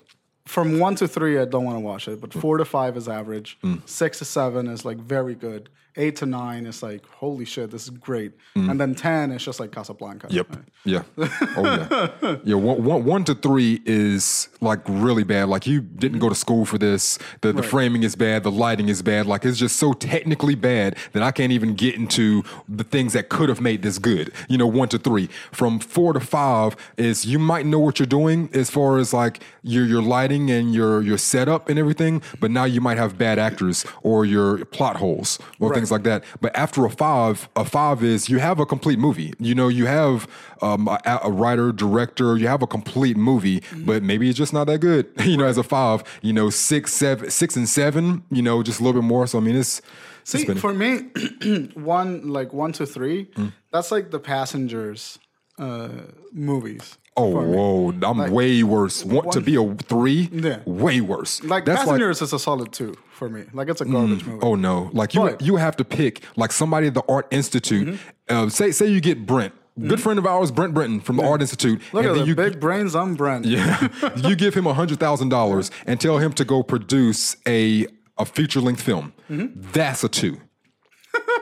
from 0.46 0.80
one 0.80 0.96
to 0.96 1.08
three, 1.08 1.40
I 1.40 1.46
don't 1.46 1.64
want 1.64 1.78
to 1.78 1.82
watch 1.82 2.08
it, 2.08 2.20
but 2.20 2.34
four 2.34 2.58
to 2.58 2.66
five 2.66 2.98
is 2.98 3.08
average. 3.08 3.58
Mm. 3.64 3.88
Six 3.88 4.20
to 4.20 4.26
seven 4.26 4.68
is 4.68 4.84
like 4.86 4.98
very 4.98 5.36
good. 5.36 5.70
Eight 5.98 6.16
to 6.18 6.26
nine 6.26 6.66
is 6.66 6.82
like 6.82 7.06
holy 7.08 7.46
shit, 7.46 7.72
this 7.72 7.84
is 7.84 7.90
great. 7.90 8.34
Mm. 8.56 8.72
And 8.72 8.80
then 8.80 8.96
ten 8.96 9.32
is 9.32 9.44
just 9.44 9.60
like 9.60 9.72
Casablanca. 9.72 10.28
Yep. 10.30 10.58
Yeah. 10.86 11.04
Oh 11.54 11.64
yeah. 11.64 12.38
Yeah. 12.44 12.56
One, 12.56 12.84
one, 12.84 13.04
one 13.04 13.24
to 13.26 13.36
three 13.36 13.82
is 13.86 14.48
like 14.62 14.80
really 14.88 15.24
bad. 15.24 15.50
Like 15.50 15.68
you 15.68 15.82
didn't 15.82 16.20
go 16.20 16.30
to 16.30 16.36
school 16.36 16.66
for 16.66 16.78
this. 16.78 17.20
The 17.42 17.52
the 17.52 17.64
framing 17.64 18.04
is 18.04 18.16
bad. 18.16 18.44
The 18.44 18.52
lighting 18.52 18.88
is 18.90 19.02
bad. 19.02 19.26
Like 19.26 19.44
it's 19.44 19.58
just 19.58 19.76
so 19.76 19.94
technically 19.94 20.56
bad 20.56 20.96
that 21.12 21.24
I 21.24 21.32
can't 21.32 21.52
even 21.52 21.74
get 21.74 21.96
into 21.96 22.44
the 22.70 22.84
things 22.84 23.14
that 23.14 23.30
could 23.30 23.50
have 23.50 23.60
made 23.60 23.82
this 23.82 23.98
good. 24.00 24.32
You 24.48 24.58
know, 24.58 24.68
one 24.68 24.88
to 24.90 24.98
three. 24.98 25.28
From 25.52 25.80
four 25.80 26.14
to 26.14 26.20
five 26.20 26.76
is 26.98 27.26
you 27.26 27.38
might 27.40 27.66
know 27.66 27.80
what 27.80 28.00
you're 28.00 28.06
doing 28.06 28.50
as 28.54 28.70
far 28.70 28.98
as 28.98 29.14
like 29.14 29.44
your 29.64 29.86
your 29.86 30.02
lighting 30.02 30.50
and 30.50 30.74
your 30.74 31.02
your 31.02 31.18
setup 31.18 31.70
and 31.70 31.78
everything, 31.78 32.22
but 32.40 32.50
now 32.52 32.64
you 32.64 32.82
might 32.82 32.98
have 32.98 33.18
bad 33.18 33.40
actors 33.40 33.86
or 34.04 34.26
your 34.26 34.64
plot 34.66 34.98
holes 34.98 35.38
or 35.60 35.74
things 35.82 35.92
like 35.92 36.04
that. 36.04 36.24
But 36.40 36.56
after 36.56 36.86
a 36.86 36.90
five, 36.90 37.50
a 37.56 37.66
five 37.66 38.04
is 38.04 38.30
you 38.30 38.38
have 38.40 38.60
a 38.60 38.66
complete 38.66 39.00
movie. 39.00 39.34
You 39.40 39.56
know, 39.56 39.68
you 39.68 39.86
have 39.88 40.28
um, 40.62 40.88
a, 40.88 41.00
a 41.24 41.32
writer, 41.32 41.72
director, 41.72 42.38
you 42.38 42.48
have 42.48 42.62
a 42.62 42.68
complete 42.68 43.18
movie, 43.18 43.64
but 43.86 44.04
maybe 44.04 44.30
it's 44.30 44.38
just 44.38 44.54
not 44.54 44.66
that 44.68 44.80
good. 44.80 45.08
you 45.26 45.38
know, 45.38 45.46
as 45.46 45.58
a 45.58 45.64
five, 45.64 46.04
you 46.22 46.34
know, 46.34 46.50
six, 46.50 46.94
seven, 46.94 47.30
six 47.30 47.56
and 47.56 47.68
seven, 47.68 48.24
you 48.30 48.42
know, 48.42 48.62
just 48.64 48.80
a 48.80 48.84
little 48.84 49.02
bit 49.02 49.08
more. 49.08 49.26
So 49.28 49.38
I 49.40 49.42
mean, 49.42 49.56
it's, 49.56 49.82
See, 50.24 50.46
for 50.46 50.72
me, 50.72 51.10
one 51.74 52.28
like 52.30 52.54
one 52.54 52.72
to 52.74 52.86
three, 52.86 53.26
Mm. 53.36 53.54
that's 53.72 53.92
like 53.92 54.12
the 54.12 54.20
passengers 54.20 55.18
uh, 55.58 55.90
movies. 56.32 56.98
Oh 57.18 57.28
whoa, 57.46 57.94
I'm 58.04 58.32
way 58.32 58.64
worse. 58.64 59.04
Want 59.06 59.32
to 59.34 59.42
be 59.42 59.56
a 59.56 59.74
three? 59.76 60.30
Yeah. 60.32 60.60
way 60.66 61.02
worse. 61.02 61.44
Like 61.44 61.66
That's 61.66 61.80
like 61.80 61.86
passengers 61.88 62.22
is 62.22 62.34
a 62.34 62.40
solid 62.40 62.72
two 62.72 62.96
for 63.12 63.30
me. 63.30 63.44
Like 63.54 63.70
it's 63.70 63.82
a 63.82 63.86
garbage 63.86 64.26
movie. 64.26 64.40
Oh 64.42 64.56
no! 64.56 64.90
Like 64.94 65.14
you, 65.14 65.22
But- 65.22 65.42
you 65.42 65.58
have 65.58 65.76
to 65.78 65.86
pick 65.86 66.24
like 66.36 66.52
somebody 66.52 66.88
at 66.88 66.94
the 66.94 67.04
Art 67.08 67.28
Institute. 67.32 67.88
Mm-hmm. 67.88 68.36
Uh, 68.46 68.50
say, 68.50 68.72
say 68.72 68.88
you 68.88 69.02
get 69.02 69.26
Brent, 69.26 69.54
good 69.78 70.00
friend 70.02 70.18
of 70.18 70.26
ours, 70.26 70.52
Brent 70.52 70.74
Brenton 70.74 71.02
from 71.02 71.18
the 71.18 71.24
Art 71.24 71.42
Institute, 71.42 71.82
Look 71.92 72.04
and 72.06 72.12
at 72.12 72.14
then 72.16 72.22
the 72.24 72.28
you, 72.28 72.36
big 72.36 72.60
brains 72.60 72.96
on 72.96 73.16
Brent. 73.16 73.46
yeah, 73.46 73.88
you 74.16 74.36
give 74.36 74.54
him 74.54 74.66
hundred 74.66 75.00
thousand 75.00 75.30
dollars 75.30 75.70
and 75.86 76.00
tell 76.00 76.18
him 76.18 76.32
to 76.34 76.46
go 76.46 76.64
produce 76.64 77.36
a 77.48 77.88
a 78.18 78.26
feature 78.26 78.62
length 78.62 78.82
film. 78.82 79.14
Mm-hmm. 79.30 79.62
That's 79.74 80.04
a 80.04 80.10
two. 80.10 80.40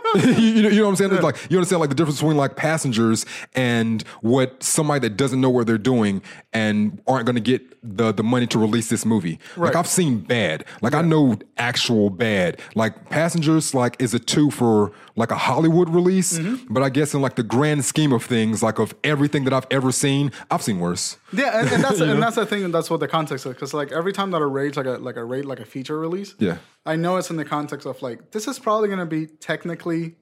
you, 0.16 0.32
you 0.40 0.70
know, 0.70 0.84
what 0.84 0.90
I'm 0.90 0.96
saying? 0.96 1.14
It's 1.14 1.24
Like 1.24 1.38
you 1.50 1.58
understand 1.58 1.80
like 1.80 1.90
the 1.90 1.96
difference 1.96 2.20
between 2.20 2.38
like 2.38 2.56
passengers 2.56 3.26
and 3.56 4.02
what 4.22 4.62
somebody 4.64 5.00
that 5.02 5.18
doesn't 5.18 5.40
know 5.40 5.50
what 5.50 5.68
they're 5.68 5.78
doing 5.78 6.22
and 6.54 7.02
aren't 7.08 7.26
going 7.26 7.36
to 7.36 7.42
get 7.42 7.62
the 7.84 8.12
the 8.12 8.24
money 8.24 8.48
to 8.48 8.60
release 8.60 8.90
this 8.90 9.06
movie. 9.06 9.40
Like 9.56 9.76
I've 9.76 9.88
seen 9.88 10.20
bad. 10.20 10.66
Like 10.82 10.94
I 10.94 11.02
know 11.02 11.38
actual 11.58 12.10
bad. 12.10 12.60
Like 12.76 13.10
passengers 13.10 13.74
like 13.74 14.02
is 14.02 14.14
a 14.14 14.20
two 14.20 14.52
for 14.52 14.92
like 15.22 15.32
a 15.32 15.42
Hollywood 15.50 15.90
release, 16.00 16.32
Mm-hmm. 16.40 16.74
but 16.74 16.82
I 16.88 16.90
guess 16.98 17.14
in 17.14 17.22
like 17.22 17.36
the 17.36 17.44
grand 17.56 17.82
scheme 17.92 18.12
of 18.18 18.24
things, 18.36 18.64
like 18.68 18.80
of 18.80 18.90
everything 19.04 19.44
that 19.46 19.54
I've 19.58 19.68
ever 19.80 19.92
seen, 19.92 20.32
I've 20.52 20.64
seen 20.68 20.80
worse. 20.80 21.06
Yeah, 21.42 21.60
and, 21.60 21.68
and 21.74 21.84
that's 21.84 22.00
and 22.12 22.22
that's 22.24 22.36
the 22.42 22.46
thing, 22.52 22.64
and 22.66 22.74
that's 22.74 22.90
what 22.90 23.00
the 23.02 23.08
context 23.18 23.46
is. 23.46 23.54
Because 23.54 23.74
like 23.82 23.92
every 23.92 24.14
time 24.14 24.30
that 24.32 24.42
I 24.42 24.46
rate 24.46 24.76
like 24.78 24.86
a 24.94 24.98
like 25.10 25.18
a 25.18 25.26
rate 25.34 25.46
like 25.52 25.60
a 25.60 25.66
feature 25.76 26.00
release, 26.00 26.36
Yeah. 26.40 26.58
I 26.86 26.96
know 26.96 27.18
it's 27.18 27.30
in 27.30 27.38
the 27.38 27.46
context 27.58 27.86
of 27.86 28.02
like 28.02 28.32
this 28.32 28.48
is 28.48 28.58
probably 28.60 28.88
going 28.88 29.00
to 29.08 29.12
be 29.18 29.28
technically 29.28 30.16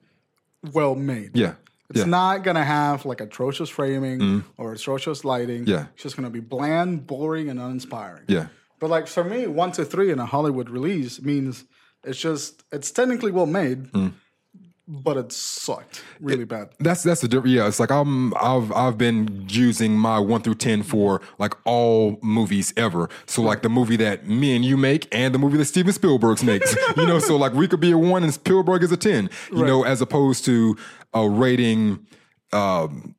well 0.74 0.96
made. 0.96 1.32
Yeah. 1.38 1.54
It's 1.90 2.00
Yeah. 2.00 2.06
Mm. 2.06 2.10
not 2.10 2.44
gonna 2.44 2.66
have 2.66 3.06
like 3.06 3.22
atrocious 3.22 3.70
framing 3.70 4.44
or 4.58 4.74
atrocious 4.74 5.24
lighting. 5.24 5.68
Yeah. 5.68 5.86
It's 5.94 6.04
just 6.04 6.16
gonna 6.18 6.30
be 6.30 6.42
bland, 6.42 7.08
boring, 7.08 7.50
and 7.50 7.60
uninspiring. 7.60 8.24
Yeah. 8.28 8.48
But 8.80 8.90
like 8.90 9.08
for 9.08 9.24
me, 9.24 9.48
one 9.48 9.72
to 9.78 9.86
three 9.86 10.12
in 10.12 10.20
a 10.20 10.26
Hollywood 10.26 10.70
release 10.70 11.22
means 11.22 11.64
it's 12.04 12.20
just 12.20 12.64
it's 12.72 12.92
technically 12.92 13.32
well 13.32 13.46
made, 13.62 13.80
Mm. 13.94 14.12
But 14.88 15.18
it 15.18 15.32
sucked 15.32 16.04
really 16.22 16.46
bad. 16.46 16.70
That's 16.80 17.04
that's 17.04 17.22
the 17.22 17.28
difference. 17.28 17.54
Yeah, 17.54 17.68
it's 17.68 17.80
like 17.80 17.92
I'm 17.92 18.34
I've 18.38 18.72
I've 18.72 18.98
been 18.98 19.46
using 19.50 19.98
my 19.98 20.18
one 20.20 20.42
through 20.42 20.56
ten 20.56 20.82
for 20.82 21.22
like 21.38 21.54
all 21.66 22.18
movies 22.22 22.74
ever. 22.78 23.10
So 23.26 23.42
like 23.42 23.62
the 23.64 23.70
movie 23.70 23.98
that 23.98 24.28
me 24.28 24.56
and 24.56 24.64
you 24.64 24.78
make 24.78 25.08
and 25.14 25.34
the 25.34 25.40
movie 25.40 25.58
that 25.58 25.66
Steven 25.66 25.92
Spielberg 25.92 26.42
makes. 26.44 26.76
you 26.98 27.06
know, 27.06 27.20
so 27.20 27.36
like 27.36 27.54
we 27.54 27.68
could 27.68 27.82
be 27.82 27.92
a 27.92 27.98
one 27.98 28.24
and 28.24 28.34
Spielberg 28.34 28.84
is 28.84 28.92
a 28.92 28.98
ten. 28.98 29.30
You 29.52 29.66
know, 29.66 29.84
as 29.84 30.02
opposed 30.02 30.46
to 30.46 30.78
a 31.14 31.28
rating. 31.28 32.06
Um, 32.54 33.17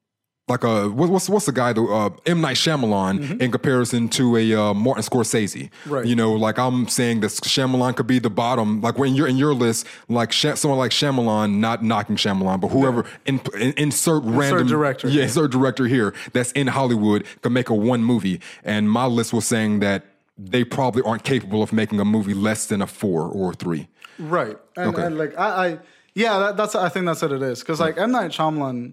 like 0.49 0.64
a 0.64 0.88
what's 0.88 1.28
what's 1.28 1.46
the 1.46 1.53
guy 1.53 1.72
the 1.72 1.82
uh, 1.82 2.11
M 2.26 2.40
Night 2.40 2.57
Shyamalan 2.57 3.40
in 3.40 3.51
comparison 3.51 4.09
to 4.11 4.36
a 4.36 4.55
uh, 4.55 4.74
Martin 4.74 5.03
Scorsese. 5.03 5.70
Right. 5.86 6.07
You 6.07 6.16
know, 6.16 6.32
like 6.32 6.59
I'm 6.59 6.88
saying 6.88 7.20
that 7.20 7.28
Shyamalan 7.30 7.96
could 7.96 8.07
be 8.07 8.18
the 8.18 8.30
bottom. 8.30 8.80
Like 8.80 8.99
when 8.99 9.14
you're 9.14 9.28
in 9.28 9.36
your 9.36 9.55
list, 9.55 9.86
like 10.09 10.32
Sha- 10.32 10.55
someone 10.55 10.78
like 10.78 10.90
Shyamalan, 10.90 11.57
not 11.59 11.84
knocking 11.84 12.16
Shyamalan, 12.16 12.61
but 12.61 12.68
whoever 12.68 13.05
in, 13.26 13.40
in, 13.59 13.72
insert 13.76 14.22
random 14.24 14.66
director. 14.66 15.09
Yeah, 15.09 15.24
insert 15.24 15.51
director 15.51 15.86
here 15.86 16.14
that's 16.32 16.53
in 16.53 16.66
Hollywood 16.68 17.24
could 17.42 17.53
make 17.53 17.68
a 17.68 17.74
one 17.74 18.03
movie. 18.03 18.40
And 18.64 18.90
my 18.90 19.07
list 19.07 19.32
was 19.32 19.46
saying 19.46 19.80
that 19.80 20.05
they 20.36 20.64
probably 20.64 21.03
aren't 21.03 21.24
capable 21.24 21.62
of 21.62 21.72
making 21.72 21.99
a 22.01 22.05
movie 22.05 22.34
less 22.34 22.66
than 22.66 22.80
a 22.80 22.86
four 22.86 23.24
or 23.24 23.51
a 23.51 23.55
three. 23.55 23.88
Right. 24.18 24.57
And, 24.76 24.94
Okay. 24.94 25.05
and 25.05 25.18
like 25.18 25.36
I, 25.38 25.66
I 25.66 25.78
yeah, 26.14 26.38
that, 26.38 26.57
that's 26.57 26.74
I 26.74 26.88
think 26.88 27.07
that's 27.07 27.22
what 27.22 27.32
it 27.32 27.42
is. 27.42 27.61
Because 27.61 27.80
like 27.80 27.99
M 27.99 28.11
Night 28.12 28.30
Shyamalan, 28.30 28.92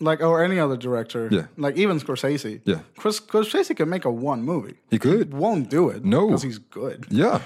like 0.00 0.20
or 0.20 0.42
any 0.44 0.58
other 0.58 0.76
director, 0.76 1.28
Yeah. 1.30 1.46
like 1.56 1.76
even 1.76 2.00
Scorsese, 2.00 2.60
Yeah. 2.64 2.80
Chris 2.96 3.20
Scorsese 3.20 3.74
can 3.76 3.88
make 3.88 4.04
a 4.04 4.10
one 4.10 4.42
movie. 4.42 4.74
He 4.90 4.98
could. 4.98 5.32
Won't 5.32 5.70
do 5.70 5.88
it. 5.88 6.04
No. 6.04 6.26
because 6.26 6.42
he's 6.42 6.58
good. 6.58 7.06
Yeah. 7.10 7.40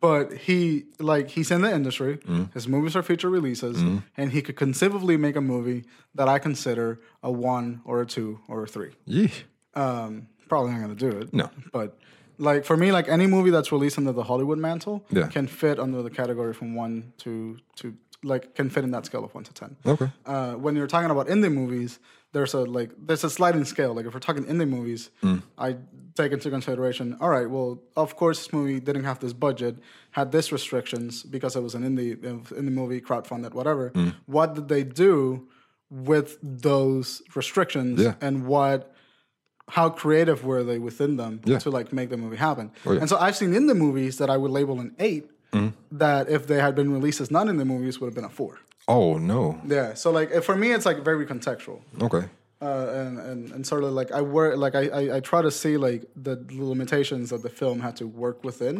But 0.00 0.32
he 0.34 0.84
like 0.98 1.28
he's 1.30 1.50
in 1.50 1.62
the 1.62 1.72
industry. 1.74 2.18
Mm. 2.28 2.52
His 2.52 2.68
movies 2.68 2.94
are 2.96 3.02
feature 3.02 3.30
releases, 3.30 3.80
and 4.18 4.30
he 4.32 4.42
could 4.42 4.56
conceivably 4.56 5.16
make 5.16 5.34
a 5.36 5.40
movie 5.40 5.84
that 6.14 6.28
I 6.28 6.38
consider 6.38 7.00
a 7.22 7.30
one 7.32 7.80
or 7.84 8.02
a 8.02 8.06
two 8.06 8.40
or 8.48 8.64
a 8.64 8.66
three. 8.66 8.90
Yeah. 9.06 9.28
Um, 9.74 10.26
probably 10.48 10.72
not 10.72 10.80
gonna 10.82 10.94
do 10.94 11.08
it. 11.08 11.32
No. 11.32 11.48
but 11.72 11.96
like 12.36 12.64
for 12.66 12.76
me, 12.76 12.92
like 12.92 13.08
any 13.08 13.26
movie 13.26 13.50
that's 13.50 13.72
released 13.72 13.96
under 13.96 14.12
the 14.12 14.24
Hollywood 14.24 14.58
mantle 14.58 15.04
Yeah. 15.10 15.28
can 15.28 15.46
fit 15.46 15.78
under 15.78 16.02
the 16.02 16.10
category 16.10 16.52
from 16.52 16.74
one 16.74 17.12
to 17.18 17.56
to 17.76 17.94
like 18.24 18.54
can 18.54 18.70
fit 18.70 18.84
in 18.84 18.90
that 18.92 19.04
scale 19.06 19.24
of 19.24 19.34
one 19.34 19.44
to 19.44 19.52
ten. 19.52 19.76
Okay. 19.86 20.08
Uh, 20.26 20.54
when 20.54 20.74
you're 20.76 20.86
talking 20.94 21.10
about 21.10 21.26
indie 21.28 21.52
movies, 21.52 21.98
there's 22.32 22.54
a 22.54 22.60
like 22.78 22.90
there's 23.06 23.24
a 23.24 23.30
sliding 23.30 23.64
scale. 23.64 23.92
Like 23.94 24.06
if 24.06 24.14
we're 24.14 24.20
talking 24.28 24.44
indie 24.44 24.68
movies, 24.68 25.10
Mm. 25.22 25.42
I 25.58 25.76
take 26.16 26.32
into 26.32 26.48
consideration. 26.50 27.16
All 27.20 27.28
right, 27.28 27.48
well, 27.50 27.82
of 27.96 28.16
course, 28.16 28.38
this 28.38 28.52
movie 28.52 28.78
didn't 28.80 29.04
have 29.04 29.18
this 29.20 29.32
budget, 29.32 29.74
had 30.12 30.30
this 30.32 30.52
restrictions 30.52 31.22
because 31.22 31.56
it 31.56 31.62
was 31.62 31.74
an 31.74 31.82
indie 31.82 32.16
indie 32.16 32.72
movie, 32.80 33.00
crowdfunded, 33.00 33.52
whatever. 33.54 33.90
Mm. 33.90 34.14
What 34.26 34.54
did 34.54 34.68
they 34.68 34.84
do 34.84 35.48
with 35.90 36.38
those 36.42 37.22
restrictions, 37.34 38.00
Yeah. 38.00 38.14
and 38.20 38.46
what? 38.46 38.90
How 39.70 39.88
creative 39.88 40.44
were 40.44 40.62
they 40.62 40.78
within 40.78 41.16
them 41.16 41.40
Yeah. 41.44 41.56
Oh, 41.56 41.58
to 41.60 41.70
like 41.70 41.90
make 41.92 42.10
the 42.10 42.18
movie 42.18 42.36
happen? 42.36 42.70
yeah. 42.84 42.92
Mm. 42.92 43.00
And 43.02 43.08
so 43.08 43.16
I've 43.16 43.34
seen 43.36 43.52
indie 43.52 43.76
movies 43.76 44.18
that 44.18 44.28
I 44.28 44.36
would 44.36 44.50
label 44.50 44.78
an 44.78 44.94
eight, 44.98 45.24
that 45.92 46.28
if 46.28 46.46
they 46.46 46.60
had 46.60 46.74
been 46.74 46.92
released 46.92 47.20
as 47.20 47.30
none 47.30 47.48
in 47.48 47.56
the 47.56 47.64
movies 47.64 48.00
would 48.00 48.06
have 48.08 48.14
been 48.14 48.24
a 48.24 48.28
four. 48.40 48.58
Oh 48.86 49.16
no. 49.18 49.58
Yeah. 49.66 49.94
So 49.94 50.10
like 50.10 50.30
for 50.42 50.56
me, 50.56 50.72
it's 50.72 50.86
like 50.86 50.98
very 51.04 51.26
contextual, 51.26 51.80
Okay. 52.02 52.24
uh, 52.60 52.86
and, 53.02 53.18
and 53.18 53.40
and 53.54 53.66
sort 53.66 53.82
of 53.84 53.92
like 54.00 54.10
I 54.12 54.20
work 54.20 54.56
like 54.64 54.74
I, 54.74 54.84
I 55.00 55.16
I 55.16 55.20
try 55.20 55.40
to 55.42 55.50
see 55.50 55.76
like 55.76 56.02
the 56.16 56.36
limitations 56.50 57.30
that 57.30 57.42
the 57.42 57.48
film 57.60 57.80
had 57.80 57.94
to 57.96 58.06
work 58.06 58.44
within 58.44 58.76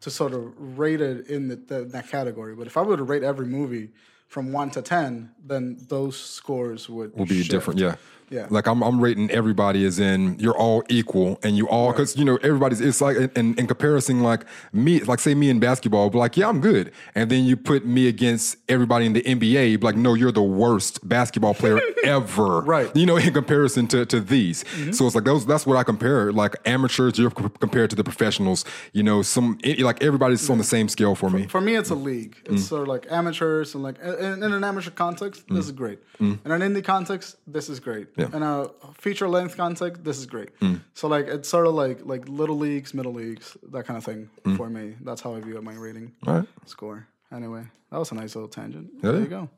to 0.00 0.10
sort 0.10 0.32
of 0.32 0.42
rate 0.78 1.00
it 1.00 1.26
in 1.28 1.48
the, 1.48 1.56
the, 1.56 1.78
that 1.94 2.06
category. 2.08 2.54
But 2.54 2.66
if 2.66 2.76
I 2.76 2.82
were 2.82 2.96
to 2.96 3.02
rate 3.02 3.24
every 3.24 3.46
movie 3.46 3.88
from 4.28 4.52
one 4.52 4.70
to 4.70 4.82
ten, 4.82 5.30
then 5.44 5.76
those 5.88 6.16
scores 6.18 6.88
would 6.88 7.16
will 7.16 7.26
be 7.26 7.38
shift. 7.38 7.50
different. 7.50 7.80
Yeah. 7.80 7.96
Yeah. 8.30 8.46
Like 8.50 8.66
I'm, 8.68 8.82
I'm 8.82 9.00
rating 9.00 9.30
everybody 9.30 9.86
as 9.86 9.98
in 9.98 10.38
you're 10.38 10.54
all 10.54 10.82
equal 10.90 11.38
and 11.42 11.56
you 11.56 11.66
all 11.66 11.92
because 11.92 12.14
you 12.14 12.26
know 12.26 12.36
everybody's 12.42 12.78
it's 12.78 13.00
like 13.00 13.16
in, 13.16 13.54
in 13.54 13.66
comparison 13.66 14.22
like 14.22 14.44
me 14.70 15.00
like 15.00 15.18
say 15.18 15.34
me 15.34 15.48
in 15.48 15.60
basketball 15.60 16.10
but 16.10 16.18
like 16.18 16.36
yeah 16.36 16.46
I'm 16.46 16.60
good 16.60 16.92
and 17.14 17.30
then 17.30 17.46
you 17.46 17.56
put 17.56 17.86
me 17.86 18.06
against 18.06 18.58
everybody 18.68 19.06
in 19.06 19.14
the 19.14 19.22
NBA 19.22 19.40
be 19.64 19.76
like 19.78 19.96
no 19.96 20.12
you're 20.12 20.30
the 20.30 20.42
worst 20.42 21.08
basketball 21.08 21.54
player 21.54 21.80
ever 22.04 22.60
Right. 22.60 22.94
you 22.94 23.06
know 23.06 23.16
in 23.16 23.32
comparison 23.32 23.86
to 23.88 24.04
to 24.04 24.20
these 24.20 24.62
so 24.94 25.06
it's 25.06 25.14
like 25.14 25.24
those 25.24 25.46
that's 25.46 25.64
what 25.64 25.78
I 25.78 25.82
compare 25.82 26.30
like 26.30 26.54
amateurs 26.66 27.18
you're 27.18 27.30
c- 27.30 27.46
compared 27.60 27.88
to 27.88 27.96
the 27.96 28.04
professionals 28.04 28.66
you 28.92 29.02
know 29.02 29.22
some 29.22 29.56
it, 29.64 29.80
like 29.80 30.02
everybody's 30.04 30.50
on 30.50 30.58
the 30.58 30.64
same 30.64 30.90
scale 30.90 31.14
for 31.14 31.30
me 31.30 31.46
For 31.46 31.62
me, 31.62 31.76
it's 31.76 31.88
a 31.88 31.94
league. 31.94 32.36
It's 32.44 32.62
Mm. 32.64 32.68
sort 32.68 32.82
of 32.82 32.88
like 32.88 33.06
amateurs 33.10 33.74
and 33.74 33.82
like 33.82 33.96
in, 34.18 34.42
in 34.42 34.52
an 34.52 34.64
amateur 34.64 34.90
context, 34.90 35.44
this 35.48 35.66
is 35.66 35.72
great. 35.72 35.98
In 36.20 36.38
an 36.44 36.60
indie 36.60 36.84
context, 36.84 37.36
this 37.46 37.68
is 37.68 37.80
great. 37.80 38.14
Mm. 38.16 38.18
Yeah. 38.20 38.26
Mm. 38.26 38.34
In 38.36 38.42
a 38.42 38.92
feature 38.94 39.28
length 39.28 39.56
context, 39.56 40.04
this 40.04 40.18
is 40.18 40.26
great. 40.26 40.50
So 40.94 41.08
like 41.08 41.26
it's 41.28 41.48
sort 41.48 41.66
of 41.66 41.74
like 41.74 41.98
like 42.04 42.28
little 42.28 42.56
leagues, 42.58 42.92
middle 42.94 43.12
leagues, 43.14 43.56
that 43.72 43.84
kind 43.86 43.96
of 43.96 44.04
thing 44.04 44.28
Mm. 44.44 44.56
for 44.56 44.68
me. 44.68 44.96
That's 45.06 45.20
how 45.22 45.34
I 45.34 45.40
view 45.40 45.60
my 45.62 45.74
rating 45.74 46.12
right 46.26 46.46
score. 46.66 47.06
Anyway, 47.32 47.64
that 47.90 47.98
was 47.98 48.10
a 48.12 48.14
nice 48.14 48.34
little 48.36 48.48
tangent. 48.48 48.88
Yeah. 49.02 49.12
There 49.12 49.20
you 49.20 49.26
go. 49.38 49.48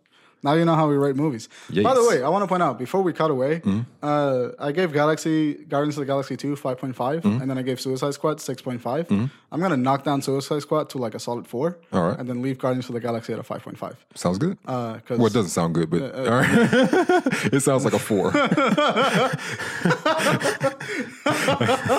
Now 0.43 0.55
you 0.55 0.65
know 0.65 0.75
how 0.75 0.89
we 0.89 0.97
rate 0.97 1.17
movies. 1.17 1.49
By 1.69 1.75
the 1.75 1.83
Mm-hmm. 1.83 2.09
way, 2.09 2.23
I 2.23 2.29
want 2.31 2.43
to 2.45 2.49
point 2.49 2.63
out 2.63 2.79
before 2.79 3.03
we 3.03 3.13
cut 3.13 3.31
away, 3.31 3.61
uh, 4.03 4.49
I 4.59 4.73
gave 4.73 4.91
Galaxy 4.93 5.55
Guardians 5.69 5.97
of 5.99 6.03
the 6.03 6.07
Galaxy 6.07 6.35
2 6.37 6.57
5.5, 6.57 6.95
Mm-hmm. 6.95 7.43
and 7.43 7.51
then 7.51 7.59
I 7.59 7.63
gave 7.63 7.79
Suicide 7.81 8.15
Squad 8.15 8.39
6.5. 8.39 9.31
I'm 9.53 9.61
gonna 9.61 9.77
knock 9.77 10.05
down 10.05 10.23
Suicide 10.23 10.63
Squad 10.63 10.89
to 10.91 10.99
like 10.99 11.15
a 11.15 11.19
solid 11.19 11.47
four, 11.47 11.77
All 11.93 12.09
right. 12.09 12.19
and 12.19 12.29
then 12.29 12.41
leave 12.41 12.59
Guardians 12.59 12.89
of 12.89 12.95
the 12.95 13.01
Galaxy 13.01 13.33
at 13.35 13.39
a 13.39 13.43
5.5. 13.43 13.95
sounds 14.15 14.39
good 14.39 14.57
Uh, 14.67 14.99
well 15.11 15.27
it 15.27 15.33
doesn't 15.33 15.51
sound 15.51 15.75
good 15.75 15.91
but 15.91 16.03
all 16.15 16.25
right 16.41 16.49
it 17.53 17.61
sounds 17.61 17.85
like 17.85 17.95
a 17.95 17.99
four 17.99 18.31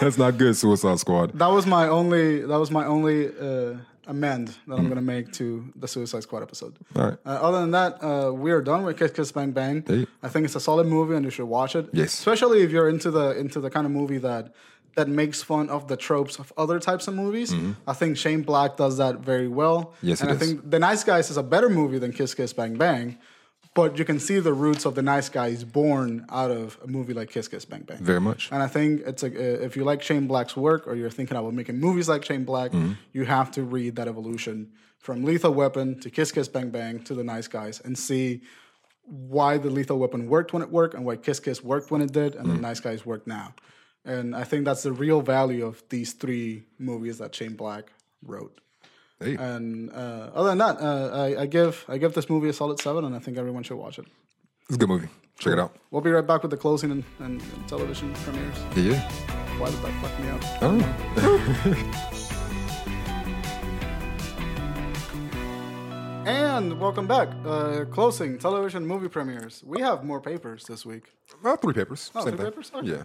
that's 0.02 0.18
not 0.18 0.38
good 0.38 0.56
Suicide 0.56 1.00
Squad 1.00 1.34
that 1.38 1.48
was 1.48 1.66
my 1.66 1.88
only 1.88 2.42
that 2.42 2.60
was 2.60 2.72
my 2.72 2.86
only 2.86 3.28
uh, 3.38 3.76
amend 4.08 4.56
that 4.68 4.76
I'm 4.76 4.88
gonna 4.90 5.02
make 5.02 5.32
to 5.34 5.66
the 5.76 5.88
Suicide 5.88 6.24
Squad 6.24 6.42
episode. 6.42 6.74
all 6.96 7.06
right 7.06 7.18
Uh, 7.26 7.30
other 7.30 7.60
than 7.62 7.72
that, 7.72 8.04
uh, 8.04 8.32
we 8.34 8.52
are 8.52 8.62
done 8.62 8.84
with 8.84 8.98
Kiss 8.98 9.12
Kiss 9.12 9.32
Bang 9.32 9.52
Bang. 9.52 9.84
Hey. 9.88 10.08
I 10.24 10.28
think 10.30 10.46
it's 10.46 10.56
a 10.56 10.60
solid 10.60 10.88
movie, 10.88 11.16
and 11.16 11.24
you 11.24 11.32
should 11.32 11.46
watch 11.46 11.76
it. 11.76 11.90
Yes. 11.94 12.14
especially 12.14 12.62
if 12.64 12.72
you're 12.72 12.90
into 12.90 13.12
the 13.12 13.38
into 13.38 13.60
the 13.60 13.70
kind 13.70 13.86
of 13.86 13.92
movie 13.92 14.18
that 14.20 14.54
that 14.96 15.08
makes 15.08 15.42
fun 15.42 15.70
of 15.70 15.88
the 15.88 15.96
tropes 15.96 16.38
of 16.38 16.52
other 16.58 16.78
types 16.78 17.08
of 17.08 17.14
movies. 17.16 17.54
I 17.88 17.94
think 17.94 18.18
Shane 18.18 18.42
Black 18.42 18.76
does 18.76 18.98
that 18.98 19.20
very 19.20 19.48
well. 19.48 19.78
Mm-hmm. 19.86 20.08
Yes, 20.10 20.22
and 20.22 20.30
I 20.32 20.34
is. 20.34 20.40
think 20.40 20.70
The 20.70 20.80
Nice 20.80 21.04
Guys 21.06 21.30
is 21.30 21.38
a 21.38 21.44
better 21.44 21.70
movie 21.70 21.98
than 21.98 22.12
Kiss 22.12 22.34
Kiss 22.34 22.52
Bang 22.54 22.76
Bang. 22.76 23.18
But 23.74 23.98
you 23.98 24.04
can 24.04 24.20
see 24.20 24.40
the 24.40 24.54
roots 24.54 24.84
of 24.86 24.96
The 24.96 25.02
Nice 25.02 25.30
Guys 25.30 25.64
born 25.64 26.26
out 26.30 26.52
of 26.52 26.78
a 26.84 26.88
movie 26.88 27.14
like 27.14 27.30
Kiss 27.32 27.48
Kiss 27.48 27.64
Bang 27.64 27.84
Bang. 27.84 28.00
very 28.00 28.20
much 28.20 28.50
And 28.52 28.62
I 28.62 28.68
think 28.68 29.02
it's 29.06 29.24
a, 29.24 29.28
uh, 29.28 29.66
if 29.66 29.78
you 29.78 29.86
like 29.86 30.02
Shane 30.02 30.28
Black's 30.28 30.58
work 30.58 30.88
or 30.88 30.96
you're 30.96 31.10
thinking 31.10 31.38
about 31.38 31.54
making 31.54 31.80
movies 31.80 32.10
like 32.10 32.26
Shane 32.26 32.44
Black, 32.44 32.72
Mm-hmm. 32.72 32.94
you 33.14 33.24
have 33.26 33.50
to 33.52 33.64
read 33.64 33.96
that 33.96 34.08
evolution 34.08 34.72
from 35.00 35.24
Lethal 35.24 35.54
Weapon 35.54 36.00
to 36.02 36.10
Kiss 36.10 36.32
Kiss 36.32 36.48
Bang 36.48 36.70
Bang 36.70 37.00
to 37.04 37.14
The 37.16 37.24
Nice 37.24 37.48
Guys 37.48 37.80
and 37.80 37.98
see 37.98 38.42
why 39.06 39.58
the 39.58 39.70
Lethal 39.70 39.98
Weapon 40.00 40.28
worked 40.28 40.54
when 40.54 40.62
it 40.62 40.70
worked 40.70 40.94
and 40.94 41.06
why 41.06 41.16
Kiss 41.16 41.40
Kiss 41.40 41.64
worked 41.64 41.92
when 41.92 42.02
it 42.02 42.12
did 42.12 42.36
and 42.36 42.46
Mm-hmm. 42.46 42.56
The 42.58 42.62
Nice 42.62 42.80
Guys 42.80 43.06
work 43.06 43.26
now. 43.26 43.54
And 44.06 44.36
I 44.36 44.44
think 44.44 44.66
that's 44.66 44.84
the 44.84 44.92
real 44.92 45.22
value 45.22 45.66
of 45.66 45.82
these 45.90 46.14
three 46.14 46.64
movies 46.80 47.18
that 47.20 47.34
Shane 47.36 47.56
Black 47.56 47.92
wrote. 48.24 48.60
Hey 49.22 49.36
And 49.36 49.92
uh, 49.92 50.30
other 50.34 50.50
than 50.50 50.58
that, 50.60 50.78
uh, 50.82 51.10
I, 51.14 51.42
I 51.42 51.46
give 51.46 51.86
I 51.88 51.98
give 51.98 52.14
this 52.14 52.30
movie 52.30 52.50
a 52.50 52.54
solid 52.54 52.80
seven, 52.80 53.06
and 53.06 53.16
I 53.16 53.20
think 53.20 53.38
everyone 53.38 53.64
should 53.64 53.78
watch 53.78 54.00
it. 54.00 54.06
it's 54.68 54.76
a 54.76 54.80
good 54.80 54.90
movie 54.90 55.08
check 55.40 55.54
it 55.54 55.60
out 55.60 55.76
We'll 55.92 56.02
be 56.02 56.12
right 56.12 56.26
back 56.26 56.42
with 56.44 56.52
the 56.52 56.58
closing 56.58 56.92
and, 56.92 57.04
and, 57.20 57.42
and 57.42 57.68
television 57.68 58.14
premieres. 58.24 58.58
yeah 58.76 59.00
Why 59.60 59.70
did 59.70 59.82
that 59.84 59.94
fuck 60.02 60.14
me 60.20 60.30
up? 60.30 60.42
I. 60.62 62.18
And 66.26 66.80
welcome 66.80 67.08
back. 67.08 67.30
Uh, 67.46 67.86
closing 67.86 68.38
television 68.38 68.86
movie 68.86 69.08
premieres. 69.10 69.64
We 69.66 69.82
have 69.82 70.04
more 70.04 70.22
papers 70.22 70.66
this 70.66 70.86
week. 70.86 71.06
About 71.40 71.62
three 71.62 71.74
papers. 71.74 72.12
Oh, 72.14 72.24
Same 72.24 72.34
three 72.36 72.38
thing. 72.44 72.52
papers? 72.52 72.72
Okay. 72.76 72.88
Yeah. 72.88 73.04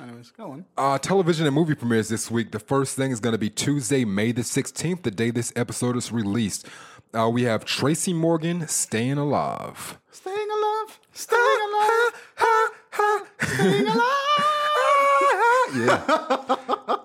Anyways, 0.00 0.30
go 0.30 0.52
on. 0.52 0.64
Uh, 0.76 0.96
television 0.98 1.46
and 1.46 1.54
movie 1.54 1.74
premieres 1.74 2.08
this 2.08 2.30
week. 2.30 2.52
The 2.52 2.60
first 2.60 2.94
thing 2.96 3.10
is 3.10 3.18
going 3.18 3.32
to 3.32 3.38
be 3.38 3.50
Tuesday, 3.50 4.04
May 4.04 4.30
the 4.32 4.42
16th, 4.42 5.02
the 5.02 5.10
day 5.10 5.30
this 5.30 5.52
episode 5.56 5.96
is 5.96 6.12
released. 6.12 6.66
Uh, 7.12 7.28
we 7.28 7.42
have 7.44 7.64
Tracy 7.64 8.12
Morgan, 8.12 8.68
Staying 8.68 9.18
Alive. 9.18 9.98
Staying 10.12 10.36
alive. 10.36 11.00
Staying 11.12 11.40
alive. 11.72 12.12
Staying 13.42 13.86
alive. 13.86 14.04
Yeah. 15.74 16.56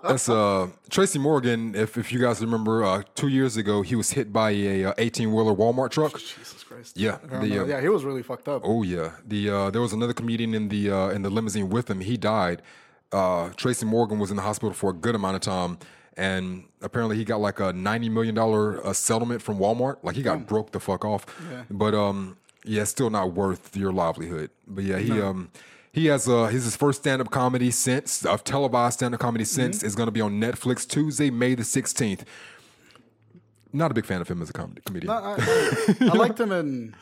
That's 0.03 0.29
uh 0.29 0.67
Tracy 0.89 1.19
Morgan. 1.19 1.75
If 1.75 1.97
if 1.97 2.11
you 2.11 2.19
guys 2.19 2.41
remember, 2.41 2.83
uh, 2.83 3.03
two 3.15 3.27
years 3.27 3.57
ago 3.57 3.81
he 3.81 3.95
was 3.95 4.11
hit 4.11 4.31
by 4.31 4.51
a 4.51 4.93
eighteen 4.97 5.33
wheeler 5.33 5.53
Walmart 5.53 5.91
truck. 5.91 6.17
Jesus 6.19 6.63
Christ. 6.63 6.97
Yeah, 6.97 7.17
the, 7.23 7.61
uh, 7.61 7.65
yeah, 7.65 7.81
he 7.81 7.89
was 7.89 8.03
really 8.03 8.21
fucked 8.23 8.47
up. 8.47 8.61
Oh 8.63 8.83
yeah, 8.83 9.11
the 9.25 9.49
uh, 9.49 9.69
there 9.71 9.81
was 9.81 9.93
another 9.93 10.13
comedian 10.13 10.53
in 10.53 10.69
the 10.69 10.91
uh, 10.91 11.09
in 11.09 11.21
the 11.23 11.29
limousine 11.29 11.69
with 11.69 11.89
him. 11.89 12.01
He 12.01 12.17
died. 12.17 12.61
Uh, 13.13 13.49
Tracy 13.55 13.85
Morgan 13.85 14.19
was 14.19 14.31
in 14.31 14.35
the 14.35 14.41
hospital 14.41 14.73
for 14.73 14.89
a 14.89 14.93
good 14.93 15.15
amount 15.15 15.35
of 15.35 15.41
time, 15.41 15.77
and 16.17 16.65
apparently 16.81 17.15
he 17.15 17.23
got 17.23 17.39
like 17.39 17.59
a 17.59 17.71
ninety 17.71 18.09
million 18.09 18.35
dollar 18.35 18.85
uh, 18.85 18.91
settlement 18.93 19.41
from 19.41 19.59
Walmart. 19.59 19.97
Like 20.03 20.15
he 20.15 20.23
got 20.23 20.47
broke 20.47 20.71
the 20.71 20.79
fuck 20.79 21.05
off. 21.05 21.25
But 21.69 21.93
um, 21.93 22.37
yeah, 22.65 22.83
still 22.85 23.09
not 23.09 23.33
worth 23.33 23.77
your 23.77 23.93
livelihood. 23.93 24.49
But 24.67 24.83
yeah, 24.83 24.97
he 24.97 25.21
um. 25.21 25.51
He 25.95 26.07
has 26.07 26.27
uh 26.27 26.47
his 26.47 26.63
his 26.65 26.75
first 26.75 27.01
stand 27.01 27.21
up 27.21 27.29
comedy 27.29 27.69
since 27.69 28.25
of 28.25 28.43
televised 28.43 28.95
stand 28.95 29.13
up 29.13 29.19
comedy 29.19 29.45
since 29.45 29.83
is 29.83 29.93
going 29.93 30.07
to 30.07 30.11
be 30.11 30.21
on 30.21 30.41
Netflix 30.41 30.87
Tuesday 30.87 31.29
May 31.29 31.53
the 31.53 31.63
sixteenth. 31.63 32.25
Not 33.71 33.91
a 33.91 33.93
big 33.93 34.07
fan 34.07 34.19
of 34.19 34.27
him 34.27 34.41
as 34.41 34.49
a 34.49 34.53
comedy 34.53 34.81
comedian. 34.83 35.11
I, 35.11 35.35
I, 35.37 35.95
I 36.01 36.13
liked 36.15 36.39
him 36.39 36.51
in 36.51 36.95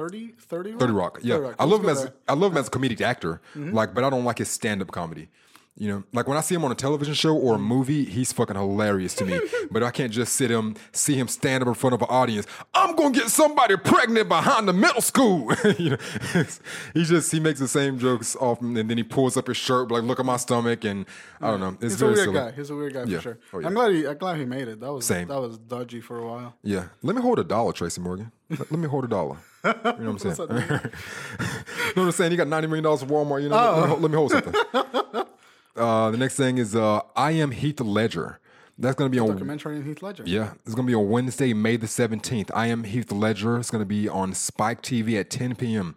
30, 0.00 0.34
30 0.38 0.70
Rock? 0.70 0.80
30 0.80 0.92
Rock. 0.92 1.18
Yeah. 1.22 1.34
30 1.34 1.46
Rock. 1.46 1.56
I 1.58 1.64
love 1.64 1.82
him 1.82 1.88
as 1.90 2.02
there. 2.02 2.14
I 2.28 2.34
love 2.34 2.52
him 2.52 2.58
as 2.58 2.68
a 2.68 2.70
comedic 2.70 3.00
actor. 3.00 3.40
Mm-hmm. 3.54 3.74
Like, 3.74 3.94
but 3.94 4.04
I 4.04 4.10
don't 4.10 4.24
like 4.24 4.38
his 4.38 4.48
stand 4.48 4.80
up 4.80 4.90
comedy. 4.90 5.28
You 5.76 5.88
know, 5.88 6.04
like 6.12 6.28
when 6.28 6.36
I 6.36 6.42
see 6.42 6.54
him 6.54 6.64
on 6.64 6.72
a 6.72 6.74
television 6.74 7.14
show 7.14 7.34
or 7.34 7.54
a 7.54 7.56
mm-hmm. 7.56 7.66
movie, 7.66 8.04
he's 8.04 8.32
fucking 8.32 8.56
hilarious 8.56 9.14
to 9.14 9.24
me. 9.24 9.40
but 9.70 9.82
I 9.82 9.90
can't 9.90 10.12
just 10.12 10.34
sit 10.34 10.50
him, 10.50 10.76
see 10.92 11.14
him 11.14 11.26
stand 11.26 11.62
up 11.62 11.68
in 11.68 11.74
front 11.74 11.94
of 11.94 12.02
an 12.02 12.08
audience. 12.10 12.46
I'm 12.74 12.94
gonna 12.96 13.12
get 13.12 13.28
somebody 13.28 13.78
pregnant 13.78 14.28
behind 14.28 14.68
the 14.68 14.74
middle 14.74 15.00
school. 15.00 15.50
you 15.78 15.90
know, 15.90 15.96
he 16.94 17.04
just 17.04 17.32
he 17.32 17.40
makes 17.40 17.60
the 17.60 17.68
same 17.68 17.98
jokes 17.98 18.36
often, 18.36 18.76
and 18.76 18.90
then 18.90 18.98
he 18.98 19.04
pulls 19.04 19.38
up 19.38 19.46
his 19.46 19.56
shirt, 19.56 19.90
like, 19.90 20.02
look 20.02 20.20
at 20.20 20.26
my 20.26 20.36
stomach, 20.36 20.84
and 20.84 21.06
I 21.40 21.50
don't 21.50 21.60
know. 21.60 21.76
It's 21.80 21.94
He's 21.94 22.02
a 22.02 22.06
weird 22.06 22.18
silly. 22.18 22.34
guy. 22.34 22.50
He's 22.50 22.68
a 22.68 22.76
weird 22.76 22.92
guy 22.92 23.04
Yeah. 23.04 23.16
for 23.16 23.22
sure. 23.22 23.38
Oh, 23.54 23.58
yeah. 23.60 23.66
I'm 23.68 23.74
glad 23.74 23.92
he. 23.92 24.06
I'm 24.06 24.18
glad 24.18 24.36
he 24.36 24.44
made 24.44 24.68
it. 24.68 24.80
That 24.80 24.92
was 24.92 25.06
Same. 25.06 25.28
That 25.28 25.40
was 25.40 25.56
dodgy 25.56 26.02
for 26.02 26.18
a 26.18 26.26
while. 26.26 26.56
Yeah. 26.62 26.88
Let 27.02 27.16
me 27.16 27.22
hold 27.22 27.38
a 27.38 27.44
dollar, 27.44 27.72
Tracy 27.72 28.02
Morgan. 28.02 28.32
Let, 28.50 28.70
let 28.70 28.80
me 28.80 28.88
hold 28.88 29.04
a 29.04 29.08
dollar. 29.08 29.38
You 29.64 29.70
know 29.72 29.92
what 29.92 29.98
I'm 29.98 30.18
saying? 30.18 30.36
you 30.38 30.56
know 30.56 30.80
what 31.94 32.02
I'm 32.04 32.12
saying? 32.12 32.32
You 32.32 32.36
got 32.38 32.46
$90 32.46 32.68
million 32.68 32.98
from 32.98 33.08
Walmart. 33.08 33.42
You 33.42 33.48
know, 33.48 33.56
let, 33.56 33.82
me, 33.82 33.88
hold- 33.88 34.02
let 34.02 34.10
me 34.10 34.16
hold 34.16 34.30
something. 34.30 35.24
Uh, 35.76 36.10
the 36.10 36.18
next 36.18 36.34
thing 36.34 36.58
is 36.58 36.74
uh, 36.74 37.00
I 37.16 37.30
Am 37.30 37.52
Heath 37.52 37.80
Ledger. 37.80 38.40
That's 38.76 38.96
going 38.96 39.10
to 39.10 39.14
be 39.14 39.20
on. 39.20 39.28
Documentary 39.28 39.76
in 39.76 39.84
Heath 39.84 40.02
Ledger. 40.02 40.24
Yeah, 40.26 40.54
it's 40.66 40.74
going 40.74 40.86
to 40.86 40.90
be 40.90 40.94
on 40.94 41.08
Wednesday, 41.08 41.52
May 41.54 41.76
the 41.76 41.86
17th. 41.86 42.50
I 42.52 42.66
Am 42.66 42.84
Heath 42.84 43.12
Ledger. 43.12 43.56
It's 43.56 43.70
going 43.70 43.80
to 43.80 43.86
be 43.86 44.08
on 44.08 44.34
Spike 44.34 44.82
TV 44.82 45.18
at 45.18 45.30
10 45.30 45.54
p.m. 45.54 45.96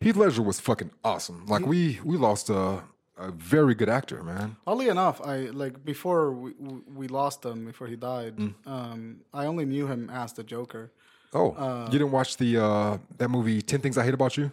Heath 0.00 0.16
Ledger 0.16 0.40
was 0.40 0.60
fucking 0.60 0.92
awesome. 1.04 1.44
Like, 1.46 1.66
we, 1.66 1.98
we 2.04 2.16
lost 2.16 2.48
a, 2.48 2.84
a 3.18 3.32
very 3.32 3.74
good 3.74 3.88
actor, 3.88 4.22
man. 4.22 4.56
Oddly 4.66 4.88
enough, 4.88 5.20
I 5.20 5.46
like 5.46 5.84
before 5.84 6.32
we, 6.32 6.52
we 6.58 6.80
we 6.94 7.08
lost 7.08 7.44
him 7.44 7.64
before 7.66 7.88
he 7.88 7.96
died. 7.96 8.36
Mm. 8.36 8.54
Um, 8.66 9.16
I 9.34 9.46
only 9.46 9.64
knew 9.64 9.88
him 9.88 10.08
as 10.10 10.32
the 10.32 10.44
Joker. 10.44 10.92
Oh, 11.34 11.84
you 11.86 11.92
didn't 11.92 12.10
watch 12.12 12.36
the 12.36 12.62
uh, 12.62 12.98
that 13.18 13.28
movie, 13.28 13.60
10 13.62 13.80
Things 13.80 13.98
I 13.98 14.04
Hate 14.04 14.14
About 14.14 14.36
You? 14.36 14.50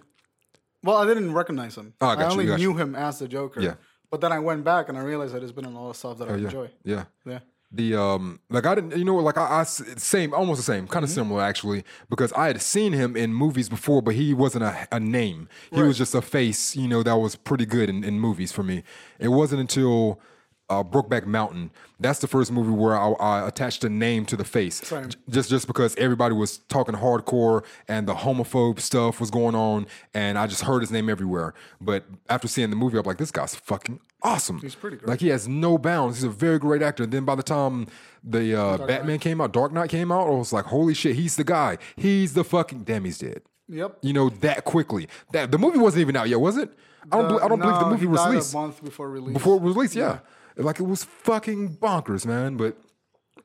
Well, 0.83 0.97
I 0.97 1.05
didn't 1.05 1.33
recognize 1.33 1.77
him. 1.77 1.93
Oh, 2.01 2.07
I 2.07 2.13
I, 2.15 2.25
you, 2.25 2.31
only 2.31 2.45
got 2.45 2.59
knew 2.59 2.75
him 2.75 2.95
as 2.95 3.19
the 3.19 3.27
Joker. 3.27 3.61
Yeah. 3.61 3.75
But 4.11 4.21
then 4.21 4.31
I 4.31 4.39
went 4.39 4.63
back 4.63 4.87
and 4.89 4.97
I 4.97 5.01
realized 5.01 5.33
that 5.33 5.39
there's 5.39 5.51
been 5.51 5.65
a 5.65 5.69
lot 5.69 5.89
of 5.89 5.95
stuff 5.95 6.17
that 6.19 6.27
I 6.29 6.31
Oh, 6.31 6.35
yeah. 6.35 6.45
enjoy. 6.45 6.69
Yeah. 6.83 7.05
Yeah. 7.25 7.39
The 7.71 7.95
um 7.99 8.39
like 8.49 8.65
I 8.65 8.75
didn't 8.75 8.95
you 8.95 9.03
know 9.03 9.15
like 9.15 9.37
I 9.37 9.63
same 9.63 10.33
almost 10.33 10.59
the 10.59 10.63
same 10.63 10.87
kind 10.87 11.03
of 11.03 11.09
similar 11.09 11.41
actually 11.41 11.83
because 12.09 12.31
I 12.33 12.47
had 12.47 12.61
seen 12.61 12.93
him 12.93 13.17
in 13.17 13.33
movies 13.33 13.67
before 13.67 14.01
but 14.03 14.13
he 14.13 14.33
wasn't 14.33 14.63
a, 14.65 14.87
a 14.91 14.99
name 14.99 15.49
he 15.73 15.81
was 15.81 15.97
just 15.97 16.13
a 16.15 16.21
face 16.21 16.75
you 16.75 16.87
know 16.87 17.01
that 17.03 17.17
was 17.17 17.35
pretty 17.35 17.65
good 17.65 17.89
in, 17.89 18.03
in 18.03 18.19
movies 18.19 18.51
for 18.53 18.63
me 18.63 18.83
it 19.19 19.29
wasn't 19.29 19.59
until 19.59 20.21
uh, 20.69 20.83
Brokeback 20.83 21.25
Mountain 21.25 21.71
that's 21.99 22.19
the 22.19 22.27
first 22.27 22.51
movie 22.51 22.71
where 22.71 22.97
I, 22.97 23.11
I 23.11 23.47
attached 23.47 23.83
a 23.83 23.89
name 23.89 24.25
to 24.25 24.35
the 24.35 24.43
face 24.43 24.75
Same. 24.77 25.09
Just 25.29 25.49
just 25.49 25.67
because 25.67 25.95
everybody 25.97 26.33
was 26.33 26.57
talking 26.69 26.95
hardcore 26.95 27.63
and 27.87 28.07
the 28.07 28.15
homophobe 28.15 28.79
stuff 28.79 29.19
was 29.19 29.29
going 29.31 29.55
on 29.55 29.85
and 30.13 30.37
I 30.37 30.47
just 30.47 30.63
heard 30.63 30.81
his 30.81 30.91
name 30.91 31.09
everywhere 31.09 31.53
but 31.79 32.05
after 32.29 32.47
seeing 32.47 32.69
the 32.71 32.75
movie 32.75 32.97
I'm 32.97 33.03
like 33.05 33.17
this 33.19 33.31
guy's 33.31 33.53
fucking 33.55 33.99
awesome 34.23 34.59
He's 34.59 34.75
pretty 34.75 34.97
great. 34.97 35.07
like 35.07 35.21
he 35.21 35.27
has 35.29 35.47
no 35.47 35.77
bounds. 35.77 36.17
He's 36.17 36.23
a 36.23 36.29
very 36.29 36.57
great 36.57 36.81
actor. 36.81 37.03
And 37.03 37.11
then 37.11 37.25
by 37.25 37.35
the 37.35 37.43
time 37.43 37.85
the 38.23 38.59
uh, 38.59 38.77
Batman 38.87 39.19
came 39.19 39.39
out, 39.39 39.53
Dark 39.53 39.71
Knight 39.71 39.91
came 39.91 40.11
out, 40.11 40.25
I 40.27 40.31
was 40.31 40.51
like, 40.51 40.65
holy 40.65 40.95
shit, 40.95 41.15
he's 41.15 41.35
the 41.35 41.43
guy. 41.43 41.77
He's 41.95 42.33
the 42.33 42.43
fucking 42.43 42.85
damn. 42.85 43.05
He's 43.05 43.19
dead. 43.19 43.43
Yep. 43.69 43.99
You 44.01 44.13
know 44.13 44.29
that 44.29 44.65
quickly. 44.65 45.07
That 45.31 45.51
the 45.51 45.59
movie 45.59 45.77
wasn't 45.77 46.01
even 46.01 46.15
out 46.15 46.27
yet, 46.27 46.39
was 46.41 46.57
it? 46.57 46.71
I 47.11 47.17
don't. 47.17 47.27
bel- 47.27 47.43
I 47.43 47.47
don't 47.47 47.59
believe 47.59 47.79
the 47.79 47.85
movie 47.85 48.07
was 48.07 48.25
released 48.25 48.53
a 48.53 48.57
month 48.57 48.83
before 48.83 49.09
release. 49.09 49.33
before 49.33 49.59
was 49.59 49.75
released. 49.75 49.95
Yeah. 49.95 50.19
Like 50.57 50.79
it 50.79 50.83
was 50.83 51.03
fucking 51.03 51.77
bonkers, 51.77 52.25
man. 52.25 52.57
But. 52.57 52.77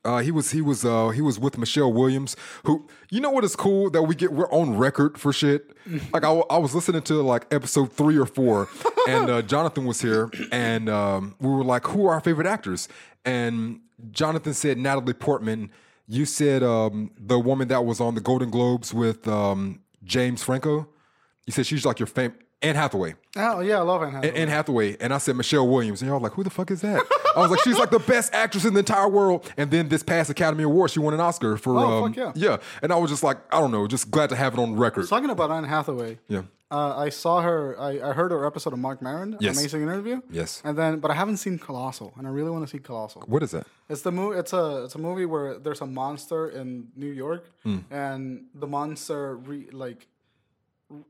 Uh, 0.03 0.17
he 0.17 0.31
was 0.31 0.49
he 0.49 0.61
was 0.61 0.83
uh, 0.83 1.09
he 1.09 1.21
was 1.21 1.37
with 1.37 1.59
Michelle 1.59 1.93
Williams, 1.93 2.35
who 2.63 2.87
you 3.11 3.19
know 3.19 3.29
what 3.29 3.43
is 3.43 3.55
cool 3.55 3.91
that 3.91 4.01
we 4.01 4.15
get 4.15 4.33
we're 4.33 4.49
on 4.49 4.75
record 4.75 5.19
for 5.19 5.31
shit. 5.31 5.73
Like 6.11 6.23
I, 6.23 6.31
I 6.49 6.57
was 6.57 6.73
listening 6.73 7.03
to 7.03 7.21
like 7.21 7.45
episode 7.53 7.93
three 7.93 8.17
or 8.17 8.25
four, 8.25 8.67
and 9.07 9.29
uh, 9.29 9.41
Jonathan 9.43 9.85
was 9.85 10.01
here, 10.01 10.31
and 10.51 10.89
um, 10.89 11.35
we 11.39 11.49
were 11.49 11.63
like, 11.63 11.85
"Who 11.85 12.07
are 12.07 12.13
our 12.13 12.19
favorite 12.19 12.47
actors?" 12.47 12.87
And 13.25 13.81
Jonathan 14.09 14.55
said 14.55 14.79
Natalie 14.79 15.13
Portman. 15.13 15.69
You 16.07 16.25
said 16.25 16.63
um, 16.63 17.11
the 17.19 17.37
woman 17.37 17.67
that 17.67 17.85
was 17.85 17.99
on 18.01 18.15
the 18.15 18.21
Golden 18.21 18.49
Globes 18.49 18.95
with 18.95 19.27
um, 19.27 19.81
James 20.03 20.41
Franco. 20.41 20.87
You 21.45 21.53
said 21.53 21.67
she's 21.67 21.85
like 21.85 21.99
your 21.99 22.07
fam. 22.07 22.33
Anne 22.61 22.75
Hathaway. 22.75 23.15
Oh 23.37 23.59
yeah, 23.61 23.77
I 23.79 23.81
love 23.81 24.03
Anne 24.03 24.11
Hathaway. 24.11 24.33
Anne 24.35 24.47
Hathaway, 24.47 24.97
and 24.99 25.13
I 25.13 25.17
said 25.17 25.35
Michelle 25.35 25.67
Williams, 25.67 26.01
and 26.01 26.09
y'all 26.09 26.19
like, 26.19 26.33
who 26.33 26.43
the 26.43 26.49
fuck 26.49 26.69
is 26.71 26.81
that? 26.81 27.01
I 27.35 27.39
was 27.39 27.49
like, 27.49 27.61
she's 27.61 27.77
like 27.79 27.89
the 27.91 27.99
best 27.99 28.33
actress 28.33 28.65
in 28.65 28.73
the 28.73 28.79
entire 28.79 29.07
world. 29.07 29.51
And 29.57 29.71
then 29.71 29.87
this 29.89 30.03
past 30.03 30.29
Academy 30.29 30.63
Award, 30.63 30.91
she 30.91 30.99
won 30.99 31.13
an 31.13 31.19
Oscar 31.21 31.57
for 31.57 31.77
Oh, 31.77 32.03
um, 32.05 32.13
fuck 32.13 32.33
yeah. 32.35 32.57
And 32.81 32.91
I 32.91 32.97
was 32.97 33.09
just 33.09 33.23
like, 33.23 33.37
I 33.53 33.59
don't 33.59 33.71
know, 33.71 33.87
just 33.87 34.11
glad 34.11 34.29
to 34.31 34.35
have 34.35 34.53
it 34.53 34.59
on 34.59 34.75
record. 34.75 35.07
Talking 35.07 35.29
about 35.29 35.49
Anne 35.49 35.63
Hathaway. 35.63 36.19
Yeah. 36.27 36.43
Uh, 36.69 36.95
I 36.97 37.09
saw 37.09 37.41
her. 37.41 37.75
I, 37.79 37.99
I 37.99 38.13
heard 38.13 38.31
her 38.31 38.45
episode 38.45 38.71
of 38.71 38.79
Marc 38.79 39.01
Maron. 39.01 39.35
Yes. 39.41 39.57
Amazing 39.59 39.81
interview. 39.83 40.21
Yes. 40.29 40.61
And 40.63 40.77
then, 40.77 40.99
but 40.99 41.11
I 41.11 41.15
haven't 41.15 41.37
seen 41.37 41.59
Colossal, 41.59 42.13
and 42.17 42.25
I 42.25 42.29
really 42.29 42.49
want 42.49 42.65
to 42.65 42.71
see 42.71 42.79
Colossal. 42.79 43.23
What 43.27 43.43
is 43.43 43.51
that? 43.51 43.67
It's 43.89 44.03
the 44.03 44.11
movie. 44.13 44.37
It's 44.39 44.53
a 44.53 44.85
it's 44.85 44.95
a 44.95 44.97
movie 44.99 45.25
where 45.25 45.57
there's 45.59 45.81
a 45.81 45.85
monster 45.85 46.47
in 46.47 46.87
New 46.95 47.11
York, 47.11 47.45
Hmm. 47.63 47.79
and 47.91 48.45
the 48.55 48.67
monster 48.67 49.35
re, 49.35 49.67
like 49.73 50.07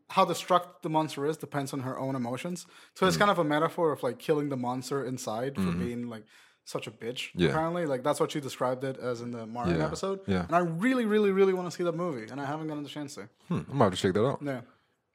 how 0.09 0.25
destructive 0.25 0.73
the 0.81 0.89
monster 0.89 1.25
is 1.25 1.37
depends 1.37 1.73
on 1.73 1.81
her 1.81 1.97
own 1.99 2.15
emotions. 2.15 2.65
So 2.95 3.05
it's 3.07 3.17
kind 3.17 3.31
of 3.31 3.39
a 3.39 3.43
metaphor 3.43 3.91
of 3.91 4.03
like 4.03 4.19
killing 4.19 4.49
the 4.49 4.57
monster 4.57 5.03
inside 5.05 5.55
for 5.55 5.71
being 5.71 6.09
like 6.09 6.23
such 6.65 6.87
a 6.87 6.91
bitch. 6.91 7.29
Mm-hmm. 7.29 7.41
Yeah. 7.41 7.49
Apparently, 7.49 7.85
like 7.85 8.03
that's 8.03 8.19
what 8.19 8.31
she 8.31 8.39
described 8.39 8.83
it 8.83 8.97
as 8.97 9.21
in 9.21 9.31
the 9.31 9.45
Martin 9.45 9.77
Yeah. 9.77 9.85
episode. 9.85 10.19
Yeah. 10.27 10.45
And 10.45 10.55
I 10.55 10.59
really, 10.59 11.05
really, 11.05 11.31
really 11.31 11.53
want 11.53 11.69
to 11.69 11.75
see 11.75 11.83
that 11.83 11.95
movie, 11.95 12.27
and 12.31 12.39
I 12.39 12.45
haven't 12.45 12.67
gotten 12.67 12.83
the 12.83 12.89
chance 12.89 13.15
to. 13.15 13.29
Hmm, 13.47 13.61
I'm 13.69 13.75
about 13.81 13.93
to 13.93 13.97
check 13.97 14.13
that 14.13 14.25
out. 14.25 14.39
Yeah. 14.43 14.61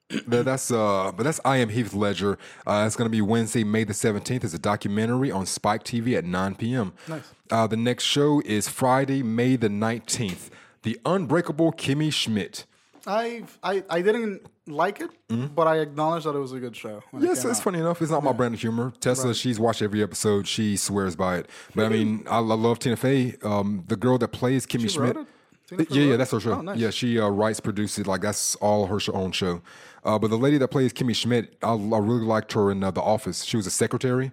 That- 0.29 0.45
that's 0.45 0.71
uh, 0.71 1.11
but 1.17 1.25
that's 1.25 1.41
I 1.45 1.57
am 1.57 1.69
Heath 1.69 1.93
Ledger. 1.93 2.39
Uh, 2.65 2.85
it's 2.87 2.95
going 2.95 3.07
to 3.07 3.11
be 3.11 3.21
Wednesday, 3.21 3.65
May 3.65 3.83
the 3.85 3.93
seventeenth. 3.95 4.45
It's 4.45 4.55
a 4.55 4.59
documentary 4.59 5.33
on 5.33 5.47
Spike 5.47 5.83
TV 5.83 6.17
at 6.17 6.25
nine 6.25 6.55
p.m. 6.55 6.93
Nice. 7.09 7.23
Uh, 7.51 7.67
the 7.67 7.77
next 7.77 8.05
show 8.05 8.41
is 8.45 8.69
Friday, 8.69 9.23
May 9.25 9.57
the 9.57 9.69
nineteenth. 9.69 10.49
The 10.83 11.01
Unbreakable 11.05 11.73
Kimmy 11.73 12.13
Schmidt. 12.13 12.67
I 13.07 13.45
I 13.63 13.85
I 13.89 14.03
didn't 14.03 14.43
like 14.67 15.01
it, 15.01 15.11
but 15.55 15.67
I 15.67 15.79
acknowledge 15.79 16.25
that 16.25 16.35
it 16.35 16.39
was 16.39 16.53
a 16.53 16.59
good 16.59 16.75
show. 16.77 16.99
it 17.13 17.23
Yes, 17.23 17.45
it's 17.45 17.59
out. 17.61 17.65
funny 17.65 17.79
enough. 17.79 18.03
It's 18.03 18.11
not 18.11 18.25
my 18.25 18.33
brand 18.33 18.55
of 18.55 18.61
humor. 18.61 18.93
Tessa, 19.01 19.35
she's 19.35 19.61
watched 19.61 19.83
every 19.83 20.03
episode. 20.03 20.47
She 20.49 20.77
swears 20.77 21.15
by 21.17 21.39
it. 21.39 21.51
But 21.75 21.87
I 21.87 21.89
mean, 21.89 22.25
I, 22.29 22.39
I 22.39 22.41
love 22.41 22.79
Tina 22.79 22.97
Fey. 22.97 23.37
Um, 23.43 23.85
the 23.87 23.97
girl 23.97 24.19
that 24.19 24.29
plays 24.29 24.67
Kimmy 24.67 24.83
She 24.83 24.89
Schmidt. 24.89 25.17
wrote 25.17 25.27
it? 25.69 25.87
Tina 25.87 25.87
yeah, 25.91 26.11
yeah, 26.11 26.17
that's 26.17 26.31
her 26.31 26.41
show. 26.41 26.53
Oh, 26.53 26.61
nice. 26.61 26.79
Yeah, 26.79 26.91
she 26.91 27.19
uh, 27.19 27.29
writes, 27.29 27.61
produces. 27.61 28.07
Like 28.07 28.21
that's 28.23 28.55
all 28.57 28.87
her 28.87 28.99
own 29.13 29.33
show. 29.33 29.63
Uh, 30.05 30.19
but 30.19 30.31
the 30.31 30.39
lady 30.39 30.59
that 30.59 30.69
plays 30.69 30.93
Kimmy 30.93 31.15
Schmidt, 31.15 31.57
I, 31.63 31.71
I 31.73 31.99
really 31.99 32.25
liked 32.25 32.53
her 32.53 32.71
in 32.71 32.83
uh, 32.85 32.91
The 32.93 33.01
Office. 33.03 33.45
She 33.45 33.57
was 33.57 33.67
a 33.67 33.71
secretary 33.71 34.33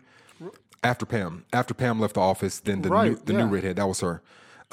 after 0.83 1.05
Pam. 1.05 1.45
After 1.53 1.73
Pam 1.73 1.99
left 1.99 2.15
the 2.15 2.19
office, 2.21 2.59
then 2.59 2.81
the 2.81 2.89
new 2.89 3.15
the 3.15 3.33
yeah. 3.33 3.39
new 3.39 3.45
redhead 3.47 3.77
that 3.77 3.87
was 3.87 4.01
her. 4.01 4.21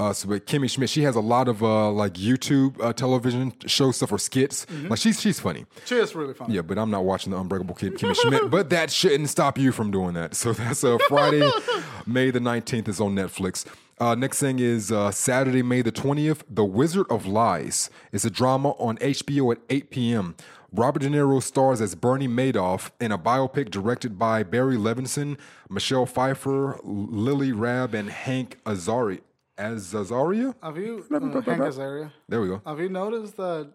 Uh, 0.01 0.15
so 0.15 0.31
but 0.31 0.47
Kimmy 0.47 0.71
Schmidt, 0.71 0.89
she 0.89 1.03
has 1.03 1.15
a 1.15 1.21
lot 1.21 1.47
of 1.47 1.63
uh, 1.63 1.91
like 1.91 2.15
YouTube 2.15 2.83
uh, 2.83 2.91
television 2.95 3.53
show 3.67 3.93
stuff 3.93 4.11
or 4.11 4.19
skits. 4.19 4.65
Mm-hmm. 4.65 4.89
Like 4.89 4.99
she's 4.99 5.21
she's 5.21 5.39
funny. 5.39 5.67
She 5.85 5.97
is 5.97 6.15
really 6.15 6.33
funny. 6.33 6.55
Yeah, 6.55 6.63
but 6.63 6.79
I'm 6.79 6.91
not 6.91 7.05
watching 7.05 7.33
the 7.33 7.39
Unbreakable 7.39 7.75
Kim, 7.75 7.93
Kimmy 7.93 8.17
Schmidt. 8.17 8.51
But 8.51 8.71
that 8.71 8.91
shouldn't 8.91 9.29
stop 9.29 9.59
you 9.59 9.73
from 9.73 9.91
doing 9.91 10.15
that. 10.15 10.35
So 10.35 10.55
that's 10.55 10.83
uh, 10.85 10.97
Friday, 11.07 11.51
May 12.07 12.31
the 12.31 12.39
19th 12.39 12.89
is 12.89 12.99
on 12.99 13.15
Netflix. 13.15 13.67
Uh, 13.99 14.15
next 14.15 14.41
thing 14.41 14.59
is 14.59 14.91
uh, 14.91 15.11
Saturday, 15.11 15.63
May 15.63 15.83
the 15.83 15.93
20th, 15.93 16.45
The 16.49 16.65
Wizard 16.65 17.07
of 17.11 17.27
Lies. 17.27 17.91
It's 18.11 18.25
a 18.25 18.31
drama 18.31 18.71
on 18.79 18.97
HBO 18.97 19.53
at 19.53 19.61
8 19.69 19.91
p.m. 19.91 20.35
Robert 20.73 21.01
De 21.01 21.11
Niro 21.11 21.43
stars 21.43 21.83
as 21.83 21.95
Bernie 21.95 22.27
Madoff 22.27 22.91
in 23.01 23.13
a 23.13 23.19
biopic 23.19 23.71
directed 23.71 24.19
by 24.19 24.45
Barry 24.45 24.77
Levinson, 24.77 25.37
Michelle 25.69 26.07
Pfeiffer, 26.07 26.81
Lily 26.83 27.53
Rabe, 27.53 27.93
and 27.93 28.09
Hank 28.09 28.57
Azari. 28.65 29.21
Azaria? 29.61 30.55
Have 30.63 30.77
you 30.79 31.05
uh, 31.13 31.21
Hank 31.21 31.61
Azaria? 31.63 32.11
There 32.29 32.41
we 32.41 32.49
go. 32.49 32.63
Have 32.67 32.81
you 32.81 32.89
noticed 32.89 33.37
that 33.37 33.71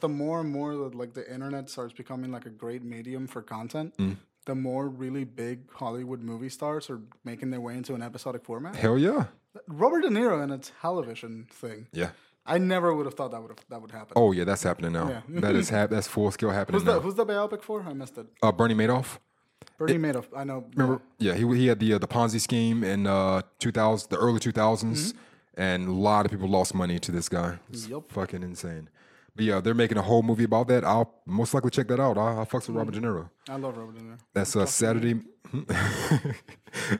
the 0.00 0.08
more 0.08 0.40
and 0.40 0.50
more 0.50 0.76
that 0.76 0.94
like 0.94 1.14
the 1.14 1.32
internet 1.32 1.68
starts 1.68 1.92
becoming 1.92 2.30
like 2.30 2.46
a 2.46 2.50
great 2.50 2.82
medium 2.84 3.26
for 3.26 3.42
content, 3.42 3.96
Mm. 3.98 4.16
the 4.46 4.54
more 4.54 4.88
really 4.88 5.24
big 5.24 5.70
Hollywood 5.72 6.22
movie 6.22 6.48
stars 6.48 6.88
are 6.90 7.00
making 7.24 7.50
their 7.50 7.60
way 7.60 7.74
into 7.76 7.94
an 7.94 8.02
episodic 8.02 8.44
format. 8.44 8.76
Hell 8.76 8.98
yeah. 8.98 9.24
Robert 9.66 10.02
De 10.02 10.08
Niro 10.08 10.42
in 10.44 10.50
a 10.50 10.58
television 10.58 11.46
thing. 11.50 11.88
Yeah. 11.92 12.10
I 12.46 12.58
never 12.58 12.94
would 12.94 13.06
have 13.06 13.14
thought 13.14 13.32
that 13.32 13.42
would 13.42 13.50
have 13.50 13.64
that 13.68 13.80
would 13.82 13.90
happen. 13.90 14.12
Oh 14.16 14.32
yeah, 14.32 14.44
that's 14.44 14.62
happening 14.62 14.92
now. 14.92 15.08
Yeah. 15.08 15.40
that 15.40 15.54
is 15.56 15.68
hap- 15.68 15.90
that's 15.90 16.08
full 16.08 16.30
scale 16.30 16.50
happening 16.60 16.80
who's 16.80 16.86
now. 16.86 16.94
the 16.94 17.00
who's 17.00 17.14
the 17.14 17.26
biopic 17.26 17.62
for? 17.62 17.82
I 17.82 17.92
missed 17.92 18.16
it. 18.18 18.26
uh, 18.42 18.52
Bernie 18.52 18.74
Madoff. 18.74 19.18
Bernie 19.80 19.98
Madoff. 19.98 20.26
I 20.36 20.44
know. 20.44 20.64
Remember? 20.76 21.00
Yeah, 21.18 21.34
he 21.34 21.46
he 21.56 21.66
had 21.68 21.80
the 21.80 21.94
uh, 21.94 21.98
the 21.98 22.06
Ponzi 22.06 22.38
scheme 22.40 22.84
in 22.84 23.06
uh 23.06 23.40
2000, 23.58 24.10
the 24.10 24.16
early 24.18 24.38
2000s, 24.38 25.14
and 25.56 25.88
a 25.88 25.92
lot 25.92 26.26
of 26.26 26.30
people 26.30 26.48
lost 26.48 26.74
money 26.74 26.98
to 26.98 27.10
this 27.10 27.28
guy. 27.28 27.58
It's 27.70 27.88
Yup. 27.88 28.12
fucking 28.12 28.42
insane. 28.42 28.90
But 29.34 29.44
yeah, 29.46 29.60
they're 29.60 29.74
making 29.74 29.96
a 29.96 30.02
whole 30.02 30.22
movie 30.22 30.44
about 30.44 30.68
that. 30.68 30.84
I'll 30.84 31.14
most 31.24 31.54
likely 31.54 31.70
check 31.70 31.88
that 31.88 32.00
out. 32.00 32.18
I, 32.18 32.40
I 32.42 32.44
fucks 32.44 32.66
with 32.68 32.76
Robert 32.76 32.92
De 32.94 33.00
Niro. 33.00 33.30
I 33.48 33.56
love 33.56 33.76
Robert 33.76 33.94
De 33.96 34.00
Niro. 34.02 34.18
That's 34.34 34.54
uh, 34.54 34.66
Saturday. 34.66 35.20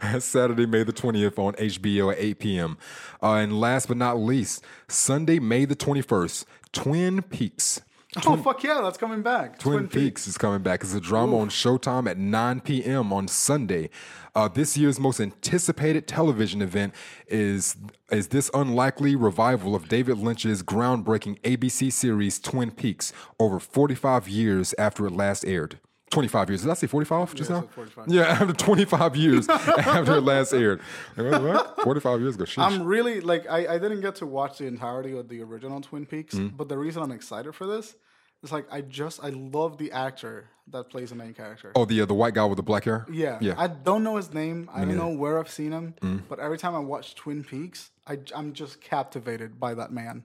That's 0.01 0.25
Saturday, 0.25 0.65
May 0.67 0.83
the 0.83 0.93
twentieth 0.93 1.39
on 1.39 1.53
HBO 1.55 2.13
at 2.13 2.19
eight 2.19 2.39
p.m. 2.39 2.79
Uh, 3.23 3.35
and 3.35 3.61
last 3.61 3.89
but 3.89 3.97
not 3.97 4.19
least, 4.19 4.65
Sunday, 4.89 5.39
May 5.39 5.65
the 5.67 5.75
twenty-first, 5.75 6.47
Twin 6.73 7.21
Peaks. 7.23 7.83
Oh 8.27 8.37
fuck 8.37 8.63
yeah, 8.63 8.81
that's 8.81 8.99
coming 8.99 9.23
back. 9.23 9.59
Twin, 9.59 9.89
Peaks. 9.89 10.27
is 10.27 10.37
coming 10.37 10.63
back. 10.63 10.83
It's 10.83 10.95
a 10.95 11.01
drama 11.01 11.39
on 11.39 11.49
Showtime 11.49 12.09
at 12.11 12.19
9 12.19 12.61
p.m. 12.61 13.13
on 13.13 13.29
Sunday. 13.29 13.89
Uh, 14.35 14.49
this 14.49 14.77
year's 14.77 14.99
most 14.99 15.21
anticipated 15.21 16.07
television 16.07 16.61
event 16.63 16.95
is 17.29 17.77
is 18.11 18.29
this 18.29 18.51
unlikely 18.53 19.15
revival 19.15 19.75
of 19.75 19.89
David 19.89 20.19
Lynch's 20.19 20.63
groundbreaking 20.63 21.41
ABC 21.43 21.93
series 21.93 22.41
Twin 22.41 22.71
Peaks 22.73 23.13
over 23.39 23.61
45 23.61 24.29
years 24.29 24.75
after 24.79 25.07
it 25.07 25.13
last 25.13 25.45
aired. 25.45 25.79
25 26.11 26.51
years. 26.51 26.63
Did 26.63 26.71
I 26.71 26.75
say 26.75 26.87
45 26.87 27.35
just 27.35 27.51
I 27.51 27.55
now? 27.61 27.69
45. 27.75 28.09
Yeah, 28.09 28.23
after 28.29 28.53
25 28.53 29.17
years 29.17 29.49
after 29.49 30.17
it 30.17 30.23
last 30.23 30.53
aired. 30.53 30.81
What, 31.15 31.43
what? 31.43 31.81
45 31.83 32.21
years 32.21 32.35
ago. 32.35 32.45
Sheesh. 32.45 32.63
I'm 32.63 32.83
really 32.85 33.21
like 33.21 33.49
I, 33.49 33.75
I 33.75 33.79
didn't 33.79 34.01
get 34.01 34.17
to 34.17 34.27
watch 34.27 34.59
the 34.59 34.67
entirety 34.67 35.17
of 35.17 35.29
the 35.29 35.41
original 35.43 35.81
Twin 35.81 36.07
Peaks, 36.07 36.35
Mm. 36.35 36.57
but 36.57 36.69
the 36.69 36.77
reason 36.79 37.03
I'm 37.03 37.13
excited 37.13 37.55
for 37.55 37.67
this 37.67 37.95
is 38.43 38.51
like 38.53 38.67
I 38.73 38.81
just 38.81 39.23
I 39.23 39.29
love 39.31 39.79
the 39.79 39.93
actor 39.93 40.49
that 40.69 40.89
plays 40.91 41.11
the 41.11 41.17
main 41.17 41.35
character. 41.35 41.73
oh, 41.75 41.85
the 41.85 42.01
uh, 42.03 42.07
the 42.07 42.15
white 42.15 42.35
guy 42.35 42.45
with 42.45 42.57
the 42.57 42.63
black 42.63 42.85
hair? 42.85 43.07
Yeah, 43.11 43.39
Yeah. 43.41 43.55
I 43.57 43.67
don't 43.69 44.03
know 44.05 44.17
his 44.17 44.33
name. 44.33 44.69
I 44.73 44.85
don't 44.85 44.97
know 44.97 45.09
where 45.11 45.39
I've 45.39 45.51
seen 45.51 45.73
him, 45.73 46.23
but 46.29 46.39
every 46.41 46.59
time 46.59 46.75
I 46.75 46.79
watch 46.81 47.15
Twin 47.15 47.45
Peaks, 47.45 47.91
I, 48.07 48.19
I'm 48.35 48.53
just 48.53 48.81
captivated 48.81 49.59
by 49.61 49.75
that 49.75 49.93
man. 49.93 50.25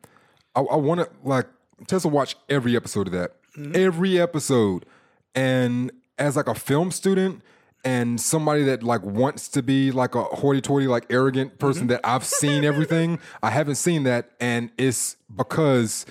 I, 0.55 0.61
I 0.61 0.75
want 0.77 1.01
to 1.01 1.09
like 1.23 1.47
Tessa 1.87 2.07
watch 2.07 2.35
every 2.49 2.75
episode 2.75 3.07
of 3.07 3.13
that, 3.13 3.33
every 3.75 4.19
episode, 4.19 4.85
and 5.35 5.91
as 6.17 6.35
like 6.35 6.47
a 6.47 6.55
film 6.55 6.91
student 6.91 7.41
and 7.83 8.19
somebody 8.19 8.63
that 8.63 8.81
like 8.81 9.03
wants 9.03 9.47
to 9.49 9.61
be 9.61 9.91
like 9.91 10.15
a 10.15 10.23
hoity-toity, 10.23 10.87
like 10.87 11.05
arrogant 11.09 11.51
mm-hmm. 11.51 11.67
person 11.67 11.87
that 11.87 12.01
I've 12.03 12.25
seen 12.25 12.63
everything. 12.65 13.19
I 13.43 13.51
haven't 13.51 13.75
seen 13.75 14.03
that, 14.03 14.31
and 14.39 14.71
it's 14.77 15.17
because 15.33 16.05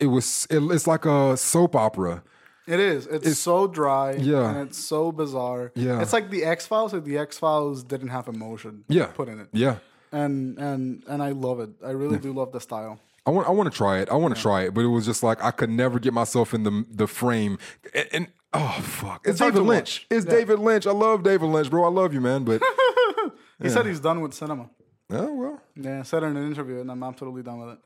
it 0.00 0.06
was 0.06 0.46
it, 0.50 0.58
it's 0.58 0.86
like 0.86 1.04
a 1.04 1.36
soap 1.36 1.76
opera. 1.76 2.22
It 2.66 2.78
is. 2.78 3.06
It's, 3.08 3.40
so 3.40 3.66
dry. 3.66 4.12
Yeah. 4.12 4.48
and 4.48 4.68
it's 4.68 4.78
so 4.78 5.10
bizarre. 5.10 5.72
Yeah. 5.74 6.00
it's 6.00 6.12
like 6.12 6.30
the 6.30 6.44
X 6.44 6.64
Files. 6.64 6.92
Like 6.92 7.04
the 7.04 7.18
X 7.18 7.36
Files 7.36 7.82
didn't 7.82 8.08
have 8.08 8.28
emotion. 8.28 8.84
Yeah, 8.88 9.06
put 9.06 9.28
in 9.28 9.40
it. 9.40 9.48
Yeah. 9.52 9.76
and 10.12 10.58
and 10.58 11.04
and 11.08 11.22
I 11.22 11.30
love 11.30 11.60
it. 11.60 11.70
I 11.84 11.90
really 11.90 12.18
do 12.18 12.32
love 12.32 12.52
the 12.52 12.60
style. 12.60 13.00
I 13.24 13.30
want, 13.30 13.46
I 13.48 13.50
want 13.52 13.70
to 13.72 13.76
try 13.76 13.98
it. 14.00 14.08
I 14.10 14.14
want 14.16 14.34
to 14.34 14.40
try 14.40 14.62
it, 14.62 14.74
but 14.74 14.80
it 14.82 14.88
was 14.88 15.06
just 15.06 15.22
like 15.22 15.42
I 15.42 15.50
could 15.52 15.70
never 15.70 15.98
get 15.98 16.12
myself 16.12 16.52
in 16.54 16.64
the 16.64 16.84
the 16.90 17.06
frame. 17.06 17.58
And, 17.94 18.08
and 18.12 18.26
oh 18.52 18.78
fuck, 18.82 19.26
it's, 19.26 19.38
hard 19.38 19.54
David 19.54 19.66
Lynch. 19.66 19.80
watch. 19.80 20.06
It's 20.10 20.26
David 20.26 20.58
Lynch. 20.58 20.86
I 20.86 20.92
love 20.92 21.22
David 21.22 21.46
Lynch, 21.46 21.70
bro. 21.70 21.84
I 21.84 21.88
love 21.90 22.12
you, 22.12 22.20
man. 22.20 22.44
But 22.44 22.62
He 23.62 23.68
said 23.68 23.86
he's 23.86 24.00
done 24.00 24.20
with 24.20 24.34
cinema. 24.34 24.68
oh 25.10 25.34
well, 25.34 25.60
Yeah, 25.76 26.02
said 26.02 26.22
it 26.24 26.26
in 26.26 26.36
an 26.36 26.46
interview, 26.46 26.80
and 26.80 26.90
I'm 26.90 27.00
totally 27.14 27.42
done 27.42 27.60
with 27.60 27.74
it. 27.74 27.78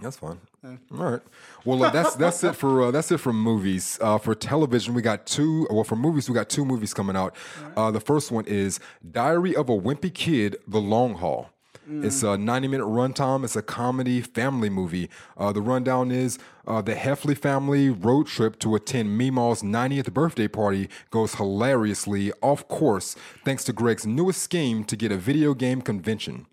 That's 0.00 0.16
fine. 0.16 0.40
All 0.64 0.78
right. 0.90 1.20
Well, 1.64 1.82
uh, 1.82 1.90
that's 1.90 2.14
that's 2.14 2.44
it 2.44 2.54
for 2.54 2.84
uh, 2.84 2.90
that's 2.92 3.10
it 3.10 3.18
for 3.18 3.32
movies. 3.32 3.98
Uh, 4.00 4.16
for 4.16 4.34
television, 4.34 4.94
we 4.94 5.02
got 5.02 5.26
two. 5.26 5.66
Well, 5.70 5.82
for 5.84 5.96
movies, 5.96 6.28
we 6.28 6.34
got 6.34 6.48
two 6.48 6.64
movies 6.64 6.94
coming 6.94 7.16
out. 7.16 7.34
Uh, 7.76 7.90
the 7.90 8.00
first 8.00 8.30
one 8.30 8.44
is 8.46 8.78
Diary 9.10 9.56
of 9.56 9.68
a 9.68 9.76
Wimpy 9.76 10.14
Kid: 10.14 10.56
The 10.68 10.80
Long 10.80 11.14
Haul. 11.14 11.50
It's 11.90 12.22
a 12.22 12.36
90 12.36 12.68
minute 12.68 12.84
runtime. 12.86 13.44
It's 13.44 13.56
a 13.56 13.62
comedy 13.62 14.20
family 14.20 14.68
movie. 14.68 15.08
Uh, 15.38 15.52
the 15.52 15.62
rundown 15.62 16.10
is 16.10 16.38
uh, 16.66 16.82
the 16.82 16.94
Heffley 16.94 17.36
family 17.36 17.88
road 17.88 18.26
trip 18.26 18.58
to 18.58 18.74
attend 18.74 19.18
Meemaw's 19.18 19.62
90th 19.62 20.12
birthday 20.12 20.48
party 20.48 20.88
goes 21.10 21.36
hilariously 21.36 22.30
off 22.42 22.68
course 22.68 23.16
thanks 23.44 23.64
to 23.64 23.72
Greg's 23.72 24.06
newest 24.06 24.42
scheme 24.42 24.84
to 24.84 24.96
get 24.96 25.10
a 25.10 25.16
video 25.16 25.54
game 25.54 25.80
convention 25.80 26.46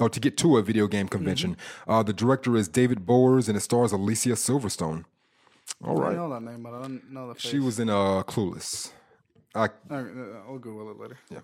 or 0.00 0.08
to 0.08 0.18
get 0.18 0.36
to 0.38 0.56
a 0.56 0.62
video 0.62 0.88
game 0.88 1.06
convention. 1.06 1.56
Uh, 1.86 2.02
the 2.02 2.12
director 2.12 2.56
is 2.56 2.66
David 2.66 3.06
Bowers, 3.06 3.48
and 3.48 3.56
it 3.56 3.60
stars 3.60 3.92
Alicia 3.92 4.30
Silverstone. 4.30 5.04
All 5.84 5.94
right. 5.96 6.12
I 6.12 6.16
know 6.16 6.28
that 6.30 6.42
name, 6.42 6.62
but 6.62 6.74
I 6.74 6.82
don't 6.82 7.12
know 7.12 7.28
the 7.28 7.34
face. 7.34 7.50
she 7.50 7.58
was 7.60 7.78
in 7.78 7.88
uh, 7.88 8.22
Clueless. 8.24 8.90
I, 9.54 9.66
uh, 9.66 10.02
I'll 10.48 10.58
Google 10.58 10.90
it 10.90 10.98
later. 10.98 11.18
yeah, 11.30 11.40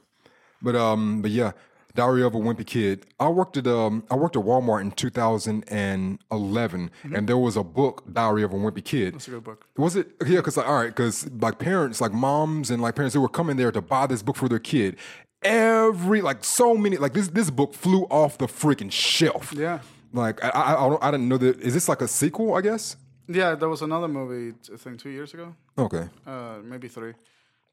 but 0.61 0.75
um, 0.75 1.23
but 1.23 1.31
yeah, 1.31 1.53
Diary 1.95 2.23
of 2.23 2.35
a 2.35 2.39
Wimpy 2.39 2.65
Kid. 2.67 3.07
I 3.19 3.29
worked 3.29 3.57
at 3.57 3.67
um, 3.67 4.05
I 4.11 4.15
worked 4.17 4.37
at 4.37 4.43
Walmart 4.43 4.83
in 4.83 4.93
2011, 4.93 6.91
and 7.15 7.29
there 7.29 7.39
was 7.39 7.57
a 7.57 7.65
book, 7.65 8.05
Diary 8.13 8.43
of 8.43 8.53
a 8.53 8.57
Wimpy 8.57 8.85
Kid. 8.85 9.15
It's 9.17 9.29
a 9.29 9.33
good 9.33 9.45
book. 9.45 9.67
Was 9.77 9.97
it? 9.97 10.09
Yeah, 10.27 10.37
because 10.37 10.57
like, 10.57 10.67
all 10.69 10.75
right, 10.77 10.89
because 10.89 11.31
like 11.41 11.59
parents, 11.59 12.01
like 12.01 12.13
moms 12.13 12.71
and 12.71 12.81
like 12.83 12.95
parents, 12.95 13.15
they 13.15 13.19
were 13.21 13.29
coming 13.29 13.57
there 13.57 13.73
to 13.73 13.81
buy 13.81 14.07
this 14.07 14.23
book 14.23 14.37
for 14.37 14.49
their 14.49 14.59
kid. 14.59 14.97
Every 15.43 16.21
like 16.21 16.45
so 16.45 16.75
many 16.77 16.97
like 16.97 17.13
this 17.15 17.29
this 17.29 17.51
book 17.51 17.75
flew 17.75 18.03
off 18.11 18.39
the 18.39 18.47
freaking 18.47 18.91
shelf. 18.93 19.53
Yeah. 19.57 19.81
Like 20.13 20.43
I 20.45 20.49
I, 20.49 20.73
I, 20.87 20.89
don't, 20.89 21.05
I 21.05 21.11
didn't 21.11 21.29
know 21.29 21.39
that. 21.39 21.61
Is 21.61 21.75
this 21.75 21.89
like 21.89 22.01
a 22.01 22.09
sequel? 22.09 22.55
I 22.55 22.61
guess. 22.61 22.97
Yeah, 23.31 23.55
there 23.57 23.69
was 23.69 23.83
another 23.83 24.09
movie, 24.09 24.55
I 24.73 24.77
think 24.79 25.01
two 25.01 25.11
years 25.11 25.35
ago, 25.35 25.55
Okay. 25.77 26.09
uh, 26.27 26.61
maybe 26.65 26.89
three. 26.89 27.13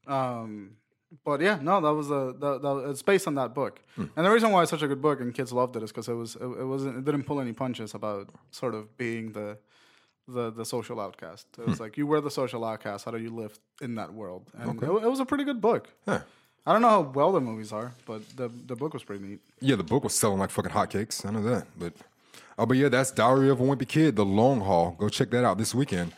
Um, 0.06 0.72
but 1.24 1.40
yeah, 1.40 1.58
no, 1.62 1.80
that 1.80 1.92
was 1.92 2.10
a 2.10 2.34
that, 2.40 2.62
that, 2.62 2.86
it's 2.90 3.02
based 3.02 3.26
on 3.26 3.34
that 3.36 3.54
book. 3.54 3.80
And 3.96 4.26
the 4.26 4.30
reason 4.30 4.50
why 4.50 4.62
it's 4.62 4.70
such 4.70 4.82
a 4.82 4.88
good 4.88 5.00
book 5.00 5.20
and 5.20 5.32
kids 5.32 5.52
loved 5.52 5.76
it 5.76 5.82
is 5.82 5.90
because 5.90 6.08
it 6.08 6.14
was 6.14 6.36
it, 6.36 6.44
it 6.44 6.64
wasn't 6.64 6.98
it 6.98 7.04
didn't 7.04 7.24
pull 7.24 7.40
any 7.40 7.52
punches 7.52 7.94
about 7.94 8.30
sort 8.50 8.74
of 8.74 8.96
being 8.96 9.32
the 9.32 9.58
the 10.28 10.50
the 10.50 10.64
social 10.64 11.00
outcast. 11.00 11.46
It 11.58 11.66
was 11.66 11.80
like 11.80 11.96
you 11.96 12.06
were 12.06 12.20
the 12.20 12.30
social 12.30 12.64
outcast. 12.64 13.04
How 13.04 13.12
do 13.12 13.18
you 13.18 13.30
live 13.30 13.58
in 13.80 13.94
that 13.94 14.12
world? 14.12 14.50
And 14.58 14.82
it, 14.82 14.86
it 14.86 15.10
was 15.10 15.20
a 15.20 15.24
pretty 15.24 15.44
good 15.44 15.60
book. 15.60 15.88
Huh. 16.04 16.20
I 16.66 16.72
don't 16.72 16.82
know 16.82 16.88
how 16.88 17.02
well 17.02 17.30
the 17.30 17.40
movies 17.40 17.72
are, 17.72 17.92
but 18.06 18.22
the 18.36 18.48
the 18.48 18.74
book 18.74 18.92
was 18.92 19.04
pretty 19.04 19.24
neat. 19.24 19.40
Yeah, 19.60 19.76
the 19.76 19.84
book 19.84 20.02
was 20.02 20.14
selling 20.14 20.38
like 20.38 20.50
fucking 20.50 20.72
hotcakes. 20.72 21.24
I 21.24 21.30
know 21.30 21.42
that. 21.42 21.66
But 21.78 21.92
oh, 22.58 22.66
but 22.66 22.76
yeah, 22.76 22.88
that's 22.88 23.12
Diary 23.12 23.50
of 23.50 23.60
a 23.60 23.62
Wimpy 23.62 23.86
Kid, 23.86 24.16
The 24.16 24.24
Long 24.24 24.60
Haul. 24.60 24.96
Go 24.98 25.08
check 25.08 25.30
that 25.30 25.44
out 25.44 25.58
this 25.58 25.74
weekend. 25.74 26.12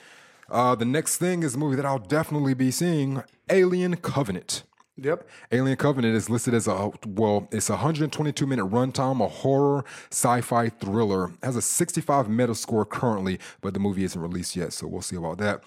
Uh, 0.51 0.74
the 0.74 0.86
next 0.86 1.18
thing 1.18 1.43
is 1.43 1.55
a 1.55 1.59
movie 1.59 1.76
that 1.76 1.84
I'll 1.84 1.99
definitely 1.99 2.55
be 2.55 2.70
seeing, 2.70 3.22
Alien 3.51 3.97
Covenant. 3.97 4.62
Yep. 5.01 5.28
Alien 5.53 5.76
Covenant 5.76 6.16
is 6.16 6.28
listed 6.28 6.55
as 6.55 6.66
a 6.66 6.90
well, 7.07 7.49
it's 7.53 7.68
a 7.68 7.74
122 7.74 8.46
minute 8.46 8.66
runtime, 8.66 9.24
a 9.24 9.28
horror 9.28 9.84
sci-fi 10.11 10.68
thriller. 10.68 11.32
Has 11.42 11.57
a 11.57 11.62
65 11.62 12.26
Metascore 12.26 12.88
currently, 12.88 13.38
but 13.61 13.74
the 13.74 13.80
movie 13.80 14.05
isn't 14.05 14.20
released 14.20 14.57
yet, 14.57 14.72
so 14.72 14.86
we'll 14.86 15.03
see 15.03 15.16
about 15.16 15.38
that. 15.38 15.62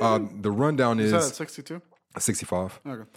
Uh, 0.00 0.20
the 0.40 0.50
rundown 0.50 0.98
Is 0.98 1.12
is 1.12 1.30
at 1.30 1.34
sixty 1.34 1.62
two? 1.62 1.82
65. 2.18 2.80
Okay. 2.86 3.08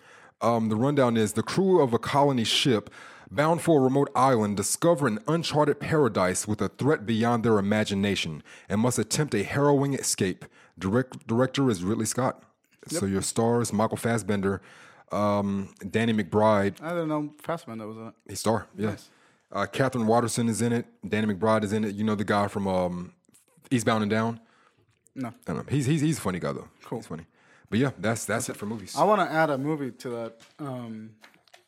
Um, 0.41 0.69
the 0.69 0.75
rundown 0.75 1.15
is 1.15 1.33
the 1.33 1.43
crew 1.43 1.81
of 1.81 1.93
a 1.93 1.99
colony 1.99 2.43
ship 2.43 2.89
bound 3.31 3.61
for 3.61 3.79
a 3.79 3.83
remote 3.83 4.09
island 4.15 4.57
discover 4.57 5.07
an 5.07 5.19
uncharted 5.27 5.79
paradise 5.79 6.47
with 6.47 6.61
a 6.61 6.67
threat 6.67 7.05
beyond 7.05 7.43
their 7.43 7.57
imagination 7.57 8.43
and 8.69 8.81
must 8.81 8.99
attempt 8.99 9.33
a 9.33 9.43
harrowing 9.43 9.93
escape. 9.93 10.45
Direct, 10.77 11.25
director 11.25 11.69
is 11.69 11.83
Ridley 11.83 12.05
Scott. 12.05 12.43
So 12.87 13.05
your 13.05 13.21
stars 13.21 13.71
Michael 13.71 13.97
Fassbender, 13.97 14.61
um, 15.13 15.73
Danny 15.89 16.13
McBride. 16.13 16.81
I 16.81 16.89
didn't 16.89 17.09
know 17.09 17.33
Fassbender 17.41 17.87
was 17.87 17.97
in 17.97 18.07
it. 18.07 18.13
He 18.29 18.35
star, 18.35 18.67
yeah. 18.77 18.95
Uh, 19.51 19.65
Katherine 19.67 20.07
Waterston 20.07 20.49
is 20.49 20.61
in 20.61 20.73
it. 20.73 20.85
Danny 21.07 21.31
McBride 21.31 21.63
is 21.63 21.73
in 21.73 21.83
it. 21.83 21.93
You 21.95 22.03
know 22.03 22.15
the 22.15 22.23
guy 22.23 22.47
from 22.47 22.67
um, 22.67 23.13
Eastbound 23.69 24.01
and 24.01 24.09
Down. 24.09 24.39
No. 25.15 25.27
I 25.27 25.31
don't 25.45 25.57
know. 25.57 25.63
He's 25.69 25.85
he's 25.85 26.01
he's 26.01 26.17
a 26.17 26.21
funny 26.21 26.39
guy 26.39 26.53
though. 26.53 26.67
Cool. 26.83 26.99
He's 26.99 27.07
funny. 27.07 27.25
But 27.69 27.79
yeah, 27.79 27.91
that's 27.97 28.25
that's 28.25 28.49
it 28.49 28.57
for 28.57 28.65
movies. 28.65 28.95
I 28.97 29.03
want 29.03 29.21
to 29.27 29.33
add 29.33 29.49
a 29.49 29.57
movie 29.57 29.91
to 29.91 30.09
that. 30.09 30.41
Um, 30.59 31.11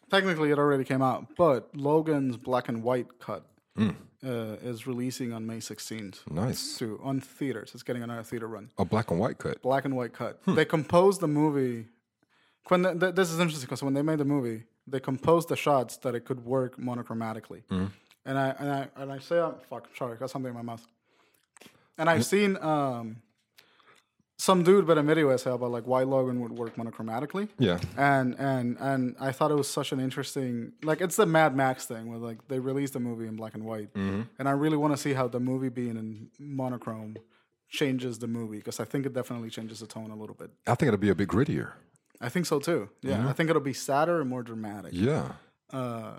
technically, 0.10 0.52
it 0.52 0.60
already 0.60 0.84
came 0.84 1.02
out, 1.02 1.36
but 1.36 1.76
Logan's 1.76 2.38
black 2.38 2.70
and 2.70 2.84
white 2.84 3.20
cut 3.20 3.46
uh, 3.78 3.88
is 4.24 4.88
releasing 4.88 5.34
on 5.34 5.46
May 5.46 5.58
16th. 5.58 6.30
Nice. 6.30 6.78
To, 6.78 7.00
on 7.04 7.20
theaters. 7.20 7.72
It's 7.74 7.84
getting 7.84 8.04
another 8.04 8.24
theater 8.24 8.48
run. 8.48 8.72
A 8.78 8.86
black 8.86 9.12
and 9.12 9.20
white 9.20 9.38
cut. 9.38 9.62
Black 9.62 9.86
and 9.86 9.96
white 9.96 10.14
cut. 10.14 10.40
They 10.48 10.66
composed 10.66 11.22
the 11.22 11.28
movie. 11.28 11.88
When 12.68 12.82
the, 12.82 13.12
this 13.12 13.32
is 13.32 13.40
interesting 13.40 13.68
because 13.68 13.84
when 13.84 13.94
they 13.94 14.02
made 14.02 14.18
the 14.20 14.26
movie, 14.26 14.64
they 14.88 15.00
composed 15.00 15.50
the 15.50 15.56
shots 15.56 15.98
that 15.98 16.16
it 16.16 16.26
could 16.26 16.46
work 16.46 16.78
monochromatically. 16.78 17.62
And 18.28 18.38
I 18.40 18.56
and 18.60 18.72
I 18.72 18.88
and 18.96 19.12
I 19.12 19.20
say, 19.20 19.36
oh, 19.36 19.56
fuck, 19.70 19.88
sorry, 19.96 20.14
I 20.14 20.16
got 20.16 20.30
something 20.32 20.50
in 20.50 20.56
my 20.56 20.62
mouth. 20.64 20.86
And 21.98 22.10
I've 22.10 22.26
seen 22.26 22.58
um, 22.58 23.18
some 24.38 24.64
dude 24.64 24.88
made 24.88 24.98
a 24.98 25.04
video 25.04 25.30
essay 25.30 25.52
about 25.52 25.72
like 25.72 25.86
why 25.88 26.04
Logan 26.04 26.42
would 26.42 26.52
work 26.52 26.76
monochromatically. 26.76 27.48
Yeah. 27.60 27.80
And 27.98 28.36
and 28.40 28.78
and 28.80 29.16
I 29.20 29.32
thought 29.32 29.52
it 29.52 29.56
was 29.56 29.70
such 29.70 29.92
an 29.92 30.00
interesting 30.00 30.74
like 30.84 31.02
it's 31.02 31.16
the 31.16 31.26
Mad 31.26 31.56
Max 31.56 31.86
thing 31.86 32.08
where 32.10 32.18
like 32.18 32.48
they 32.48 32.60
released 32.60 32.94
the 32.94 33.00
movie 33.00 33.28
in 33.28 33.36
black 33.36 33.54
and 33.54 33.64
white, 33.64 33.94
Mm-hmm. 33.94 34.22
and 34.40 34.50
I 34.50 34.52
really 34.52 34.78
want 34.78 34.92
to 34.94 34.98
see 34.98 35.14
how 35.14 35.28
the 35.28 35.40
movie 35.40 35.70
being 35.70 35.96
in 35.98 36.30
monochrome 36.40 37.16
changes 37.70 38.20
the 38.20 38.28
movie 38.28 38.58
because 38.58 38.80
I 38.80 38.86
think 38.86 39.06
it 39.06 39.14
definitely 39.14 39.50
changes 39.50 39.80
the 39.80 39.88
tone 39.88 40.10
a 40.12 40.16
little 40.16 40.36
bit. 40.36 40.50
I 40.68 40.76
think 40.76 40.88
it'll 40.90 40.98
be 41.00 41.10
a 41.10 41.16
bit 41.16 41.30
grittier. 41.30 41.74
I 42.22 42.30
think 42.30 42.46
so 42.46 42.60
too. 42.60 42.90
Yeah, 43.02 43.28
I 43.30 43.34
think 43.34 43.50
it'll 43.50 43.62
be 43.62 43.74
sadder 43.74 44.22
and 44.22 44.30
more 44.30 44.44
dramatic. 44.44 44.92
Yeah. 44.94 45.34
Uh, 45.72 46.14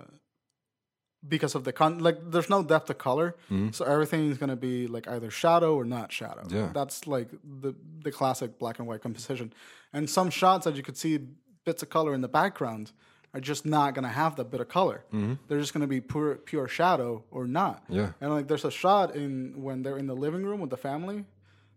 because 1.27 1.55
of 1.56 1.64
the 1.64 1.73
con 1.73 1.98
like 1.98 2.18
there's 2.31 2.48
no 2.51 2.62
depth 2.62 2.89
of 2.90 2.98
color 2.98 3.35
so 3.73 3.85
everything 3.85 4.31
is 4.31 4.39
going 4.39 4.51
to 4.51 4.56
be 4.56 4.86
like 4.86 5.09
either 5.09 5.31
shadow 5.31 5.74
or 5.74 5.85
not 5.85 6.12
shadow 6.12 6.44
Yeah. 6.48 6.70
that's 6.73 7.06
like 7.06 7.28
the 7.62 7.74
the 8.05 8.12
classic 8.12 8.59
black 8.59 8.78
and 8.78 8.86
white 8.86 9.01
composition 9.02 9.52
and 9.93 10.09
some 10.09 10.31
shots 10.31 10.64
that 10.66 10.77
you 10.77 10.82
could 10.82 10.97
see 10.97 11.18
bits 11.64 11.82
of 11.82 11.89
color 11.89 12.14
in 12.14 12.20
the 12.20 12.28
background 12.28 12.93
are 13.35 13.40
just 13.40 13.66
not 13.66 13.94
going 13.94 14.05
to 14.05 14.14
have 14.23 14.36
that 14.36 14.51
bit 14.52 14.60
of 14.60 14.68
color 14.68 15.05
they're 15.48 15.59
just 15.59 15.73
going 15.73 15.81
to 15.81 15.86
be 15.89 16.01
pure 16.01 16.36
pure 16.36 16.68
shadow 16.68 17.24
or 17.31 17.47
not 17.47 17.82
Yeah. 17.89 18.10
and 18.20 18.31
like 18.32 18.47
there's 18.47 18.64
a 18.64 18.70
shot 18.70 19.16
in 19.16 19.55
when 19.62 19.82
they're 19.82 19.98
in 19.98 20.06
the 20.06 20.14
living 20.27 20.44
room 20.44 20.60
with 20.60 20.70
the 20.70 20.77
family 20.77 21.24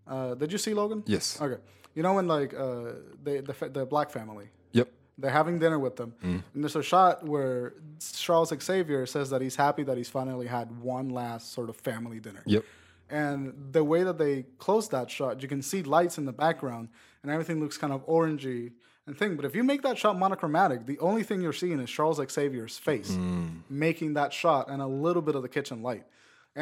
uh, 0.06 0.36
did 0.36 0.52
you 0.52 0.58
see 0.60 0.74
logan 0.76 1.02
Yes. 1.08 1.42
okay 1.42 1.60
you 1.96 2.04
know 2.04 2.14
when 2.14 2.28
like 2.28 2.54
uh, 2.54 2.94
they, 3.24 3.42
the, 3.42 3.54
the 3.72 3.86
black 3.86 4.10
family 4.12 4.48
Yep. 4.72 4.90
they're 5.18 5.32
having 5.32 5.60
dinner 5.60 5.80
with 5.80 5.96
them. 5.96 6.14
Mm. 6.24 6.44
And 6.54 6.64
there's 6.64 6.76
a 6.76 6.84
shot 6.84 7.26
where 7.26 7.74
Charles 8.14 8.54
Xavier 8.62 9.06
says 9.06 9.30
that 9.32 9.42
he's 9.42 9.56
happy 9.56 9.84
that 9.84 9.98
he's 9.98 10.10
finally 10.10 10.48
had 10.48 10.68
one 10.82 11.10
last 11.10 11.52
sort 11.54 11.70
of 11.70 11.76
family 11.76 12.20
dinner. 12.20 12.44
Yep. 12.46 12.64
And 13.10 13.54
the 13.72 13.84
way 13.84 14.04
that 14.04 14.18
they 14.20 14.46
close 14.60 14.88
that 14.90 15.10
shot, 15.10 15.42
you 15.42 15.48
can 15.48 15.62
see 15.64 15.82
lights 15.82 16.18
in 16.20 16.26
the 16.26 16.32
background 16.32 16.90
and 17.24 17.32
everything 17.32 17.60
looks 17.60 17.78
kind 17.78 17.92
of 17.92 18.06
orangey 18.08 18.72
and 19.08 19.18
thing. 19.18 19.36
But 19.36 19.46
if 19.46 19.56
you 19.56 19.64
make 19.64 19.82
that 19.82 19.98
shot 19.98 20.18
monochromatic, 20.20 20.86
the 20.86 21.00
only 21.00 21.24
thing 21.24 21.42
you're 21.42 21.52
seeing 21.54 21.80
is 21.80 21.90
Charles 21.90 22.22
Xavier's 22.32 22.78
face 22.78 23.10
Mm. 23.12 23.62
making 23.70 24.14
that 24.14 24.32
shot 24.32 24.70
and 24.70 24.82
a 24.82 24.88
little 24.88 25.24
bit 25.24 25.36
of 25.36 25.42
the 25.42 25.50
kitchen 25.50 25.82
light. 25.82 26.04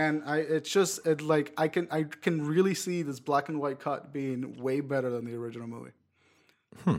And 0.03 0.21
I, 0.25 0.37
it's 0.37 0.69
just 0.69 1.05
it 1.07 1.21
like 1.21 1.47
I 1.57 1.67
can 1.67 1.87
I 1.91 2.03
can 2.03 2.45
really 2.45 2.75
see 2.75 3.01
this 3.01 3.19
black 3.19 3.49
and 3.49 3.59
white 3.59 3.79
cut 3.79 4.13
being 4.13 4.39
way 4.61 4.79
better 4.81 5.09
than 5.09 5.25
the 5.25 5.35
original 5.35 5.67
movie. 5.67 5.91
Yeah, 6.85 6.97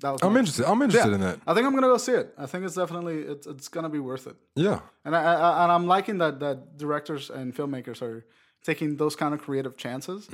that 0.00 0.10
was 0.12 0.20
Hmm. 0.20 0.26
I'm 0.28 0.36
interested. 0.36 0.64
I'm 0.70 0.80
interested 0.82 1.12
in 1.12 1.20
that. 1.20 1.40
I 1.46 1.54
think 1.54 1.66
I'm 1.66 1.74
gonna 1.74 1.88
go 1.88 1.96
see 1.98 2.12
it. 2.12 2.32
I 2.38 2.46
think 2.46 2.64
it's 2.64 2.76
definitely 2.76 3.18
it's 3.32 3.46
it's 3.46 3.68
gonna 3.68 3.88
be 3.88 3.98
worth 3.98 4.26
it. 4.26 4.36
Yeah. 4.54 4.80
And 5.04 5.16
I, 5.16 5.22
I 5.22 5.62
and 5.64 5.72
I'm 5.72 5.86
liking 5.86 6.18
that 6.18 6.38
that 6.40 6.76
directors 6.78 7.30
and 7.30 7.54
filmmakers 7.54 8.00
are 8.00 8.24
taking 8.62 8.96
those 8.96 9.16
kind 9.16 9.34
of 9.34 9.40
creative 9.40 9.76
chances 9.76 10.28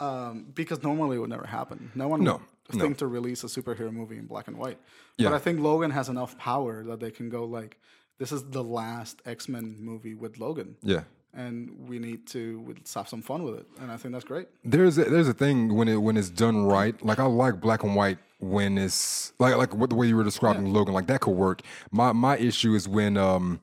um, 0.00 0.46
because 0.54 0.82
normally 0.82 1.16
it 1.16 1.20
would 1.20 1.30
never 1.30 1.46
happen. 1.46 1.90
No 1.94 2.08
one 2.08 2.20
Mm-hmm. 2.20 2.26
No, 2.26 2.40
would 2.70 2.76
no. 2.78 2.84
think 2.84 2.98
to 2.98 3.06
release 3.06 3.44
a 3.44 3.48
superhero 3.48 3.92
movie 3.92 4.16
in 4.18 4.26
black 4.26 4.48
and 4.48 4.56
white. 4.58 4.78
Yeah. 5.16 5.28
But 5.28 5.36
I 5.36 5.38
think 5.38 5.60
Logan 5.60 5.90
has 5.90 6.08
enough 6.08 6.36
power 6.38 6.84
that 6.84 7.00
they 7.00 7.10
can 7.10 7.28
go 7.30 7.44
like, 7.44 7.78
this 8.18 8.30
is 8.32 8.42
the 8.50 8.64
last 8.64 9.20
X 9.26 9.48
Men 9.48 9.76
movie 9.78 10.14
with 10.14 10.38
Logan. 10.38 10.76
Yeah. 10.82 11.02
And 11.34 11.88
we 11.88 11.98
need 11.98 12.26
to 12.28 12.74
have 12.94 13.08
some 13.08 13.22
fun 13.22 13.44
with 13.44 13.60
it, 13.60 13.66
and 13.80 13.92
I 13.92 13.96
think 13.96 14.12
that's 14.12 14.24
great. 14.24 14.48
There's 14.64 14.96
a, 14.96 15.04
there's 15.04 15.28
a 15.28 15.34
thing 15.34 15.74
when 15.74 15.86
it 15.86 15.96
when 15.96 16.16
it's 16.16 16.30
done 16.30 16.64
right. 16.64 17.00
Like 17.04 17.18
I 17.18 17.24
like 17.24 17.60
black 17.60 17.82
and 17.84 17.94
white 17.94 18.18
when 18.40 18.78
it's 18.78 19.32
like 19.38 19.54
like 19.56 19.74
what 19.74 19.90
the 19.90 19.96
way 19.96 20.06
you 20.06 20.16
were 20.16 20.24
describing 20.24 20.72
Logan. 20.72 20.94
Like 20.94 21.06
that 21.08 21.20
could 21.20 21.36
work. 21.36 21.60
My 21.90 22.12
my 22.12 22.38
issue 22.38 22.74
is 22.74 22.88
when 22.88 23.16
um 23.16 23.60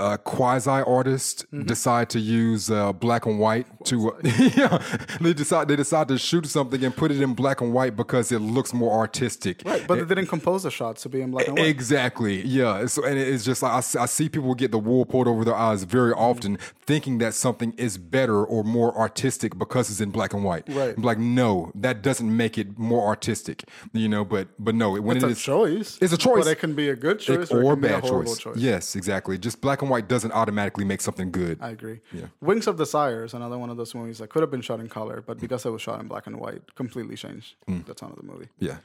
uh, 0.00 0.16
quasi 0.18 0.70
artists 0.70 1.44
Mm-hmm. 1.52 1.66
decide 1.66 2.08
to 2.10 2.18
use 2.20 2.70
uh, 2.70 2.92
black 2.92 3.26
and 3.26 3.38
white 3.40 3.66
to 3.84 4.12
uh, 4.12 4.16
yeah 4.60 4.82
they 5.20 5.32
decide 5.32 5.68
they 5.68 5.76
decide 5.76 6.06
to 6.08 6.16
shoot 6.18 6.46
something 6.46 6.82
and 6.84 6.94
put 6.96 7.10
it 7.10 7.20
in 7.20 7.34
black 7.34 7.60
and 7.60 7.72
white 7.72 7.94
because 7.96 8.30
it 8.32 8.38
looks 8.40 8.72
more 8.72 8.92
artistic. 8.98 9.62
Right, 9.64 9.84
but 9.86 9.96
they 9.96 10.04
didn't 10.14 10.28
compose 10.28 10.62
the 10.62 10.70
shots 10.70 11.02
to 11.02 11.08
be 11.08 11.20
in 11.20 11.30
black 11.32 11.48
and 11.48 11.58
white. 11.58 11.66
Exactly. 11.66 12.42
Yeah. 12.46 12.86
So, 12.86 13.04
and 13.04 13.18
it's 13.18 13.44
just 13.44 13.62
like 13.62 13.72
I 13.96 14.06
see 14.06 14.28
people 14.28 14.54
get 14.54 14.70
the 14.70 14.78
wool 14.78 15.04
pulled 15.04 15.26
over 15.28 15.44
their 15.44 15.54
eyes 15.56 15.82
very 15.84 16.12
often, 16.12 16.56
thinking 16.90 17.18
that 17.18 17.34
something 17.34 17.72
is 17.76 17.98
better 17.98 18.44
or 18.44 18.62
more 18.64 18.96
artistic 18.96 19.58
because 19.58 19.90
it's 19.90 20.00
in 20.00 20.10
black 20.10 20.32
and 20.32 20.44
white. 20.44 20.64
Right. 20.68 20.94
I'm 20.96 21.02
like, 21.02 21.18
no, 21.18 21.72
that 21.74 22.02
doesn't 22.02 22.34
make 22.36 22.56
it 22.58 22.78
more 22.78 23.06
artistic. 23.06 23.64
You 23.92 24.08
know, 24.08 24.24
but 24.24 24.48
but 24.58 24.74
no, 24.74 24.94
when 25.00 25.16
It's 25.16 25.24
it 25.24 25.28
a 25.28 25.30
is 25.32 25.40
choice. 25.42 25.98
It's 26.00 26.12
a 26.12 26.18
choice. 26.18 26.44
but 26.44 26.50
it 26.50 26.58
can 26.60 26.74
be 26.74 26.88
a 26.90 26.96
good 26.96 27.18
choice 27.18 27.50
or, 27.50 27.62
or, 27.64 27.72
it 27.72 27.76
can 27.76 27.80
be 27.82 27.88
bad 27.88 28.04
a 28.04 28.08
choice. 28.08 28.38
choice. 28.38 28.56
Yes, 28.56 28.94
exactly. 28.96 29.36
Just 29.38 29.60
black 29.60 29.82
and 29.82 29.89
white 29.90 30.08
doesn't 30.08 30.32
automatically 30.32 30.84
make 30.84 31.00
something 31.02 31.30
good. 31.30 31.58
I 31.60 31.70
agree. 31.70 32.00
Yeah. 32.12 32.26
Wings 32.40 32.66
of 32.66 32.76
Desire 32.76 33.24
is 33.24 33.34
another 33.34 33.58
one 33.58 33.68
of 33.70 33.76
those 33.76 33.94
movies 33.94 34.18
that 34.18 34.30
could 34.30 34.42
have 34.42 34.50
been 34.50 34.62
shot 34.62 34.80
in 34.80 34.88
color, 34.88 35.22
but 35.28 35.38
because 35.38 35.66
it 35.66 35.70
was 35.70 35.82
shot 35.82 36.00
in 36.00 36.06
black 36.08 36.26
and 36.26 36.36
white, 36.40 36.62
completely 36.74 37.16
changed 37.16 37.56
Mm. 37.68 37.84
the 37.86 37.94
tone 37.94 38.10
of 38.10 38.16
the 38.16 38.22
movie. 38.32 38.48
yeah. 38.58 38.78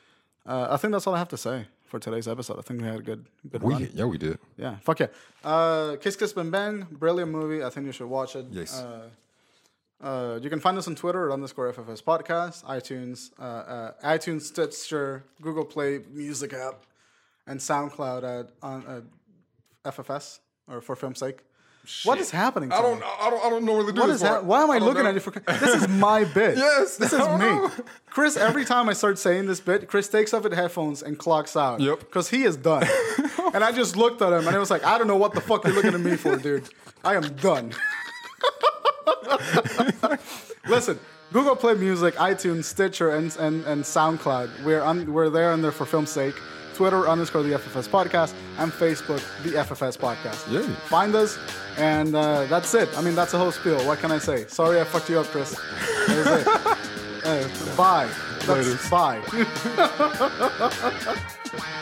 Uh, 0.48 0.68
I 0.69 0.77
think 0.77 0.91
that's 0.94 1.07
all 1.07 1.15
I 1.15 1.18
have 1.18 1.30
to 1.30 1.38
say 1.38 1.68
for 1.88 1.98
today's 1.99 2.27
episode. 2.27 2.60
I 2.60 2.61
think 2.61 2.80
we 2.82 2.86
had 2.88 2.99
a 2.99 3.02
good, 3.02 3.26
good 3.52 3.64
We 3.64 3.73
run. 3.73 3.90
yeah 3.94 4.06
we 4.06 4.19
did. 4.19 4.38
Yeah, 4.57 4.76
fuck 4.88 4.99
yeah. 4.99 5.07
Uh, 5.44 5.95
Kiss 6.03 6.15
Kiss 6.15 6.34
Bang 6.34 6.52
Bang, 6.52 6.86
brilliant 6.91 7.32
movie. 7.32 7.64
I 7.64 7.69
think 7.72 7.88
you 7.88 7.91
should 7.91 8.07
watch 8.18 8.36
it. 8.36 8.45
Yes. 8.52 8.80
Uh, 8.80 9.10
uh, 10.03 10.40
you 10.44 10.49
can 10.52 10.60
find 10.60 10.77
us 10.77 10.88
on 10.88 10.94
Twitter 10.95 11.30
at 11.30 11.34
underscore 11.34 11.72
FFS 11.73 12.03
Podcast, 12.03 12.64
iTunes, 12.65 13.32
uh, 13.40 13.44
uh, 13.44 13.91
iTunes, 14.15 14.41
Stitcher, 14.44 15.23
Google 15.41 15.65
Play 15.65 16.02
Music 16.11 16.53
app, 16.53 16.84
and 17.48 17.60
SoundCloud 17.60 18.22
at 18.40 18.49
on 18.61 18.86
uh, 18.86 19.02
FFS 19.90 20.40
or 20.68 20.82
for 20.82 20.96
film's 20.96 21.20
sake. 21.20 21.40
What 22.04 22.18
is 22.18 22.32
happening? 22.32 22.70
To 22.70 22.76
I 22.76 22.82
don't 22.82 23.04
I 23.04 23.30
don't 23.30 23.46
I 23.46 23.50
don't 23.52 23.64
normally 23.64 23.94
do 23.94 24.00
What 24.02 24.08
this. 24.08 24.16
is 24.16 24.22
that? 24.22 24.30
part. 24.30 24.46
Why 24.46 24.64
am 24.64 24.72
I, 24.72 24.80
don't 24.80 24.88
looking 24.88 25.04
know. 25.04 25.10
at 25.10 25.14
you 25.16 25.20
for? 25.22 25.30
This 25.32 25.84
is 25.84 25.88
my 25.88 26.24
bit. 26.34 26.58
Yes, 26.58 26.98
this 26.98 27.14
is 27.14 27.20
me. 27.20 27.26
know. 27.38 27.72
Chris, 28.10 28.36
every 28.38 28.66
time 28.66 28.90
I 28.90 28.94
start 28.94 29.20
saying 29.20 29.46
this 29.46 29.60
bit, 29.60 29.88
Chris 29.88 30.08
takes 30.08 30.34
off 30.34 30.46
his 30.46 30.56
headphones 30.56 31.04
and 31.04 31.16
clocks 31.20 31.56
out. 31.56 31.80
Yep. 31.82 32.00
Because 32.00 32.30
he 32.30 32.44
is 32.44 32.58
done. 32.58 32.88
and 33.54 33.64
I 33.64 33.72
just 33.72 33.96
looked 33.96 34.24
at 34.24 34.34
him 34.34 34.48
and 34.48 34.56
it 34.56 34.60
was 34.60 34.72
like, 34.72 34.84
I 34.84 34.98
don't 34.98 35.06
know 35.08 35.16
what 35.16 35.34
the 35.34 35.42
fuck 35.42 35.64
you're 35.64 35.76
looking 35.76 35.94
at 35.94 36.00
me 36.00 36.16
for, 36.16 36.36
dude. 36.38 36.68
I 37.04 37.16
am 37.18 37.36
done. 37.36 37.72
Listen, 40.68 41.00
Google 41.32 41.56
Play 41.56 41.76
Music, 41.76 42.16
iTunes, 42.16 42.64
Stitcher, 42.64 43.12
and 43.12 43.36
and, 43.38 43.64
and 43.66 43.84
SoundCloud. 43.84 44.64
We're 44.66 44.82
on, 44.82 45.12
we're 45.14 45.30
there 45.30 45.54
and 45.54 45.64
there 45.64 45.72
for 45.72 45.86
film's 45.86 46.10
sake. 46.10 46.36
Twitter 46.76 47.08
underscore 47.08 47.44
the 47.44 47.54
FFS 47.54 47.88
podcast 47.88 48.34
and 48.58 48.72
Facebook 48.72 49.22
the 49.44 49.52
FFS 49.52 49.98
podcast. 49.98 50.52
Yay. 50.52 50.62
Find 50.88 51.16
us, 51.16 51.38
and 51.78 52.16
uh, 52.16 52.46
that's 52.46 52.74
it. 52.74 52.90
I 52.98 53.02
mean, 53.02 53.16
that's 53.16 53.34
a 53.34 53.38
whole 53.38 53.52
spiel. 53.52 53.80
What 53.88 54.00
can 54.00 54.12
I 54.12 54.20
say? 54.20 54.46
Sorry, 54.48 54.80
I 54.80 54.84
fucked 54.84 55.10
you 55.10 55.20
up, 55.20 55.28
Chris. 55.28 55.56
That 56.08 56.18
is 56.18 56.28
it. 56.46 56.78
Uh, 57.26 57.42
bye. 57.76 58.08
That's, 58.46 58.88
bye. 58.88 59.20